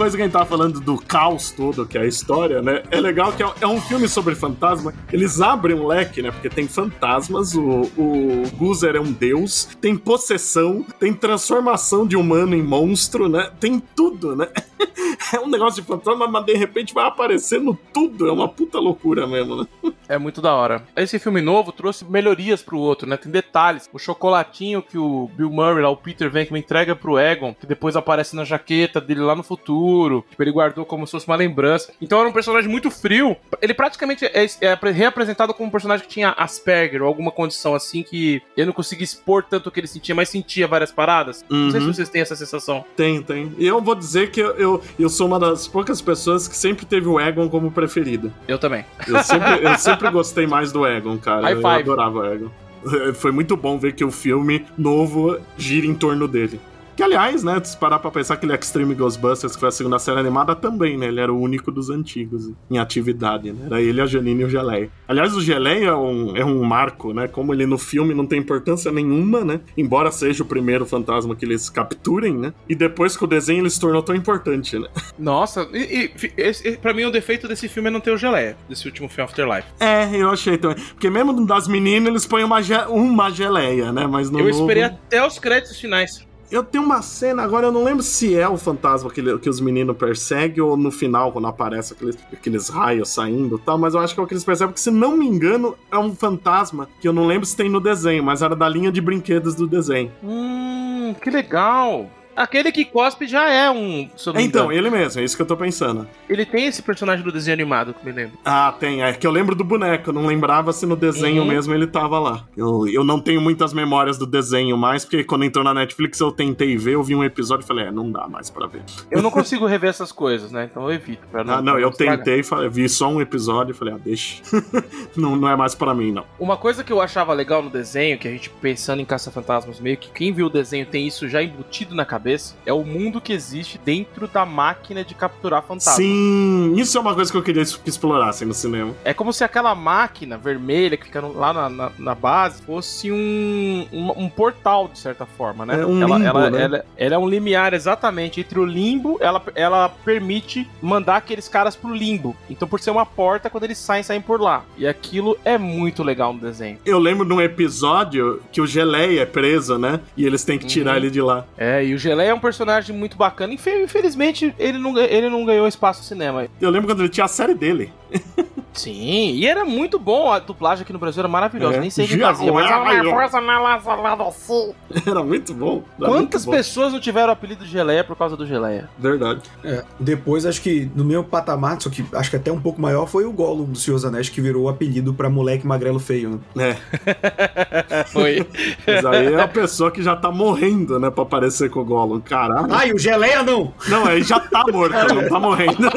Coisa 0.00 0.16
que 0.16 0.22
a 0.22 0.24
gente 0.24 0.32
tava 0.32 0.46
falando 0.46 0.80
do 0.80 0.96
caos 0.96 1.50
todo, 1.50 1.84
que 1.86 1.98
é 1.98 2.00
a 2.00 2.06
história, 2.06 2.62
né? 2.62 2.82
É 2.90 2.98
legal 2.98 3.34
que 3.34 3.42
é, 3.42 3.52
é 3.60 3.66
um 3.66 3.78
filme 3.82 4.08
sobre 4.08 4.34
fantasma. 4.34 4.94
Eles 5.12 5.42
abrem 5.42 5.76
um 5.76 5.86
leque, 5.86 6.22
né? 6.22 6.30
Porque 6.30 6.48
tem 6.48 6.66
fantasmas, 6.66 7.54
o, 7.54 7.82
o 7.98 8.42
Guzer 8.56 8.96
é 8.96 9.00
um 9.00 9.12
deus, 9.12 9.68
tem 9.78 9.94
possessão, 9.94 10.82
tem 10.98 11.12
transformação 11.12 12.06
de 12.06 12.16
humano 12.16 12.56
em 12.56 12.62
monstro, 12.62 13.28
né? 13.28 13.50
Tem 13.60 13.78
tudo, 13.94 14.34
né? 14.34 14.48
É 15.32 15.38
um 15.38 15.48
negócio 15.48 15.80
de 15.80 15.86
fantasma, 15.86 16.26
mas 16.26 16.44
de 16.46 16.54
repente 16.54 16.92
vai 16.92 17.06
aparecendo 17.06 17.78
tudo. 17.92 18.26
É 18.26 18.32
uma 18.32 18.48
puta 18.48 18.80
loucura 18.80 19.28
mesmo, 19.28 19.54
né? 19.54 19.66
É 20.10 20.18
muito 20.18 20.42
da 20.42 20.52
hora. 20.54 20.82
Esse 20.96 21.18
filme 21.18 21.40
novo 21.40 21.70
trouxe 21.70 22.04
melhorias 22.04 22.62
pro 22.62 22.78
outro, 22.78 23.08
né? 23.08 23.16
Tem 23.16 23.30
detalhes. 23.30 23.88
O 23.92 23.98
chocolatinho 23.98 24.82
que 24.82 24.98
o 24.98 25.30
Bill 25.36 25.50
Murray, 25.50 25.82
lá, 25.82 25.88
o 25.88 25.96
Peter 25.96 26.28
Venkman, 26.28 26.60
entrega 26.60 26.96
pro 26.96 27.16
Egon, 27.18 27.54
que 27.54 27.66
depois 27.66 27.94
aparece 27.94 28.34
na 28.34 28.44
jaqueta 28.44 29.00
dele 29.00 29.20
lá 29.20 29.36
no 29.36 29.42
futuro. 29.44 30.24
Tipo, 30.28 30.42
ele 30.42 30.50
guardou 30.52 30.84
como 30.84 31.06
se 31.06 31.12
fosse 31.12 31.26
uma 31.28 31.36
lembrança. 31.36 31.92
Então 32.02 32.18
era 32.18 32.28
um 32.28 32.32
personagem 32.32 32.68
muito 32.68 32.90
frio. 32.90 33.36
Ele 33.62 33.72
praticamente 33.72 34.24
é, 34.26 34.44
é 34.60 34.74
reapresentado 34.90 35.54
como 35.54 35.68
um 35.68 35.70
personagem 35.72 36.04
que 36.06 36.12
tinha 36.12 36.30
Asperger 36.36 37.02
ou 37.02 37.08
alguma 37.08 37.30
condição 37.30 37.74
assim 37.74 38.02
que 38.02 38.42
ele 38.56 38.66
não 38.66 38.72
conseguia 38.72 39.04
expor 39.04 39.44
tanto 39.44 39.68
o 39.68 39.72
que 39.72 39.78
ele 39.80 39.86
sentia, 39.86 40.14
mas 40.14 40.28
sentia 40.28 40.66
várias 40.66 40.90
paradas. 40.90 41.44
Não 41.48 41.70
sei 41.70 41.80
se 41.80 41.86
Uhum. 41.86 41.92
vocês 41.94 42.08
têm 42.08 42.20
essa 42.22 42.34
sensação. 42.34 42.84
Tem, 42.96 43.22
tem. 43.22 43.52
E 43.56 43.66
eu 43.66 43.80
vou 43.80 43.94
dizer 43.94 44.30
que 44.30 44.40
eu, 44.40 44.56
eu, 44.56 44.82
eu 44.98 45.08
sou 45.08 45.26
uma 45.28 45.38
das 45.38 45.68
poucas 45.68 46.02
pessoas 46.02 46.48
que 46.48 46.56
sempre 46.56 46.84
teve 46.84 47.06
o 47.06 47.20
Egon 47.20 47.48
como 47.48 47.70
preferido. 47.70 48.32
Eu 48.48 48.58
também. 48.58 48.84
Eu 49.06 49.22
sempre, 49.22 49.64
eu 49.64 49.78
sempre 49.78 49.99
gostei 50.08 50.46
mais 50.46 50.72
do 50.72 50.86
Egon, 50.86 51.18
cara. 51.18 51.50
Eu 51.50 51.66
adorava 51.66 52.18
o 52.18 52.24
Egon. 52.24 52.50
Foi 53.14 53.30
muito 53.30 53.56
bom 53.56 53.78
ver 53.78 53.92
que 53.94 54.04
o 54.04 54.10
filme 54.10 54.64
novo 54.76 55.38
gira 55.56 55.86
em 55.86 55.94
torno 55.94 56.26
dele. 56.26 56.60
Que, 57.00 57.04
aliás, 57.04 57.42
né, 57.42 57.58
se 57.64 57.74
parar 57.78 57.98
pra 57.98 58.10
pensar 58.10 58.36
que 58.36 58.44
ele 58.44 58.52
é 58.52 58.56
Extreme 58.56 58.94
Ghostbusters, 58.94 59.54
que 59.54 59.60
foi 59.60 59.70
a 59.70 59.72
segunda 59.72 59.98
série 59.98 60.20
animada, 60.20 60.54
também, 60.54 60.98
né? 60.98 61.06
Ele 61.06 61.18
era 61.18 61.32
o 61.32 61.40
único 61.40 61.72
dos 61.72 61.88
antigos 61.88 62.50
em 62.70 62.76
atividade, 62.78 63.50
né? 63.54 63.68
Era 63.68 63.80
ele, 63.80 64.02
a 64.02 64.06
Janine 64.06 64.42
e 64.42 64.44
o 64.44 64.50
Geleia. 64.50 64.90
Aliás, 65.08 65.34
o 65.34 65.40
Geleia 65.40 65.86
é 65.88 65.94
um, 65.94 66.36
é 66.36 66.44
um 66.44 66.62
marco, 66.62 67.14
né? 67.14 67.26
Como 67.26 67.54
ele 67.54 67.64
no 67.64 67.78
filme 67.78 68.12
não 68.12 68.26
tem 68.26 68.38
importância 68.38 68.92
nenhuma, 68.92 69.42
né? 69.42 69.60
Embora 69.78 70.10
seja 70.10 70.42
o 70.42 70.46
primeiro 70.46 70.84
fantasma 70.84 71.34
que 71.34 71.42
eles 71.42 71.70
capturem, 71.70 72.36
né? 72.36 72.52
E 72.68 72.74
depois 72.74 73.16
que 73.16 73.24
o 73.24 73.26
desenho 73.26 73.62
ele 73.62 73.70
se 73.70 73.80
tornou 73.80 74.02
tão 74.02 74.14
importante, 74.14 74.78
né? 74.78 74.88
Nossa, 75.18 75.66
e, 75.72 76.12
e 76.22 76.32
esse, 76.36 76.76
pra 76.76 76.92
mim 76.92 77.04
o 77.04 77.10
defeito 77.10 77.48
desse 77.48 77.66
filme 77.66 77.88
é 77.88 77.90
não 77.92 78.00
ter 78.00 78.10
o 78.10 78.18
geleia, 78.18 78.58
desse 78.68 78.84
último 78.86 79.08
filme 79.08 79.24
Afterlife. 79.24 79.68
É, 79.80 80.14
eu 80.14 80.28
achei 80.28 80.58
também. 80.58 80.76
Porque 80.92 81.08
mesmo 81.08 81.46
das 81.46 81.66
meninas, 81.66 82.08
eles 82.08 82.26
põem 82.26 82.44
uma, 82.44 82.60
ge- 82.60 82.74
uma 82.90 83.30
geleia, 83.30 83.90
né? 83.90 84.06
Mas 84.06 84.28
no 84.30 84.38
eu 84.38 84.48
novo- 84.48 84.60
esperei 84.60 84.82
até 84.82 85.26
os 85.26 85.38
créditos 85.38 85.80
finais. 85.80 86.28
Eu 86.50 86.64
tenho 86.64 86.82
uma 86.82 87.00
cena, 87.00 87.44
agora 87.44 87.68
eu 87.68 87.72
não 87.72 87.84
lembro 87.84 88.02
se 88.02 88.36
é 88.36 88.48
o 88.48 88.56
fantasma 88.56 89.08
que, 89.08 89.38
que 89.38 89.48
os 89.48 89.60
meninos 89.60 89.96
perseguem 89.96 90.60
ou 90.60 90.76
no 90.76 90.90
final, 90.90 91.30
quando 91.30 91.46
aparece 91.46 91.92
aqueles, 91.92 92.18
aqueles 92.32 92.68
raios 92.68 93.08
saindo 93.10 93.56
e 93.56 93.60
tal, 93.60 93.78
mas 93.78 93.94
eu 93.94 94.00
acho 94.00 94.14
que 94.14 94.20
é 94.20 94.22
o 94.22 94.26
que 94.26 94.34
eles 94.34 94.42
percebem, 94.42 94.72
porque 94.72 94.80
se 94.80 94.90
não 94.90 95.16
me 95.16 95.26
engano, 95.26 95.76
é 95.92 95.96
um 95.96 96.12
fantasma 96.12 96.88
que 97.00 97.06
eu 97.06 97.12
não 97.12 97.24
lembro 97.24 97.46
se 97.46 97.56
tem 97.56 97.68
no 97.68 97.80
desenho, 97.80 98.24
mas 98.24 98.42
era 98.42 98.56
da 98.56 98.68
linha 98.68 98.90
de 98.90 99.00
brinquedos 99.00 99.54
do 99.54 99.64
desenho. 99.64 100.10
Hum, 100.24 101.14
que 101.22 101.30
legal. 101.30 102.10
Aquele 102.40 102.72
que 102.72 102.84
cospe 102.84 103.26
já 103.26 103.48
é 103.50 103.70
um. 103.70 104.08
Me 104.34 104.42
Então, 104.44 104.72
ele 104.72 104.88
mesmo, 104.88 105.20
é 105.20 105.24
isso 105.24 105.36
que 105.36 105.42
eu 105.42 105.46
tô 105.46 105.56
pensando. 105.56 106.06
ele 106.28 106.46
tem 106.46 106.66
esse 106.66 106.82
personagem 106.82 107.22
do 107.24 107.30
desenho 107.30 107.54
animado 107.54 107.92
que 107.94 108.04
me 108.04 108.12
lembro. 108.12 108.38
Ah, 108.44 108.74
tem, 108.78 109.02
é 109.02 109.12
que 109.12 109.26
eu 109.26 109.30
lembro 109.30 109.54
do 109.54 109.62
boneco, 109.62 110.08
eu 110.10 110.14
não 110.14 110.26
lembrava 110.26 110.72
se 110.72 110.86
no 110.86 110.96
desenho 110.96 111.42
Uhum. 111.42 111.48
mesmo 111.48 111.74
ele 111.74 111.86
tava 111.86 112.18
lá. 112.18 112.44
Eu, 112.56 112.88
eu 112.88 113.04
não 113.04 113.20
tenho 113.20 113.40
muitas 113.40 113.72
memórias 113.74 114.16
do 114.16 114.26
desenho 114.26 114.76
mais, 114.76 115.04
porque 115.04 115.22
quando 115.24 115.44
entrou 115.44 115.62
na 115.64 115.74
Netflix 115.74 116.18
eu 116.20 116.32
tentei 116.32 116.76
ver, 116.76 116.94
eu 116.94 117.02
vi 117.02 117.14
um 117.14 117.22
episódio 117.24 117.64
e 117.64 117.66
falei, 117.66 117.86
é, 117.86 117.90
não 117.90 118.10
dá 118.10 118.26
mais 118.26 118.48
pra 118.48 118.66
ver. 118.66 118.82
Eu 119.10 119.20
não 119.22 119.30
consigo 119.30 119.66
rever 119.66 119.90
essas 119.90 120.10
coisas, 120.12 120.50
né? 120.50 120.66
Então 120.70 120.84
eu 120.84 120.92
evito. 120.92 121.26
Pra 121.30 121.44
não, 121.44 121.54
Ah, 121.54 121.62
não, 121.62 121.72
pra 121.74 121.82
eu 121.82 121.90
tentei, 121.90 122.42
falei- 122.42 122.68
vi 122.70 122.88
só 122.88 123.08
um 123.08 123.20
episódio 123.20 123.72
e 123.72 123.74
falei, 123.74 123.94
ah, 123.94 123.98
deixa. 124.02 124.42
não, 125.16 125.36
não 125.36 125.48
é 125.48 125.56
mais 125.56 125.74
pra 125.74 125.94
mim, 125.94 126.10
não. 126.12 126.24
Uma 126.38 126.56
coisa 126.56 126.82
que 126.82 126.92
eu 126.92 127.00
achava 127.02 127.32
legal 127.34 127.62
no 127.62 127.68
desenho, 127.70 128.18
que 128.18 128.26
a 128.26 128.30
gente 128.30 128.48
pensando 128.48 129.00
em 129.02 129.04
Caça-Fantasmas, 129.04 129.78
meio 129.80 129.96
que 129.96 130.10
quem 130.10 130.32
viu 130.32 130.46
o 130.46 130.50
desenho 130.50 130.86
tem 130.86 131.06
isso 131.06 131.28
já 131.28 131.42
embutido 131.42 131.94
na 131.94 132.04
cabeça, 132.04 132.29
é 132.66 132.72
o 132.72 132.84
mundo 132.84 133.20
que 133.20 133.32
existe 133.32 133.78
dentro 133.84 134.26
da 134.28 134.44
máquina 134.46 135.04
de 135.04 135.14
capturar 135.14 135.62
fantasmas. 135.62 135.96
Sim, 135.96 136.74
isso 136.76 136.96
é 136.96 137.00
uma 137.00 137.14
coisa 137.14 137.30
que 137.30 137.36
eu 137.38 137.42
queria 137.42 137.64
que 137.64 137.88
explorassem 137.88 138.46
no 138.46 138.54
cinema. 138.54 138.94
É 139.04 139.12
como 139.14 139.32
se 139.32 139.44
aquela 139.44 139.74
máquina 139.74 140.36
vermelha 140.38 140.96
que 140.96 141.04
fica 141.06 141.20
no- 141.20 141.32
lá 141.36 141.52
na, 141.52 141.68
na- 141.68 141.92
na 141.98 142.14
base 142.14 142.62
fosse 142.62 143.10
um, 143.12 143.86
um, 143.92 144.24
um 144.24 144.28
portal, 144.28 144.88
de 144.88 144.98
certa 144.98 145.24
forma, 145.26 145.64
né? 145.66 145.80
É 145.80 145.86
um 145.86 146.02
ela, 146.02 146.16
limbo, 146.18 146.28
ela, 146.28 146.50
né? 146.50 146.62
ela, 146.62 146.84
ela 146.96 147.14
é 147.14 147.18
um 147.18 147.28
limiar 147.28 147.72
exatamente 147.74 148.40
entre 148.40 148.58
o 148.58 148.64
limbo, 148.64 149.16
ela, 149.20 149.42
ela 149.54 149.88
permite 149.88 150.68
mandar 150.82 151.16
aqueles 151.16 151.48
caras 151.48 151.74
pro 151.76 151.92
limbo. 151.94 152.36
Então, 152.48 152.66
por 152.68 152.80
ser 152.80 152.90
uma 152.90 153.06
porta, 153.06 153.48
quando 153.50 153.64
eles 153.64 153.78
saem, 153.78 154.02
saem 154.02 154.20
por 154.20 154.40
lá. 154.40 154.64
E 154.76 154.86
aquilo 154.86 155.36
é 155.44 155.56
muito 155.58 156.02
legal 156.02 156.32
no 156.32 156.40
desenho. 156.40 156.78
Eu 156.84 156.98
lembro 156.98 157.26
de 157.26 157.32
um 157.32 157.40
episódio 157.40 158.42
que 158.52 158.60
o 158.60 158.66
Geleia 158.66 159.22
é 159.22 159.26
preso, 159.26 159.78
né? 159.78 160.00
E 160.16 160.26
eles 160.26 160.44
têm 160.44 160.58
que 160.58 160.66
tirar 160.66 160.90
Uhum. 160.92 160.96
ele 160.96 161.10
de 161.10 161.20
lá. 161.20 161.44
É, 161.56 161.84
e 161.84 161.94
o 161.94 161.98
Geleia 161.98 162.19
é 162.20 162.32
um 162.34 162.38
personagem 162.40 162.94
muito 162.96 163.16
bacana. 163.16 163.52
Infe- 163.52 163.82
Infelizmente, 163.84 164.54
ele 164.58 164.78
não, 164.78 164.96
ele 164.98 165.28
não 165.28 165.44
ganhou 165.44 165.66
espaço 165.66 166.00
no 166.00 166.04
cinema. 166.06 166.46
Eu 166.60 166.70
lembro 166.70 166.88
quando 166.88 167.00
ele 167.00 167.08
tinha 167.08 167.24
a 167.24 167.28
série 167.28 167.54
dele. 167.54 167.92
Sim, 168.72 169.32
e 169.34 169.46
era 169.46 169.64
muito 169.64 169.98
bom. 169.98 170.30
A 170.30 170.38
dublagem 170.38 170.82
aqui 170.82 170.92
no 170.92 170.98
Brasil 170.98 171.20
era 171.20 171.28
maravilhosa. 171.28 171.76
É. 171.76 171.80
Nem 171.80 171.90
sei 171.90 172.06
quem 172.06 172.18
fazia, 172.20 172.52
mas 172.52 172.70
Ai, 172.70 173.00
Uma 173.00 173.04
eu- 173.04 173.10
força 173.10 173.40
na 173.40 173.60
lá 173.60 173.76
desci. 174.16 174.74
Era 175.06 175.22
muito 175.22 175.54
bom. 175.54 175.82
Era 176.00 176.08
Quantas 176.10 176.44
muito 176.44 176.46
bom. 176.46 176.50
pessoas 176.52 176.92
não 176.92 177.00
tiveram 177.00 177.28
o 177.28 177.32
apelido 177.32 177.64
de 177.64 177.70
Geleia 177.70 178.02
por 178.04 178.16
causa 178.16 178.36
do 178.36 178.44
Geleia? 178.46 178.88
Verdade. 178.98 179.40
É, 179.64 179.84
depois, 179.98 180.44
acho 180.46 180.60
que 180.62 180.90
no 180.94 181.04
meu 181.04 181.22
patamar, 181.22 181.80
só 181.80 181.88
que 181.90 182.04
acho 182.14 182.30
que 182.30 182.36
até 182.36 182.50
um 182.50 182.60
pouco 182.60 182.80
maior, 182.80 183.06
foi 183.06 183.24
o 183.24 183.32
Gollum 183.32 183.64
do 183.66 183.78
Senhor 183.78 183.96
dos 183.96 184.04
Anéis, 184.04 184.28
que 184.28 184.40
virou 184.40 184.64
o 184.64 184.68
apelido 184.68 185.14
pra 185.14 185.28
moleque 185.30 185.66
magrelo 185.66 185.98
feio, 186.00 186.40
né? 186.54 186.76
É. 187.06 188.04
Foi. 188.10 188.46
Mas 188.86 189.04
aí 189.06 189.34
é 189.34 189.40
a 189.40 189.48
pessoa 189.48 189.90
que 189.90 190.02
já 190.02 190.16
tá 190.16 190.30
morrendo, 190.30 190.98
né? 190.98 191.10
Pra 191.10 191.22
aparecer 191.22 191.70
com 191.70 191.80
o 191.80 191.84
Gollum. 191.84 192.20
Caralho. 192.20 192.66
Ai, 192.72 192.92
o 192.92 192.98
Geleia 192.98 193.42
não! 193.42 193.72
Não, 193.88 194.06
aí 194.06 194.22
já 194.22 194.40
tá 194.40 194.64
morto, 194.72 194.94
não 195.14 195.28
tá 195.28 195.38
morrendo. 195.40 195.88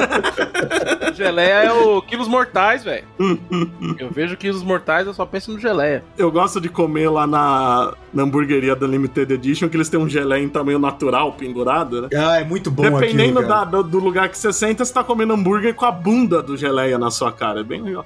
Geleia 1.15 1.63
é 1.65 1.71
o 1.73 2.01
Quilos 2.01 2.27
Mortais, 2.27 2.62
velho. 2.83 3.05
eu 3.99 4.09
vejo 4.09 4.37
Quilos 4.37 4.63
Mortais, 4.63 5.05
eu 5.07 5.13
só 5.13 5.25
penso 5.25 5.51
no 5.51 5.59
Geleia. 5.59 6.03
Eu 6.17 6.31
gosto 6.31 6.59
de 6.61 6.69
comer 6.69 7.09
lá 7.09 7.27
na, 7.27 7.93
na 8.13 8.23
hamburgueria 8.23 8.75
da 8.75 8.87
Limited 8.87 9.31
Edition, 9.33 9.69
que 9.69 9.77
eles 9.77 9.89
têm 9.89 9.99
um 9.99 10.07
geleia 10.09 10.41
em 10.43 10.49
tamanho 10.49 10.79
natural 10.79 11.33
pendurado, 11.33 12.03
né? 12.03 12.09
Ah, 12.15 12.39
é 12.39 12.43
muito 12.43 12.71
bom 12.71 12.83
Dependendo 12.83 13.39
aquilo, 13.39 13.53
da- 13.53 13.63
do, 13.65 13.83
do 13.83 13.99
lugar 13.99 14.29
que 14.29 14.37
você 14.37 14.53
senta, 14.53 14.83
você 14.85 14.93
tá 14.93 15.03
comendo 15.03 15.33
hambúrguer 15.33 15.73
com 15.73 15.85
a 15.85 15.91
bunda 15.91 16.41
do 16.41 16.55
geleia 16.55 16.97
na 16.97 17.11
sua 17.11 17.31
cara. 17.31 17.59
É 17.59 17.63
bem 17.63 17.81
legal. 17.81 18.05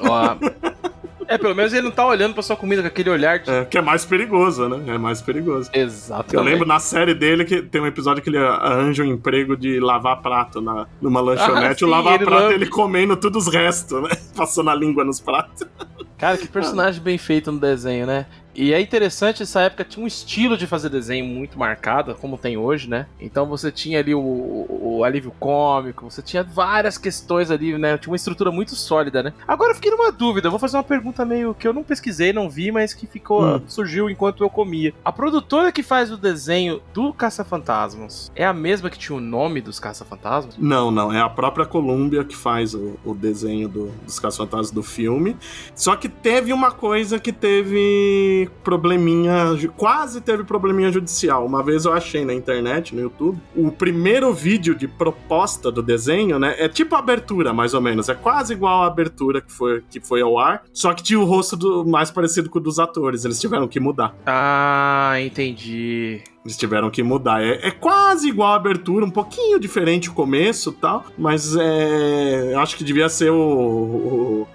Ó, 0.00 0.36
É, 1.28 1.36
pelo 1.36 1.54
menos 1.54 1.74
ele 1.74 1.82
não 1.82 1.90
tá 1.90 2.06
olhando 2.06 2.32
pra 2.32 2.42
sua 2.42 2.56
comida 2.56 2.80
com 2.80 2.88
aquele 2.88 3.10
olhar 3.10 3.38
de. 3.38 3.50
É, 3.50 3.64
que 3.66 3.76
é 3.76 3.82
mais 3.82 4.04
perigoso, 4.06 4.66
né? 4.66 4.94
É 4.94 4.98
mais 4.98 5.20
perigoso. 5.20 5.68
Exato. 5.74 6.34
Eu 6.34 6.42
lembro 6.42 6.66
na 6.66 6.80
série 6.80 7.12
dele 7.14 7.44
que 7.44 7.60
tem 7.60 7.82
um 7.82 7.86
episódio 7.86 8.22
que 8.22 8.30
ele 8.30 8.38
arranja 8.38 9.02
um 9.02 9.06
emprego 9.06 9.54
de 9.54 9.78
lavar 9.78 10.22
prato 10.22 10.62
na, 10.62 10.86
numa 11.02 11.20
lanchonete. 11.20 11.84
Ah, 11.84 11.86
o 11.86 11.90
lavar 11.90 12.18
prato 12.18 12.30
lava. 12.30 12.54
ele 12.54 12.66
comendo 12.66 13.14
todos 13.14 13.46
os 13.46 13.54
restos, 13.54 14.02
né? 14.02 14.08
Passando 14.34 14.70
a 14.70 14.74
língua 14.74 15.04
nos 15.04 15.20
pratos. 15.20 15.68
Cara, 16.16 16.38
que 16.38 16.48
personagem 16.48 17.02
bem 17.02 17.18
feito 17.18 17.52
no 17.52 17.60
desenho, 17.60 18.06
né? 18.06 18.26
E 18.54 18.72
é 18.72 18.80
interessante, 18.80 19.42
essa 19.42 19.60
época 19.60 19.84
tinha 19.84 20.02
um 20.02 20.06
estilo 20.06 20.56
de 20.56 20.66
fazer 20.66 20.88
desenho 20.88 21.24
muito 21.24 21.58
marcado, 21.58 22.14
como 22.16 22.36
tem 22.36 22.56
hoje, 22.56 22.88
né? 22.88 23.06
Então 23.20 23.46
você 23.46 23.70
tinha 23.70 23.98
ali 24.00 24.14
o, 24.14 24.18
o- 24.20 24.96
o 24.98 25.04
alívio 25.04 25.32
cômico, 25.38 26.10
você 26.10 26.20
tinha 26.20 26.42
várias 26.42 26.98
questões 26.98 27.50
ali, 27.50 27.78
né? 27.78 27.96
Tinha 27.98 28.10
uma 28.10 28.16
estrutura 28.16 28.50
muito 28.50 28.74
sólida, 28.74 29.22
né? 29.22 29.32
Agora 29.46 29.70
eu 29.70 29.74
fiquei 29.76 29.90
numa 29.92 30.10
dúvida, 30.10 30.48
eu 30.48 30.50
vou 30.50 30.58
fazer 30.58 30.76
uma 30.76 30.82
pergunta 30.82 31.24
meio 31.24 31.54
que 31.54 31.68
eu 31.68 31.72
não 31.72 31.84
pesquisei, 31.84 32.32
não 32.32 32.50
vi, 32.50 32.72
mas 32.72 32.92
que 32.94 33.06
ficou 33.06 33.44
Hum. 33.56 33.62
surgiu 33.68 34.10
enquanto 34.10 34.42
eu 34.42 34.50
comia. 34.50 34.92
A 35.04 35.12
produtora 35.12 35.70
que 35.70 35.82
faz 35.82 36.10
o 36.10 36.16
desenho 36.16 36.80
do 36.92 37.12
Caça-Fantasmas 37.12 38.30
é 38.34 38.44
a 38.44 38.52
mesma 38.52 38.90
que 38.90 38.98
tinha 38.98 39.16
o 39.16 39.20
nome 39.20 39.60
dos 39.60 39.78
Caça-Fantasmas? 39.78 40.56
Não, 40.58 40.90
não. 40.90 41.12
É 41.12 41.20
a 41.20 41.28
própria 41.28 41.64
Columbia 41.66 42.24
que 42.24 42.34
faz 42.36 42.74
o, 42.74 42.98
o 43.04 43.14
desenho 43.14 43.68
do- 43.68 43.92
dos 44.04 44.18
Caça-Fantasmas 44.18 44.70
do 44.70 44.82
filme. 44.82 45.36
Só 45.74 45.94
que 45.96 46.08
teve 46.08 46.52
uma 46.52 46.70
coisa 46.72 47.18
que 47.18 47.32
teve 47.32 48.47
probleminha. 48.64 49.56
Quase 49.76 50.20
teve 50.20 50.44
probleminha 50.44 50.90
judicial. 50.90 51.44
Uma 51.46 51.62
vez 51.62 51.84
eu 51.84 51.92
achei 51.92 52.24
na 52.24 52.34
internet, 52.34 52.94
no 52.94 53.00
YouTube, 53.02 53.38
o 53.56 53.70
primeiro 53.70 54.32
vídeo 54.32 54.74
de 54.74 54.86
proposta 54.88 55.70
do 55.70 55.82
desenho, 55.82 56.38
né? 56.38 56.54
É 56.58 56.68
tipo 56.68 56.94
a 56.94 56.98
abertura, 56.98 57.52
mais 57.52 57.74
ou 57.74 57.80
menos. 57.80 58.08
É 58.08 58.14
quase 58.14 58.52
igual 58.52 58.82
a 58.82 58.86
abertura 58.86 59.40
que 59.40 59.52
foi, 59.52 59.82
que 59.90 60.00
foi 60.00 60.20
ao 60.20 60.38
ar. 60.38 60.62
Só 60.72 60.92
que 60.94 61.02
tinha 61.02 61.18
o 61.20 61.24
rosto 61.24 61.56
do- 61.56 61.84
mais 61.86 62.10
parecido 62.10 62.48
com 62.50 62.58
o 62.58 62.62
dos 62.62 62.78
atores. 62.78 63.24
Eles 63.24 63.40
tiveram 63.40 63.66
que 63.68 63.78
mudar. 63.80 64.14
Ah, 64.26 65.14
entendi. 65.20 66.20
Eles 66.44 66.56
tiveram 66.56 66.88
que 66.90 67.02
mudar. 67.02 67.42
É, 67.42 67.68
é 67.68 67.70
quase 67.70 68.28
igual 68.28 68.52
a 68.52 68.56
abertura, 68.56 69.04
um 69.04 69.10
pouquinho 69.10 69.58
diferente 69.58 70.08
o 70.08 70.14
começo 70.14 70.72
tal, 70.72 71.04
mas 71.18 71.54
é, 71.56 72.54
acho 72.56 72.76
que 72.76 72.82
devia 72.84 73.08
ser 73.08 73.30
o, 73.30 73.36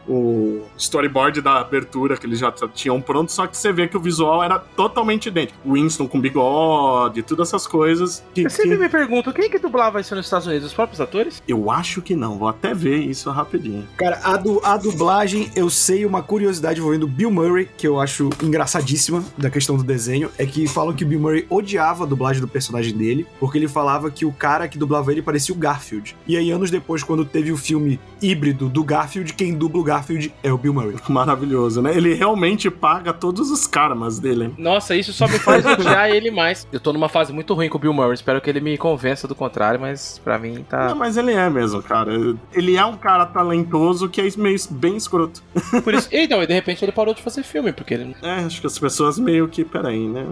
o- 0.07 0.11
o 0.11 0.52
storyboard 0.83 1.41
da 1.41 1.59
abertura 1.59 2.17
que 2.17 2.25
eles 2.25 2.39
já 2.39 2.51
tinham 2.73 2.99
pronto, 3.01 3.31
só 3.31 3.47
que 3.47 3.57
você 3.57 3.71
vê 3.71 3.87
que 3.87 3.97
o 3.97 3.99
visual 3.99 4.43
era 4.43 4.59
totalmente 4.59 5.27
idêntico. 5.27 5.57
Winston 5.65 6.07
com 6.07 6.19
bigode, 6.19 7.21
todas 7.23 7.49
essas 7.49 7.65
coisas. 7.67 8.23
Que, 8.33 8.41
Eu 8.45 8.49
sempre 8.49 8.71
que- 8.71 8.77
me 8.83 8.89
pergunto, 8.89 9.31
quem 9.33 9.49
que 9.49 9.59
dublava 9.59 9.99
isso 10.01 10.15
nos 10.15 10.25
Estados 10.25 10.47
Unidos? 10.47 10.67
Os 10.67 10.73
próprios 10.73 10.99
atores? 11.01 11.41
Eu 11.47 11.69
acho 11.71 12.01
que 12.01 12.15
não, 12.15 12.37
vou 12.37 12.47
até 12.47 12.73
ver 12.73 12.97
isso 12.97 13.29
rapidinho. 13.31 13.87
Cara, 13.97 14.19
a, 14.23 14.37
du- 14.37 14.61
a 14.63 14.77
dublagem, 14.77 15.49
eu 15.55 15.69
sei 15.69 16.05
uma 16.05 16.21
curiosidade 16.21 16.79
envolvendo 16.79 17.07
Bill 17.07 17.31
Murray, 17.31 17.67
que 17.77 17.87
eu 17.87 17.99
acho 17.99 18.29
engraçadíssima 18.41 19.23
da 19.37 19.49
questão 19.49 19.75
do 19.77 19.83
desenho, 19.83 20.29
é 20.37 20.45
que 20.45 20.67
falam 20.67 20.93
que 20.93 21.03
o 21.03 21.07
Bill 21.07 21.19
Murray 21.19 21.45
odiava 21.49 22.03
a 22.03 22.07
dublagem 22.07 22.41
do 22.41 22.47
personagem 22.47 22.95
dele, 22.95 23.25
porque 23.39 23.57
ele 23.57 23.67
falava 23.67 24.09
que 24.11 24.25
o 24.25 24.31
cara 24.31 24.67
que 24.67 24.77
dublava 24.77 25.11
ele 25.11 25.21
parecia 25.21 25.53
o 25.53 25.57
Garfield. 25.57 26.15
E 26.27 26.37
aí, 26.37 26.51
anos 26.51 26.69
depois, 26.71 27.03
quando 27.03 27.25
teve 27.25 27.51
o 27.51 27.57
filme 27.57 27.99
híbrido 28.21 28.69
do 28.69 28.83
Garfield, 28.83 29.33
quem 29.33 29.53
dubla 29.53 29.81
o 29.81 29.83
Garfield 29.83 30.33
é 30.43 30.51
o 30.51 30.57
Bill 30.57 30.72
Murray. 30.73 30.95
Maravilhoso, 31.07 31.81
né? 31.81 31.95
Ele 31.95 32.13
realmente 32.13 32.69
paga 32.69 33.13
todos 33.13 33.49
os 33.51 33.65
karmas 33.67 34.19
dele. 34.19 34.45
hein? 34.45 34.55
Nossa, 34.57 34.95
isso 34.95 35.13
só 35.13 35.27
me 35.27 35.39
faz 35.39 35.65
odiar 35.65 36.09
ele 36.09 36.31
mais. 36.31 36.67
Eu 36.71 36.79
tô 36.79 36.91
numa 36.91 37.07
fase 37.09 37.31
muito 37.31 37.53
ruim 37.53 37.69
com 37.69 37.77
o 37.77 37.81
Bill 37.81 37.93
Murray, 37.93 38.13
espero 38.13 38.41
que 38.41 38.49
ele 38.49 38.59
me 38.59 38.77
convença 38.77 39.27
do 39.27 39.35
contrário, 39.35 39.79
mas 39.79 40.19
pra 40.23 40.37
mim 40.37 40.55
Não, 40.55 40.63
tá. 40.63 40.95
mas 40.95 41.15
ele 41.17 41.31
é 41.31 41.49
mesmo, 41.49 41.81
cara. 41.81 42.11
Ele 42.53 42.75
é 42.75 42.85
um 42.85 42.97
cara 42.97 43.25
talentoso 43.25 44.09
que 44.09 44.19
é 44.21 44.27
meio 44.37 44.57
bem 44.71 44.95
escroto. 44.97 45.43
Por 45.83 45.93
isso. 45.93 46.09
Então, 46.11 46.41
e 46.41 46.47
de 46.47 46.53
repente 46.53 46.83
ele 46.83 46.91
parou 46.91 47.13
de 47.13 47.21
fazer 47.21 47.43
filme, 47.43 47.71
porque 47.71 47.93
ele. 47.93 48.15
É, 48.21 48.35
acho 48.39 48.59
que 48.61 48.67
as 48.67 48.77
pessoas 48.79 49.19
meio 49.19 49.47
que. 49.47 49.63
Peraí, 49.63 50.07
né? 50.07 50.25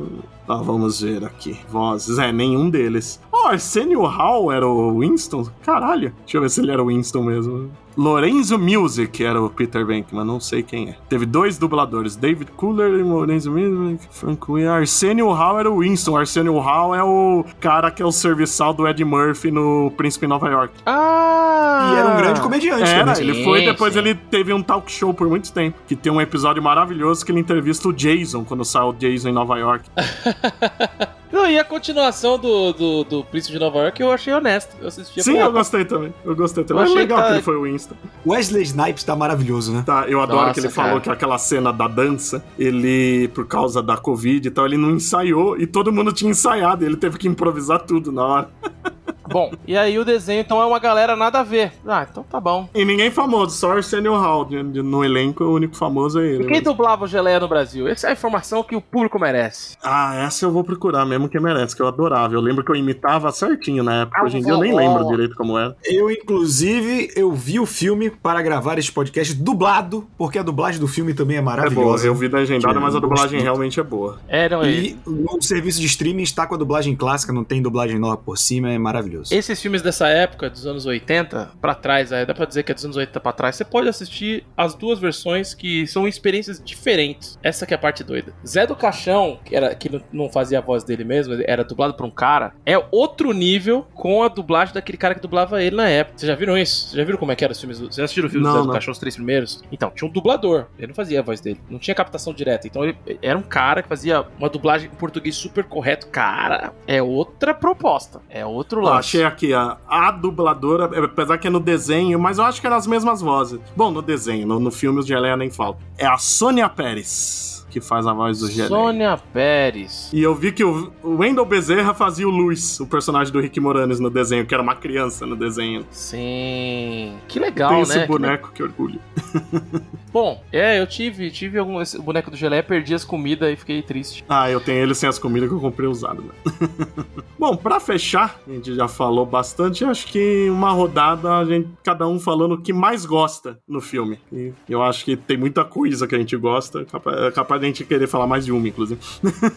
Ó, 0.47 0.57
vamos 0.63 1.01
ver 1.01 1.23
aqui. 1.23 1.59
Vozes. 1.69 2.17
É, 2.17 2.31
nenhum 2.31 2.69
deles. 2.69 3.19
Ó, 3.31 3.47
Arsenio 3.47 4.03
Hall 4.05 4.51
era 4.51 4.67
o 4.67 4.99
Winston? 4.99 5.47
Caralho. 5.63 6.13
Deixa 6.23 6.37
eu 6.37 6.41
ver 6.41 6.49
se 6.49 6.61
ele 6.61 6.71
era 6.71 6.81
o 6.81 6.87
Winston 6.87 7.23
mesmo. 7.23 7.71
Lorenzo 7.97 8.57
Music 8.57 9.23
era 9.23 9.41
o 9.41 9.49
Peter 9.49 9.85
Venkman, 9.85 10.23
não 10.25 10.39
sei 10.39 10.63
quem 10.63 10.89
é. 10.89 10.95
Teve 11.09 11.25
dois 11.25 11.57
dubladores, 11.57 12.15
David 12.15 12.51
Cooler 12.51 12.99
e 12.99 13.03
Lorenzo 13.03 13.51
Music, 13.51 14.07
Frank 14.11 14.49
Wynn. 14.49 14.67
Arsenio 14.69 15.31
Hall 15.31 15.59
era 15.59 15.69
o 15.69 15.79
Winston. 15.79 16.15
Arsenio 16.17 16.57
Hall 16.59 16.95
é 16.95 17.03
o 17.03 17.43
cara 17.59 17.91
que 17.91 18.01
é 18.01 18.05
o 18.05 18.11
serviçal 18.11 18.73
do 18.73 18.87
Ed 18.87 19.03
Murphy 19.03 19.51
no 19.51 19.91
Príncipe 19.97 20.25
em 20.25 20.29
Nova 20.29 20.49
York. 20.49 20.73
Ah! 20.85 21.91
E 21.93 21.97
era 21.97 22.07
um 22.13 22.17
grande 22.17 22.41
comediante 22.41 22.83
Era, 22.89 23.13
também. 23.13 23.29
ele 23.29 23.43
foi, 23.43 23.65
depois 23.65 23.95
ele 23.95 24.13
teve 24.15 24.53
um 24.53 24.61
talk 24.61 24.91
show 24.91 25.13
por 25.13 25.27
muito 25.27 25.51
tempo. 25.51 25.77
Que 25.87 25.95
tem 25.95 26.11
um 26.11 26.21
episódio 26.21 26.61
maravilhoso 26.61 27.25
que 27.25 27.31
ele 27.31 27.39
entrevista 27.39 27.87
o 27.87 27.93
Jason, 27.93 28.43
quando 28.45 28.63
sai 28.63 28.83
o 28.83 28.93
Jason 28.93 29.29
em 29.29 29.33
Nova 29.33 29.57
York. 29.57 29.89
Não, 31.31 31.49
e 31.49 31.57
a 31.57 31.63
continuação 31.63 32.37
do, 32.37 32.73
do, 32.73 33.03
do 33.05 33.23
Príncipe 33.23 33.53
de 33.53 33.59
Nova 33.59 33.79
York 33.79 34.01
eu 34.01 34.11
achei 34.11 34.33
honesto. 34.33 34.75
Eu 34.81 34.89
assisti 34.89 35.23
Sim, 35.23 35.37
eu 35.37 35.49
gostei 35.51 35.85
também. 35.85 36.13
Eu 36.25 36.35
gostei 36.35 36.61
também. 36.65 36.83
Eu 36.83 36.89
achei 36.89 36.97
legal 37.01 37.19
que 37.19 37.23
que 37.23 37.29
tá- 37.29 37.35
ele 37.35 37.43
foi 37.43 37.55
o 37.55 37.61
Winston. 37.63 37.80
Wesley 38.25 38.63
Snipes 38.63 39.03
tá 39.03 39.15
maravilhoso, 39.15 39.73
né? 39.73 39.83
Tá, 39.85 40.05
eu 40.07 40.21
adoro 40.21 40.41
Nossa, 40.41 40.53
que 40.53 40.59
ele 40.59 40.73
cara. 40.73 40.87
falou 40.87 41.01
que 41.01 41.09
aquela 41.09 41.37
cena 41.37 41.71
da 41.71 41.87
dança, 41.87 42.43
ele, 42.57 43.27
por 43.33 43.47
causa 43.47 43.81
da 43.81 43.97
Covid 43.97 44.47
e 44.47 44.51
tal, 44.51 44.65
ele 44.65 44.77
não 44.77 44.91
ensaiou 44.91 45.57
e 45.57 45.65
todo 45.65 45.91
mundo 45.91 46.11
tinha 46.11 46.31
ensaiado. 46.31 46.83
e 46.83 46.87
Ele 46.87 46.97
teve 46.97 47.17
que 47.17 47.27
improvisar 47.27 47.81
tudo 47.81 48.11
na 48.11 48.23
hora. 48.23 48.49
Bom, 49.29 49.51
e 49.67 49.77
aí 49.77 49.97
o 49.99 50.05
desenho 50.05 50.41
então 50.41 50.61
é 50.61 50.65
uma 50.65 50.79
galera 50.79 51.15
nada 51.15 51.39
a 51.39 51.43
ver. 51.43 51.71
Ah, 51.87 52.05
então 52.09 52.23
tá 52.23 52.39
bom. 52.39 52.67
E 52.73 52.83
ninguém 52.85 53.11
famoso, 53.11 53.55
só 53.57 53.71
Arsenio 53.73 54.15
Hall. 54.15 54.45
de- 54.45 54.61
No 54.81 55.03
elenco, 55.03 55.43
o 55.43 55.53
único 55.53 55.75
famoso 55.75 56.19
é 56.19 56.27
ele. 56.27 56.43
E 56.43 56.47
quem 56.47 56.61
dublava 56.61 57.05
o 57.05 57.07
Geleia 57.07 57.39
no 57.39 57.47
Brasil? 57.47 57.87
Essa 57.87 58.07
é 58.07 58.09
a 58.09 58.13
informação 58.13 58.63
que 58.63 58.75
o 58.75 58.81
público 58.81 59.19
merece. 59.19 59.75
Ah, 59.83 60.15
essa 60.15 60.45
eu 60.45 60.51
vou 60.51 60.63
procurar 60.63 61.05
mesmo 61.05 61.29
que 61.29 61.39
merece, 61.39 61.75
que 61.75 61.81
eu 61.81 61.87
adorava. 61.87 62.33
Eu 62.33 62.41
lembro 62.41 62.63
que 62.63 62.71
eu 62.71 62.75
imitava 62.75 63.31
certinho 63.31 63.83
na 63.83 64.01
época. 64.03 64.23
Hoje 64.23 64.37
em 64.37 64.41
dia 64.41 64.51
eu 64.53 64.57
nem 64.59 64.75
lembro 64.75 65.05
direito 65.07 65.35
como 65.35 65.57
era. 65.57 65.75
Eu, 65.85 66.09
inclusive, 66.09 67.11
eu 67.15 67.31
vi 67.31 67.59
o 67.59 67.65
filme 67.65 68.09
para 68.09 68.41
gravar 68.41 68.77
este 68.79 68.91
podcast 68.91 69.33
dublado, 69.35 70.07
porque 70.17 70.39
a 70.39 70.43
dublagem 70.43 70.79
do 70.79 70.87
filme 70.87 71.13
também 71.13 71.37
é 71.37 71.39
É 71.39 71.43
boa, 71.43 71.55
maravilhosa. 71.55 72.07
eu 72.07 72.15
vi 72.15 72.27
legendada, 72.27 72.79
mas 72.79 72.95
a 72.95 72.99
dublagem 72.99 73.33
gosto. 73.33 73.43
realmente 73.43 73.79
é 73.79 73.83
boa. 73.83 74.19
É, 74.27 74.49
não, 74.49 74.65
E 74.65 74.97
o 75.05 75.41
serviço 75.41 75.79
de 75.79 75.85
streaming 75.85 76.23
está 76.23 76.45
com 76.47 76.55
a 76.55 76.57
dublagem 76.57 76.95
clássica, 76.95 77.31
não 77.31 77.43
tem 77.43 77.61
dublagem 77.61 77.99
nova 77.99 78.17
por 78.17 78.37
cima, 78.37 78.71
é 78.71 78.77
maravilhoso. 78.77 79.10
Esses 79.31 79.61
filmes 79.61 79.81
dessa 79.81 80.07
época, 80.07 80.49
dos 80.49 80.65
anos 80.65 80.85
80 80.85 81.51
pra 81.59 81.73
trás, 81.75 82.09
dá 82.11 82.33
pra 82.33 82.45
dizer 82.45 82.63
que 82.63 82.71
é 82.71 82.75
dos 82.75 82.85
anos 82.85 82.97
80 82.97 83.19
pra 83.19 83.31
trás, 83.31 83.55
você 83.55 83.65
pode 83.65 83.87
assistir 83.89 84.45
as 84.55 84.73
duas 84.75 84.99
versões 84.99 85.53
que 85.53 85.85
são 85.87 86.07
experiências 86.07 86.61
diferentes. 86.63 87.37
Essa 87.43 87.65
que 87.65 87.73
é 87.73 87.75
a 87.75 87.79
parte 87.79 88.03
doida. 88.03 88.33
Zé 88.45 88.65
do 88.65 88.75
Caixão, 88.75 89.39
que, 89.43 89.55
era, 89.55 89.73
que 89.75 89.89
não- 90.11 90.29
fazia 90.31 90.59
a 90.59 90.61
voz 90.61 90.83
dele 90.83 91.03
mesmo, 91.03 91.33
era 91.45 91.63
dublado 91.63 91.93
por 91.93 92.05
um 92.05 92.09
cara, 92.11 92.53
é 92.65 92.77
outro 92.91 93.33
nível 93.33 93.85
com 93.93 94.23
a 94.23 94.27
dublagem 94.27 94.73
daquele 94.73 94.97
cara 94.97 95.13
que 95.13 95.19
dublava 95.21 95.61
ele 95.61 95.75
na 95.75 95.89
época. 95.89 96.17
Vocês 96.17 96.27
já 96.29 96.35
viram 96.35 96.57
isso? 96.57 96.83
Vocês 96.87 96.93
já 96.93 97.03
viram 97.03 97.17
como 97.17 97.31
é 97.31 97.35
que 97.35 97.43
era 97.43 97.51
os 97.51 97.59
filmes? 97.59 97.79
do- 97.79 97.85
Vocês 97.85 97.97
já 97.97 98.03
assistiram 98.05 98.27
o 98.27 98.31
filme 98.31 98.45
do 98.45 98.51
Não, 98.53 98.61
Zé 98.61 98.67
do. 98.67 98.71
Caixão, 98.73 98.91
os 98.91 98.97
três 98.99 99.15
primeiros? 99.15 99.61
Então, 99.71 99.91
tinha 99.91 100.07
um 100.07 100.11
dublador. 100.11 100.67
Ele 100.77 100.87
não 100.87 100.95
fazia 100.95 101.19
a 101.19 101.23
voz 101.23 101.41
dele. 101.41 101.59
Não 101.69 101.79
tinha 101.79 101.93
captação 101.95 102.33
direta. 102.33 102.67
Então, 102.67 102.83
ele 102.85 102.95
era 103.21 103.37
um 103.37 103.41
cara 103.41 103.81
que 103.83 103.89
fazia 103.89 104.25
uma 104.39 104.49
dublagem 104.49 104.89
em 104.91 104.95
português 104.95 105.35
super 105.35 105.63
correto. 105.65 106.07
Cara, 106.07 106.71
é 106.87 107.01
outra 107.01 107.53
proposta. 107.53 108.21
É 108.29 108.45
outro 108.45 108.79
Eu 108.79 108.85
lance. 108.85 109.00
Achei 109.01 109.23
aqui 109.23 109.53
a, 109.53 109.77
a 109.87 110.11
dubladora, 110.11 110.85
apesar 111.03 111.37
que 111.37 111.47
é 111.47 111.49
no 111.49 111.59
desenho, 111.59 112.17
mas 112.17 112.37
eu 112.37 112.45
acho 112.45 112.61
que 112.61 112.67
eram 112.67 112.77
as 112.77 112.87
mesmas 112.87 113.21
vozes. 113.21 113.59
Bom, 113.75 113.91
no 113.91 114.01
desenho, 114.01 114.47
no, 114.47 114.59
no 114.59 114.71
filme 114.71 114.99
os 114.99 115.05
Geleia 115.05 115.35
nem 115.35 115.49
falam. 115.49 115.77
É 115.97 116.05
a 116.05 116.17
Sônia 116.17 116.69
Pérez 116.69 117.50
que 117.71 117.81
faz 117.81 118.05
a 118.05 118.13
voz 118.13 118.39
do 118.39 118.47
Geleia. 118.49 118.67
Sônia 118.67 119.17
Pérez. 119.33 120.09
E 120.13 120.21
eu 120.21 120.35
vi 120.35 120.51
que 120.51 120.63
o 120.63 120.91
o 121.01 121.15
Wendell 121.17 121.45
Bezerra 121.45 121.93
fazia 121.93 122.27
o 122.27 122.31
Luiz, 122.31 122.79
o 122.79 122.85
personagem 122.85 123.31
do 123.33 123.39
Rick 123.39 123.59
Moranis 123.59 123.99
no 123.99 124.09
desenho, 124.09 124.45
que 124.45 124.53
era 124.53 124.61
uma 124.61 124.75
criança 124.75 125.25
no 125.25 125.35
desenho. 125.35 125.85
Sim. 125.91 127.15
Que 127.27 127.39
legal, 127.39 127.69
Tem 127.69 127.77
né? 127.77 127.83
esse 127.83 127.99
Que 128.01 128.05
boneco, 128.07 128.51
que 128.53 128.61
orgulho. 128.63 128.99
le- 129.33 129.81
Bom, 130.11 130.43
é, 130.51 130.79
eu 130.79 130.85
tive, 130.85 131.31
tive 131.31 131.57
algum 131.57 131.81
esse 131.81 131.97
boneco 132.01 132.29
do 132.29 132.35
Geleia, 132.35 132.61
perdi 132.61 132.93
as 132.93 133.05
comidas 133.05 133.51
e 133.51 133.55
fiquei 133.55 133.81
triste. 133.81 134.25
Ah, 134.27 134.49
eu 134.51 134.59
tenho 134.59 134.79
ele 134.79 134.93
sem 134.93 135.07
as 135.07 135.17
comidas 135.17 135.47
que 135.47 135.55
eu 135.55 135.59
comprei 135.59 135.87
usado. 135.87 136.21
Né? 136.21 136.67
Bom, 137.39 137.55
pra 137.55 137.79
fechar, 137.79 138.39
a 138.47 138.51
gente 138.51 138.75
já 138.75 138.87
falou 138.89 139.25
bastante, 139.25 139.85
acho 139.85 140.07
que 140.07 140.49
uma 140.49 140.71
rodada, 140.71 141.37
a 141.37 141.45
gente, 141.45 141.69
cada 141.83 142.07
um 142.07 142.19
falando 142.19 142.53
o 142.55 142.61
que 142.61 142.73
mais 142.73 143.05
gosta 143.05 143.57
no 143.67 143.79
filme. 143.79 144.19
E 144.31 144.51
eu 144.67 144.83
acho 144.83 145.05
que 145.05 145.15
tem 145.15 145.37
muita 145.37 145.63
coisa 145.63 146.05
que 146.05 146.13
a 146.13 146.17
gente 146.19 146.35
gosta, 146.35 146.83
capaz, 146.85 147.17
é 147.21 147.31
capaz 147.31 147.60
gente 147.67 147.83
querer 147.85 148.07
falar 148.07 148.27
mais 148.27 148.45
de 148.45 148.51
uma, 148.51 148.67
inclusive. 148.67 148.99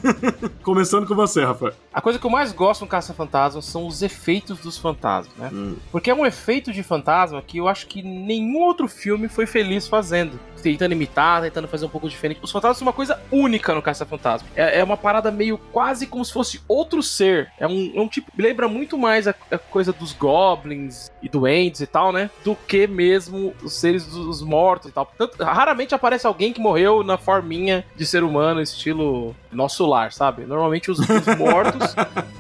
Começando 0.63 1.07
com 1.07 1.15
você, 1.15 1.45
Rafael. 1.45 1.75
A 1.95 2.01
coisa 2.01 2.19
que 2.19 2.27
eu 2.27 2.31
mais 2.31 2.51
gosto 2.51 2.81
no 2.81 2.89
Caça-Fantasmas 2.89 3.65
são 3.67 3.87
os 3.87 4.03
efeitos 4.03 4.59
dos 4.59 4.77
fantasmas, 4.77 5.37
né? 5.37 5.49
Hum. 5.53 5.77
Porque 5.93 6.11
é 6.11 6.15
um 6.15 6.27
efeito 6.27 6.73
de 6.73 6.83
fantasma 6.83 7.41
que 7.41 7.59
eu 7.59 7.69
acho 7.69 7.87
que 7.87 8.03
nenhum 8.03 8.63
outro 8.63 8.89
filme 8.89 9.29
foi 9.29 9.47
feliz 9.47 9.87
fazendo. 9.87 10.41
tentando 10.61 10.93
imitar, 10.93 11.43
tentando 11.43 11.69
fazer 11.69 11.87
um 11.87 11.89
pouco 11.91 12.09
diferente. 12.09 12.41
Os 12.43 12.51
fantasmas 12.51 12.79
são 12.79 12.87
uma 12.87 12.93
coisa 12.93 13.21
única 13.31 13.73
no 13.73 13.81
Caça-Fantasma. 13.81 14.49
É, 14.57 14.81
é 14.81 14.85
uma 14.85 14.97
parada 14.97 15.31
meio 15.31 15.57
quase 15.57 16.07
como 16.09 16.25
se 16.25 16.33
fosse 16.33 16.61
outro 16.67 17.01
ser. 17.01 17.53
É 17.61 17.67
um, 17.67 17.93
é 17.95 18.01
um 18.01 18.09
tipo. 18.09 18.33
Lembra 18.37 18.67
muito 18.67 18.99
mais 18.99 19.29
a, 19.29 19.35
a 19.53 19.59
coisa 19.59 19.93
dos 19.93 20.13
goblins 20.13 21.13
e 21.23 21.29
duendes 21.29 21.81
e 21.81 21.87
tal, 21.87 22.11
né? 22.13 22.29
Do 22.43 22.57
que 22.57 22.89
mesmo 22.89 23.55
os 23.63 23.75
seres 23.75 24.05
dos 24.07 24.43
mortos 24.43 24.91
e 24.91 24.93
tal. 24.93 25.07
Tanto, 25.17 25.43
raramente 25.45 25.95
aparece 25.95 26.27
alguém 26.27 26.53
que 26.53 26.61
morreu 26.61 27.05
na 27.05 27.17
forminha 27.17 27.85
de 27.95 28.05
ser 28.05 28.25
humano, 28.25 28.61
estilo 28.61 29.37
nosso 29.53 29.87
lar, 29.87 30.13
sabe? 30.13 30.45
Normalmente 30.45 30.91
os, 30.91 30.99
os 30.99 31.27
mortos, 31.39 31.84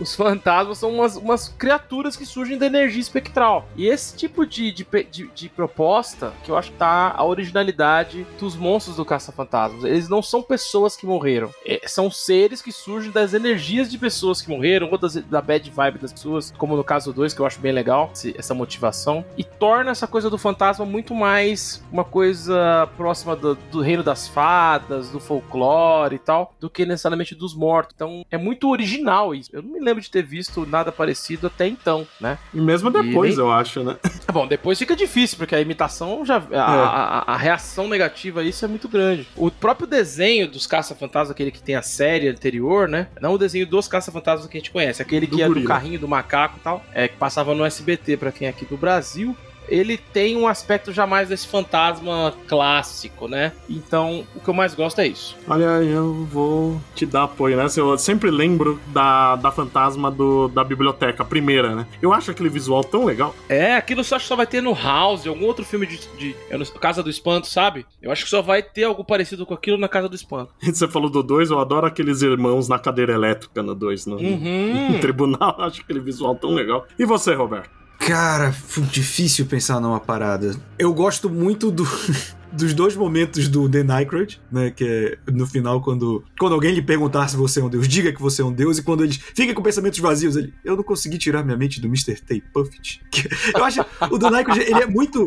os 0.00 0.14
fantasmas, 0.14 0.78
são 0.78 0.90
umas, 0.90 1.16
umas 1.16 1.48
criaturas 1.48 2.16
que 2.16 2.26
surgem 2.26 2.58
da 2.58 2.66
energia 2.66 3.00
espectral. 3.00 3.68
E 3.76 3.86
esse 3.86 4.16
tipo 4.16 4.46
de, 4.46 4.72
de, 4.72 4.86
de, 5.10 5.30
de 5.34 5.48
proposta, 5.48 6.32
que 6.42 6.50
eu 6.50 6.56
acho 6.56 6.70
que 6.70 6.78
tá 6.78 7.14
a 7.16 7.24
originalidade 7.24 8.26
dos 8.38 8.56
monstros 8.56 8.96
do 8.96 9.04
Caça-Fantasmas. 9.04 9.84
Eles 9.84 10.08
não 10.08 10.22
são 10.22 10.42
pessoas 10.42 10.96
que 10.96 11.06
morreram. 11.06 11.50
É, 11.64 11.80
são 11.86 12.10
seres 12.10 12.60
que 12.62 12.72
surgem 12.72 13.10
das 13.10 13.34
energias 13.34 13.90
de 13.90 13.98
pessoas 13.98 14.40
que 14.40 14.48
morreram, 14.48 14.88
ou 14.90 14.98
das, 14.98 15.14
da 15.14 15.40
bad 15.40 15.70
vibe 15.70 15.98
das 15.98 16.12
pessoas, 16.12 16.52
como 16.56 16.76
no 16.76 16.84
caso 16.84 17.12
2, 17.12 17.34
que 17.34 17.40
eu 17.40 17.46
acho 17.46 17.60
bem 17.60 17.72
legal, 17.72 18.10
essa 18.36 18.54
motivação. 18.54 19.24
E 19.36 19.44
torna 19.44 19.90
essa 19.90 20.06
coisa 20.06 20.30
do 20.30 20.38
fantasma 20.38 20.84
muito 20.84 21.14
mais 21.14 21.82
uma 21.90 22.04
coisa 22.04 22.88
próxima 22.96 23.36
do, 23.36 23.54
do 23.54 23.80
reino 23.80 24.02
das 24.02 24.28
fadas, 24.28 25.10
do 25.10 25.20
folclore 25.20 26.16
e 26.16 26.18
tal, 26.18 26.54
do 26.60 26.70
que 26.70 26.84
necessariamente 26.84 27.34
dos 27.34 27.54
mortos. 27.54 27.94
Então 27.94 28.24
é 28.30 28.36
muito 28.36 28.68
original 28.68 29.33
isso. 29.34 29.50
Eu 29.52 29.62
não 29.62 29.72
me 29.72 29.80
lembro 29.80 30.02
de 30.02 30.10
ter 30.10 30.22
visto 30.22 30.66
nada 30.66 30.90
parecido 30.92 31.46
até 31.46 31.66
então, 31.66 32.06
né? 32.20 32.38
E 32.52 32.60
mesmo 32.60 32.90
depois, 32.90 33.36
e... 33.36 33.40
eu 33.40 33.50
acho, 33.50 33.82
né? 33.82 33.96
Bom, 34.32 34.46
depois 34.46 34.78
fica 34.78 34.96
difícil, 34.96 35.36
porque 35.38 35.54
a 35.54 35.60
imitação 35.60 36.24
já. 36.24 36.38
A, 36.38 36.54
é. 36.54 36.58
a, 36.58 37.24
a, 37.26 37.36
reação 37.36 37.88
negativa 37.88 38.40
a 38.40 38.44
isso 38.44 38.64
é 38.64 38.68
muito 38.68 38.88
grande. 38.88 39.26
O 39.36 39.50
próprio 39.50 39.86
desenho 39.86 40.48
dos 40.48 40.66
Caça-Fantasmas, 40.66 41.30
aquele 41.30 41.50
que 41.50 41.62
tem 41.62 41.74
a 41.74 41.82
série 41.82 42.28
anterior, 42.28 42.88
né? 42.88 43.08
Não 43.20 43.34
o 43.34 43.38
desenho 43.38 43.66
dos 43.66 43.88
Caça-Fantasmas 43.88 44.48
que 44.48 44.56
a 44.56 44.60
gente 44.60 44.70
conhece, 44.70 45.02
aquele 45.02 45.26
do 45.26 45.36
que 45.36 45.42
gorila. 45.42 45.58
é 45.58 45.62
do 45.62 45.68
carrinho 45.68 45.98
do 45.98 46.08
macaco 46.08 46.56
e 46.58 46.60
tal, 46.60 46.84
é, 46.92 47.08
que 47.08 47.16
passava 47.16 47.54
no 47.54 47.64
SBT 47.64 48.16
para 48.16 48.32
quem 48.32 48.46
é 48.46 48.50
aqui 48.50 48.64
do 48.64 48.76
Brasil 48.76 49.36
ele 49.68 49.96
tem 49.96 50.36
um 50.36 50.46
aspecto 50.46 50.92
jamais 50.92 51.28
desse 51.28 51.46
fantasma 51.46 52.34
clássico, 52.46 53.28
né? 53.28 53.52
Então, 53.68 54.26
o 54.34 54.40
que 54.40 54.48
eu 54.48 54.54
mais 54.54 54.74
gosto 54.74 55.00
é 55.00 55.06
isso. 55.06 55.36
Olha, 55.48 55.82
eu 55.82 56.24
vou 56.30 56.80
te 56.94 57.06
dar 57.06 57.24
apoio, 57.24 57.56
né? 57.56 57.66
Eu 57.76 57.98
sempre 57.98 58.30
lembro 58.30 58.80
da, 58.88 59.36
da 59.36 59.50
fantasma 59.50 60.10
do, 60.10 60.48
da 60.48 60.64
biblioteca, 60.64 61.22
a 61.22 61.26
primeira, 61.26 61.74
né? 61.74 61.86
Eu 62.00 62.12
acho 62.12 62.30
aquele 62.30 62.48
visual 62.48 62.82
tão 62.82 63.04
legal. 63.04 63.34
É, 63.48 63.74
aquilo 63.74 64.04
só 64.04 64.18
só 64.18 64.36
vai 64.36 64.46
ter 64.46 64.62
no 64.62 64.74
House, 64.74 65.26
algum 65.26 65.44
outro 65.44 65.64
filme 65.64 65.86
de, 65.86 65.98
de, 66.16 66.34
de 66.34 66.72
Casa 66.78 67.02
do 67.02 67.10
Espanto, 67.10 67.46
sabe? 67.46 67.86
Eu 68.02 68.10
acho 68.10 68.24
que 68.24 68.30
só 68.30 68.42
vai 68.42 68.62
ter 68.62 68.84
algo 68.84 69.04
parecido 69.04 69.46
com 69.46 69.54
aquilo 69.54 69.78
na 69.78 69.88
Casa 69.88 70.08
do 70.08 70.14
Espanto. 70.14 70.52
Você 70.62 70.88
falou 70.88 71.10
do 71.10 71.22
2, 71.22 71.50
eu 71.50 71.58
adoro 71.58 71.86
aqueles 71.86 72.22
irmãos 72.22 72.68
na 72.68 72.78
cadeira 72.78 73.12
elétrica 73.12 73.62
no 73.62 73.74
2, 73.74 74.06
no, 74.06 74.16
uhum. 74.16 74.92
no 74.92 74.98
tribunal. 75.00 75.56
Acho 75.62 75.82
aquele 75.82 76.00
visual 76.00 76.34
tão 76.34 76.50
legal. 76.50 76.86
E 76.98 77.04
você, 77.04 77.34
Roberto? 77.34 77.83
Cara, 78.06 78.54
difícil 78.90 79.46
pensar 79.46 79.80
numa 79.80 79.98
parada. 79.98 80.54
Eu 80.78 80.92
gosto 80.92 81.30
muito 81.30 81.70
do. 81.70 81.84
dos 82.54 82.72
dois 82.72 82.94
momentos 82.94 83.48
do 83.48 83.68
The 83.68 83.82
Nycrod, 83.82 84.40
né? 84.50 84.70
Que 84.70 85.18
é 85.26 85.32
no 85.32 85.46
final, 85.46 85.80
quando, 85.80 86.24
quando 86.38 86.52
alguém 86.52 86.72
lhe 86.72 86.82
perguntar 86.82 87.26
se 87.28 87.36
você 87.36 87.60
é 87.60 87.64
um 87.64 87.68
deus, 87.68 87.88
diga 87.88 88.12
que 88.12 88.22
você 88.22 88.42
é 88.42 88.44
um 88.44 88.52
deus, 88.52 88.78
e 88.78 88.82
quando 88.82 89.02
ele 89.02 89.12
fica 89.12 89.52
com 89.52 89.62
pensamentos 89.62 89.98
vazios, 89.98 90.36
ele. 90.36 90.54
Eu 90.64 90.76
não 90.76 90.84
consegui 90.84 91.18
tirar 91.18 91.42
minha 91.42 91.56
mente 91.56 91.80
do 91.80 91.88
Mr. 91.88 92.14
T. 92.20 92.42
Puffit. 92.52 93.00
Eu 93.54 93.64
acho. 93.64 93.80
O 94.10 94.18
The 94.18 94.30
Nycrod, 94.30 94.60
ele 94.60 94.82
é 94.82 94.86
muito. 94.86 95.26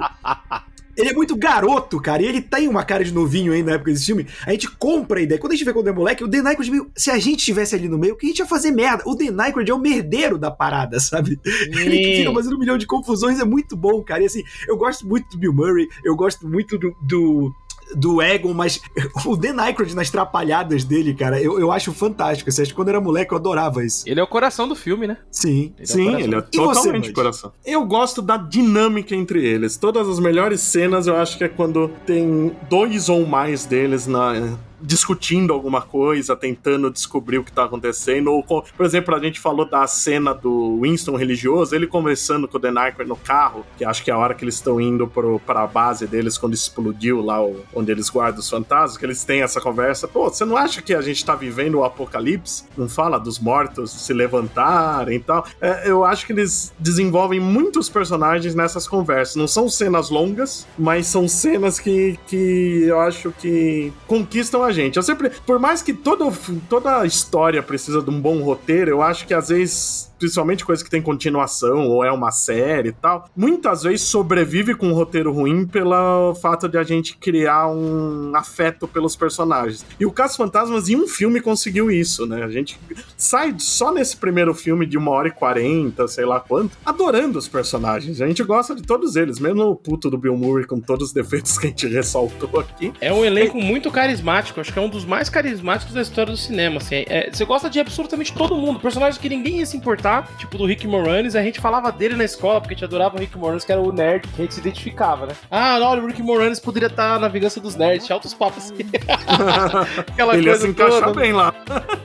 Ele 0.98 1.10
é 1.10 1.14
muito 1.14 1.36
garoto, 1.36 2.02
cara, 2.02 2.24
e 2.24 2.26
ele 2.26 2.42
tem 2.42 2.68
uma 2.68 2.84
cara 2.84 3.04
de 3.04 3.14
novinho 3.14 3.54
aí 3.54 3.62
na 3.62 3.74
época 3.74 3.92
desse 3.92 4.08
filme. 4.08 4.26
A 4.46 4.52
gente 4.52 4.70
compra 4.78 5.20
a 5.20 5.22
ideia. 5.22 5.40
Quando 5.40 5.54
a 5.54 5.56
gente 5.56 5.64
vê 5.64 5.72
quando 5.72 5.88
é 5.88 5.92
moleque, 5.92 6.24
o 6.24 6.30
The 6.30 6.42
Nycrod, 6.42 6.88
se 6.96 7.12
a 7.12 7.20
gente 7.20 7.40
estivesse 7.40 7.76
ali 7.76 7.88
no 7.88 7.98
meio, 7.98 8.16
o 8.16 8.18
que 8.18 8.26
a 8.26 8.30
gente 8.30 8.40
ia 8.40 8.48
fazer 8.48 8.72
merda? 8.72 9.04
O 9.06 9.16
The 9.16 9.30
Nycrod 9.30 9.70
é 9.70 9.74
o 9.74 9.80
merdeiro 9.80 10.38
da 10.38 10.50
parada, 10.50 11.00
sabe? 11.02 11.40
Ele 11.46 12.18
fica 12.18 12.34
fazendo 12.34 12.56
um 12.56 12.60
milhão 12.60 12.78
de 12.78 12.88
confusões, 12.88 13.40
é 13.40 13.46
muito 13.46 13.78
bom, 13.78 14.02
cara. 14.02 14.24
E 14.24 14.26
assim, 14.26 14.44
eu 14.68 14.76
gosto 14.76 15.08
muito 15.08 15.30
do 15.30 15.38
Bill 15.38 15.54
Murray, 15.54 15.88
eu 16.04 16.16
gosto 16.16 16.48
muito 16.48 16.78
do, 16.78 16.96
do 17.02 17.54
do 17.96 18.22
Egon, 18.22 18.54
mas 18.54 18.82
o 19.26 19.36
Dan 19.36 19.62
Aykroyd 19.62 19.96
nas 19.96 20.10
trapalhadas 20.10 20.84
dele, 20.84 21.14
cara, 21.14 21.42
eu, 21.42 21.60
eu 21.60 21.72
acho 21.72 21.92
fantástico. 21.94 22.52
Você 22.52 22.62
acha 22.62 22.72
que 22.72 22.76
quando 22.76 22.90
eu 22.90 22.96
era 22.96 23.02
moleque 23.02 23.34
eu 23.34 23.38
adorava 23.38 23.86
isso. 23.86 24.04
Ele 24.08 24.20
é 24.20 24.24
o 24.24 24.28
coração 24.28 24.68
do 24.68 24.76
filme, 24.76 25.08
né? 25.08 25.18
Sim. 25.32 25.74
Ele 25.78 25.88
Sim, 25.88 26.16
é 26.16 26.22
ele 26.22 26.36
é 26.36 26.42
totalmente 26.42 27.08
você, 27.08 27.14
coração. 27.14 27.52
Eu 27.66 27.86
gosto 27.86 28.22
da 28.22 28.38
dinâmica 28.38 29.16
entre 29.16 29.46
eles. 29.46 29.78
Todas 29.78 30.08
as 30.08 30.20
melhores 30.20 30.62
cenas 30.62 31.08
eu 31.08 31.16
acho 31.16 31.38
que 31.38 31.44
é 31.44 31.48
quando 31.48 31.90
tem 32.06 32.56
dois 32.70 33.10
ou 33.10 33.26
mais 33.26 33.66
deles 33.66 34.08
na, 34.08 34.58
discutindo 34.82 35.54
alguma 35.54 35.82
coisa, 35.82 36.36
tentando 36.36 36.90
descobrir 36.90 37.38
o 37.38 37.44
que 37.44 37.52
tá 37.52 37.66
acontecendo. 37.66 38.32
Ou, 38.32 38.44
por 38.44 38.86
exemplo, 38.86 39.16
a 39.16 39.20
gente 39.20 39.40
falou 39.40 39.68
da 39.68 39.86
cena 39.88 40.34
do 40.34 40.80
Winston 40.82 41.16
religioso, 41.16 41.76
ele 41.76 41.88
conversando 41.88 42.48
com 42.48 42.58
o 42.58 42.60
The 42.60 42.72
no 43.06 43.16
carro, 43.16 43.66
que 43.78 43.86
acho 43.86 44.04
que 44.04 44.12
é 44.12 44.14
a 44.14 44.18
hora 44.18 44.34
que 44.34 44.44
eles 44.44 44.56
estão 44.56 44.80
indo 44.80 45.08
pro, 45.08 45.40
pra 45.40 45.66
base 45.66 46.06
deles 46.08 46.38
quando 46.38 46.54
explodiu 46.54 47.22
lá 47.22 47.44
o, 47.44 47.64
onde 47.74 47.92
eles 47.92 48.10
guardam 48.10 48.40
os 48.40 48.50
fantasmas, 48.50 48.98
que 48.98 49.06
eles 49.06 49.24
têm 49.24 49.42
essa 49.42 49.60
conversa. 49.60 50.08
Pô, 50.08 50.30
você 50.30 50.46
não 50.46 50.58
acha 50.58 50.82
que 50.82 50.94
a 50.94 51.02
gente 51.02 51.24
tá 51.24 51.36
vivendo 51.36 51.76
o 51.76 51.84
apocalipse? 51.84 52.66
Não 52.78 52.88
fala 52.88 53.20
dos 53.20 53.40
mortos 53.40 53.92
se 53.92 54.14
levantarem 54.14 55.18
e 55.18 55.20
tal. 55.20 55.46
É, 55.62 55.90
eu 55.90 56.04
acho 56.04 56.26
que 56.26 56.34
eles 56.34 56.74
desenvolvem 56.80 57.40
muitos 57.40 57.90
personagens 57.90 58.54
nessas 58.54 58.88
conversas. 58.88 59.36
Não 59.36 59.48
são 59.48 59.70
cenas 59.70 60.10
longas, 60.10 60.68
mas 60.78 61.08
são 61.08 61.28
cenas 61.28 61.80
que, 61.80 62.18
que 62.28 62.84
eu 62.86 63.00
acho 63.00 63.32
que 63.40 63.92
conquistam 64.06 64.64
gente. 64.72 64.98
Eu 64.98 65.04
sempre, 65.04 65.30
por 65.46 65.60
mais 65.60 65.82
que 65.82 65.94
todo, 65.94 66.32
toda 66.70 67.06
história 67.06 67.62
precisa 67.62 68.02
de 68.02 68.10
um 68.10 68.20
bom 68.20 68.42
roteiro, 68.42 68.92
eu 68.92 69.02
acho 69.02 69.26
que 69.26 69.34
às 69.34 69.50
vezes 69.50 70.07
principalmente 70.18 70.66
coisa 70.66 70.84
que 70.84 70.90
tem 70.90 71.02
continuação 71.02 71.88
ou 71.88 72.04
é 72.04 72.12
uma 72.12 72.32
série 72.32 72.90
e 72.90 72.92
tal, 72.92 73.30
muitas 73.36 73.84
vezes 73.84 74.02
sobrevive 74.02 74.76
com 74.76 74.88
um 74.88 74.94
roteiro 74.94 75.32
ruim 75.32 75.66
pelo 75.66 76.34
fato 76.36 76.68
de 76.68 76.78
a 76.78 76.84
gente 76.84 77.18
criar 77.18 77.68
um 77.68 78.32
afeto 78.36 78.88
pelos 78.88 79.16
personagens. 79.16 79.86
E 80.00 80.06
o 80.06 80.12
Caso 80.12 80.38
Fantasmas 80.38 80.90
em 80.90 80.96
um 80.96 81.08
filme 81.08 81.42
conseguiu 81.42 81.92
isso, 81.92 82.26
né? 82.26 82.44
A 82.44 82.50
gente 82.50 82.80
sai 83.16 83.56
só 83.58 83.92
nesse 83.92 84.18
primeiro 84.18 84.54
filme 84.54 84.86
de 84.86 84.98
uma 84.98 85.12
hora 85.12 85.28
e 85.28 85.32
quarenta, 85.32 86.08
sei 86.08 86.26
lá 86.26 86.40
quanto, 86.40 86.78
adorando 86.86 87.38
os 87.38 87.48
personagens. 87.48 88.22
A 88.22 88.28
gente 88.28 88.44
gosta 88.44 88.76
de 88.76 88.84
todos 88.84 89.16
eles, 89.16 89.40
mesmo 89.40 89.64
o 89.64 89.76
puto 89.76 90.10
do 90.10 90.18
Bill 90.18 90.36
Murray 90.36 90.66
com 90.66 90.80
todos 90.80 91.08
os 91.08 91.14
defeitos 91.14 91.58
que 91.58 91.68
a 91.68 91.70
gente 91.70 91.88
ressaltou 91.88 92.60
aqui. 92.60 92.94
É 93.02 93.12
um 93.12 93.24
elenco 93.24 93.58
é... 93.58 93.64
muito 93.64 93.92
carismático, 93.92 94.60
acho 94.60 94.72
que 94.72 94.80
é 94.80 94.82
um 94.82 94.90
dos 94.90 95.06
mais 95.06 95.30
carismáticos 95.30 95.94
da 95.94 96.02
história 96.02 96.32
do 96.32 96.38
cinema. 96.38 96.78
Assim, 96.78 97.04
é, 97.08 97.30
você 97.32 97.46
gosta 97.46 97.70
de 97.70 97.80
absolutamente 97.80 98.34
todo 98.34 98.56
mundo, 98.56 98.80
personagens 98.80 99.18
que 99.18 99.30
ninguém 99.30 99.60
ia 99.60 99.66
se 99.66 99.76
importar 99.76 100.07
tipo 100.38 100.58
do 100.58 100.66
Rick 100.66 100.88
Moranis, 100.88 101.36
a 101.36 101.42
gente 101.42 101.60
falava 101.60 101.92
dele 101.92 102.16
na 102.16 102.24
escola, 102.24 102.60
porque 102.60 102.74
a 102.74 102.78
gente 102.78 102.86
adorava 102.86 103.18
o 103.18 103.20
Rick 103.20 103.38
Moranis, 103.38 103.66
que 103.66 103.72
era 103.72 103.82
o 103.82 103.92
nerd 103.92 104.28
que 104.28 104.42
a 104.42 104.44
gente 104.44 104.54
se 104.54 104.60
identificava, 104.60 105.28
né? 105.28 105.34
Ah, 105.50 105.80
não, 105.80 106.04
o 106.04 106.08
Rick 106.08 106.22
Moranis 106.22 106.60
poderia 106.60 106.88
estar 106.88 107.20
na 107.20 107.28
vingança 107.28 107.60
dos 107.60 107.76
nerds, 107.76 108.10
altos 108.10 108.34
papos. 108.34 108.74
Aquela 110.12 110.36
ele 110.36 110.48
coisa 110.48 110.50
ia 110.50 110.58
se 110.58 110.68
encaixar 110.68 111.04
toda. 111.04 111.20
bem 111.20 111.34
lá. 111.34 111.54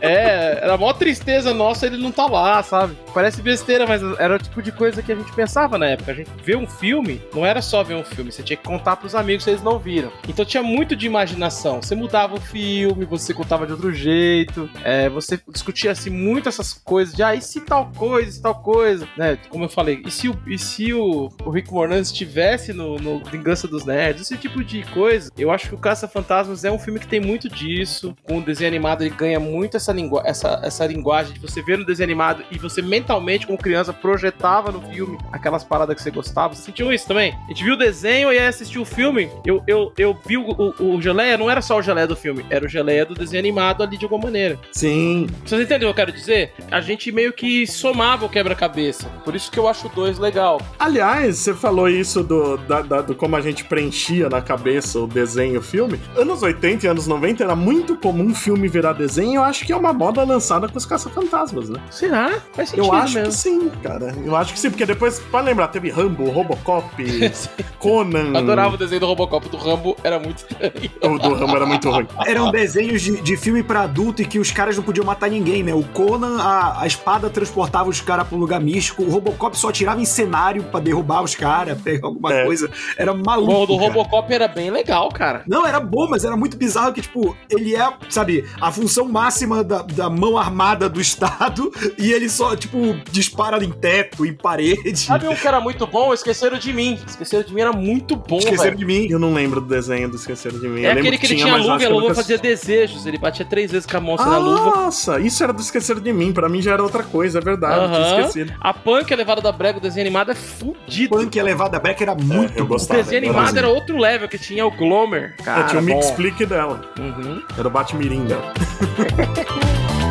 é, 0.00 0.59
era 0.62 0.74
a 0.74 0.78
maior 0.78 0.94
tristeza 0.94 1.53
nossa 1.55 1.86
ele 1.86 1.96
não 1.96 2.11
tá 2.11 2.26
lá, 2.26 2.62
sabe? 2.62 2.96
Parece 3.12 3.42
besteira, 3.42 3.86
mas 3.86 4.03
era 4.18 4.36
o 4.36 4.38
tipo 4.38 4.62
de 4.62 4.72
coisa 4.72 5.03
que 5.03 5.12
a 5.12 5.14
gente 5.14 5.32
pensava 5.32 5.78
na 5.78 5.86
época. 5.86 6.12
A 6.12 6.14
gente 6.14 6.30
vê 6.42 6.57
um 6.57 6.66
filme, 6.66 7.20
não 7.34 7.44
era 7.44 7.62
só 7.62 7.82
ver 7.82 7.94
um 7.94 8.05
filme, 8.05 8.32
você 8.32 8.42
tinha 8.42 8.57
que 8.57 8.64
contar 8.64 8.96
pros 8.96 9.14
amigos 9.14 9.44
se 9.44 9.50
eles 9.50 9.62
não 9.62 9.78
viram. 9.78 10.11
Então 10.28 10.44
tinha 10.44 10.62
muito 10.62 10.96
de 10.96 11.07
imaginação. 11.07 11.82
Você 11.82 11.94
mudava 11.94 12.34
o 12.34 12.40
filme, 12.40 13.05
você 13.05 13.34
contava 13.34 13.66
de 13.66 13.72
outro 13.72 13.92
jeito, 13.92 14.68
é, 14.84 15.09
você 15.09 15.40
discutia 15.48 15.92
assim 15.92 16.11
muito 16.11 16.48
essas 16.48 16.72
coisas 16.72 17.14
de 17.14 17.22
ah, 17.22 17.34
e 17.34 17.40
se 17.40 17.61
tal 17.61 17.91
coisa, 17.93 18.38
e 18.38 18.43
tal 18.43 18.55
coisa, 18.55 19.09
né? 19.16 19.38
Como 19.49 19.64
eu 19.64 19.68
falei, 19.68 20.03
e 20.05 20.11
se 20.11 20.28
o, 20.28 20.38
e 20.47 20.59
se 20.59 20.93
o, 20.93 21.28
o 21.45 21.51
Rick 21.51 21.72
Moranis 21.72 22.09
estivesse 22.09 22.72
no, 22.72 22.97
no 22.97 23.22
Vingança 23.24 23.68
dos 23.68 23.84
Nerds, 23.84 24.22
esse 24.22 24.36
tipo 24.36 24.62
de 24.64 24.82
coisa, 24.90 25.30
eu 25.36 25.51
acho 25.51 25.68
que 25.68 25.74
o 25.74 25.78
Caça-Fantasmas 25.78 26.64
é 26.64 26.70
um 26.70 26.78
filme 26.78 26.99
que 26.99 27.07
tem 27.07 27.20
muito 27.20 27.49
disso. 27.49 28.14
Com 28.22 28.38
o 28.38 28.43
desenho 28.43 28.68
animado, 28.68 29.03
ele 29.03 29.14
ganha 29.14 29.40
muito 29.40 29.76
essa, 29.76 29.93
lingu 29.93 30.20
essa, 30.24 30.61
essa 30.62 30.86
linguagem 30.86 31.34
de 31.34 31.40
você 31.40 31.62
ver 31.62 31.78
no 31.78 31.86
desenho 31.86 32.09
animado 32.09 32.45
e 32.51 32.59
você 32.59 32.82
mentalmente, 32.82 33.47
como 33.47 33.59
criança, 33.59 33.93
projetava 33.93 34.70
no 34.72 34.80
filme 34.82 35.18
aquelas 35.30 35.64
paradas 35.64 35.95
que 35.97 36.03
você 36.03 36.11
gostava. 36.11 36.55
Você 36.55 36.62
sentiu 36.62 36.93
isso 36.93 37.07
também? 37.07 37.34
A 37.45 37.49
gente 37.49 37.64
viu 37.64 37.74
o 37.74 37.78
desenho 37.78 38.32
e 38.32 38.38
aí 38.38 38.47
assistiu 38.47 38.82
o 38.82 38.86
filme. 38.86 39.30
Eu, 39.45 39.62
eu, 39.66 39.93
eu 39.99 40.18
vi 40.26 40.36
o, 40.36 40.47
o, 40.51 40.97
o 40.97 41.03
geleia, 41.03 41.36
não 41.36 41.51
era 41.51 41.62
só 41.62 41.78
o 41.78 41.82
geleia 41.82 42.07
do 42.07 42.16
filme, 42.16 42.45
era 42.51 42.64
o 42.64 42.68
geleia 42.68 43.05
do 43.05 43.14
desenho 43.14 43.40
animado 43.40 43.82
ali 43.82 43.97
de 43.97 44.05
alguma 44.05 44.24
maneira. 44.24 44.59
Sim. 44.72 45.26
Vocês 45.45 45.62
entendem 45.62 45.88
o 45.88 45.93
que 45.93 46.01
eu 46.01 46.07
quero 46.07 46.12
dizer? 46.12 46.53
A 46.70 46.80
gente 46.80 47.11
meio 47.12 47.32
que 47.32 47.66
somava 47.83 48.24
o 48.24 48.28
quebra-cabeça. 48.28 49.09
Por 49.24 49.35
isso 49.35 49.51
que 49.51 49.59
eu 49.59 49.66
acho 49.68 49.89
o 49.89 49.91
2 49.91 50.18
legal. 50.18 50.61
Aliás, 50.78 51.39
você 51.39 51.53
falou 51.53 51.89
isso 51.89 52.22
do, 52.22 52.57
da- 52.59 52.80
da- 52.83 53.01
do 53.03 53.14
como 53.14 53.35
a 53.35 53.41
gente 53.41 53.64
preenchia 53.64 54.28
na 54.28 54.41
cabeça 54.41 55.01
o 55.01 55.07
desenho, 55.07 55.59
o 55.59 55.62
filme. 55.62 56.01
Anos 56.16 56.43
80 56.43 56.87
e 56.87 56.89
anos 56.89 57.07
90 57.09 57.43
era 57.43 57.57
muito 57.57 57.97
comum 57.97 58.26
um 58.26 58.35
filme 58.35 58.68
virar 58.68 58.93
desenho. 58.93 59.37
Eu 59.37 59.45
acho 59.45 59.66
que 59.66 59.72
é 59.72 59.76
uma 59.76 59.93
moda 59.93 60.22
lançada 60.22 60.68
com 60.68 60.78
os 60.78 60.87
caça-fantasmas, 60.87 61.68
né? 61.68 61.80
Será? 61.91 62.41
Faz 62.53 62.68
sentido 62.70 62.87
Eu 62.87 62.93
acho 62.93 63.14
mesmo. 63.14 63.30
que 63.30 63.37
sim, 63.37 63.68
cara. 63.83 64.14
Eu 64.24 64.37
acho 64.37 64.53
que 64.53 64.61
sim, 64.61 64.70
porque 64.70 64.87
depois, 64.87 65.18
pode 65.18 65.47
lembrar, 65.47 65.68
teve 65.68 65.91
Rambo, 65.91 66.30
Robocop, 66.30 66.87
Conan. 67.78 68.30
Eu 68.30 68.37
adorava 68.39 68.74
o 68.74 68.78
desenho 68.78 69.01
do 69.01 69.07
Robocop 69.07 69.49
do 69.49 69.57
Rambo, 69.57 69.97
era 70.05 70.18
muito 70.18 70.39
estranho. 70.39 70.72
O 71.03 71.18
do 71.18 71.35
Rambo 71.35 71.57
era 71.57 71.66
muito 71.66 71.91
ruim. 71.91 72.07
Eram 72.26 72.51
desenhos 72.51 73.03
de, 73.03 73.20
de 73.20 73.37
filme 73.37 73.62
pra 73.62 73.83
adulto 73.83 74.22
e 74.22 74.24
que 74.24 74.39
os 74.39 74.51
caras 74.51 74.76
não 74.76 74.85
podiam 74.85 75.05
matar 75.05 75.28
ninguém, 75.30 75.62
né? 75.62 75.74
O 75.74 75.83
Conan, 75.83 76.39
a, 76.41 76.83
a 76.83 76.87
espada 76.87 77.28
transportava 77.72 77.88
os 77.88 78.00
caras 78.00 78.28
pra 78.28 78.36
um 78.36 78.40
lugar 78.40 78.60
místico. 78.60 79.02
O 79.02 79.10
Robocop 79.10 79.56
só 79.56 79.72
tirava 79.72 80.00
em 80.00 80.04
cenário 80.04 80.62
pra 80.64 80.78
derrubar 80.78 81.22
os 81.22 81.34
caras, 81.34 81.80
pegar 81.82 82.06
alguma 82.08 82.32
É. 82.32 82.44
coisa. 82.44 82.70
Era 82.96 83.14
maluco. 83.14 83.50
Bom, 83.52 83.62
o 83.62 83.66
do 83.66 83.76
cara. 83.78 83.88
Robocop 83.92 84.32
era 84.32 84.46
bem 84.48 84.70
legal, 84.70 85.08
cara. 85.08 85.42
Não, 85.48 85.66
era 85.66 85.80
bom, 85.80 86.06
mas 86.08 86.24
era 86.24 86.36
muito 86.36 86.56
bizarro 86.56 86.92
que, 86.92 87.00
tipo, 87.00 87.34
ele 87.48 87.74
é, 87.74 87.92
sabe, 88.08 88.44
a 88.60 88.70
função 88.70 89.08
máxima 89.08 89.64
da, 89.64 89.82
da 89.82 90.10
mão 90.10 90.36
armada 90.36 90.88
do 90.88 91.00
Estado 91.02 91.72
e 91.98 92.12
ele 92.12 92.28
só, 92.28 92.54
tipo, 92.54 92.78
dispara 93.10 93.62
em 93.64 93.70
teto, 93.70 94.26
em 94.26 94.34
parede. 94.34 94.98
Sabe 94.98 95.26
um 95.28 95.34
que 95.34 95.46
era 95.48 95.60
muito 95.60 95.86
bom? 95.86 96.12
Esqueceram 96.12 96.58
de 96.58 96.72
mim. 96.72 96.98
Esqueceram 97.06 97.44
de 97.44 97.54
mim 97.54 97.60
era 97.60 97.72
muito 97.72 98.14
bom, 98.16 98.38
Esqueceram 98.38 98.62
velho. 98.64 98.76
de 98.76 98.84
mim. 98.84 99.06
Eu 99.08 99.18
não 99.18 99.32
lembro 99.32 99.60
do 99.60 99.66
desenho 99.66 100.08
do 100.08 100.16
Esqueceram 100.16 100.58
de 100.58 100.68
Mim. 100.68 100.82
É 100.82 100.92
aquele 100.92 101.16
que 101.18 101.26
ele 101.26 101.36
tinha 101.36 101.56
luva 101.56 101.72
e 101.72 101.74
a 101.74 101.78
que 101.78 101.86
luva 101.88 102.00
nunca 102.02 102.14
fazia 102.14 102.38
desejos. 102.38 103.06
Ele 103.06 103.18
batia 103.18 103.44
três 103.44 103.70
vezes 103.70 103.86
com 103.86 103.96
a 103.96 104.00
mão 104.00 104.14
assim 104.14 104.28
na 104.28 104.38
luva. 104.38 104.64
Nossa, 104.64 105.20
isso 105.20 105.42
era 105.42 105.52
do 105.52 105.60
Esqueceram 105.60 106.00
de 106.00 106.12
Mim. 106.12 106.32
Pra 106.32 106.48
mim 106.48 106.60
já 106.62 106.72
era 106.72 106.82
outra 106.82 107.02
coisa, 107.02 107.38
é 107.38 107.42
verdade. 107.42 107.61
Eu 107.68 107.88
tinha 107.88 107.98
Aham. 107.98 108.18
esquecido. 108.20 108.52
A 108.60 108.72
punk, 108.74 109.12
a 109.12 109.16
levada 109.16 109.40
da 109.40 109.52
brega, 109.52 109.78
o 109.78 109.80
desenho 109.80 110.04
animado 110.06 110.30
é 110.30 110.34
fudido. 110.34 111.16
Punk 111.16 111.36
elevada 111.36 111.78
Beck 111.78 112.00
era 112.02 112.14
muito 112.14 112.52
eu 112.56 112.64
bom. 112.64 112.74
O 112.74 112.78
gostava. 112.78 113.00
desenho 113.02 113.18
animado 113.18 113.40
gostava. 113.44 113.58
era 113.58 113.68
outro 113.68 113.96
level, 113.96 114.28
que 114.28 114.38
tinha 114.38 114.66
o 114.66 114.70
Glomer. 114.70 115.34
Cara, 115.44 115.60
É, 115.62 115.64
tinha 115.68 115.80
o 115.80 115.84
Mix. 115.84 116.06
Explique 116.06 116.44
dela. 116.46 116.80
Uhum. 116.98 117.42
Era 117.58 117.68
o 117.68 117.70
Batmirim 117.70 118.24
dela. 118.24 118.52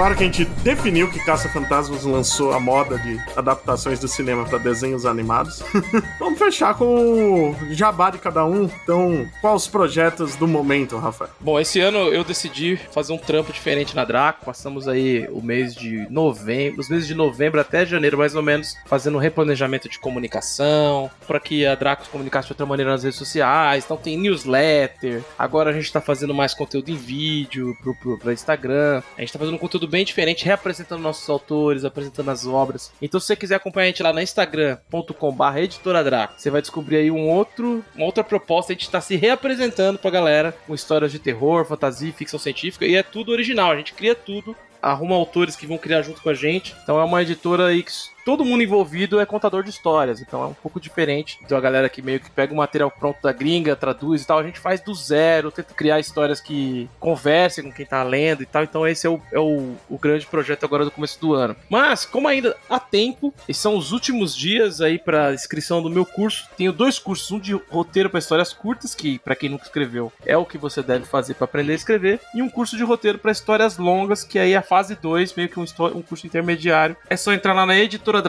agora 0.00 0.16
que 0.16 0.22
a 0.22 0.26
gente 0.26 0.46
definiu 0.62 1.10
que 1.10 1.22
Caça-Fantasmas 1.22 2.04
lançou 2.04 2.54
a 2.54 2.58
moda 2.58 2.98
de 2.98 3.20
adaptações 3.36 4.00
do 4.00 4.08
cinema 4.08 4.46
para 4.46 4.56
desenhos 4.56 5.04
animados, 5.04 5.62
vamos 6.18 6.38
fechar 6.38 6.74
com 6.74 7.50
o 7.50 7.74
jabá 7.74 8.08
de 8.08 8.16
cada 8.16 8.42
um. 8.46 8.64
Então, 8.64 9.28
quais 9.42 9.64
os 9.64 9.68
projetos 9.68 10.36
do 10.36 10.48
momento, 10.48 10.96
Rafael? 10.96 11.30
Bom, 11.38 11.60
esse 11.60 11.80
ano 11.80 11.98
eu 11.98 12.24
decidi 12.24 12.80
fazer 12.90 13.12
um 13.12 13.18
trampo 13.18 13.52
diferente 13.52 13.94
na 13.94 14.06
Draco. 14.06 14.46
Passamos 14.46 14.88
aí 14.88 15.28
o 15.30 15.42
mês 15.42 15.74
de 15.74 16.10
novembro, 16.10 16.80
os 16.80 16.88
meses 16.88 17.06
de 17.06 17.14
novembro 17.14 17.60
até 17.60 17.84
janeiro, 17.84 18.16
mais 18.16 18.34
ou 18.34 18.42
menos, 18.42 18.74
fazendo 18.86 19.18
um 19.18 19.20
replanejamento 19.20 19.86
de 19.86 19.98
comunicação, 19.98 21.10
para 21.26 21.38
que 21.38 21.66
a 21.66 21.74
Draco 21.74 22.04
se 22.04 22.10
comunicasse 22.10 22.48
de 22.48 22.54
outra 22.54 22.64
maneira 22.64 22.90
nas 22.90 23.02
redes 23.02 23.18
sociais. 23.18 23.84
Então 23.84 23.98
tem 23.98 24.16
newsletter. 24.16 25.22
Agora 25.38 25.68
a 25.68 25.72
gente 25.74 25.92
tá 25.92 26.00
fazendo 26.00 26.32
mais 26.32 26.54
conteúdo 26.54 26.90
em 26.90 26.96
vídeo 26.96 27.76
pro 28.22 28.32
Instagram. 28.32 29.02
A 29.18 29.20
gente 29.20 29.34
tá 29.34 29.38
fazendo 29.38 29.56
um 29.56 29.58
conteúdo 29.58 29.89
bem 29.90 30.04
diferente, 30.04 30.44
reapresentando 30.44 31.02
nossos 31.02 31.28
autores, 31.28 31.84
apresentando 31.84 32.30
as 32.30 32.46
obras. 32.46 32.92
Então 33.02 33.20
se 33.20 33.26
você 33.26 33.36
quiser 33.36 33.56
acompanhar 33.56 33.84
a 33.84 33.88
gente 33.88 34.02
lá 34.02 34.12
na 34.12 34.22
instagram.com.br 34.22 35.58
editora 35.58 36.04
Draco, 36.04 36.34
você 36.36 36.50
vai 36.50 36.60
descobrir 36.60 36.96
aí 36.96 37.10
um 37.10 37.28
outro, 37.28 37.84
uma 37.94 38.06
outra 38.06 38.24
proposta. 38.24 38.72
A 38.72 38.74
gente 38.74 38.90
tá 38.90 39.00
se 39.00 39.16
reapresentando 39.16 39.98
pra 39.98 40.10
galera 40.10 40.56
com 40.66 40.74
histórias 40.74 41.12
de 41.12 41.18
terror, 41.18 41.64
fantasia 41.64 42.12
ficção 42.12 42.38
científica. 42.38 42.86
E 42.86 42.96
é 42.96 43.02
tudo 43.02 43.32
original, 43.32 43.72
a 43.72 43.76
gente 43.76 43.92
cria 43.92 44.14
tudo. 44.14 44.56
Arruma 44.80 45.14
autores 45.14 45.56
que 45.56 45.66
vão 45.66 45.76
criar 45.76 46.00
junto 46.00 46.22
com 46.22 46.30
a 46.30 46.34
gente. 46.34 46.74
Então 46.82 46.98
é 46.98 47.04
uma 47.04 47.20
editora 47.20 47.66
aí 47.66 47.82
que 47.82 47.92
todo 48.30 48.44
mundo 48.44 48.62
envolvido 48.62 49.18
é 49.18 49.26
contador 49.26 49.64
de 49.64 49.70
histórias. 49.70 50.20
Então 50.20 50.44
é 50.44 50.46
um 50.46 50.54
pouco 50.54 50.78
diferente. 50.78 51.36
Então 51.42 51.58
a 51.58 51.60
galera 51.60 51.88
que 51.88 52.00
meio 52.00 52.20
que 52.20 52.30
pega 52.30 52.52
o 52.52 52.56
material 52.56 52.88
pronto 52.88 53.20
da 53.20 53.32
gringa, 53.32 53.74
traduz 53.74 54.22
e 54.22 54.26
tal. 54.26 54.38
A 54.38 54.44
gente 54.44 54.60
faz 54.60 54.80
do 54.80 54.94
zero, 54.94 55.50
tenta 55.50 55.74
criar 55.74 55.98
histórias 55.98 56.40
que 56.40 56.88
conversem 57.00 57.64
com 57.64 57.72
quem 57.72 57.84
tá 57.84 58.04
lendo 58.04 58.44
e 58.44 58.46
tal. 58.46 58.62
Então 58.62 58.86
esse 58.86 59.04
é 59.04 59.10
o, 59.10 59.20
é 59.32 59.40
o, 59.40 59.74
o 59.88 59.98
grande 59.98 60.26
projeto 60.26 60.62
agora 60.62 60.84
do 60.84 60.92
começo 60.92 61.20
do 61.20 61.34
ano. 61.34 61.56
Mas, 61.68 62.04
como 62.04 62.28
ainda 62.28 62.56
há 62.68 62.78
tempo, 62.78 63.34
e 63.48 63.52
são 63.52 63.76
os 63.76 63.90
últimos 63.90 64.36
dias 64.36 64.80
aí 64.80 64.96
para 64.96 65.34
inscrição 65.34 65.82
do 65.82 65.90
meu 65.90 66.06
curso, 66.06 66.48
tenho 66.56 66.72
dois 66.72 67.00
cursos, 67.00 67.32
um 67.32 67.40
de 67.40 67.54
roteiro 67.68 68.10
para 68.10 68.20
histórias 68.20 68.52
curtas, 68.52 68.94
que 68.94 69.18
para 69.18 69.34
quem 69.34 69.48
nunca 69.48 69.64
escreveu 69.64 70.12
é 70.24 70.36
o 70.36 70.44
que 70.44 70.56
você 70.56 70.82
deve 70.84 71.04
fazer 71.04 71.34
para 71.34 71.46
aprender 71.46 71.72
a 71.72 71.76
escrever, 71.76 72.20
e 72.32 72.42
um 72.42 72.48
curso 72.48 72.76
de 72.76 72.84
roteiro 72.84 73.18
para 73.18 73.32
histórias 73.32 73.76
longas, 73.76 74.22
que 74.22 74.38
aí 74.38 74.52
é 74.52 74.56
a 74.56 74.62
fase 74.62 74.94
2, 74.94 75.34
meio 75.34 75.48
que 75.48 75.58
um, 75.58 75.64
um 75.94 76.02
curso 76.02 76.26
intermediário. 76.26 76.96
É 77.08 77.16
só 77.16 77.32
entrar 77.32 77.54
lá 77.54 77.66
na 77.66 77.76
editoradraco.com 77.76 78.19